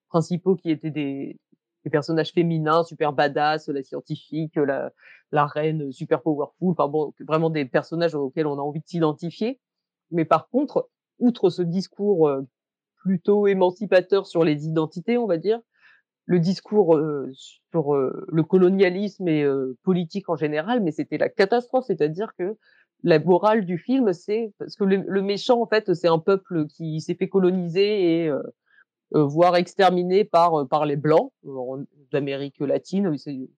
principaux 0.09 0.57
qui 0.57 0.71
étaient 0.71 0.91
des, 0.91 1.39
des 1.85 1.91
personnages 1.91 2.33
féminins, 2.33 2.85
super 2.85 3.13
badass, 3.13 3.69
la 3.69 3.83
scientifique, 3.83 4.57
la, 4.57 4.93
la 5.33 5.47
reine 5.47 5.93
super 5.93 6.23
powerful, 6.23 6.71
enfin 6.71 6.89
bon, 6.89 7.13
vraiment 7.21 7.51
des 7.51 7.65
personnages 7.65 8.15
auxquels 8.15 8.47
on 8.47 8.59
a 8.59 8.63
envie 8.63 8.81
de 8.81 8.87
s'identifier. 8.87 9.61
Mais 10.11 10.25
par 10.25 10.49
contre, 10.49 10.89
outre 11.19 11.51
ce 11.51 11.63
discours 11.63 12.29
euh, 12.29 12.43
plutôt 13.03 13.47
émancipateur 13.47 14.27
sur 14.27 14.45
les 14.45 14.67
identités, 14.67 15.19
on 15.19 15.27
va 15.27 15.39
dire, 15.39 15.61
le 16.29 16.41
discours 16.41 16.95
euh, 16.95 17.33
sur 17.71 17.95
euh, 17.95 18.27
le 18.29 18.43
colonialisme 18.43 19.27
et 19.29 19.43
euh, 19.43 19.79
politique 19.83 20.29
en 20.29 20.37
général, 20.37 20.83
mais 20.83 20.93
c'était 20.93 21.17
la 21.17 21.31
catastrophe, 21.31 21.87
c'est-à-dire 21.87 22.35
que 22.39 22.59
la 23.03 23.19
morale 23.19 23.65
du 23.65 23.79
film, 23.79 24.13
c'est 24.13 24.53
parce 24.59 24.77
que 24.77 24.85
le, 24.85 25.23
méchant, 25.23 25.63
en 25.63 25.67
fait, 25.67 25.95
c'est 25.95 26.09
un 26.09 26.19
peuple 26.19 26.67
qui 26.67 27.01
s'est 27.01 27.15
fait 27.15 27.29
coloniser 27.29 28.25
et 28.27 28.33
voire 29.13 29.55
exterminé 29.55 30.25
par 30.25 30.67
par 30.67 30.85
les 30.85 30.97
blancs 30.97 31.31
d'Amérique 32.11 32.59
latine, 32.59 33.17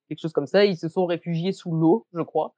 quelque 0.09 0.21
chose 0.21 0.35
comme 0.35 0.47
ça. 0.47 0.67
Ils 0.67 0.77
se 0.77 0.89
sont 0.89 1.07
réfugiés 1.07 1.53
sous 1.53 1.75
l'eau, 1.75 2.07
je 2.13 2.21
crois. 2.21 2.53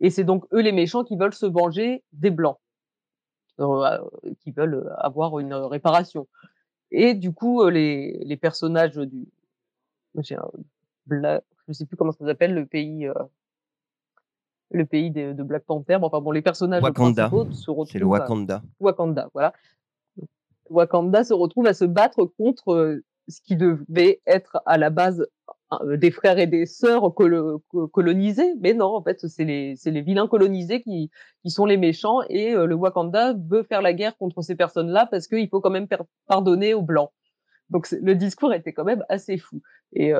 Et 0.00 0.08
c'est 0.08 0.24
donc 0.24 0.46
eux 0.54 0.62
les 0.62 0.72
méchants 0.72 1.04
qui 1.04 1.18
veulent 1.18 1.34
se 1.34 1.44
venger 1.44 2.02
des 2.14 2.30
blancs, 2.30 2.56
qui 3.58 4.50
veulent 4.50 4.90
avoir 4.96 5.38
une 5.40 5.52
réparation. 5.52 6.26
Et 6.90 7.12
du 7.12 7.34
coup, 7.34 7.68
les, 7.68 8.18
les 8.24 8.36
personnages 8.38 8.96
du, 8.96 9.26
j'ai 10.22 10.36
un, 10.36 11.40
je 11.68 11.72
sais 11.72 11.86
plus 11.86 11.96
comment 11.96 12.12
ça 12.12 12.24
s'appelle 12.24 12.54
le 12.54 12.66
pays, 12.66 13.08
le 14.70 14.86
pays 14.86 15.10
de, 15.10 15.32
de, 15.32 15.42
Black 15.42 15.64
Panther. 15.64 15.98
Enfin 16.00 16.20
bon, 16.20 16.30
les 16.30 16.42
personnages 16.42 16.82
Wakanda. 16.82 17.28
se 17.28 17.70
retrouvent. 17.70 17.88
C'est 17.90 17.98
le 17.98 18.06
Wakanda. 18.06 18.62
Wakanda, 18.80 19.28
voilà. 19.32 19.52
Wakanda 20.70 21.24
se 21.24 21.34
retrouve 21.34 21.66
à 21.66 21.74
se 21.74 21.84
battre 21.84 22.24
contre 22.38 23.00
ce 23.28 23.40
qui 23.40 23.56
devait 23.56 24.20
être 24.26 24.60
à 24.66 24.78
la 24.78 24.90
base 24.90 25.26
des 25.82 26.10
frères 26.10 26.38
et 26.38 26.46
des 26.46 26.66
sœurs 26.66 27.14
colonisés, 27.92 28.54
mais 28.60 28.74
non, 28.74 28.94
en 28.94 29.02
fait, 29.02 29.26
c'est 29.26 29.44
les, 29.44 29.74
les 29.84 30.02
vilains 30.02 30.28
colonisés 30.28 30.82
qui, 30.82 31.10
qui 31.42 31.50
sont 31.50 31.64
les 31.64 31.76
méchants 31.76 32.20
et 32.28 32.52
le 32.52 32.74
Wakanda 32.74 33.34
veut 33.48 33.62
faire 33.64 33.82
la 33.82 33.92
guerre 33.92 34.16
contre 34.16 34.42
ces 34.42 34.54
personnes-là 34.54 35.06
parce 35.10 35.26
qu'il 35.26 35.48
faut 35.48 35.60
quand 35.60 35.70
même 35.70 35.88
pardonner 36.26 36.74
aux 36.74 36.82
blancs. 36.82 37.10
Donc 37.74 37.90
le 37.90 38.14
discours 38.14 38.54
était 38.54 38.72
quand 38.72 38.84
même 38.84 39.04
assez 39.10 39.36
fou. 39.36 39.60
Et, 39.92 40.12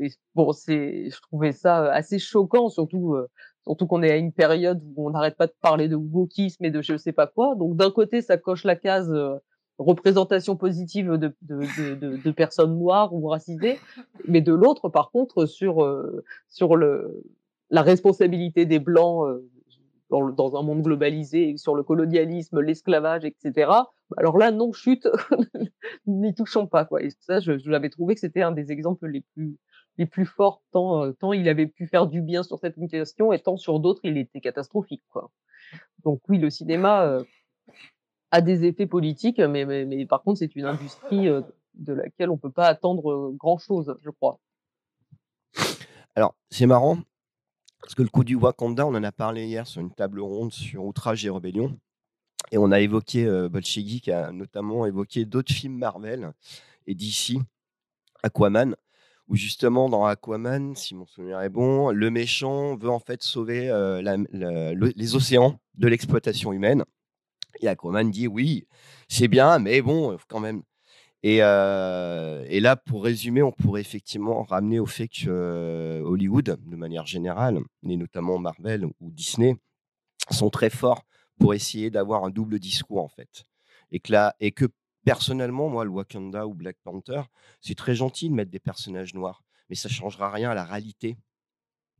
et 0.00 0.08
bon, 0.34 0.52
c'est, 0.52 1.10
je 1.10 1.20
trouvais 1.20 1.52
ça 1.52 1.92
assez 1.92 2.18
choquant, 2.18 2.70
surtout 2.70 3.16
surtout 3.64 3.86
qu'on 3.86 4.02
est 4.02 4.10
à 4.10 4.16
une 4.16 4.32
période 4.32 4.80
où 4.96 5.06
on 5.06 5.10
n'arrête 5.10 5.36
pas 5.36 5.46
de 5.48 5.54
parler 5.60 5.88
de 5.88 5.96
wokisme 5.96 6.64
et 6.64 6.70
de 6.70 6.80
je 6.80 6.96
sais 6.96 7.12
pas 7.12 7.26
quoi. 7.26 7.54
Donc 7.56 7.76
d'un 7.76 7.90
côté, 7.90 8.22
ça 8.22 8.38
coche 8.38 8.64
la 8.64 8.76
case 8.76 9.12
représentation 9.78 10.56
positive 10.56 11.12
de, 11.12 11.34
de, 11.42 11.94
de, 11.94 12.16
de, 12.16 12.30
personnes 12.30 12.78
noires 12.78 13.12
ou 13.14 13.26
racisées, 13.28 13.78
mais 14.26 14.40
de 14.40 14.52
l'autre, 14.52 14.88
par 14.88 15.10
contre, 15.10 15.46
sur, 15.46 15.82
euh, 15.82 16.24
sur 16.48 16.76
le, 16.76 17.22
la 17.70 17.82
responsabilité 17.82 18.66
des 18.66 18.78
Blancs 18.78 19.26
euh, 20.12 20.32
dans, 20.32 20.56
un 20.56 20.62
monde 20.62 20.82
globalisé, 20.82 21.56
sur 21.56 21.74
le 21.74 21.82
colonialisme, 21.82 22.60
l'esclavage, 22.60 23.24
etc. 23.24 23.52
Bah, 23.66 24.16
alors 24.16 24.38
là, 24.38 24.50
non, 24.50 24.72
chute, 24.72 25.08
n'y 26.06 26.34
touchons 26.34 26.66
pas. 26.66 26.84
Quoi. 26.84 27.02
Et 27.02 27.10
ça, 27.20 27.40
je, 27.40 27.52
l'avais 27.68 27.90
trouvé 27.90 28.14
que 28.14 28.20
c'était 28.20 28.42
un 28.42 28.52
des 28.52 28.72
exemples 28.72 29.06
les 29.06 29.22
plus, 29.34 29.56
les 29.98 30.06
plus 30.06 30.26
forts, 30.26 30.62
tant, 30.72 31.04
euh, 31.04 31.12
tant 31.12 31.32
il 31.32 31.48
avait 31.48 31.66
pu 31.66 31.86
faire 31.86 32.06
du 32.06 32.22
bien 32.22 32.42
sur 32.42 32.58
cette 32.58 32.76
question, 32.90 33.32
et 33.32 33.38
tant 33.38 33.56
sur 33.56 33.80
d'autres, 33.80 34.00
il 34.04 34.16
était 34.18 34.40
catastrophique. 34.40 35.02
Quoi. 35.10 35.30
Donc 36.04 36.20
oui, 36.28 36.38
le 36.38 36.50
cinéma 36.50 37.22
a 38.32 38.40
des 38.40 38.64
effets 38.64 38.86
politiques, 38.86 39.38
mais, 39.38 39.64
mais, 39.66 40.06
par 40.06 40.22
contre, 40.22 40.38
c'est 40.38 40.56
une 40.56 40.64
industrie 40.64 41.28
euh, 41.28 41.42
de 41.74 41.92
laquelle 41.92 42.30
on 42.30 42.38
peut 42.38 42.50
pas 42.50 42.66
attendre 42.66 43.12
euh, 43.12 43.36
grand-chose, 43.36 43.94
je 44.00 44.10
crois. 44.10 44.40
Alors, 46.14 46.34
c'est 46.50 46.66
marrant, 46.66 46.98
parce 47.82 47.94
que 47.94 48.02
le 48.02 48.08
coup 48.08 48.24
du 48.24 48.36
Wakanda, 48.36 48.86
on 48.86 48.94
en 48.94 49.02
a 49.02 49.12
parlé 49.12 49.46
hier 49.46 49.66
sur 49.66 49.80
une 49.80 49.92
table 49.92 50.20
ronde 50.20 50.52
sur 50.52 50.84
Outrage 50.84 51.26
et 51.26 51.30
Rébellion. 51.30 51.76
Et 52.52 52.58
on 52.58 52.70
a 52.70 52.80
évoqué, 52.80 53.26
euh, 53.26 53.48
qui 53.60 54.12
a 54.12 54.30
notamment 54.30 54.86
évoqué 54.86 55.24
d'autres 55.24 55.52
films 55.52 55.78
Marvel 55.78 56.32
et 56.86 56.94
d'ici, 56.94 57.40
Aquaman, 58.22 58.76
où 59.28 59.36
justement 59.36 59.88
dans 59.88 60.04
Aquaman, 60.04 60.76
si 60.76 60.94
mon 60.94 61.06
souvenir 61.06 61.40
est 61.40 61.48
bon, 61.48 61.90
le 61.90 62.10
méchant 62.10 62.76
veut 62.76 62.90
en 62.90 62.98
fait 62.98 63.22
sauver 63.22 63.68
euh, 63.70 64.00
les 64.96 65.14
océans 65.16 65.58
de 65.74 65.88
l'exploitation 65.88 66.52
humaine. 66.52 66.84
Et 67.60 67.68
Aquaman 67.68 68.10
dit 68.10 68.28
oui, 68.28 68.66
c'est 69.08 69.28
bien, 69.28 69.58
mais 69.58 69.82
bon, 69.82 70.16
quand 70.28 70.40
même. 70.40 70.62
Et, 71.24 71.36
et, 71.36 72.60
là, 72.60 72.76
pour 72.76 73.04
résumer, 73.04 73.42
on 73.42 73.52
pourrait 73.52 73.80
effectivement 73.80 74.42
ramener 74.42 74.80
au 74.80 74.86
fait 74.86 75.08
que 75.08 76.02
Hollywood, 76.04 76.58
de 76.64 76.76
manière 76.76 77.06
générale, 77.06 77.60
et 77.88 77.96
notamment 77.96 78.38
Marvel 78.38 78.84
ou 78.84 79.10
Disney, 79.12 79.56
sont 80.30 80.50
très 80.50 80.70
forts 80.70 81.04
pour 81.38 81.54
essayer 81.54 81.90
d'avoir 81.90 82.24
un 82.24 82.30
double 82.30 82.58
discours 82.58 83.02
en 83.02 83.08
fait. 83.08 83.44
Et 83.90 84.00
que, 84.00 84.12
là, 84.12 84.34
et 84.40 84.52
que 84.52 84.66
personnellement, 85.04 85.68
moi, 85.68 85.84
le 85.84 85.90
Wakanda 85.90 86.46
ou 86.46 86.54
Black 86.54 86.76
Panther, 86.82 87.22
c'est 87.60 87.74
très 87.76 87.94
gentil 87.94 88.28
de 88.28 88.34
mettre 88.34 88.50
des 88.50 88.60
personnages 88.60 89.14
noirs, 89.14 89.42
mais 89.68 89.76
ça 89.76 89.88
ne 89.88 89.92
changera 89.92 90.30
rien 90.30 90.50
à 90.50 90.54
la 90.54 90.64
réalité 90.64 91.16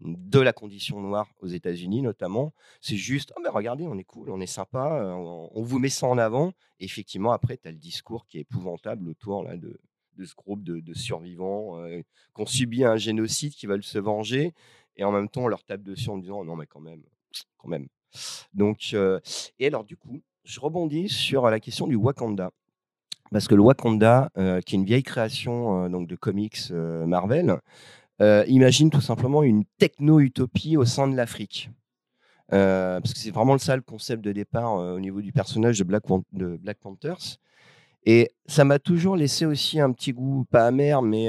de 0.04 0.40
la 0.40 0.52
condition 0.52 1.00
noire 1.00 1.28
aux 1.40 1.46
États-Unis 1.46 2.02
notamment. 2.02 2.52
C'est 2.80 2.96
juste, 2.96 3.32
oh 3.36 3.40
mais 3.42 3.48
regardez, 3.48 3.86
on 3.86 3.96
est 3.98 4.04
cool, 4.04 4.30
on 4.30 4.40
est 4.40 4.46
sympa, 4.46 5.00
euh, 5.00 5.12
on, 5.12 5.62
vous 5.62 5.78
met 5.78 5.88
ça 5.88 6.06
en 6.06 6.18
avant. 6.18 6.52
Et 6.80 6.84
effectivement, 6.84 7.32
après, 7.32 7.56
tu 7.56 7.68
as 7.68 7.72
le 7.72 7.78
discours 7.78 8.26
qui 8.26 8.38
est 8.38 8.42
épouvantable 8.42 9.08
autour 9.08 9.44
là, 9.44 9.56
de, 9.56 9.78
ce 10.24 10.34
groupe 10.34 10.62
de, 10.62 10.94
survivants 10.94 11.78
euh, 11.78 12.02
qui 12.34 12.42
ont 12.42 12.46
subi 12.46 12.84
un 12.84 12.96
génocide, 12.96 13.54
qui 13.54 13.66
veulent 13.66 13.84
se 13.84 13.98
venger. 13.98 14.52
Et 14.96 15.04
en 15.04 15.12
même 15.12 15.28
temps, 15.28 15.42
on 15.42 15.48
leur 15.48 15.64
tape 15.64 15.82
dessus 15.82 16.10
en 16.10 16.18
disant, 16.18 16.44
non 16.44 16.56
mais 16.56 16.66
quand 16.66 16.80
même, 16.80 17.02
quand 17.56 17.68
même. 17.68 17.88
Donc, 18.52 18.90
euh, 18.92 19.20
et 19.58 19.68
alors 19.68 19.84
du 19.84 19.96
coup, 19.96 20.20
je 20.44 20.60
rebondis 20.60 21.08
sur 21.08 21.48
la 21.48 21.60
question 21.60 21.86
du 21.86 21.96
Wakanda. 21.96 22.50
Parce 23.30 23.48
que 23.48 23.54
le 23.54 23.62
Wakanda, 23.62 24.30
qui 24.34 24.74
est 24.74 24.78
une 24.78 24.84
vieille 24.84 25.02
création 25.02 25.88
donc 25.88 26.06
de 26.06 26.16
comics 26.16 26.68
Marvel, 26.70 27.58
euh, 28.20 28.44
imagine 28.46 28.90
tout 28.90 29.00
simplement 29.00 29.42
une 29.42 29.64
techno-utopie 29.78 30.76
au 30.76 30.84
sein 30.84 31.08
de 31.08 31.16
l'Afrique. 31.16 31.70
Euh, 32.52 33.00
parce 33.00 33.14
que 33.14 33.18
c'est 33.18 33.30
vraiment 33.30 33.56
ça 33.56 33.76
le 33.76 33.82
concept 33.82 34.22
de 34.22 34.32
départ 34.32 34.76
euh, 34.78 34.96
au 34.96 35.00
niveau 35.00 35.22
du 35.22 35.32
personnage 35.32 35.78
de 35.78 35.84
Black, 35.84 36.04
de 36.32 36.56
Black 36.56 36.78
Panthers. 36.78 37.38
Et 38.04 38.32
ça 38.46 38.64
m'a 38.64 38.78
toujours 38.78 39.16
laissé 39.16 39.46
aussi 39.46 39.80
un 39.80 39.92
petit 39.92 40.12
goût, 40.12 40.44
pas 40.50 40.66
amer, 40.66 41.02
mais 41.02 41.28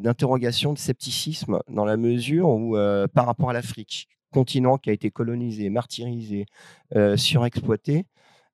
d'interrogation, 0.00 0.72
de 0.72 0.78
scepticisme, 0.78 1.60
dans 1.68 1.84
la 1.84 1.96
mesure 1.96 2.48
où, 2.48 2.76
par 3.14 3.26
rapport 3.26 3.50
à 3.50 3.52
l'Afrique, 3.52 4.08
continent 4.32 4.78
qui 4.78 4.90
a 4.90 4.92
été 4.92 5.12
colonisé, 5.12 5.70
martyrisé, 5.70 6.46
surexploité, 7.14 8.04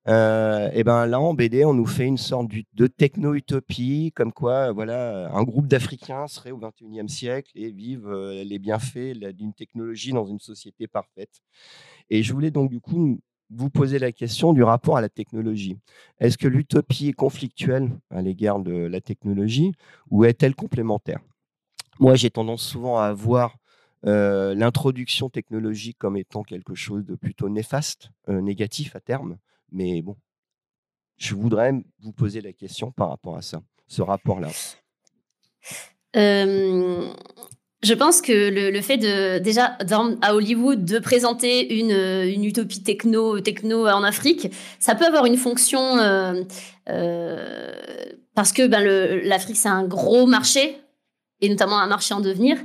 euh, 0.07 0.69
et 0.73 0.83
ben 0.83 1.07
là 1.07 1.19
en 1.19 1.33
BD, 1.33 1.65
on 1.65 1.73
nous 1.73 1.87
fait 1.87 2.05
une 2.05 2.17
sorte 2.17 2.47
de 2.73 2.87
techno-utopie, 2.87 4.11
comme 4.15 4.33
quoi, 4.33 4.71
voilà, 4.71 5.31
un 5.33 5.43
groupe 5.43 5.67
d'Africains 5.67 6.27
serait 6.27 6.51
au 6.51 6.59
21e 6.59 7.07
siècle 7.07 7.51
et 7.55 7.71
vivent 7.71 8.09
euh, 8.09 8.43
les 8.43 8.59
bienfaits 8.59 9.17
d'une 9.33 9.53
technologie 9.53 10.11
dans 10.11 10.25
une 10.25 10.39
société 10.39 10.87
parfaite. 10.87 11.41
Et 12.11 12.21
je 12.21 12.33
voulais 12.33 12.51
donc 12.51 12.69
du 12.69 12.79
coup 12.79 13.19
vous 13.49 13.69
poser 13.69 13.97
la 13.97 14.11
question 14.11 14.53
du 14.53 14.61
rapport 14.63 14.97
à 14.97 15.01
la 15.01 15.09
technologie. 15.09 15.77
Est-ce 16.19 16.37
que 16.37 16.47
l'utopie 16.47 17.09
est 17.09 17.13
conflictuelle 17.13 17.91
à 18.11 18.21
l'égard 18.21 18.59
de 18.59 18.73
la 18.73 19.01
technologie 19.01 19.71
ou 20.11 20.25
est-elle 20.25 20.55
complémentaire? 20.55 21.19
Moi, 21.99 22.15
j'ai 22.15 22.29
tendance 22.29 22.63
souvent 22.63 22.99
à 22.99 23.13
voir 23.13 23.57
euh, 24.05 24.53
l'introduction 24.53 25.29
technologique 25.29 25.97
comme 25.97 26.17
étant 26.17 26.43
quelque 26.43 26.75
chose 26.75 27.05
de 27.05 27.15
plutôt 27.15 27.49
néfaste, 27.49 28.11
négatif 28.27 28.95
à 28.95 28.99
terme. 28.99 29.37
Mais 29.75 30.01
bon, 30.01 30.15
je 31.17 31.35
voudrais 31.35 31.73
vous 31.99 32.13
poser 32.13 32.39
la 32.39 32.53
question 32.53 32.91
par 32.91 33.09
rapport 33.09 33.35
à 33.35 33.41
ça, 33.41 33.61
ce 33.87 34.01
rapport-là. 34.01 34.47
je 36.13 37.93
pense 37.93 38.21
que 38.21 38.71
le, 38.71 38.81
fait 38.81 38.97
de 38.97 39.39
déjà 39.39 39.77
à 40.21 40.33
Hollywood 40.33 40.85
de 40.85 40.97
présenter 40.99 41.77
une, 41.77 41.91
une, 41.91 42.45
utopie 42.45 42.83
techno 42.83 43.41
techno 43.41 43.85
en 43.85 44.03
Afrique, 44.03 44.47
ça 44.79 44.95
peut 44.95 45.05
avoir 45.05 45.25
une 45.25 45.35
fonction 45.35 45.97
euh, 45.97 46.41
euh, 46.87 47.75
parce 48.33 48.53
que 48.53 48.65
ben, 48.67 48.81
l'Afrique 49.25 49.57
c'est 49.57 49.67
un 49.67 49.83
gros 49.83 50.25
marché 50.25 50.77
et 51.41 51.49
notamment 51.49 51.79
un 51.79 51.87
marché 51.87 52.13
en 52.13 52.21
devenir. 52.21 52.57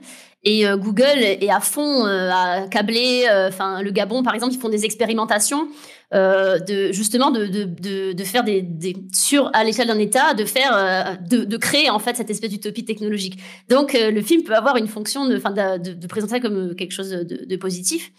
Et 0.42 0.66
euh, 0.66 0.76
Google 0.76 1.18
est 1.18 1.50
à 1.50 1.60
fond 1.60 2.04
à 2.04 2.66
câbler. 2.68 3.26
Enfin, 3.48 3.82
le 3.82 3.90
Gabon, 3.90 4.22
par 4.22 4.34
exemple, 4.34 4.54
ils 4.54 4.60
font 4.60 4.68
des 4.68 4.84
expérimentations 4.84 5.68
euh, 6.12 6.58
de 6.58 6.90
justement 6.90 7.30
de, 7.30 7.46
de, 7.46 8.12
de, 8.12 8.24
faire 8.24 8.42
des, 8.42 8.66
sur 9.14 9.48
à 9.54 9.62
l'échelle 9.62 9.86
d'un 9.86 9.98
État 10.00 10.34
de 10.34 10.44
faire 10.44 10.72
euh, 10.74 11.14
de, 11.14 11.44
de, 11.44 11.56
créer 11.56 11.88
en 11.88 12.00
fait 12.00 12.16
cette 12.16 12.30
espèce 12.30 12.50
d'utopie 12.50 12.84
technologique. 12.84 13.38
Donc 13.68 13.94
euh, 13.94 14.10
le 14.10 14.20
film 14.20 14.42
peut 14.42 14.56
avoir 14.56 14.76
une 14.76 14.88
fonction 14.88 15.28
de 15.28 15.36
enfin 15.36 15.52
de, 15.52 15.94
de, 15.94 16.06
présenter 16.08 16.40
comme 16.40 16.74
quelque 16.74 16.90
chose 16.90 17.10
de, 17.10 17.56
positif. 17.56 18.10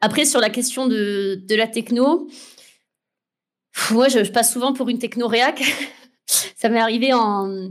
Après 0.00 0.24
sur 0.24 0.40
la 0.40 0.50
question 0.50 0.88
de, 0.88 1.40
de 1.46 1.54
la 1.54 1.68
techno, 1.68 2.26
moi 3.92 4.08
je, 4.08 4.28
passe 4.32 4.52
souvent 4.52 4.72
pour 4.72 4.88
une 4.88 4.98
techno 4.98 5.28
réac. 5.28 5.62
Ça 6.56 6.68
m'est 6.68 6.80
arrivé 6.80 7.12
en 7.12 7.70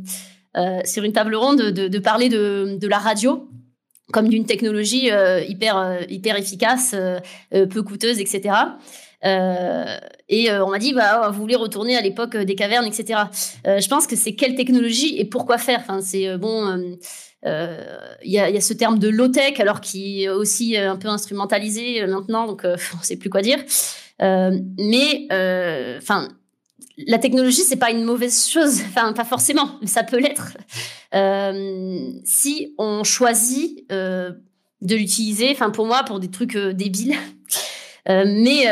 sur 0.86 1.04
une 1.04 1.12
table 1.12 1.36
ronde 1.36 1.62
de, 1.62 2.00
parler 2.00 2.30
de, 2.30 2.78
de 2.80 2.88
la 2.88 3.00
radio 3.00 3.50
comme 4.12 4.30
d'une 4.30 4.46
technologie 4.46 5.10
hyper 5.48 6.06
hyper 6.10 6.38
efficace, 6.38 6.96
peu 7.52 7.84
coûteuse, 7.84 8.20
etc. 8.20 8.56
et 9.24 10.52
on 10.52 10.70
m'a 10.70 10.80
dit, 10.80 10.94
bah, 10.94 11.30
vous 11.30 11.42
voulez 11.42 11.56
retourner 11.56 11.98
à 11.98 12.02
l'époque 12.02 12.38
des 12.38 12.56
cavernes, 12.56 12.86
etc. 12.86 13.24
je 13.66 13.88
pense 13.88 14.08
que 14.08 14.16
c'est 14.16 14.36
quelle 14.36 14.56
technologie 14.56 15.20
et 15.20 15.26
pourquoi 15.26 15.58
faire? 15.58 15.80
Enfin, 15.82 16.02
c'est 16.02 16.38
bon. 16.38 16.98
Il 17.44 18.32
y, 18.32 18.40
a 18.40 18.62
ce 18.62 18.74
terme 18.74 19.00
de 19.00 19.10
low 19.10 19.28
tech, 19.28 19.60
alors 19.60 19.82
qui 19.82 20.24
est 20.24 20.30
aussi 20.30 20.78
un 20.78 20.96
peu 20.96 21.10
instrumentalisé 21.10 22.06
maintenant, 22.08 22.48
donc 22.48 22.62
on 22.66 22.70
ne 22.70 23.04
sait 23.04 23.18
plus 23.18 23.30
quoi 23.30 23.42
dire. 23.42 23.60
mais 24.20 25.28
enfin 25.98 26.30
la 27.06 27.20
technologie, 27.20 27.62
c'est 27.62 27.78
pas 27.78 27.92
une 27.92 28.04
mauvaise 28.04 28.48
chose, 28.48 28.82
enfin 28.88 29.14
pas 29.14 29.24
forcément, 29.24 29.72
mais 29.82 29.88
ça 29.88 30.04
peut 30.04 30.20
l'être 30.20 30.58
euh, 31.14 32.12
si 32.26 32.74
on 32.78 33.04
choisit 33.04 33.86
euh, 33.92 34.32
de 34.82 34.96
l'utiliser. 34.96 35.50
Enfin 35.52 35.70
pour 35.70 35.86
moi, 35.86 36.04
pour 36.04 36.20
des 36.20 36.30
trucs 36.30 36.56
euh, 36.56 36.74
débiles, 36.74 37.16
mais 38.08 38.66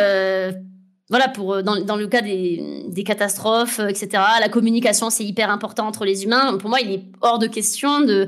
voilà, 1.08 1.28
pour 1.28 1.62
dans, 1.62 1.96
le 1.96 2.08
cas 2.08 2.22
des, 2.22 3.04
catastrophes, 3.06 3.80
etc. 3.80 4.24
La 4.40 4.50
communication, 4.50 5.12
c'est 5.12 5.24
hyper 5.24 5.52
important 5.52 5.86
entre 5.86 6.04
les 6.04 6.24
humains. 6.24 6.58
Pour 6.58 6.70
moi, 6.70 6.80
il 6.82 6.92
est 6.92 7.04
hors 7.22 7.38
de 7.38 7.46
question 7.46 8.02
de 8.02 8.28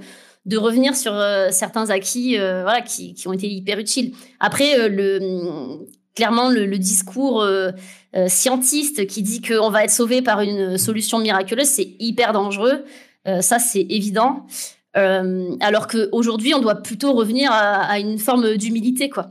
revenir 0.58 0.96
sur 0.96 1.14
certains 1.50 1.90
acquis, 1.90 2.38
qui, 2.86 3.16
qui, 3.16 3.28
ont 3.28 3.34
été 3.34 3.48
hyper 3.48 3.80
utiles. 3.80 4.14
Après, 4.40 4.90
le 4.90 5.88
clairement 6.18 6.50
le, 6.50 6.66
discours 6.80 7.44
euh, 7.44 7.70
euh, 8.16 8.28
scientiste 8.28 9.06
qui 9.06 9.22
dit 9.22 9.40
qu'on 9.40 9.70
va 9.70 9.84
être 9.84 9.92
sauvé 9.92 10.24
par 10.24 10.42
une 10.42 10.76
solution 10.80 11.20
miraculeuse, 11.20 11.68
c'est 11.68 11.96
hyper 12.00 12.34
dangereux. 12.34 12.86
Euh, 13.28 13.42
ça, 13.42 13.60
c'est 13.60 13.86
évident. 13.90 14.48
alors 14.96 15.86
qu'aujourd'hui, 15.86 16.56
on 16.56 16.60
doit 16.60 16.82
plutôt 16.82 17.14
revenir 17.14 17.52
à, 17.52 18.00
une 18.00 18.18
forme 18.18 18.58
d'humilité. 18.58 19.12
quoi. 19.12 19.30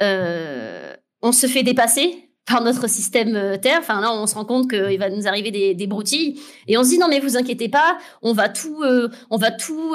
on 0.00 1.32
se 1.32 1.48
fait 1.48 1.64
dépasser 1.64 2.27
par 2.48 2.62
notre 2.62 2.88
système 2.88 3.58
Terre. 3.60 3.78
Enfin, 3.80 4.00
là, 4.00 4.12
on 4.12 4.26
se 4.26 4.34
rend 4.34 4.44
compte 4.44 4.70
qu'il 4.70 4.98
va 4.98 5.10
nous 5.10 5.28
arriver 5.28 5.74
des, 5.74 5.86
broutilles. 5.86 6.40
Et 6.66 6.78
on 6.78 6.84
se 6.84 6.90
dit, 6.90 6.98
non, 6.98 7.08
mais 7.08 7.20
vous 7.20 7.36
inquiétez 7.36 7.68
pas, 7.68 7.98
on 8.22 8.32
va 8.32 8.48
tout, 8.48 8.82
on 9.30 9.36
va 9.36 9.50
tout 9.50 9.94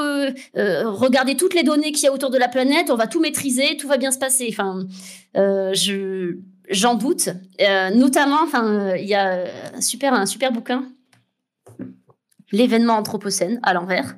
regarder 0.56 1.36
toutes 1.36 1.54
les 1.54 1.64
données 1.64 1.92
qu'il 1.92 2.06
y 2.06 2.08
a 2.08 2.14
autour 2.14 2.30
de 2.30 2.38
la 2.38 2.48
planète, 2.48 2.90
on 2.90 2.96
va 2.96 3.08
tout 3.08 3.20
maîtriser, 3.20 3.78
tout 3.78 3.88
va 3.88 3.98
bien 3.98 4.12
se 4.12 4.20
passer. 4.20 4.48
Enfin, 4.52 4.86
je 5.36 6.38
j'en 6.70 6.96
doute. 6.96 7.30
Euh, 7.62 7.90
notamment, 7.92 8.42
enfin, 8.44 8.96
il 8.96 9.06
y 9.06 9.16
a 9.16 9.46
un 9.76 9.82
super, 9.82 10.14
un 10.14 10.26
super 10.26 10.52
bouquin, 10.52 10.86
l'événement 12.52 12.94
anthropocène 12.94 13.60
à 13.64 13.74
l'envers, 13.74 14.16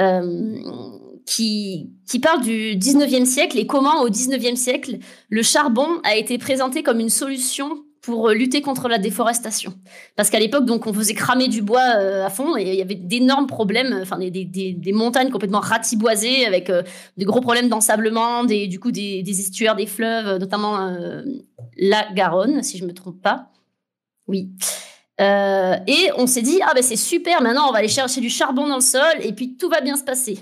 euh, 0.00 0.60
qui, 1.30 1.92
qui 2.08 2.18
parle 2.18 2.42
du 2.42 2.76
19e 2.76 3.24
siècle 3.24 3.56
et 3.56 3.64
comment 3.64 4.02
au 4.02 4.08
19e 4.08 4.56
siècle 4.56 4.98
le 5.28 5.42
charbon 5.42 5.86
a 6.02 6.16
été 6.16 6.38
présenté 6.38 6.82
comme 6.82 6.98
une 6.98 7.08
solution 7.08 7.84
pour 8.02 8.30
lutter 8.30 8.62
contre 8.62 8.88
la 8.88 8.98
déforestation. 8.98 9.74
Parce 10.16 10.28
qu'à 10.28 10.40
l'époque, 10.40 10.64
donc, 10.64 10.86
on 10.88 10.92
faisait 10.92 11.14
cramer 11.14 11.46
du 11.46 11.62
bois 11.62 11.96
euh, 11.98 12.26
à 12.26 12.30
fond 12.30 12.56
et 12.56 12.62
il 12.62 12.74
y 12.74 12.82
avait 12.82 12.96
d'énormes 12.96 13.46
problèmes, 13.46 13.96
enfin 14.02 14.18
des, 14.18 14.30
des, 14.30 14.72
des, 14.72 14.92
montagnes 14.92 15.30
complètement 15.30 15.60
ratiboisées 15.60 16.46
avec 16.46 16.68
euh, 16.68 16.82
des 17.16 17.26
gros 17.26 17.42
problèmes 17.42 17.68
d'ensablement, 17.68 18.42
des, 18.42 18.66
du 18.66 18.80
coup 18.80 18.90
des, 18.90 19.22
estuaires, 19.28 19.76
des 19.76 19.86
fleuves, 19.86 20.40
notamment 20.40 20.80
euh, 20.80 21.22
la 21.76 22.10
Garonne, 22.12 22.62
si 22.64 22.78
je 22.78 22.86
me 22.86 22.92
trompe 22.92 23.22
pas. 23.22 23.50
Oui. 24.26 24.48
et 25.20 26.10
on 26.16 26.26
s'est 26.26 26.42
dit 26.42 26.60
ah 26.64 26.72
ben 26.74 26.82
c'est 26.82 26.96
super, 26.96 27.42
maintenant 27.42 27.68
on 27.68 27.72
va 27.72 27.78
aller 27.78 27.88
chercher 27.88 28.20
du 28.20 28.30
charbon 28.30 28.66
dans 28.68 28.76
le 28.76 28.80
sol 28.80 29.16
et 29.20 29.32
puis 29.32 29.56
tout 29.56 29.68
va 29.68 29.80
bien 29.80 29.96
se 29.96 30.04
passer 30.04 30.38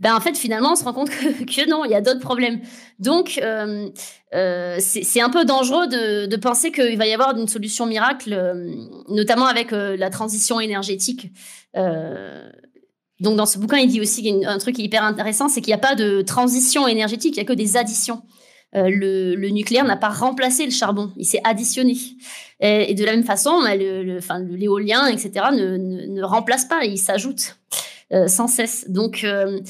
ben 0.00 0.14
en 0.14 0.20
fait 0.20 0.36
finalement 0.36 0.72
on 0.72 0.76
se 0.76 0.84
rend 0.84 0.92
compte 0.92 1.10
que, 1.10 1.68
non, 1.68 1.84
il 1.84 1.90
y 1.90 1.94
a 1.94 2.00
d'autres 2.00 2.20
problèmes. 2.20 2.60
Donc 2.98 3.40
euh, 3.42 3.88
euh, 4.34 4.76
c'est 4.80 5.20
un 5.20 5.30
peu 5.30 5.44
dangereux 5.44 5.88
de, 5.88 6.36
penser 6.36 6.70
qu'il 6.70 6.96
va 6.96 7.06
y 7.06 7.12
avoir 7.12 7.36
une 7.36 7.48
solution 7.48 7.86
miracle, 7.86 8.32
euh, 8.32 8.72
notamment 9.08 9.46
avec 9.46 9.72
la 9.72 10.10
transition 10.10 10.60
énergétique. 10.60 11.32
donc 11.74 13.36
dans 13.36 13.46
ce 13.46 13.58
bouquin, 13.58 13.78
il 13.78 13.88
dit 13.88 14.00
aussi 14.00 14.42
un 14.46 14.58
truc 14.58 14.78
hyper 14.78 15.02
intéressant, 15.02 15.48
c'est 15.48 15.60
qu'il 15.60 15.70
n'y 15.70 15.80
a 15.80 15.86
pas 15.86 15.96
de 15.96 16.22
transition 16.22 16.86
énergétique, 16.86 17.36
il 17.36 17.40
n'y 17.40 17.46
a 17.46 17.48
que 17.48 17.52
des 17.52 17.76
additions. 17.76 18.22
le, 18.74 19.34
le, 19.34 19.48
nucléaire 19.48 19.84
n'a 19.84 19.96
pas 19.96 20.10
remplacé 20.10 20.64
le 20.64 20.70
charbon, 20.70 21.10
il 21.16 21.24
s'est 21.24 21.40
additionné. 21.42 21.96
Et, 22.60 22.94
de 22.94 23.04
la 23.04 23.12
même 23.12 23.24
façon, 23.24 23.62
l'éolien, 23.66 25.08
le, 25.08 25.14
etc., 25.14 25.46
ne, 25.52 25.76
ne, 25.76 26.06
ne, 26.06 26.22
remplace 26.22 26.66
pas, 26.66 26.84
il 26.84 26.98
s'ajoute. 26.98 27.56
Euh, 28.12 28.26
sans 28.26 28.46
cesse. 28.46 28.88
Donc, 28.88 29.22
euh, 29.22 29.60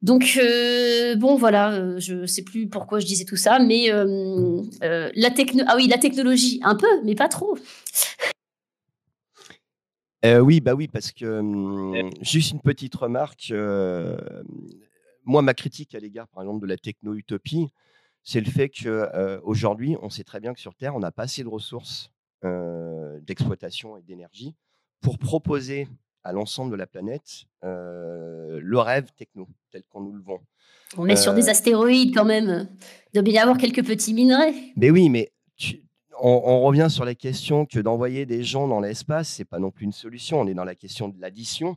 donc 0.00 0.38
euh, 0.40 1.16
bon, 1.16 1.36
voilà, 1.36 1.98
je 1.98 2.24
sais 2.24 2.44
plus 2.44 2.68
pourquoi 2.68 3.00
je 3.00 3.06
disais 3.06 3.24
tout 3.24 3.36
ça, 3.36 3.58
mais 3.58 3.88
la 3.90 5.30
techno 5.30 5.64
ah 5.66 5.74
oui, 5.76 5.88
la 5.88 5.98
technologie, 5.98 6.60
un 6.62 6.76
peu, 6.76 6.86
mais 7.04 7.14
pas 7.14 7.28
trop. 7.28 7.58
oui, 10.24 10.60
bah 10.60 10.74
oui, 10.74 10.88
parce 10.88 11.12
que 11.12 11.40
hum, 11.40 12.10
juste 12.20 12.52
une 12.52 12.60
petite 12.60 12.94
remarque. 12.94 13.52
moi, 15.24 15.42
ma 15.42 15.54
critique 15.54 15.94
à 15.96 15.98
l'égard, 15.98 16.28
par 16.28 16.44
exemple, 16.44 16.62
de 16.62 16.66
la 16.68 16.76
techno-utopie, 16.76 17.68
c'est 18.22 18.40
le 18.40 18.50
fait 18.50 18.68
qu'aujourd'hui, 18.68 19.96
on 20.02 20.10
sait 20.10 20.24
très 20.24 20.38
bien 20.38 20.54
que 20.54 20.60
sur 20.60 20.74
Terre, 20.76 20.94
on 20.94 21.00
n'a 21.00 21.10
pas 21.10 21.24
assez 21.24 21.42
de 21.42 21.48
ressources 21.48 22.12
d'exploitation 23.22 23.96
et 23.96 24.02
d'énergie 24.02 24.54
pour 25.00 25.18
proposer 25.18 25.88
à 26.26 26.32
l'ensemble 26.32 26.72
de 26.72 26.76
la 26.76 26.86
planète 26.86 27.44
le 27.62 28.78
rêve 28.78 29.10
techno 29.16 29.48
tel 29.70 29.82
qu'on 29.88 30.00
nous 30.00 30.12
le 30.12 30.22
vend. 30.22 30.40
On 30.96 31.08
est 31.08 31.16
sur 31.16 31.34
des 31.34 31.48
astéroïdes 31.48 32.14
quand 32.14 32.24
même. 32.24 32.68
Il 33.12 33.22
doit 33.22 33.32
y 33.32 33.38
avoir 33.38 33.58
quelques 33.58 33.84
petits 33.84 34.14
minerais. 34.14 34.54
Mais 34.76 34.90
oui, 34.90 35.08
mais 35.08 35.32
on, 36.20 36.62
revient 36.62 36.88
sur 36.88 37.04
la 37.04 37.14
question 37.14 37.66
que 37.66 37.78
d'envoyer 37.78 38.26
des 38.26 38.42
gens 38.42 38.68
dans 38.68 38.80
l'espace, 38.80 39.28
c'est 39.28 39.44
pas 39.44 39.58
non 39.58 39.70
plus 39.70 39.84
une 39.84 39.92
solution. 39.92 40.40
On 40.40 40.46
est 40.46 40.54
dans 40.54 40.64
la 40.64 40.74
question 40.74 41.08
de 41.08 41.20
l'addition. 41.20 41.76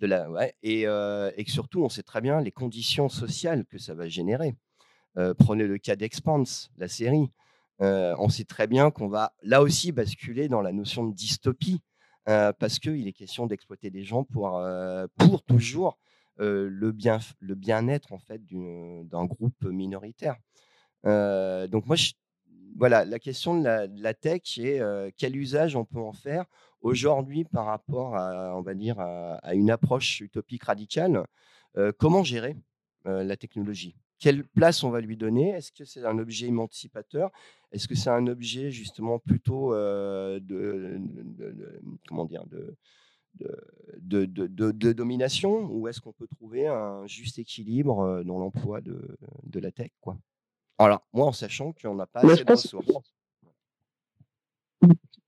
De 0.00 0.06
la, 0.06 0.28
et, 0.62 0.82
et, 0.82 1.44
surtout, 1.48 1.82
on 1.82 1.88
sait 1.88 2.02
très 2.02 2.20
bien 2.20 2.40
les 2.40 2.52
conditions 2.52 3.08
sociales 3.08 3.64
que 3.66 3.78
ça 3.78 3.94
va 3.94 4.08
générer. 4.08 4.54
prenez 5.38 5.66
le 5.66 5.78
cas 5.78 5.96
d'Expanse, 5.96 6.70
la 6.76 6.88
série. 6.88 7.30
on 7.80 8.28
sait 8.28 8.44
très 8.44 8.66
bien 8.66 8.90
qu'on 8.90 9.08
va 9.08 9.32
là 9.42 9.62
aussi 9.62 9.92
basculer 9.92 10.48
dans 10.48 10.62
la 10.62 10.72
notion 10.72 11.06
de 11.06 11.14
dystopie 11.14 11.80
euh, 12.28 12.52
parce 12.52 12.78
qu'il 12.78 13.08
est 13.08 13.12
question 13.12 13.46
d'exploiter 13.46 13.90
des 13.90 14.02
gens 14.04 14.22
pour, 14.22 14.58
euh, 14.58 15.06
pour 15.16 15.42
toujours 15.42 15.98
euh, 16.40 16.68
le, 16.70 16.92
bien, 16.92 17.20
le 17.40 17.54
bien-être 17.54 18.12
en 18.12 18.18
fait 18.18 18.42
d'un 18.44 19.24
groupe 19.24 19.64
minoritaire. 19.64 20.36
donc 21.04 21.86
moi, 21.86 21.96
voilà, 22.76 23.04
la 23.06 23.18
question 23.18 23.58
de 23.60 23.90
la, 24.02 24.14
tech 24.14 24.58
et 24.58 24.80
quel 25.16 25.36
usage 25.36 25.74
on 25.74 25.84
peut 25.84 26.00
en 26.00 26.12
faire 26.12 26.44
aujourd'hui 26.82 27.44
par 27.44 27.64
rapport 27.64 28.14
à, 28.14 28.54
on 28.56 28.62
va 28.62 28.74
dire, 28.74 29.00
à 29.00 29.54
une 29.54 29.70
approche 29.70 30.20
utopique 30.20 30.64
radicale? 30.64 31.24
comment 31.98 32.22
gérer 32.22 32.56
la 33.04 33.36
technologie? 33.36 33.96
Quelle 34.18 34.44
place 34.44 34.82
on 34.82 34.90
va 34.90 35.00
lui 35.00 35.16
donner? 35.16 35.50
Est-ce 35.50 35.72
que 35.72 35.84
c'est 35.84 36.04
un 36.04 36.18
objet 36.18 36.46
émancipateur? 36.46 37.30
Est-ce 37.72 37.86
que 37.86 37.94
c'est 37.94 38.10
un 38.10 38.26
objet 38.26 38.70
justement 38.70 39.18
plutôt 39.18 39.72
de, 39.74 41.00
comment 42.08 42.24
dire 42.24 42.44
de, 42.46 42.76
de, 43.98 44.24
de, 44.26 44.92
domination? 44.92 45.66
Ou 45.70 45.88
est-ce 45.88 46.00
qu'on 46.00 46.12
peut 46.12 46.26
trouver 46.26 46.66
un 46.66 47.06
juste 47.06 47.38
équilibre 47.38 48.22
dans 48.24 48.38
l'emploi 48.38 48.80
de, 48.80 49.60
la 49.60 49.70
tech 49.70 49.90
quoi? 50.00 50.18
Alors, 50.78 51.06
moi, 51.12 51.26
en 51.26 51.32
sachant 51.32 51.72
qu'on 51.72 51.94
n'a 51.94 52.06
pas 52.06 52.20
assez 52.20 52.44
de 52.44 52.50
ressources. 52.50 53.14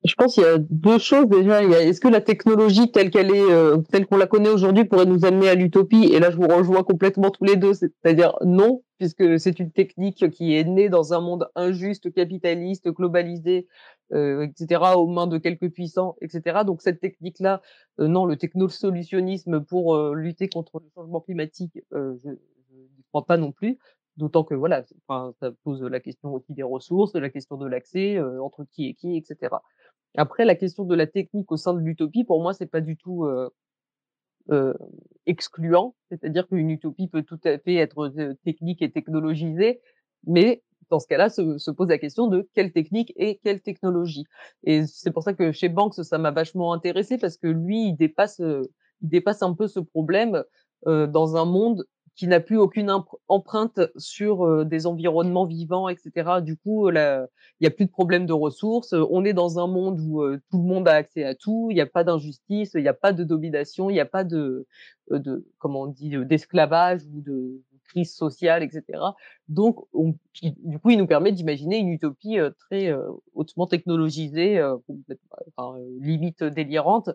Je 0.05 0.14
pense 0.14 0.35
qu'il 0.35 0.44
y 0.44 0.47
a 0.47 0.56
deux 0.59 0.98
choses 0.98 1.28
déjà. 1.28 1.62
Est-ce 1.62 2.01
que 2.01 2.09
la 2.09 2.22
technologie 2.22 2.90
telle 2.90 3.10
qu'elle 3.10 3.35
est, 3.35 3.52
euh, 3.52 3.77
telle 3.93 4.06
qu'on 4.06 4.16
la 4.16 4.27
connaît 4.27 4.48
aujourd'hui, 4.48 4.86
pourrait 4.86 5.05
nous 5.05 5.27
amener 5.27 5.51
à 5.51 5.55
l'utopie? 5.55 6.05
Et 6.05 6.20
là, 6.20 6.31
je 6.31 6.36
vous 6.36 6.48
rejoins 6.48 6.82
complètement 6.82 7.31
tous 7.31 7.44
les 7.44 7.56
deux. 7.56 7.74
C'est-à-dire 7.74 8.35
non, 8.43 8.82
puisque 8.97 9.39
c'est 9.39 9.60
une 9.60 9.70
technique 9.70 10.31
qui 10.31 10.56
est 10.56 10.64
née 10.64 10.89
dans 10.89 11.12
un 11.12 11.20
monde 11.20 11.51
injuste, 11.55 12.14
capitaliste, 12.14 12.89
globalisé, 12.89 13.66
euh, 14.14 14.47
etc., 14.47 14.81
aux 14.97 15.06
mains 15.06 15.27
de 15.27 15.36
quelques 15.36 15.68
puissants, 15.68 16.16
etc. 16.22 16.60
Donc 16.64 16.81
cette 16.81 17.01
technique-là, 17.01 17.60
euh, 18.01 18.09
non, 18.09 18.24
le 18.24 18.36
technosolutionnisme 18.36 19.60
pour 19.62 19.98
lutter 20.14 20.48
contre 20.48 20.81
le 20.81 20.86
changement 20.94 21.20
climatique, 21.20 21.78
je 21.93 22.31
n'y 22.31 23.05
crois 23.10 23.27
pas 23.27 23.36
non 23.36 23.52
plus. 23.52 23.78
D'autant 24.16 24.45
que 24.45 24.55
voilà, 24.55 24.85
enfin, 25.07 25.32
ça 25.41 25.51
pose 25.65 25.82
la 25.82 26.01
question 26.01 26.35
aussi 26.35 26.53
des 26.53 26.62
ressources, 26.62 27.15
la 27.15 27.31
question 27.31 27.57
de 27.57 27.66
l'accès, 27.66 28.20
entre 28.20 28.65
qui 28.73 28.87
et 28.87 28.95
qui, 28.95 29.16
etc. 29.16 29.57
Après, 30.16 30.45
la 30.45 30.55
question 30.55 30.85
de 30.85 30.95
la 30.95 31.07
technique 31.07 31.51
au 31.53 31.57
sein 31.57 31.74
de 31.74 31.81
l'utopie, 31.81 32.24
pour 32.24 32.43
moi, 32.43 32.53
c'est 32.53 32.66
pas 32.66 32.81
du 32.81 32.97
tout 32.97 33.27
excluant. 35.27 35.95
C'est-à-dire 36.11 36.49
qu'une 36.49 36.70
utopie 36.70 37.09
peut 37.09 37.23
tout 37.23 37.41
à 37.45 37.59
fait 37.59 37.77
être 37.77 38.12
technique 38.45 38.82
et 38.82 38.91
technologisée, 38.91 39.81
mais 40.27 40.62
dans 40.91 40.99
ce 40.99 41.07
cas-là, 41.07 41.31
se, 41.31 41.57
se, 41.59 41.70
pose 41.70 41.89
la 41.89 41.99
question 41.99 42.27
de 42.27 42.49
quelle 42.53 42.73
technique 42.73 43.12
et 43.16 43.39
quelle 43.45 43.61
technologie. 43.61 44.24
Et 44.65 44.87
c'est 44.87 45.12
pour 45.12 45.23
ça 45.23 45.35
que 45.35 45.53
chez 45.53 45.69
Banks, 45.69 45.95
ça 45.95 46.19
m'a 46.19 46.32
vachement 46.32 46.73
intéressé 46.73 47.16
parce 47.16 47.37
que 47.37 47.47
lui, 47.47 47.89
il 47.89 47.97
dépasse, 47.97 48.41
il 48.41 49.09
dépasse 49.09 49.43
un 49.43 49.55
peu 49.55 49.69
ce 49.69 49.81
problème 49.81 50.43
dans 50.85 51.37
un 51.37 51.45
monde 51.45 51.85
qui 52.20 52.28
n'a 52.28 52.38
plus 52.38 52.59
aucune 52.59 52.92
empreinte 53.28 53.80
sur 53.97 54.66
des 54.66 54.86
environnements 54.86 55.47
vivants, 55.47 55.88
etc. 55.88 56.42
Du 56.42 56.55
coup, 56.55 56.90
il 56.90 57.26
n'y 57.62 57.66
a 57.66 57.70
plus 57.70 57.86
de 57.86 57.90
problème 57.90 58.26
de 58.26 58.34
ressources. 58.34 58.92
On 58.92 59.24
est 59.24 59.32
dans 59.32 59.59
un 59.59 59.66
monde 59.66 59.98
où 60.01 60.22
tout 60.51 60.59
le 60.59 60.64
monde 60.64 60.86
a 60.86 60.92
accès 60.92 61.24
à 61.24 61.34
tout. 61.34 61.68
Il 61.70 61.76
n'y 61.76 61.80
a 61.80 61.86
pas 61.86 62.05
d'injustice, 62.05 62.72
il 62.74 62.82
n'y 62.82 62.88
a 62.88 62.92
pas 62.92 63.14
de 63.14 63.24
domination, 63.24 63.88
il 63.88 63.94
n'y 63.94 64.01
a 64.01 64.05
pas 64.05 64.24
de, 64.24 64.66
de 65.09 65.47
comment 65.56 65.84
on 65.84 65.86
dit, 65.86 66.14
d'esclavage 66.26 67.06
ou 67.06 67.22
de 67.22 67.62
crise 67.88 68.14
sociale, 68.14 68.62
etc. 68.62 68.98
Donc, 69.48 69.78
du 70.42 70.78
coup, 70.78 70.90
il 70.90 70.98
nous 70.98 71.06
permet 71.06 71.32
d'imaginer 71.32 71.78
une 71.78 71.88
utopie 71.88 72.36
très 72.59 72.94
hautement 73.32 73.66
technologisée, 73.66 74.62
limite 75.98 76.44
délirante, 76.44 77.09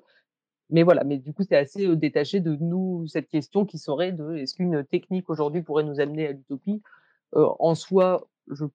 mais 0.70 0.84
voilà, 0.84 1.04
mais 1.04 1.18
du 1.18 1.34
coup, 1.34 1.44
c'est 1.44 1.56
assez 1.56 1.96
détaché 1.96 2.40
de 2.40 2.56
nous 2.56 3.06
cette 3.08 3.30
question 3.30 3.66
qui 3.66 3.78
serait 3.78 4.12
de 4.12 4.36
est-ce 4.36 4.56
qu'une 4.56 4.84
technique 4.86 5.30
aujourd'hui 5.30 5.62
pourrait 5.62 5.84
nous 5.84 6.00
amener 6.00 6.28
à 6.28 6.32
l'utopie? 6.32 6.82
En 7.34 7.76
soi, 7.76 8.28
je 8.50 8.66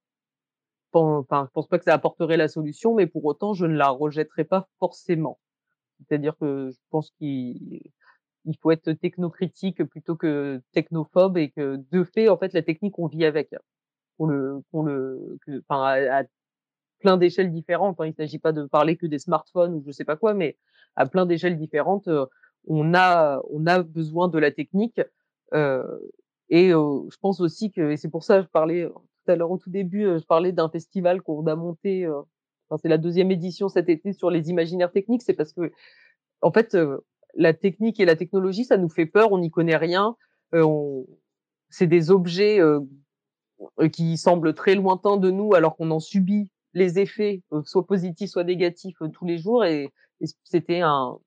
pense, 0.93 1.27
pense 1.53 1.69
pas 1.69 1.79
que 1.79 1.85
ça 1.85 1.95
apporterait 1.95 2.37
la 2.37 2.49
solution, 2.49 2.95
mais 2.95 3.07
pour 3.07 3.25
autant, 3.25 3.55
je 3.55 3.67
ne 3.67 3.75
la 3.77 3.89
rejetterai 3.89 4.45
pas 4.45 4.69
forcément. 4.79 5.39
C'est-à-dire 5.99 6.37
que 6.39 6.71
je 6.71 6.79
pense 6.91 7.11
qu'il 7.19 7.83
faut 8.61 8.71
être 8.71 8.93
technocritique 8.93 9.83
plutôt 9.85 10.17
que 10.17 10.61
technophobe 10.73 11.39
et 11.39 11.51
que 11.51 11.83
de 11.91 12.05
fait, 12.05 12.29
en 12.29 12.37
fait, 12.37 12.53
la 12.53 12.63
technique, 12.63 12.99
on 12.99 13.07
vit 13.07 13.25
avec. 13.25 13.55
Pour 14.17 14.27
le, 14.27 14.63
pour 14.71 14.83
le, 14.83 15.39
enfin, 15.67 15.83
à, 15.83 16.25
plein 17.01 17.17
d'échelles 17.17 17.53
différentes. 17.53 18.01
Hein. 18.01 18.07
Il 18.07 18.11
ne 18.11 18.15
s'agit 18.15 18.39
pas 18.39 18.53
de 18.53 18.65
parler 18.65 18.97
que 18.97 19.07
des 19.07 19.19
smartphones 19.19 19.75
ou 19.75 19.83
je 19.87 19.91
sais 19.91 20.05
pas 20.05 20.17
quoi, 20.17 20.35
mais 20.35 20.57
à 20.97 21.07
plein 21.07 21.27
d'échelles 21.27 21.59
différentes, 21.59 22.09
on 22.67 22.95
a 22.95 23.41
on 23.51 23.67
a 23.67 23.83
besoin 23.83 24.29
de 24.29 24.39
la 24.39 24.51
technique. 24.51 25.01
et 25.53 26.71
je 26.71 27.17
pense 27.21 27.41
aussi 27.41 27.73
que 27.73 27.93
et 27.93 27.97
c'est 27.97 28.11
pour 28.11 28.25
ça 28.25 28.39
que 28.39 28.43
je 28.45 28.49
parlais 28.49 28.87
tout 28.87 29.31
à 29.31 29.37
l'heure 29.37 29.51
au 29.51 29.59
tout 29.59 29.71
début, 29.71 30.05
je 30.05 30.25
parlais 30.25 30.53
d'un 30.53 30.69
festival 30.69 31.23
qu'on 31.23 31.47
a 31.47 31.57
monté. 31.57 32.09
Enfin, 32.69 32.81
c'est 32.83 32.89
la 32.89 32.99
deuxième 32.99 33.31
édition 33.31 33.69
cet 33.69 33.89
été 33.89 34.13
sur 34.13 34.31
les 34.31 34.51
imaginaires 34.51 34.93
techniques. 34.93 35.23
C'est 35.23 35.35
parce 35.35 35.53
que 35.53 35.73
en 36.43 36.53
fait 36.53 36.77
la 37.35 37.55
technique 37.55 38.01
et 38.01 38.05
la 38.05 38.17
technologie, 38.17 38.65
ça 38.65 38.77
nous 38.77 38.89
fait 38.89 39.07
peur, 39.07 39.33
on 39.33 39.39
n'y 39.39 39.51
connaît 39.51 39.77
rien. 39.77 40.17
C'est 41.71 41.87
des 41.87 42.11
objets 42.11 42.61
qui 43.93 44.17
semblent 44.17 44.55
très 44.55 44.75
lointains 44.75 45.17
de 45.17 45.31
nous 45.31 45.55
alors 45.55 45.77
qu'on 45.77 45.91
en 45.91 46.01
subit 46.01 46.51
les 46.75 46.99
effets, 46.99 47.43
soit 47.65 47.87
positifs, 47.87 48.31
soit 48.31 48.45
négatifs, 48.45 48.99
tous 49.13 49.25
les 49.25 49.39
jours. 49.39 49.65
Et, 49.65 49.91
c'était 50.45 50.81
un. 50.83 51.19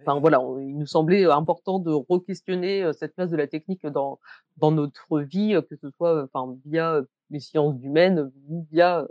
Enfin 0.00 0.18
voilà, 0.20 0.40
il 0.58 0.76
nous 0.76 0.86
semblait 0.86 1.24
important 1.24 1.78
de 1.78 1.92
re-questionner 1.92 2.90
cette 2.92 3.14
place 3.14 3.30
de 3.30 3.36
la 3.36 3.46
technique 3.46 3.86
dans 3.86 4.18
dans 4.56 4.72
notre 4.72 5.20
vie, 5.20 5.56
que 5.70 5.76
ce 5.76 5.90
soit 5.90 6.24
enfin 6.24 6.56
via 6.64 7.02
les 7.30 7.40
sciences 7.40 7.80
humaines 7.82 8.32
ou 8.48 8.66
via, 8.70 9.06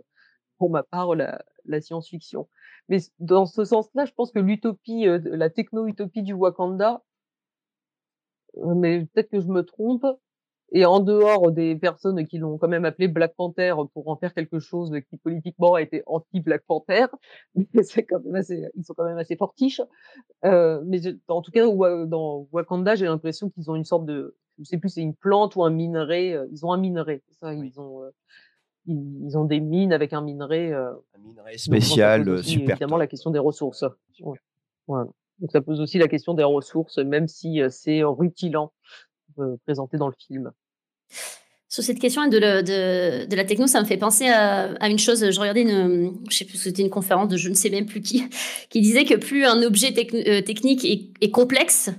pour 0.57 0.69
ma 0.69 0.83
part, 0.83 1.15
la, 1.15 1.43
la 1.65 1.81
science-fiction. 1.81 2.47
Mais 2.89 2.99
dans 3.19 3.45
ce 3.45 3.65
sens-là, 3.65 4.05
je 4.05 4.13
pense 4.13 4.31
que 4.31 4.39
l'utopie, 4.39 5.05
la 5.23 5.49
techno-utopie 5.49 6.23
du 6.23 6.33
Wakanda, 6.33 7.03
mais 8.63 9.05
peut-être 9.05 9.29
que 9.29 9.41
je 9.41 9.47
me 9.47 9.63
trompe, 9.63 10.05
et 10.75 10.85
en 10.85 10.99
dehors 10.99 11.53
des 11.53 11.73
personnes 11.77 12.27
qui 12.27 12.37
l'ont 12.37 12.57
quand 12.57 12.67
même 12.67 12.83
appelé 12.83 13.07
Black 13.07 13.33
Panther 13.37 13.73
pour 13.93 14.09
en 14.09 14.17
faire 14.17 14.33
quelque 14.33 14.59
chose 14.59 14.91
qui 15.09 15.15
politiquement 15.15 15.75
a 15.75 15.81
été 15.81 16.03
anti-Black 16.05 16.63
Panther, 16.67 17.05
c'est 17.81 18.03
quand 18.03 18.19
même 18.25 18.35
assez, 18.35 18.65
ils 18.75 18.83
sont 18.83 18.93
quand 18.93 19.05
même 19.05 19.17
assez 19.17 19.37
fortiches. 19.37 19.81
Euh, 20.43 20.81
mais 20.85 20.99
en 21.29 21.41
tout 21.41 21.51
cas, 21.51 21.65
dans 21.65 22.49
Wakanda, 22.51 22.95
j'ai 22.95 23.05
l'impression 23.05 23.49
qu'ils 23.49 23.71
ont 23.71 23.75
une 23.75 23.85
sorte 23.85 24.05
de, 24.05 24.35
je 24.59 24.65
sais 24.65 24.77
plus, 24.77 24.89
c'est 24.89 25.01
une 25.01 25.15
plante 25.15 25.55
ou 25.55 25.63
un 25.63 25.69
minerai. 25.69 26.33
Euh, 26.33 26.45
ils 26.51 26.65
ont 26.65 26.73
un 26.73 26.77
minerai, 26.77 27.23
ça. 27.39 27.53
Ils 27.53 27.79
ont, 27.79 28.03
euh, 28.03 28.09
ils, 28.85 29.37
ont 29.37 29.45
des 29.45 29.61
mines 29.61 29.93
avec 29.93 30.11
un 30.11 30.19
minerai. 30.19 30.73
Un 30.73 30.99
minerai 31.23 31.57
spécial, 31.57 32.43
super. 32.43 32.71
Évidemment, 32.71 32.97
la 32.97 33.07
question 33.07 33.31
des 33.31 33.39
ressources. 33.39 33.85
Donc 34.19 35.51
ça 35.51 35.61
pose 35.61 35.79
aussi 35.79 35.99
la 35.99 36.09
question 36.09 36.33
des 36.33 36.43
ressources, 36.43 36.97
même 36.97 37.29
si 37.29 37.61
c'est 37.69 38.03
rutilant 38.03 38.73
présenté 39.65 39.97
dans 39.97 40.07
le 40.07 40.15
film. 40.17 40.51
Sur 41.75 41.83
cette 41.83 41.99
question 41.99 42.25
de, 42.29 42.37
la 43.35 43.43
techno, 43.43 43.67
ça 43.67 43.81
me 43.81 43.85
fait 43.85 43.97
penser 43.97 44.29
à, 44.29 44.87
une 44.87 44.97
chose. 44.97 45.29
Je 45.29 45.39
regardais 45.41 45.63
une, 45.63 46.13
je 46.29 46.37
sais 46.37 46.45
plus, 46.45 46.57
c'était 46.57 46.81
une 46.81 46.89
conférence 46.89 47.27
de 47.27 47.35
je 47.35 47.49
ne 47.49 47.53
sais 47.53 47.69
même 47.69 47.85
plus 47.85 47.99
qui, 47.99 48.23
qui 48.69 48.79
disait 48.79 49.03
que 49.03 49.15
plus 49.15 49.43
un 49.43 49.61
objet 49.61 49.93
euh, 50.13 50.41
technique 50.41 50.85
est, 50.85 51.31
complexe, 51.31 51.89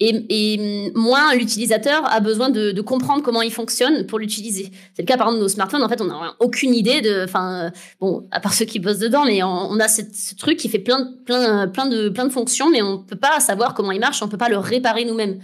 et, 0.00 0.90
moins 0.96 1.32
l'utilisateur 1.36 2.12
a 2.12 2.18
besoin 2.18 2.50
de, 2.50 2.80
comprendre 2.80 3.22
comment 3.22 3.42
il 3.42 3.52
fonctionne 3.52 4.04
pour 4.04 4.18
l'utiliser. 4.18 4.72
C'est 4.94 5.02
le 5.02 5.06
cas 5.06 5.16
par 5.16 5.28
exemple 5.28 5.38
de 5.38 5.42
nos 5.44 5.48
smartphones. 5.48 5.84
En 5.84 5.88
fait, 5.88 6.00
on 6.00 6.06
n'a 6.06 6.34
aucune 6.40 6.74
idée 6.74 7.00
de, 7.00 7.22
enfin, 7.22 7.70
bon, 8.00 8.26
à 8.32 8.40
part 8.40 8.52
ceux 8.52 8.64
qui 8.64 8.80
bossent 8.80 8.98
dedans, 8.98 9.26
mais 9.26 9.44
on, 9.44 9.78
a 9.78 9.86
ce 9.86 10.34
truc 10.34 10.58
qui 10.58 10.68
fait 10.68 10.80
plein, 10.80 10.98
de, 10.98 12.08
plein 12.08 12.24
de 12.26 12.32
fonctions, 12.32 12.68
mais 12.68 12.82
on 12.82 12.98
peut 12.98 13.14
pas 13.14 13.38
savoir 13.38 13.74
comment 13.74 13.92
il 13.92 14.00
marche, 14.00 14.22
on 14.24 14.28
peut 14.28 14.38
pas 14.38 14.48
le 14.48 14.58
réparer 14.58 15.04
nous-mêmes. 15.04 15.38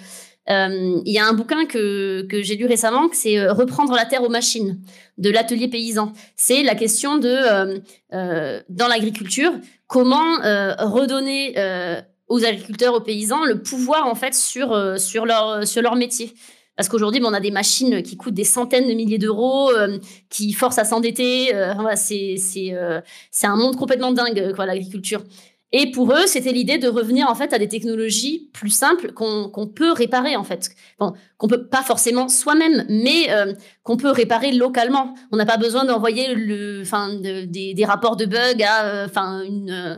Euh, 0.49 1.01
il 1.05 1.13
y 1.13 1.19
a 1.19 1.27
un 1.27 1.33
bouquin 1.33 1.67
que, 1.67 2.23
que 2.23 2.43
j'ai 2.43 2.57
lu 2.57 2.67
récemment, 2.67 3.09
que 3.09 3.17
c'est 3.17 3.39
euh, 3.39 3.53
Reprendre 3.53 3.95
la 3.95 4.05
terre 4.05 4.23
aux 4.23 4.29
machines 4.29 4.81
de 5.19 5.31
l'atelier 5.31 5.69
paysan. 5.69 6.13
C'est 6.37 6.63
la 6.63 6.75
question 6.75 7.17
de, 7.17 7.81
euh, 8.13 8.61
dans 8.69 8.87
l'agriculture, 8.87 9.53
comment 9.87 10.37
redonner 10.79 11.55
aux 12.29 12.45
agriculteurs, 12.45 12.95
aux 12.95 13.01
paysans, 13.01 13.45
le 13.45 13.63
pouvoir 13.63 14.07
en 14.07 14.15
fait 14.15 14.35
sur, 14.35 15.01
sur, 15.01 15.27
leur, 15.27 15.67
sur 15.67 15.83
leur 15.83 15.97
métier. 15.97 16.35
Parce 16.77 16.91
qu'aujourd'hui, 16.91 17.23
on 17.25 17.33
a 17.33 17.41
des 17.41 17.51
machines 17.51 18.03
qui 18.03 18.19
coûtent 18.19 18.35
des 18.35 18.45
centaines 18.45 18.87
de 18.87 18.93
milliers 18.93 19.17
d'euros, 19.17 19.71
qui 20.29 20.53
forcent 20.53 20.79
à 20.79 20.85
s'endetter. 20.85 21.53
c'est 21.95 22.35
c'est 22.37 23.47
un 23.47 23.57
monde 23.57 23.77
complètement 23.77 24.13
dingue, 24.13 24.53
quoi, 24.55 24.67
l'agriculture. 24.67 25.23
Et 25.73 25.91
pour 25.91 26.13
eux, 26.13 26.27
c'était 26.27 26.53
l'idée 26.53 26.79
de 26.79 26.87
revenir 26.87 27.29
en 27.29 27.35
fait 27.35 27.53
à 27.53 27.59
des 27.59 27.67
technologies 27.67 28.51
plus 28.53 28.71
simples 28.71 29.13
qu'on 29.13 29.67
peut 29.67 29.91
réparer 29.91 30.37
en 30.37 30.45
fait, 30.45 30.71
qu'on 30.99 31.49
peut 31.49 31.67
pas 31.67 31.83
forcément 31.83 32.29
soi-même, 32.29 32.87
mais 32.89 33.31
euh, 33.31 33.53
qu'on 33.83 33.97
peut 33.97 34.11
réparer 34.11 34.53
localement. 34.53 35.15
On 35.33 35.37
n'a 35.37 35.45
pas 35.45 35.57
besoin 35.57 35.85
d'envoyer 35.85 36.35
des, 36.37 37.85
rapports 37.85 38.17
de 38.17 38.27
bugs 38.27 38.63
à, 38.65 38.85
euh, 38.87 39.07
enfin, 39.07 39.43
euh, 39.45 39.97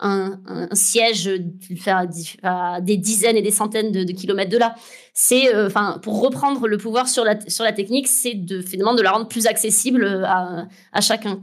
un, 0.00 0.68
siège 0.72 1.30
à 2.42 2.80
des 2.80 2.96
dizaines 2.96 3.36
et 3.36 3.42
des 3.42 3.52
centaines 3.52 3.92
de, 3.92 4.12
kilomètres 4.12 4.50
de 4.50 4.58
là. 4.58 4.74
C'est, 5.14 5.54
enfin, 5.64 6.00
pour 6.02 6.20
reprendre 6.20 6.66
le 6.66 6.78
pouvoir 6.78 7.08
sur 7.08 7.24
la 7.24 7.72
technique, 7.72 8.08
c'est 8.08 8.34
de 8.34 8.60
finalement 8.60 8.94
de 8.94 9.02
la 9.02 9.12
rendre 9.12 9.28
plus 9.28 9.46
accessible 9.46 10.04
à, 10.24 11.00
chacun. 11.00 11.38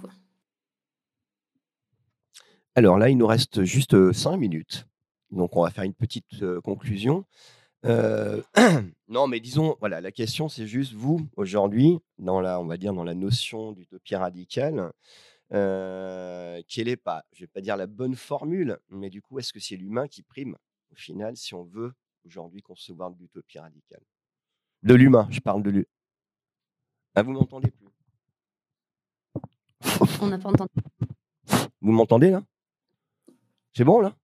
Alors 2.78 3.00
là, 3.00 3.10
il 3.10 3.18
nous 3.18 3.26
reste 3.26 3.64
juste 3.64 4.12
cinq 4.12 4.38
minutes. 4.38 4.88
Donc, 5.32 5.56
on 5.56 5.64
va 5.64 5.72
faire 5.72 5.84
une 5.84 5.96
petite 5.96 6.46
conclusion. 6.62 7.26
non, 7.84 9.26
mais 9.28 9.40
disons, 9.40 9.76
voilà, 9.80 10.00
la 10.00 10.12
question, 10.12 10.48
c'est 10.48 10.68
juste 10.68 10.94
vous, 10.94 11.28
aujourd'hui, 11.38 11.98
dans 12.20 12.40
la, 12.40 12.60
on 12.60 12.68
va 12.68 12.78
dire, 12.78 12.94
dans 12.94 13.04
la 13.04 13.16
notion 13.16 13.72
d'utopie 13.72 14.16
radicale, 14.16 14.92
quelle 15.50 16.88
est 16.88 17.02
pas, 17.02 17.26
je 17.34 17.40
vais 17.40 17.48
pas 17.48 17.62
dire 17.62 17.78
la 17.78 17.88
bonne 17.88 18.14
formule, 18.14 18.78
mais 18.90 19.10
du 19.10 19.24
coup, 19.24 19.40
est-ce 19.40 19.54
que 19.54 19.60
c'est 19.60 19.76
l'humain 19.76 20.08
qui 20.08 20.22
prime 20.22 20.56
au 20.92 20.96
final, 20.96 21.36
si 21.36 21.56
on 21.56 21.64
veut 21.64 21.94
aujourd'hui 22.26 22.62
concevoir 22.62 23.10
de 23.10 23.18
l'utopie 23.18 23.58
radicale? 23.58 24.04
De 24.84 24.94
l'humain, 24.94 25.28
je 25.32 25.40
parle 25.40 25.64
de 25.64 25.72
l'humain. 25.72 25.86
Ah, 27.16 27.24
vous 27.24 27.32
m'entendez 27.32 27.72
plus? 27.72 27.88
On 30.22 30.28
n'a 30.28 30.38
pas 30.38 30.50
entendu. 30.50 30.70
Vous 31.82 31.92
m'entendez 31.92 32.30
là? 32.30 32.44
C'est 33.78 33.84
bon 33.84 34.00
là? 34.00 34.16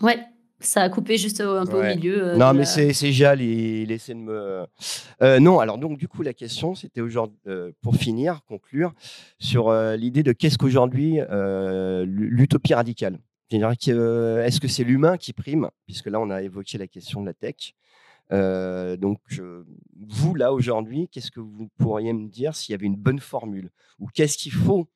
Ouais, 0.00 0.20
ça 0.60 0.82
a 0.82 0.88
coupé 0.88 1.16
juste 1.16 1.40
un 1.40 1.66
peu 1.66 1.80
au 1.80 1.82
milieu. 1.82 2.28
Euh, 2.28 2.36
non, 2.36 2.54
mais 2.54 2.64
c'est 2.64 3.12
Jal, 3.12 3.42
il, 3.42 3.90
essaie 3.90 4.14
de 4.14 4.20
me. 4.20 4.64
Euh, 5.22 5.40
non, 5.40 5.58
alors 5.58 5.76
donc 5.76 5.98
du 5.98 6.06
coup 6.06 6.22
la 6.22 6.34
question 6.34 6.76
c'était 6.76 7.00
aujourd'hui 7.00 7.36
euh, 7.48 7.72
pour 7.82 7.96
finir, 7.96 8.44
conclure 8.44 8.94
sur 9.40 9.72
l'idée 9.96 10.22
de 10.22 10.30
qu'est-ce 10.30 10.56
qu'aujourd'hui 10.56 11.18
l'utopie 12.04 12.74
radicale? 12.74 13.18
Est-ce 13.50 14.60
que 14.60 14.68
c'est 14.68 14.84
l'humain 14.84 15.16
qui 15.16 15.32
prime? 15.32 15.68
Puisque 15.86 16.06
là 16.06 16.20
on 16.20 16.30
a 16.30 16.40
évoqué 16.40 16.78
la 16.78 16.86
question 16.86 17.22
de 17.22 17.26
la 17.26 17.34
tech. 17.34 17.74
donc 19.00 19.18
vous 19.96 20.34
là 20.36 20.52
aujourd'hui, 20.52 21.08
qu'est-ce 21.08 21.32
que 21.32 21.40
vous 21.40 21.68
pourriez 21.76 22.12
me 22.12 22.28
dire 22.28 22.54
s'il 22.54 22.72
y 22.72 22.76
avait 22.76 22.86
une 22.86 22.94
bonne 22.94 23.18
formule? 23.18 23.72
Ou 23.98 24.06
qu'est-ce 24.06 24.38
qu'il 24.38 24.52
faut 24.52 24.88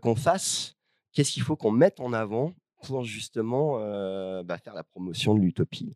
qu'on 0.00 0.14
fasse? 0.14 0.76
Qu'est-ce 1.12 1.32
qu'il 1.32 1.42
faut 1.42 1.56
qu'on 1.56 1.72
mette 1.72 1.98
en 1.98 2.12
avant 2.12 2.54
pour 2.82 3.04
justement 3.04 3.78
bah, 4.42 4.58
faire 4.58 4.74
la 4.74 4.84
promotion 4.84 5.34
de 5.34 5.40
l'utopie 5.40 5.94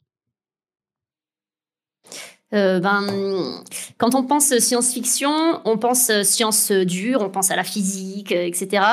ben, 2.52 3.64
quand 3.98 4.14
on 4.14 4.22
pense 4.22 4.56
science-fiction, 4.56 5.60
on 5.64 5.76
pense 5.76 6.12
science 6.22 6.70
dure, 6.70 7.20
on 7.20 7.28
pense 7.28 7.50
à 7.50 7.56
la 7.56 7.64
physique, 7.64 8.30
etc. 8.30 8.84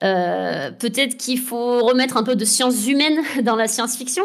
Peut-être 0.00 1.16
qu'il 1.16 1.38
faut 1.38 1.80
remettre 1.80 2.18
un 2.18 2.24
peu 2.24 2.36
de 2.36 2.44
sciences 2.44 2.86
humaines 2.86 3.20
dans 3.42 3.56
la 3.56 3.68
science-fiction. 3.68 4.24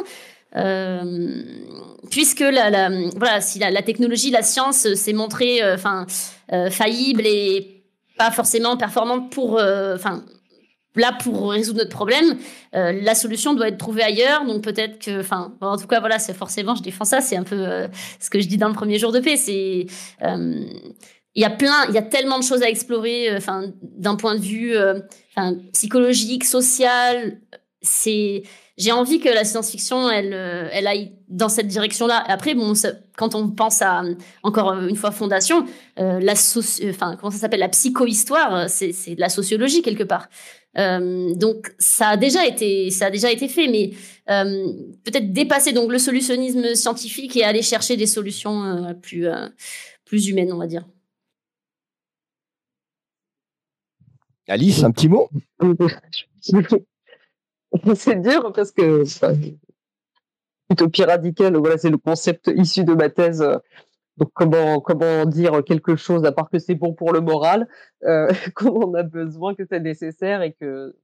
puisque 2.11 2.41
la, 2.41 2.89
voilà, 3.15 3.39
si 3.39 3.59
la, 3.59 3.81
technologie, 3.81 4.29
la 4.29 4.41
science 4.41 4.93
s'est 4.93 5.13
montrée 5.13 5.61
enfin 5.73 6.05
faillible 6.69 7.25
et 7.25 7.85
pas 8.17 8.31
forcément 8.31 8.75
performante 8.75 9.31
pour, 9.31 9.53
enfin 9.53 10.25
là 10.95 11.13
pour 11.23 11.51
résoudre 11.51 11.79
notre 11.79 11.95
problème, 11.95 12.37
euh, 12.75 12.91
la 13.01 13.15
solution 13.15 13.53
doit 13.53 13.67
être 13.67 13.77
trouvée 13.77 14.03
ailleurs. 14.03 14.45
Donc 14.45 14.63
peut-être 14.63 14.99
que, 14.99 15.19
enfin, 15.19 15.53
en 15.61 15.77
tout 15.77 15.87
cas, 15.87 15.99
voilà, 15.99 16.19
c'est 16.19 16.33
forcément, 16.33 16.75
je 16.75 16.83
défends 16.83 17.05
ça. 17.05 17.21
C'est 17.21 17.37
un 17.37 17.43
peu 17.43 17.55
euh, 17.55 17.87
ce 18.19 18.29
que 18.29 18.39
je 18.39 18.47
dis 18.47 18.57
dans 18.57 18.69
le 18.69 18.73
premier 18.73 18.99
jour 18.99 19.11
de 19.11 19.19
paix. 19.19 19.37
C'est 19.37 19.87
euh, 20.23 20.65
il 21.35 21.41
y 21.41 21.45
a 21.45 21.49
plein, 21.49 21.85
il 21.89 21.95
y 21.95 21.97
a 21.97 22.01
tellement 22.01 22.39
de 22.39 22.43
choses 22.43 22.63
à 22.63 22.69
explorer. 22.69 23.35
Enfin, 23.35 23.71
d'un 23.81 24.15
point 24.15 24.35
de 24.35 24.41
vue, 24.41 24.73
psychologique, 25.73 26.45
social. 26.45 27.39
C'est 27.81 28.43
j'ai 28.77 28.91
envie 28.91 29.19
que 29.19 29.29
la 29.29 29.45
science-fiction, 29.45 30.09
elle, 30.09 30.33
elle 30.33 30.87
aille 30.87 31.13
dans 31.29 31.49
cette 31.49 31.67
direction-là. 31.67 32.23
Après, 32.27 32.55
bon, 32.55 32.73
quand 33.17 33.35
on 33.35 33.49
pense 33.49 33.81
à 33.81 34.03
encore 34.43 34.73
une 34.73 34.95
fois 34.95 35.11
fondation, 35.11 35.65
la 35.97 36.33
enfin 36.89 37.17
comment 37.19 37.31
ça 37.31 37.37
s'appelle, 37.37 37.59
la 37.59 37.69
psychohistoire, 37.69 38.69
c'est 38.69 39.15
de 39.15 39.19
la 39.19 39.29
sociologie 39.29 39.81
quelque 39.81 40.03
part. 40.03 40.29
Euh, 40.77 41.33
donc 41.35 41.73
ça 41.79 42.09
a 42.09 42.17
déjà 42.17 42.45
été 42.45 42.89
ça 42.89 43.05
a 43.05 43.09
déjà 43.09 43.31
été 43.31 43.47
fait, 43.47 43.67
mais 43.67 43.91
euh, 44.29 44.73
peut-être 45.03 45.31
dépasser 45.31 45.71
donc 45.71 45.91
le 45.91 45.99
solutionnisme 45.99 46.75
scientifique 46.75 47.35
et 47.37 47.43
aller 47.43 47.61
chercher 47.61 47.95
des 47.95 48.07
solutions 48.07 48.63
euh, 48.63 48.93
plus 48.93 49.27
plus 50.03 50.27
humaines, 50.27 50.51
on 50.51 50.57
va 50.57 50.67
dire. 50.67 50.85
Alice, 54.47 54.83
un 54.83 54.91
petit 54.91 55.09
mot? 55.09 55.29
C'est 57.95 58.21
dur 58.21 58.53
parce 58.53 58.71
que 58.71 59.03
utopie 60.69 61.03
radicale, 61.03 61.57
voilà, 61.57 61.77
c'est 61.77 61.89
le 61.89 61.97
concept 61.97 62.49
issu 62.55 62.85
de 62.85 62.93
ma 62.93 63.09
thèse 63.09 63.43
donc 64.17 64.31
comment 64.33 64.79
comment 64.79 65.25
dire 65.25 65.63
quelque 65.65 65.95
chose 65.95 66.25
à 66.25 66.31
part 66.31 66.49
que 66.49 66.59
c'est 66.59 66.75
bon 66.75 66.93
pour 66.93 67.11
le 67.13 67.21
moral, 67.21 67.67
euh, 68.03 68.27
qu'on 68.55 68.93
a 68.93 69.03
besoin, 69.03 69.55
que 69.55 69.65
c'est 69.65 69.79
nécessaire 69.79 70.41
et 70.41 70.53
que 70.53 70.95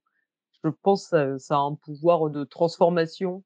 je 0.63 0.69
pense 0.83 1.09
que 1.09 1.37
ça, 1.37 1.55
a 1.55 1.59
un 1.59 1.75
pouvoir 1.75 2.29
de 2.29 2.43
transformation 2.43 3.43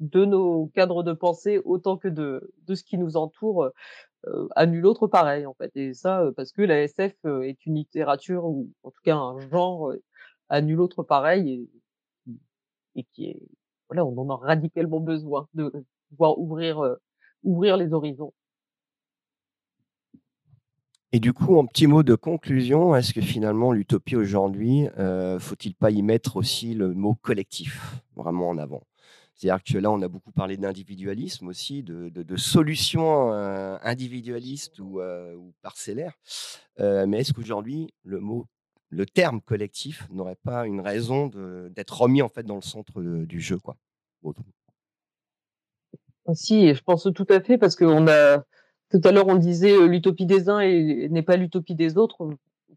de 0.00 0.24
nos 0.24 0.66
cadres 0.74 1.02
de 1.02 1.12
pensée 1.12 1.60
autant 1.64 1.96
que 1.96 2.08
de 2.08 2.52
de 2.66 2.74
ce 2.74 2.84
qui 2.84 2.98
nous 2.98 3.16
entoure 3.16 3.70
euh, 4.26 4.48
à 4.56 4.66
nul 4.66 4.86
autre 4.86 5.06
pareil 5.06 5.46
en 5.46 5.54
fait. 5.54 5.70
Et 5.76 5.94
ça 5.94 6.22
euh, 6.22 6.32
parce 6.32 6.52
que 6.52 6.62
la 6.62 6.82
SF 6.82 7.14
euh, 7.26 7.42
est 7.42 7.64
une 7.66 7.76
littérature 7.76 8.44
ou 8.44 8.70
en 8.82 8.90
tout 8.90 9.00
cas 9.04 9.16
un 9.16 9.38
genre 9.48 9.92
à 10.48 10.60
nul 10.62 10.80
autre 10.80 11.02
pareil 11.02 11.68
et, 12.26 12.32
et 12.96 13.04
qui 13.12 13.26
est 13.26 13.40
voilà 13.88 14.04
on 14.04 14.16
en 14.18 14.30
a 14.30 14.36
radicalement 14.36 15.00
besoin 15.00 15.48
de 15.54 15.72
pouvoir 16.10 16.38
ouvrir 16.38 16.96
ouvrir 17.44 17.76
les 17.76 17.92
horizons. 17.92 18.32
Et 21.12 21.20
du 21.20 21.32
coup, 21.32 21.56
en 21.56 21.66
petit 21.66 21.86
mot 21.86 22.02
de 22.02 22.14
conclusion, 22.14 22.96
est-ce 22.96 23.14
que 23.14 23.20
finalement 23.20 23.72
l'utopie 23.72 24.16
aujourd'hui, 24.16 24.88
euh, 24.98 25.38
faut-il 25.38 25.74
pas 25.74 25.90
y 25.90 26.02
mettre 26.02 26.36
aussi 26.36 26.74
le 26.74 26.94
mot 26.94 27.14
collectif 27.14 28.00
vraiment 28.16 28.48
en 28.48 28.58
avant? 28.58 28.82
C'est-à-dire 29.34 29.62
que 29.62 29.78
là, 29.78 29.90
on 29.90 30.02
a 30.02 30.08
beaucoup 30.08 30.32
parlé 30.32 30.56
d'individualisme 30.56 31.46
aussi, 31.46 31.82
de, 31.82 32.36
solutions 32.36 33.32
euh, 33.32 33.76
individualistes 33.82 34.80
ou, 34.80 35.00
euh, 35.00 35.36
parcellaires. 35.62 36.18
mais 36.78 37.20
est-ce 37.20 37.32
qu'aujourd'hui, 37.32 37.92
le 38.02 38.18
mot, 38.18 38.46
le 38.88 39.06
terme 39.06 39.40
collectif 39.40 40.08
n'aurait 40.10 40.38
pas 40.42 40.66
une 40.66 40.80
raison 40.80 41.30
d'être 41.70 42.00
remis 42.00 42.22
en 42.22 42.28
fait 42.28 42.44
dans 42.44 42.56
le 42.56 42.62
centre 42.62 43.00
du 43.00 43.40
jeu, 43.40 43.58
quoi 43.58 43.76
Si, 46.34 46.74
je 46.74 46.82
pense 46.82 47.08
tout 47.14 47.26
à 47.28 47.40
fait 47.40 47.58
parce 47.58 47.76
qu'on 47.76 48.08
a 48.08 48.42
tout 48.90 49.00
à 49.04 49.12
l'heure, 49.12 49.26
on 49.28 49.36
disait 49.36 49.72
euh, 49.72 49.86
l'utopie 49.86 50.26
des 50.26 50.48
uns 50.48 50.60
n'est 50.60 51.22
pas 51.22 51.36
l'utopie 51.36 51.74
des 51.74 51.96
autres. 51.98 52.28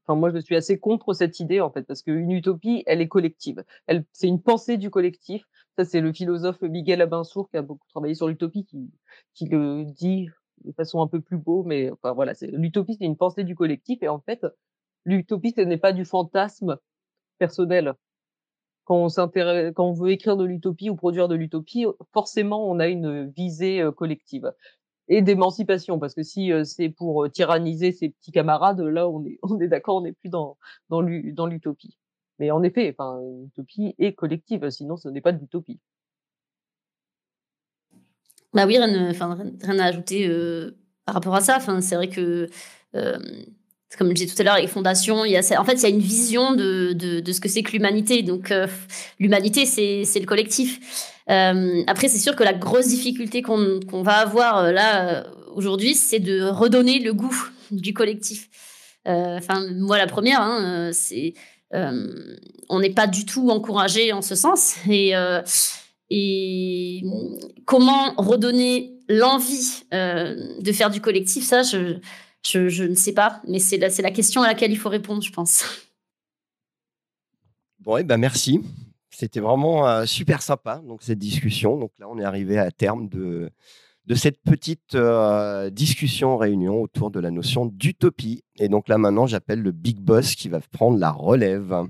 Enfin, 0.06 0.20
moi, 0.20 0.32
je 0.34 0.40
suis 0.40 0.56
assez 0.56 0.80
contre 0.80 1.14
cette 1.14 1.40
idée, 1.40 1.62
en 1.62 1.70
fait, 1.70 1.84
parce 1.84 2.02
qu'une 2.02 2.32
utopie, 2.32 2.84
elle 2.88 3.02
est 3.02 3.08
collective. 3.08 3.64
Elle, 3.88 4.06
c'est 4.12 4.28
une 4.28 4.42
pensée 4.42 4.78
du 4.78 4.90
collectif. 4.90 5.44
Ça, 5.78 5.86
c'est 5.86 6.02
le 6.02 6.12
philosophe 6.12 6.62
Miguel 6.62 7.02
Abinsour 7.02 7.50
qui 7.50 7.58
a 7.58 7.62
beaucoup 7.62 7.88
travaillé 7.90 8.16
sur 8.16 8.28
l'utopie, 8.28 8.66
qui, 8.66 8.92
qui 9.34 9.46
le 9.46 9.86
dit 9.86 10.28
de 10.66 10.72
façon 10.74 11.02
un 11.02 11.08
peu 11.08 11.22
plus 11.22 11.38
beau, 11.38 11.64
mais 11.64 11.90
enfin 11.92 12.12
voilà, 12.12 12.34
l'utopie, 12.42 12.96
c'est 13.00 13.06
une 13.06 13.16
pensée 13.16 13.44
du 13.44 13.56
collectif, 13.56 14.04
et 14.04 14.10
en 14.10 14.20
fait, 14.20 14.46
l'utopie, 15.06 15.54
ce 15.56 15.62
n'est 15.62 15.78
pas 15.78 15.94
du 15.94 16.06
fantasme 16.06 16.78
personnel. 17.38 17.94
Quand 18.84 18.98
on 18.98 19.10
s'intéresse, 19.10 19.72
quand 19.76 19.88
on 19.88 19.94
veut 19.94 20.10
écrire 20.12 20.36
de 20.36 20.44
l'utopie 20.44 20.90
ou 20.90 20.96
produire 20.96 21.28
de 21.28 21.36
l'utopie, 21.36 21.86
forcément, 22.12 22.70
on 22.70 22.80
a 22.80 22.88
une 22.88 23.30
visée 23.30 23.82
euh, 23.82 23.92
collective 23.92 24.52
et 25.10 25.22
d'émancipation 25.22 26.00
parce 26.00 26.14
que 26.14 26.24
si 26.24 26.52
euh, 26.54 26.64
c'est 26.64 26.90
pour 26.90 27.26
euh, 27.26 27.30
tyranniser 27.30 27.92
ses 27.92 28.10
petits 28.10 28.32
camarades 28.32 28.80
là 28.80 29.10
on 29.10 29.26
est 29.26 29.40
on 29.44 29.60
est 29.60 29.68
d'accord 29.68 29.98
on 29.98 30.02
n'est 30.02 30.14
plus 30.14 30.30
dans 30.30 30.58
dans 30.90 31.02
l'utopie. 31.02 31.98
Mais 32.40 32.52
en 32.52 32.64
effet 32.64 32.96
enfin 32.98 33.20
l'utopie 33.44 33.96
est 34.00 34.14
collective 34.14 34.70
sinon 34.70 34.98
ce 34.98 35.10
n'est 35.10 35.22
pas 35.22 35.34
de 35.34 35.40
l'utopie. 35.40 35.80
Bah 38.54 38.66
oui 38.66 38.78
rien, 38.78 39.12
rien 39.12 39.80
à 39.80 39.86
ajouter 39.86 40.28
euh, 40.28 40.78
par 41.06 41.16
rapport 41.16 41.36
à 41.36 41.42
ça. 41.42 41.60
C'est 41.82 41.96
vrai 41.96 42.10
que 42.10 42.48
comme 43.98 44.10
je 44.10 44.14
disais 44.14 44.34
tout 44.34 44.40
à 44.42 44.44
l'heure 44.44 44.54
avec 44.54 44.70
Fondation, 44.70 45.26
il 45.26 45.32
y 45.32 45.38
a, 45.38 45.60
en 45.60 45.66
fait, 45.66 45.74
il 45.74 45.82
y 45.82 45.86
a 45.86 45.90
une 45.90 46.00
vision 46.00 46.54
de, 46.54 46.94
de, 46.94 47.32
ce 47.32 47.40
que 47.40 47.50
c'est 47.50 47.64
que 47.64 47.72
l'humanité. 47.72 48.22
Donc, 48.22 48.54
l'humanité, 49.20 49.66
c'est 49.66 50.20
le 50.20 50.26
collectif. 50.26 50.80
Euh, 51.30 51.84
après, 51.88 52.08
c'est 52.08 52.18
sûr 52.18 52.36
que 52.36 52.44
la 52.44 52.54
grosse 52.54 52.88
difficulté 52.88 53.42
qu'on 53.42 54.02
va 54.02 54.14
avoir 54.14 54.58
euh, 54.58 54.72
là 54.72 55.10
euh, 55.10 55.24
aujourd'hui, 55.54 55.94
c'est 55.94 56.20
de 56.20 56.42
redonner 56.42 57.00
le 57.00 57.14
goût 57.14 57.36
du 57.72 57.94
collectif. 57.94 58.50
Enfin, 59.06 59.66
moi, 59.72 59.98
la 59.98 60.06
première, 60.06 60.42
hein, 60.42 60.92
c'est 60.94 61.34
on 61.72 62.80
n'est 62.80 62.92
pas 62.92 63.08
du 63.08 63.26
tout 63.26 63.50
encouragé 63.50 64.14
en 64.14 64.22
ce 64.22 64.36
sens. 64.36 64.76
Et, 64.88 65.14
et 66.12 67.02
comment 67.66 68.14
redonner 68.18 68.94
l'envie 69.08 69.84
de 69.92 70.72
faire 70.72 70.92
du 70.92 71.02
collectif, 71.02 71.44
ça, 71.44 71.64
je, 71.64 71.98
je, 72.46 72.70
je 72.70 72.84
ne 72.84 72.96
sais 72.96 73.14
pas. 73.14 73.42
Mais 73.48 73.60
c'est 73.60 73.78
la, 73.78 73.90
la 73.90 74.12
question 74.12 74.42
à 74.42 74.48
laquelle 74.48 74.72
il 74.72 74.78
faut 74.78 74.90
répondre, 74.90 75.22
je 75.22 75.32
pense. 75.32 75.64
Bon, 77.80 77.98
et 77.98 78.02
eh 78.02 78.04
ben 78.04 78.18
merci. 78.18 78.62
C'était 79.10 79.40
vraiment 79.40 79.88
euh, 79.88 80.06
super 80.06 80.42
sympa, 80.42 80.82
donc 80.86 81.02
cette 81.02 81.20
discussion. 81.20 81.78
Donc 81.78 81.92
là, 82.00 82.08
on 82.10 82.20
est 82.20 82.24
arrivé 82.24 82.58
à 82.58 82.72
terme 82.72 83.10
de, 83.10 83.50
de 84.06 84.16
cette 84.16 84.42
petite 84.42 84.96
euh, 84.96 85.70
discussion, 85.70 86.38
réunion 86.38 86.82
autour 86.82 87.12
de 87.12 87.20
la 87.20 87.32
notion 87.32 87.66
d'utopie. 87.66 88.44
Et 88.58 88.70
donc 88.70 88.88
là, 88.88 88.98
maintenant, 88.98 89.28
j'appelle 89.28 89.62
le 89.62 89.72
big 89.72 90.00
boss 90.00 90.36
qui 90.36 90.50
va 90.50 90.60
prendre 90.72 90.98
la 90.98 91.12
relève. 91.12 91.84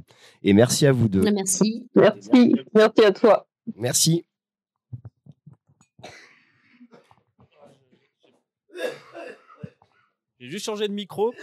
Et 0.44 0.54
merci 0.54 0.86
à 0.86 0.92
vous 0.92 1.08
deux. 1.10 1.22
Merci. 1.32 1.88
Merci. 1.96 2.56
Merci 2.74 3.04
à 3.04 3.12
toi. 3.12 3.48
Merci. 3.76 4.26
J'ai 10.40 10.50
juste 10.50 10.66
changé 10.66 10.88
de 10.88 10.94
micro. 10.94 11.34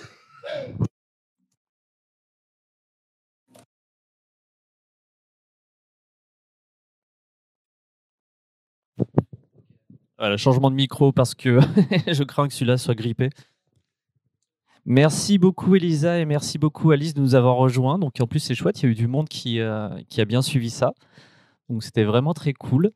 Voilà, 10.18 10.38
changement 10.38 10.70
de 10.70 10.76
micro 10.76 11.12
parce 11.12 11.34
que 11.34 11.60
je 12.10 12.22
crains 12.24 12.48
que 12.48 12.54
celui-là 12.54 12.78
soit 12.78 12.94
grippé. 12.94 13.28
Merci 14.86 15.36
beaucoup 15.36 15.74
Elisa 15.74 16.18
et 16.18 16.24
merci 16.24 16.56
beaucoup 16.56 16.90
Alice 16.90 17.12
de 17.12 17.20
nous 17.20 17.34
avoir 17.34 17.56
rejoints. 17.56 17.98
Donc 17.98 18.14
en 18.20 18.26
plus 18.26 18.40
c'est 18.40 18.54
chouette, 18.54 18.80
il 18.80 18.86
y 18.86 18.88
a 18.88 18.92
eu 18.92 18.94
du 18.94 19.08
monde 19.08 19.28
qui, 19.28 19.60
euh, 19.60 19.90
qui 20.08 20.22
a 20.22 20.24
bien 20.24 20.40
suivi 20.40 20.70
ça. 20.70 20.94
Donc 21.68 21.82
c'était 21.82 22.04
vraiment 22.04 22.32
très 22.32 22.52
cool. 22.52 22.92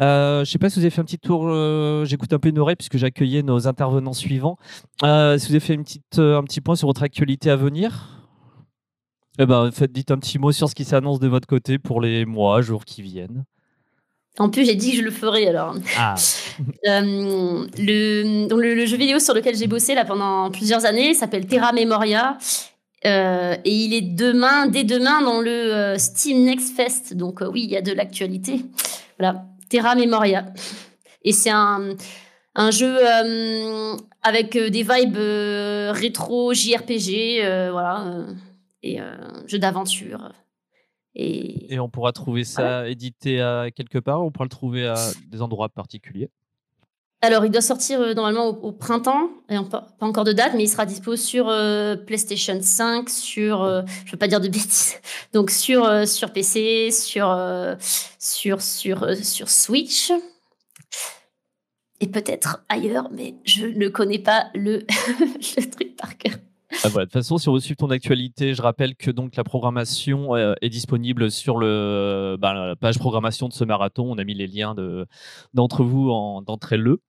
Euh, 0.00 0.36
je 0.36 0.40
ne 0.40 0.44
sais 0.44 0.58
pas 0.58 0.70
si 0.70 0.78
vous 0.78 0.84
avez 0.84 0.90
fait 0.90 1.00
un 1.00 1.04
petit 1.04 1.18
tour, 1.18 1.44
euh, 1.46 2.04
j'écoute 2.04 2.32
un 2.32 2.38
peu 2.38 2.48
une 2.48 2.58
oreille 2.58 2.76
puisque 2.76 2.96
j'accueillais 2.96 3.42
nos 3.42 3.66
intervenants 3.66 4.12
suivants. 4.12 4.58
si 5.00 5.06
vous 5.06 5.52
avez 5.52 5.60
fait 5.60 5.74
une 5.74 5.82
petite, 5.82 6.18
un 6.18 6.42
petit 6.44 6.60
point 6.60 6.76
sur 6.76 6.88
votre 6.88 7.02
actualité 7.02 7.50
à 7.50 7.56
venir. 7.56 8.18
Eh 9.38 9.46
ben, 9.46 9.70
faites, 9.72 9.92
dites 9.92 10.10
un 10.10 10.18
petit 10.18 10.38
mot 10.38 10.52
sur 10.52 10.68
ce 10.68 10.74
qui 10.74 10.84
s'annonce 10.84 11.18
de 11.18 11.26
votre 11.26 11.46
côté 11.46 11.78
pour 11.78 12.00
les 12.00 12.26
mois, 12.26 12.60
jours 12.60 12.84
qui 12.84 13.00
viennent. 13.02 13.44
En 14.38 14.48
plus, 14.48 14.64
j'ai 14.64 14.74
dit 14.74 14.92
que 14.92 14.98
je 14.98 15.02
le 15.02 15.10
ferais 15.10 15.46
alors. 15.46 15.76
Ah. 15.98 16.14
Euh, 16.86 17.66
le, 17.78 18.74
le, 18.74 18.86
jeu 18.86 18.96
vidéo 18.96 19.18
sur 19.18 19.32
lequel 19.32 19.56
j'ai 19.56 19.66
bossé 19.66 19.94
là 19.94 20.04
pendant 20.04 20.50
plusieurs 20.50 20.84
années 20.84 21.14
s'appelle 21.14 21.46
Terra 21.46 21.72
Memoria. 21.72 22.36
Euh, 23.04 23.56
et 23.64 23.74
il 23.74 23.94
est 23.94 24.14
demain, 24.14 24.66
dès 24.66 24.84
demain, 24.84 25.22
dans 25.22 25.40
le 25.40 25.50
euh, 25.50 25.98
Steam 25.98 26.44
Next 26.44 26.76
Fest. 26.76 27.14
Donc 27.14 27.40
oui, 27.40 27.64
il 27.64 27.70
y 27.70 27.76
a 27.76 27.82
de 27.82 27.92
l'actualité. 27.92 28.64
Voilà, 29.18 29.44
Terra 29.68 29.94
Memoria. 29.94 30.46
Et 31.22 31.32
c'est 31.32 31.50
un, 31.50 31.94
un 32.54 32.70
jeu 32.70 32.96
avec 34.22 34.56
des 34.56 34.82
vibes 34.82 35.16
rétro, 35.96 36.52
JRPG, 36.52 37.70
voilà, 37.70 38.26
et 38.82 38.98
jeu 39.46 39.58
d'aventure. 39.58 40.32
Et, 41.14 41.72
Et 41.72 41.78
on 41.78 41.88
pourra 41.88 42.12
trouver 42.12 42.42
ça 42.42 42.88
édité 42.88 43.40
à 43.40 43.70
quelque 43.70 43.98
part, 43.98 44.24
on 44.24 44.32
pourra 44.32 44.46
le 44.46 44.50
trouver 44.50 44.88
à 44.88 44.96
des 45.28 45.42
endroits 45.42 45.68
particuliers? 45.68 46.30
Alors, 47.24 47.44
il 47.44 47.52
doit 47.52 47.60
sortir 47.60 48.00
euh, 48.00 48.14
normalement 48.14 48.48
au, 48.48 48.72
printemps, 48.72 49.30
pas 49.48 49.86
encore 50.00 50.24
de 50.24 50.32
date, 50.32 50.54
mais 50.56 50.64
il 50.64 50.68
sera 50.68 50.86
dispo 50.86 51.14
sur 51.14 51.48
euh, 51.48 51.94
PlayStation 51.94 52.58
5, 52.60 53.08
sur, 53.08 53.62
euh, 53.62 53.82
je 54.04 54.10
veux 54.10 54.18
pas 54.18 54.26
dire 54.26 54.40
de 54.40 54.48
bêtises, 54.48 54.96
donc 55.32 55.52
sur, 55.52 55.84
euh, 55.84 56.04
sur 56.04 56.32
PC, 56.32 56.90
sur, 56.90 57.32
sur, 58.18 58.60
sur, 58.60 59.16
sur 59.24 59.48
Switch, 59.48 60.10
et 62.00 62.08
peut-être 62.08 62.64
ailleurs, 62.68 63.08
mais 63.12 63.36
je 63.44 63.66
ne 63.66 63.86
connais 63.86 64.18
pas 64.18 64.48
le, 64.54 64.78
le 65.56 65.70
truc 65.70 65.94
par 65.94 66.18
cœur. 66.18 66.34
Ah, 66.84 66.88
voilà, 66.88 67.04
de 67.04 67.10
toute 67.10 67.12
façon, 67.12 67.38
si 67.38 67.48
on 67.48 67.54
veut 67.54 67.60
suivre 67.60 67.76
ton 67.76 67.90
actualité, 67.90 68.54
je 68.54 68.62
rappelle 68.62 68.96
que 68.96 69.10
donc 69.10 69.36
la 69.36 69.44
programmation 69.44 70.34
euh, 70.34 70.54
est 70.62 70.68
disponible 70.70 71.30
sur 71.30 71.58
le, 71.58 72.36
bah, 72.40 72.54
la 72.54 72.76
page 72.76 72.98
programmation 72.98 73.46
de 73.48 73.52
ce 73.52 73.62
marathon. 73.64 74.10
On 74.10 74.16
a 74.18 74.24
mis 74.24 74.34
les 74.34 74.46
liens 74.46 74.74
de- 74.74 75.06
d'entre 75.54 75.84
vous 75.84 76.10
en- 76.10 76.40
d'entrée-le. 76.42 77.00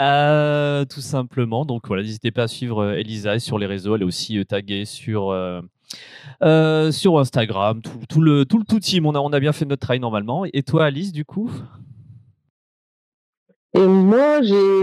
Euh, 0.00 0.84
tout 0.86 1.00
simplement. 1.02 1.64
Donc 1.64 1.86
voilà, 1.86 2.02
n'hésitez 2.02 2.30
pas 2.30 2.44
à 2.44 2.48
suivre 2.48 2.82
euh, 2.82 2.92
Elisa 2.94 3.38
sur 3.38 3.58
les 3.58 3.66
réseaux. 3.66 3.94
Elle 3.94 4.02
est 4.02 4.06
aussi 4.06 4.38
euh, 4.38 4.44
taguée 4.44 4.84
sur, 4.86 5.30
euh, 5.30 6.90
sur 6.90 7.18
Instagram. 7.18 7.82
Tout, 7.82 7.90
tout 8.08 8.22
le, 8.22 8.44
tout 8.46 8.58
le 8.58 8.64
tout 8.64 8.80
team. 8.80 9.06
On 9.06 9.14
a, 9.14 9.18
on 9.20 9.32
a 9.32 9.40
bien 9.40 9.52
fait 9.52 9.64
notre 9.66 9.80
travail 9.80 10.00
normalement. 10.00 10.44
Et 10.52 10.62
toi, 10.62 10.86
Alice, 10.86 11.12
du 11.12 11.24
coup? 11.24 11.50
Et 13.74 13.86
moi, 13.86 14.42
j'ai, 14.42 14.82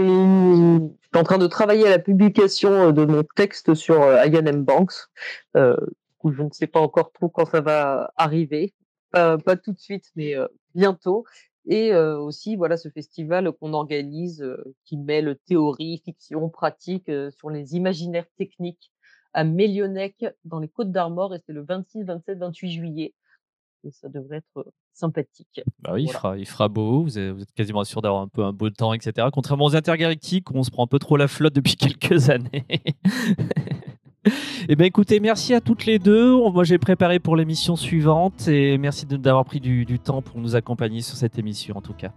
en 1.14 1.22
train 1.22 1.38
de 1.38 1.46
travailler 1.46 1.86
à 1.86 1.90
la 1.90 1.98
publication 1.98 2.88
euh, 2.88 2.92
de 2.92 3.04
mon 3.04 3.22
texte 3.36 3.74
sur 3.74 4.02
euh, 4.02 4.24
Ian 4.26 4.46
M. 4.46 4.64
Banks. 4.64 4.94
Euh, 5.56 5.76
coup, 6.18 6.32
je 6.32 6.42
ne 6.42 6.50
sais 6.50 6.66
pas 6.66 6.80
encore 6.80 7.12
trop 7.12 7.28
quand 7.28 7.46
ça 7.46 7.60
va 7.60 8.12
arriver. 8.16 8.74
Pas, 9.10 9.38
pas 9.38 9.56
tout 9.56 9.72
de 9.72 9.78
suite, 9.78 10.10
mais 10.16 10.36
euh, 10.36 10.46
bientôt. 10.74 11.24
Et 11.66 11.92
euh, 11.92 12.18
aussi, 12.18 12.56
voilà, 12.56 12.76
ce 12.76 12.88
festival 12.88 13.52
qu'on 13.52 13.72
organise, 13.72 14.42
euh, 14.42 14.74
qui 14.84 14.96
mêle 14.96 15.38
théorie, 15.46 16.02
fiction, 16.04 16.48
pratique 16.48 17.10
sur 17.30 17.50
les 17.50 17.76
imaginaires 17.76 18.28
techniques 18.36 18.92
à 19.34 19.44
Mélionec, 19.44 20.24
dans 20.44 20.58
les 20.58 20.68
Côtes 20.68 20.90
d'Armor, 20.90 21.34
et 21.34 21.38
c'est 21.46 21.52
le 21.52 21.62
26, 21.62 22.04
27, 22.04 22.38
28 22.38 22.70
juillet. 22.70 23.14
Et 23.84 23.90
ça 23.92 24.08
devrait 24.08 24.38
être 24.38 24.66
sympathique. 24.92 25.60
Bah 25.80 25.92
oui, 25.94 26.04
il, 26.04 26.10
fera, 26.10 26.36
il 26.36 26.46
fera 26.46 26.68
beau, 26.68 27.02
vous 27.02 27.18
êtes, 27.18 27.32
vous 27.32 27.42
êtes 27.42 27.52
quasiment 27.52 27.84
sûr 27.84 28.02
d'avoir 28.02 28.22
un 28.22 28.28
peu 28.28 28.42
un 28.42 28.52
beau 28.52 28.70
temps, 28.70 28.92
etc. 28.92 29.28
Contrairement 29.32 29.66
aux 29.66 29.76
intergalactiques 29.76 30.50
où 30.50 30.54
on 30.56 30.62
se 30.62 30.70
prend 30.70 30.84
un 30.84 30.88
peu 30.88 30.98
trop 30.98 31.16
la 31.16 31.28
flotte 31.28 31.54
depuis 31.54 31.76
quelques 31.76 32.30
années. 32.30 32.66
Eh 34.68 34.76
bien 34.76 34.86
écoutez, 34.86 35.20
merci 35.20 35.54
à 35.54 35.60
toutes 35.60 35.86
les 35.86 35.98
deux. 35.98 36.36
Moi 36.50 36.64
j'ai 36.64 36.78
préparé 36.78 37.18
pour 37.18 37.36
l'émission 37.36 37.76
suivante 37.76 38.48
et 38.48 38.76
merci 38.76 39.06
d'avoir 39.06 39.44
pris 39.44 39.60
du, 39.60 39.84
du 39.84 39.98
temps 39.98 40.22
pour 40.22 40.38
nous 40.38 40.56
accompagner 40.56 41.00
sur 41.00 41.16
cette 41.16 41.38
émission 41.38 41.76
en 41.76 41.80
tout 41.80 41.94
cas. 41.94 42.12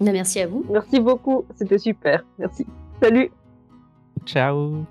Ben, 0.00 0.12
Merci 0.12 0.40
à 0.40 0.46
vous. 0.46 0.64
Merci 0.70 1.00
beaucoup, 1.00 1.44
c'était 1.54 1.78
super. 1.78 2.24
Merci. 2.38 2.66
Salut. 3.00 3.30
Ciao 4.24 4.84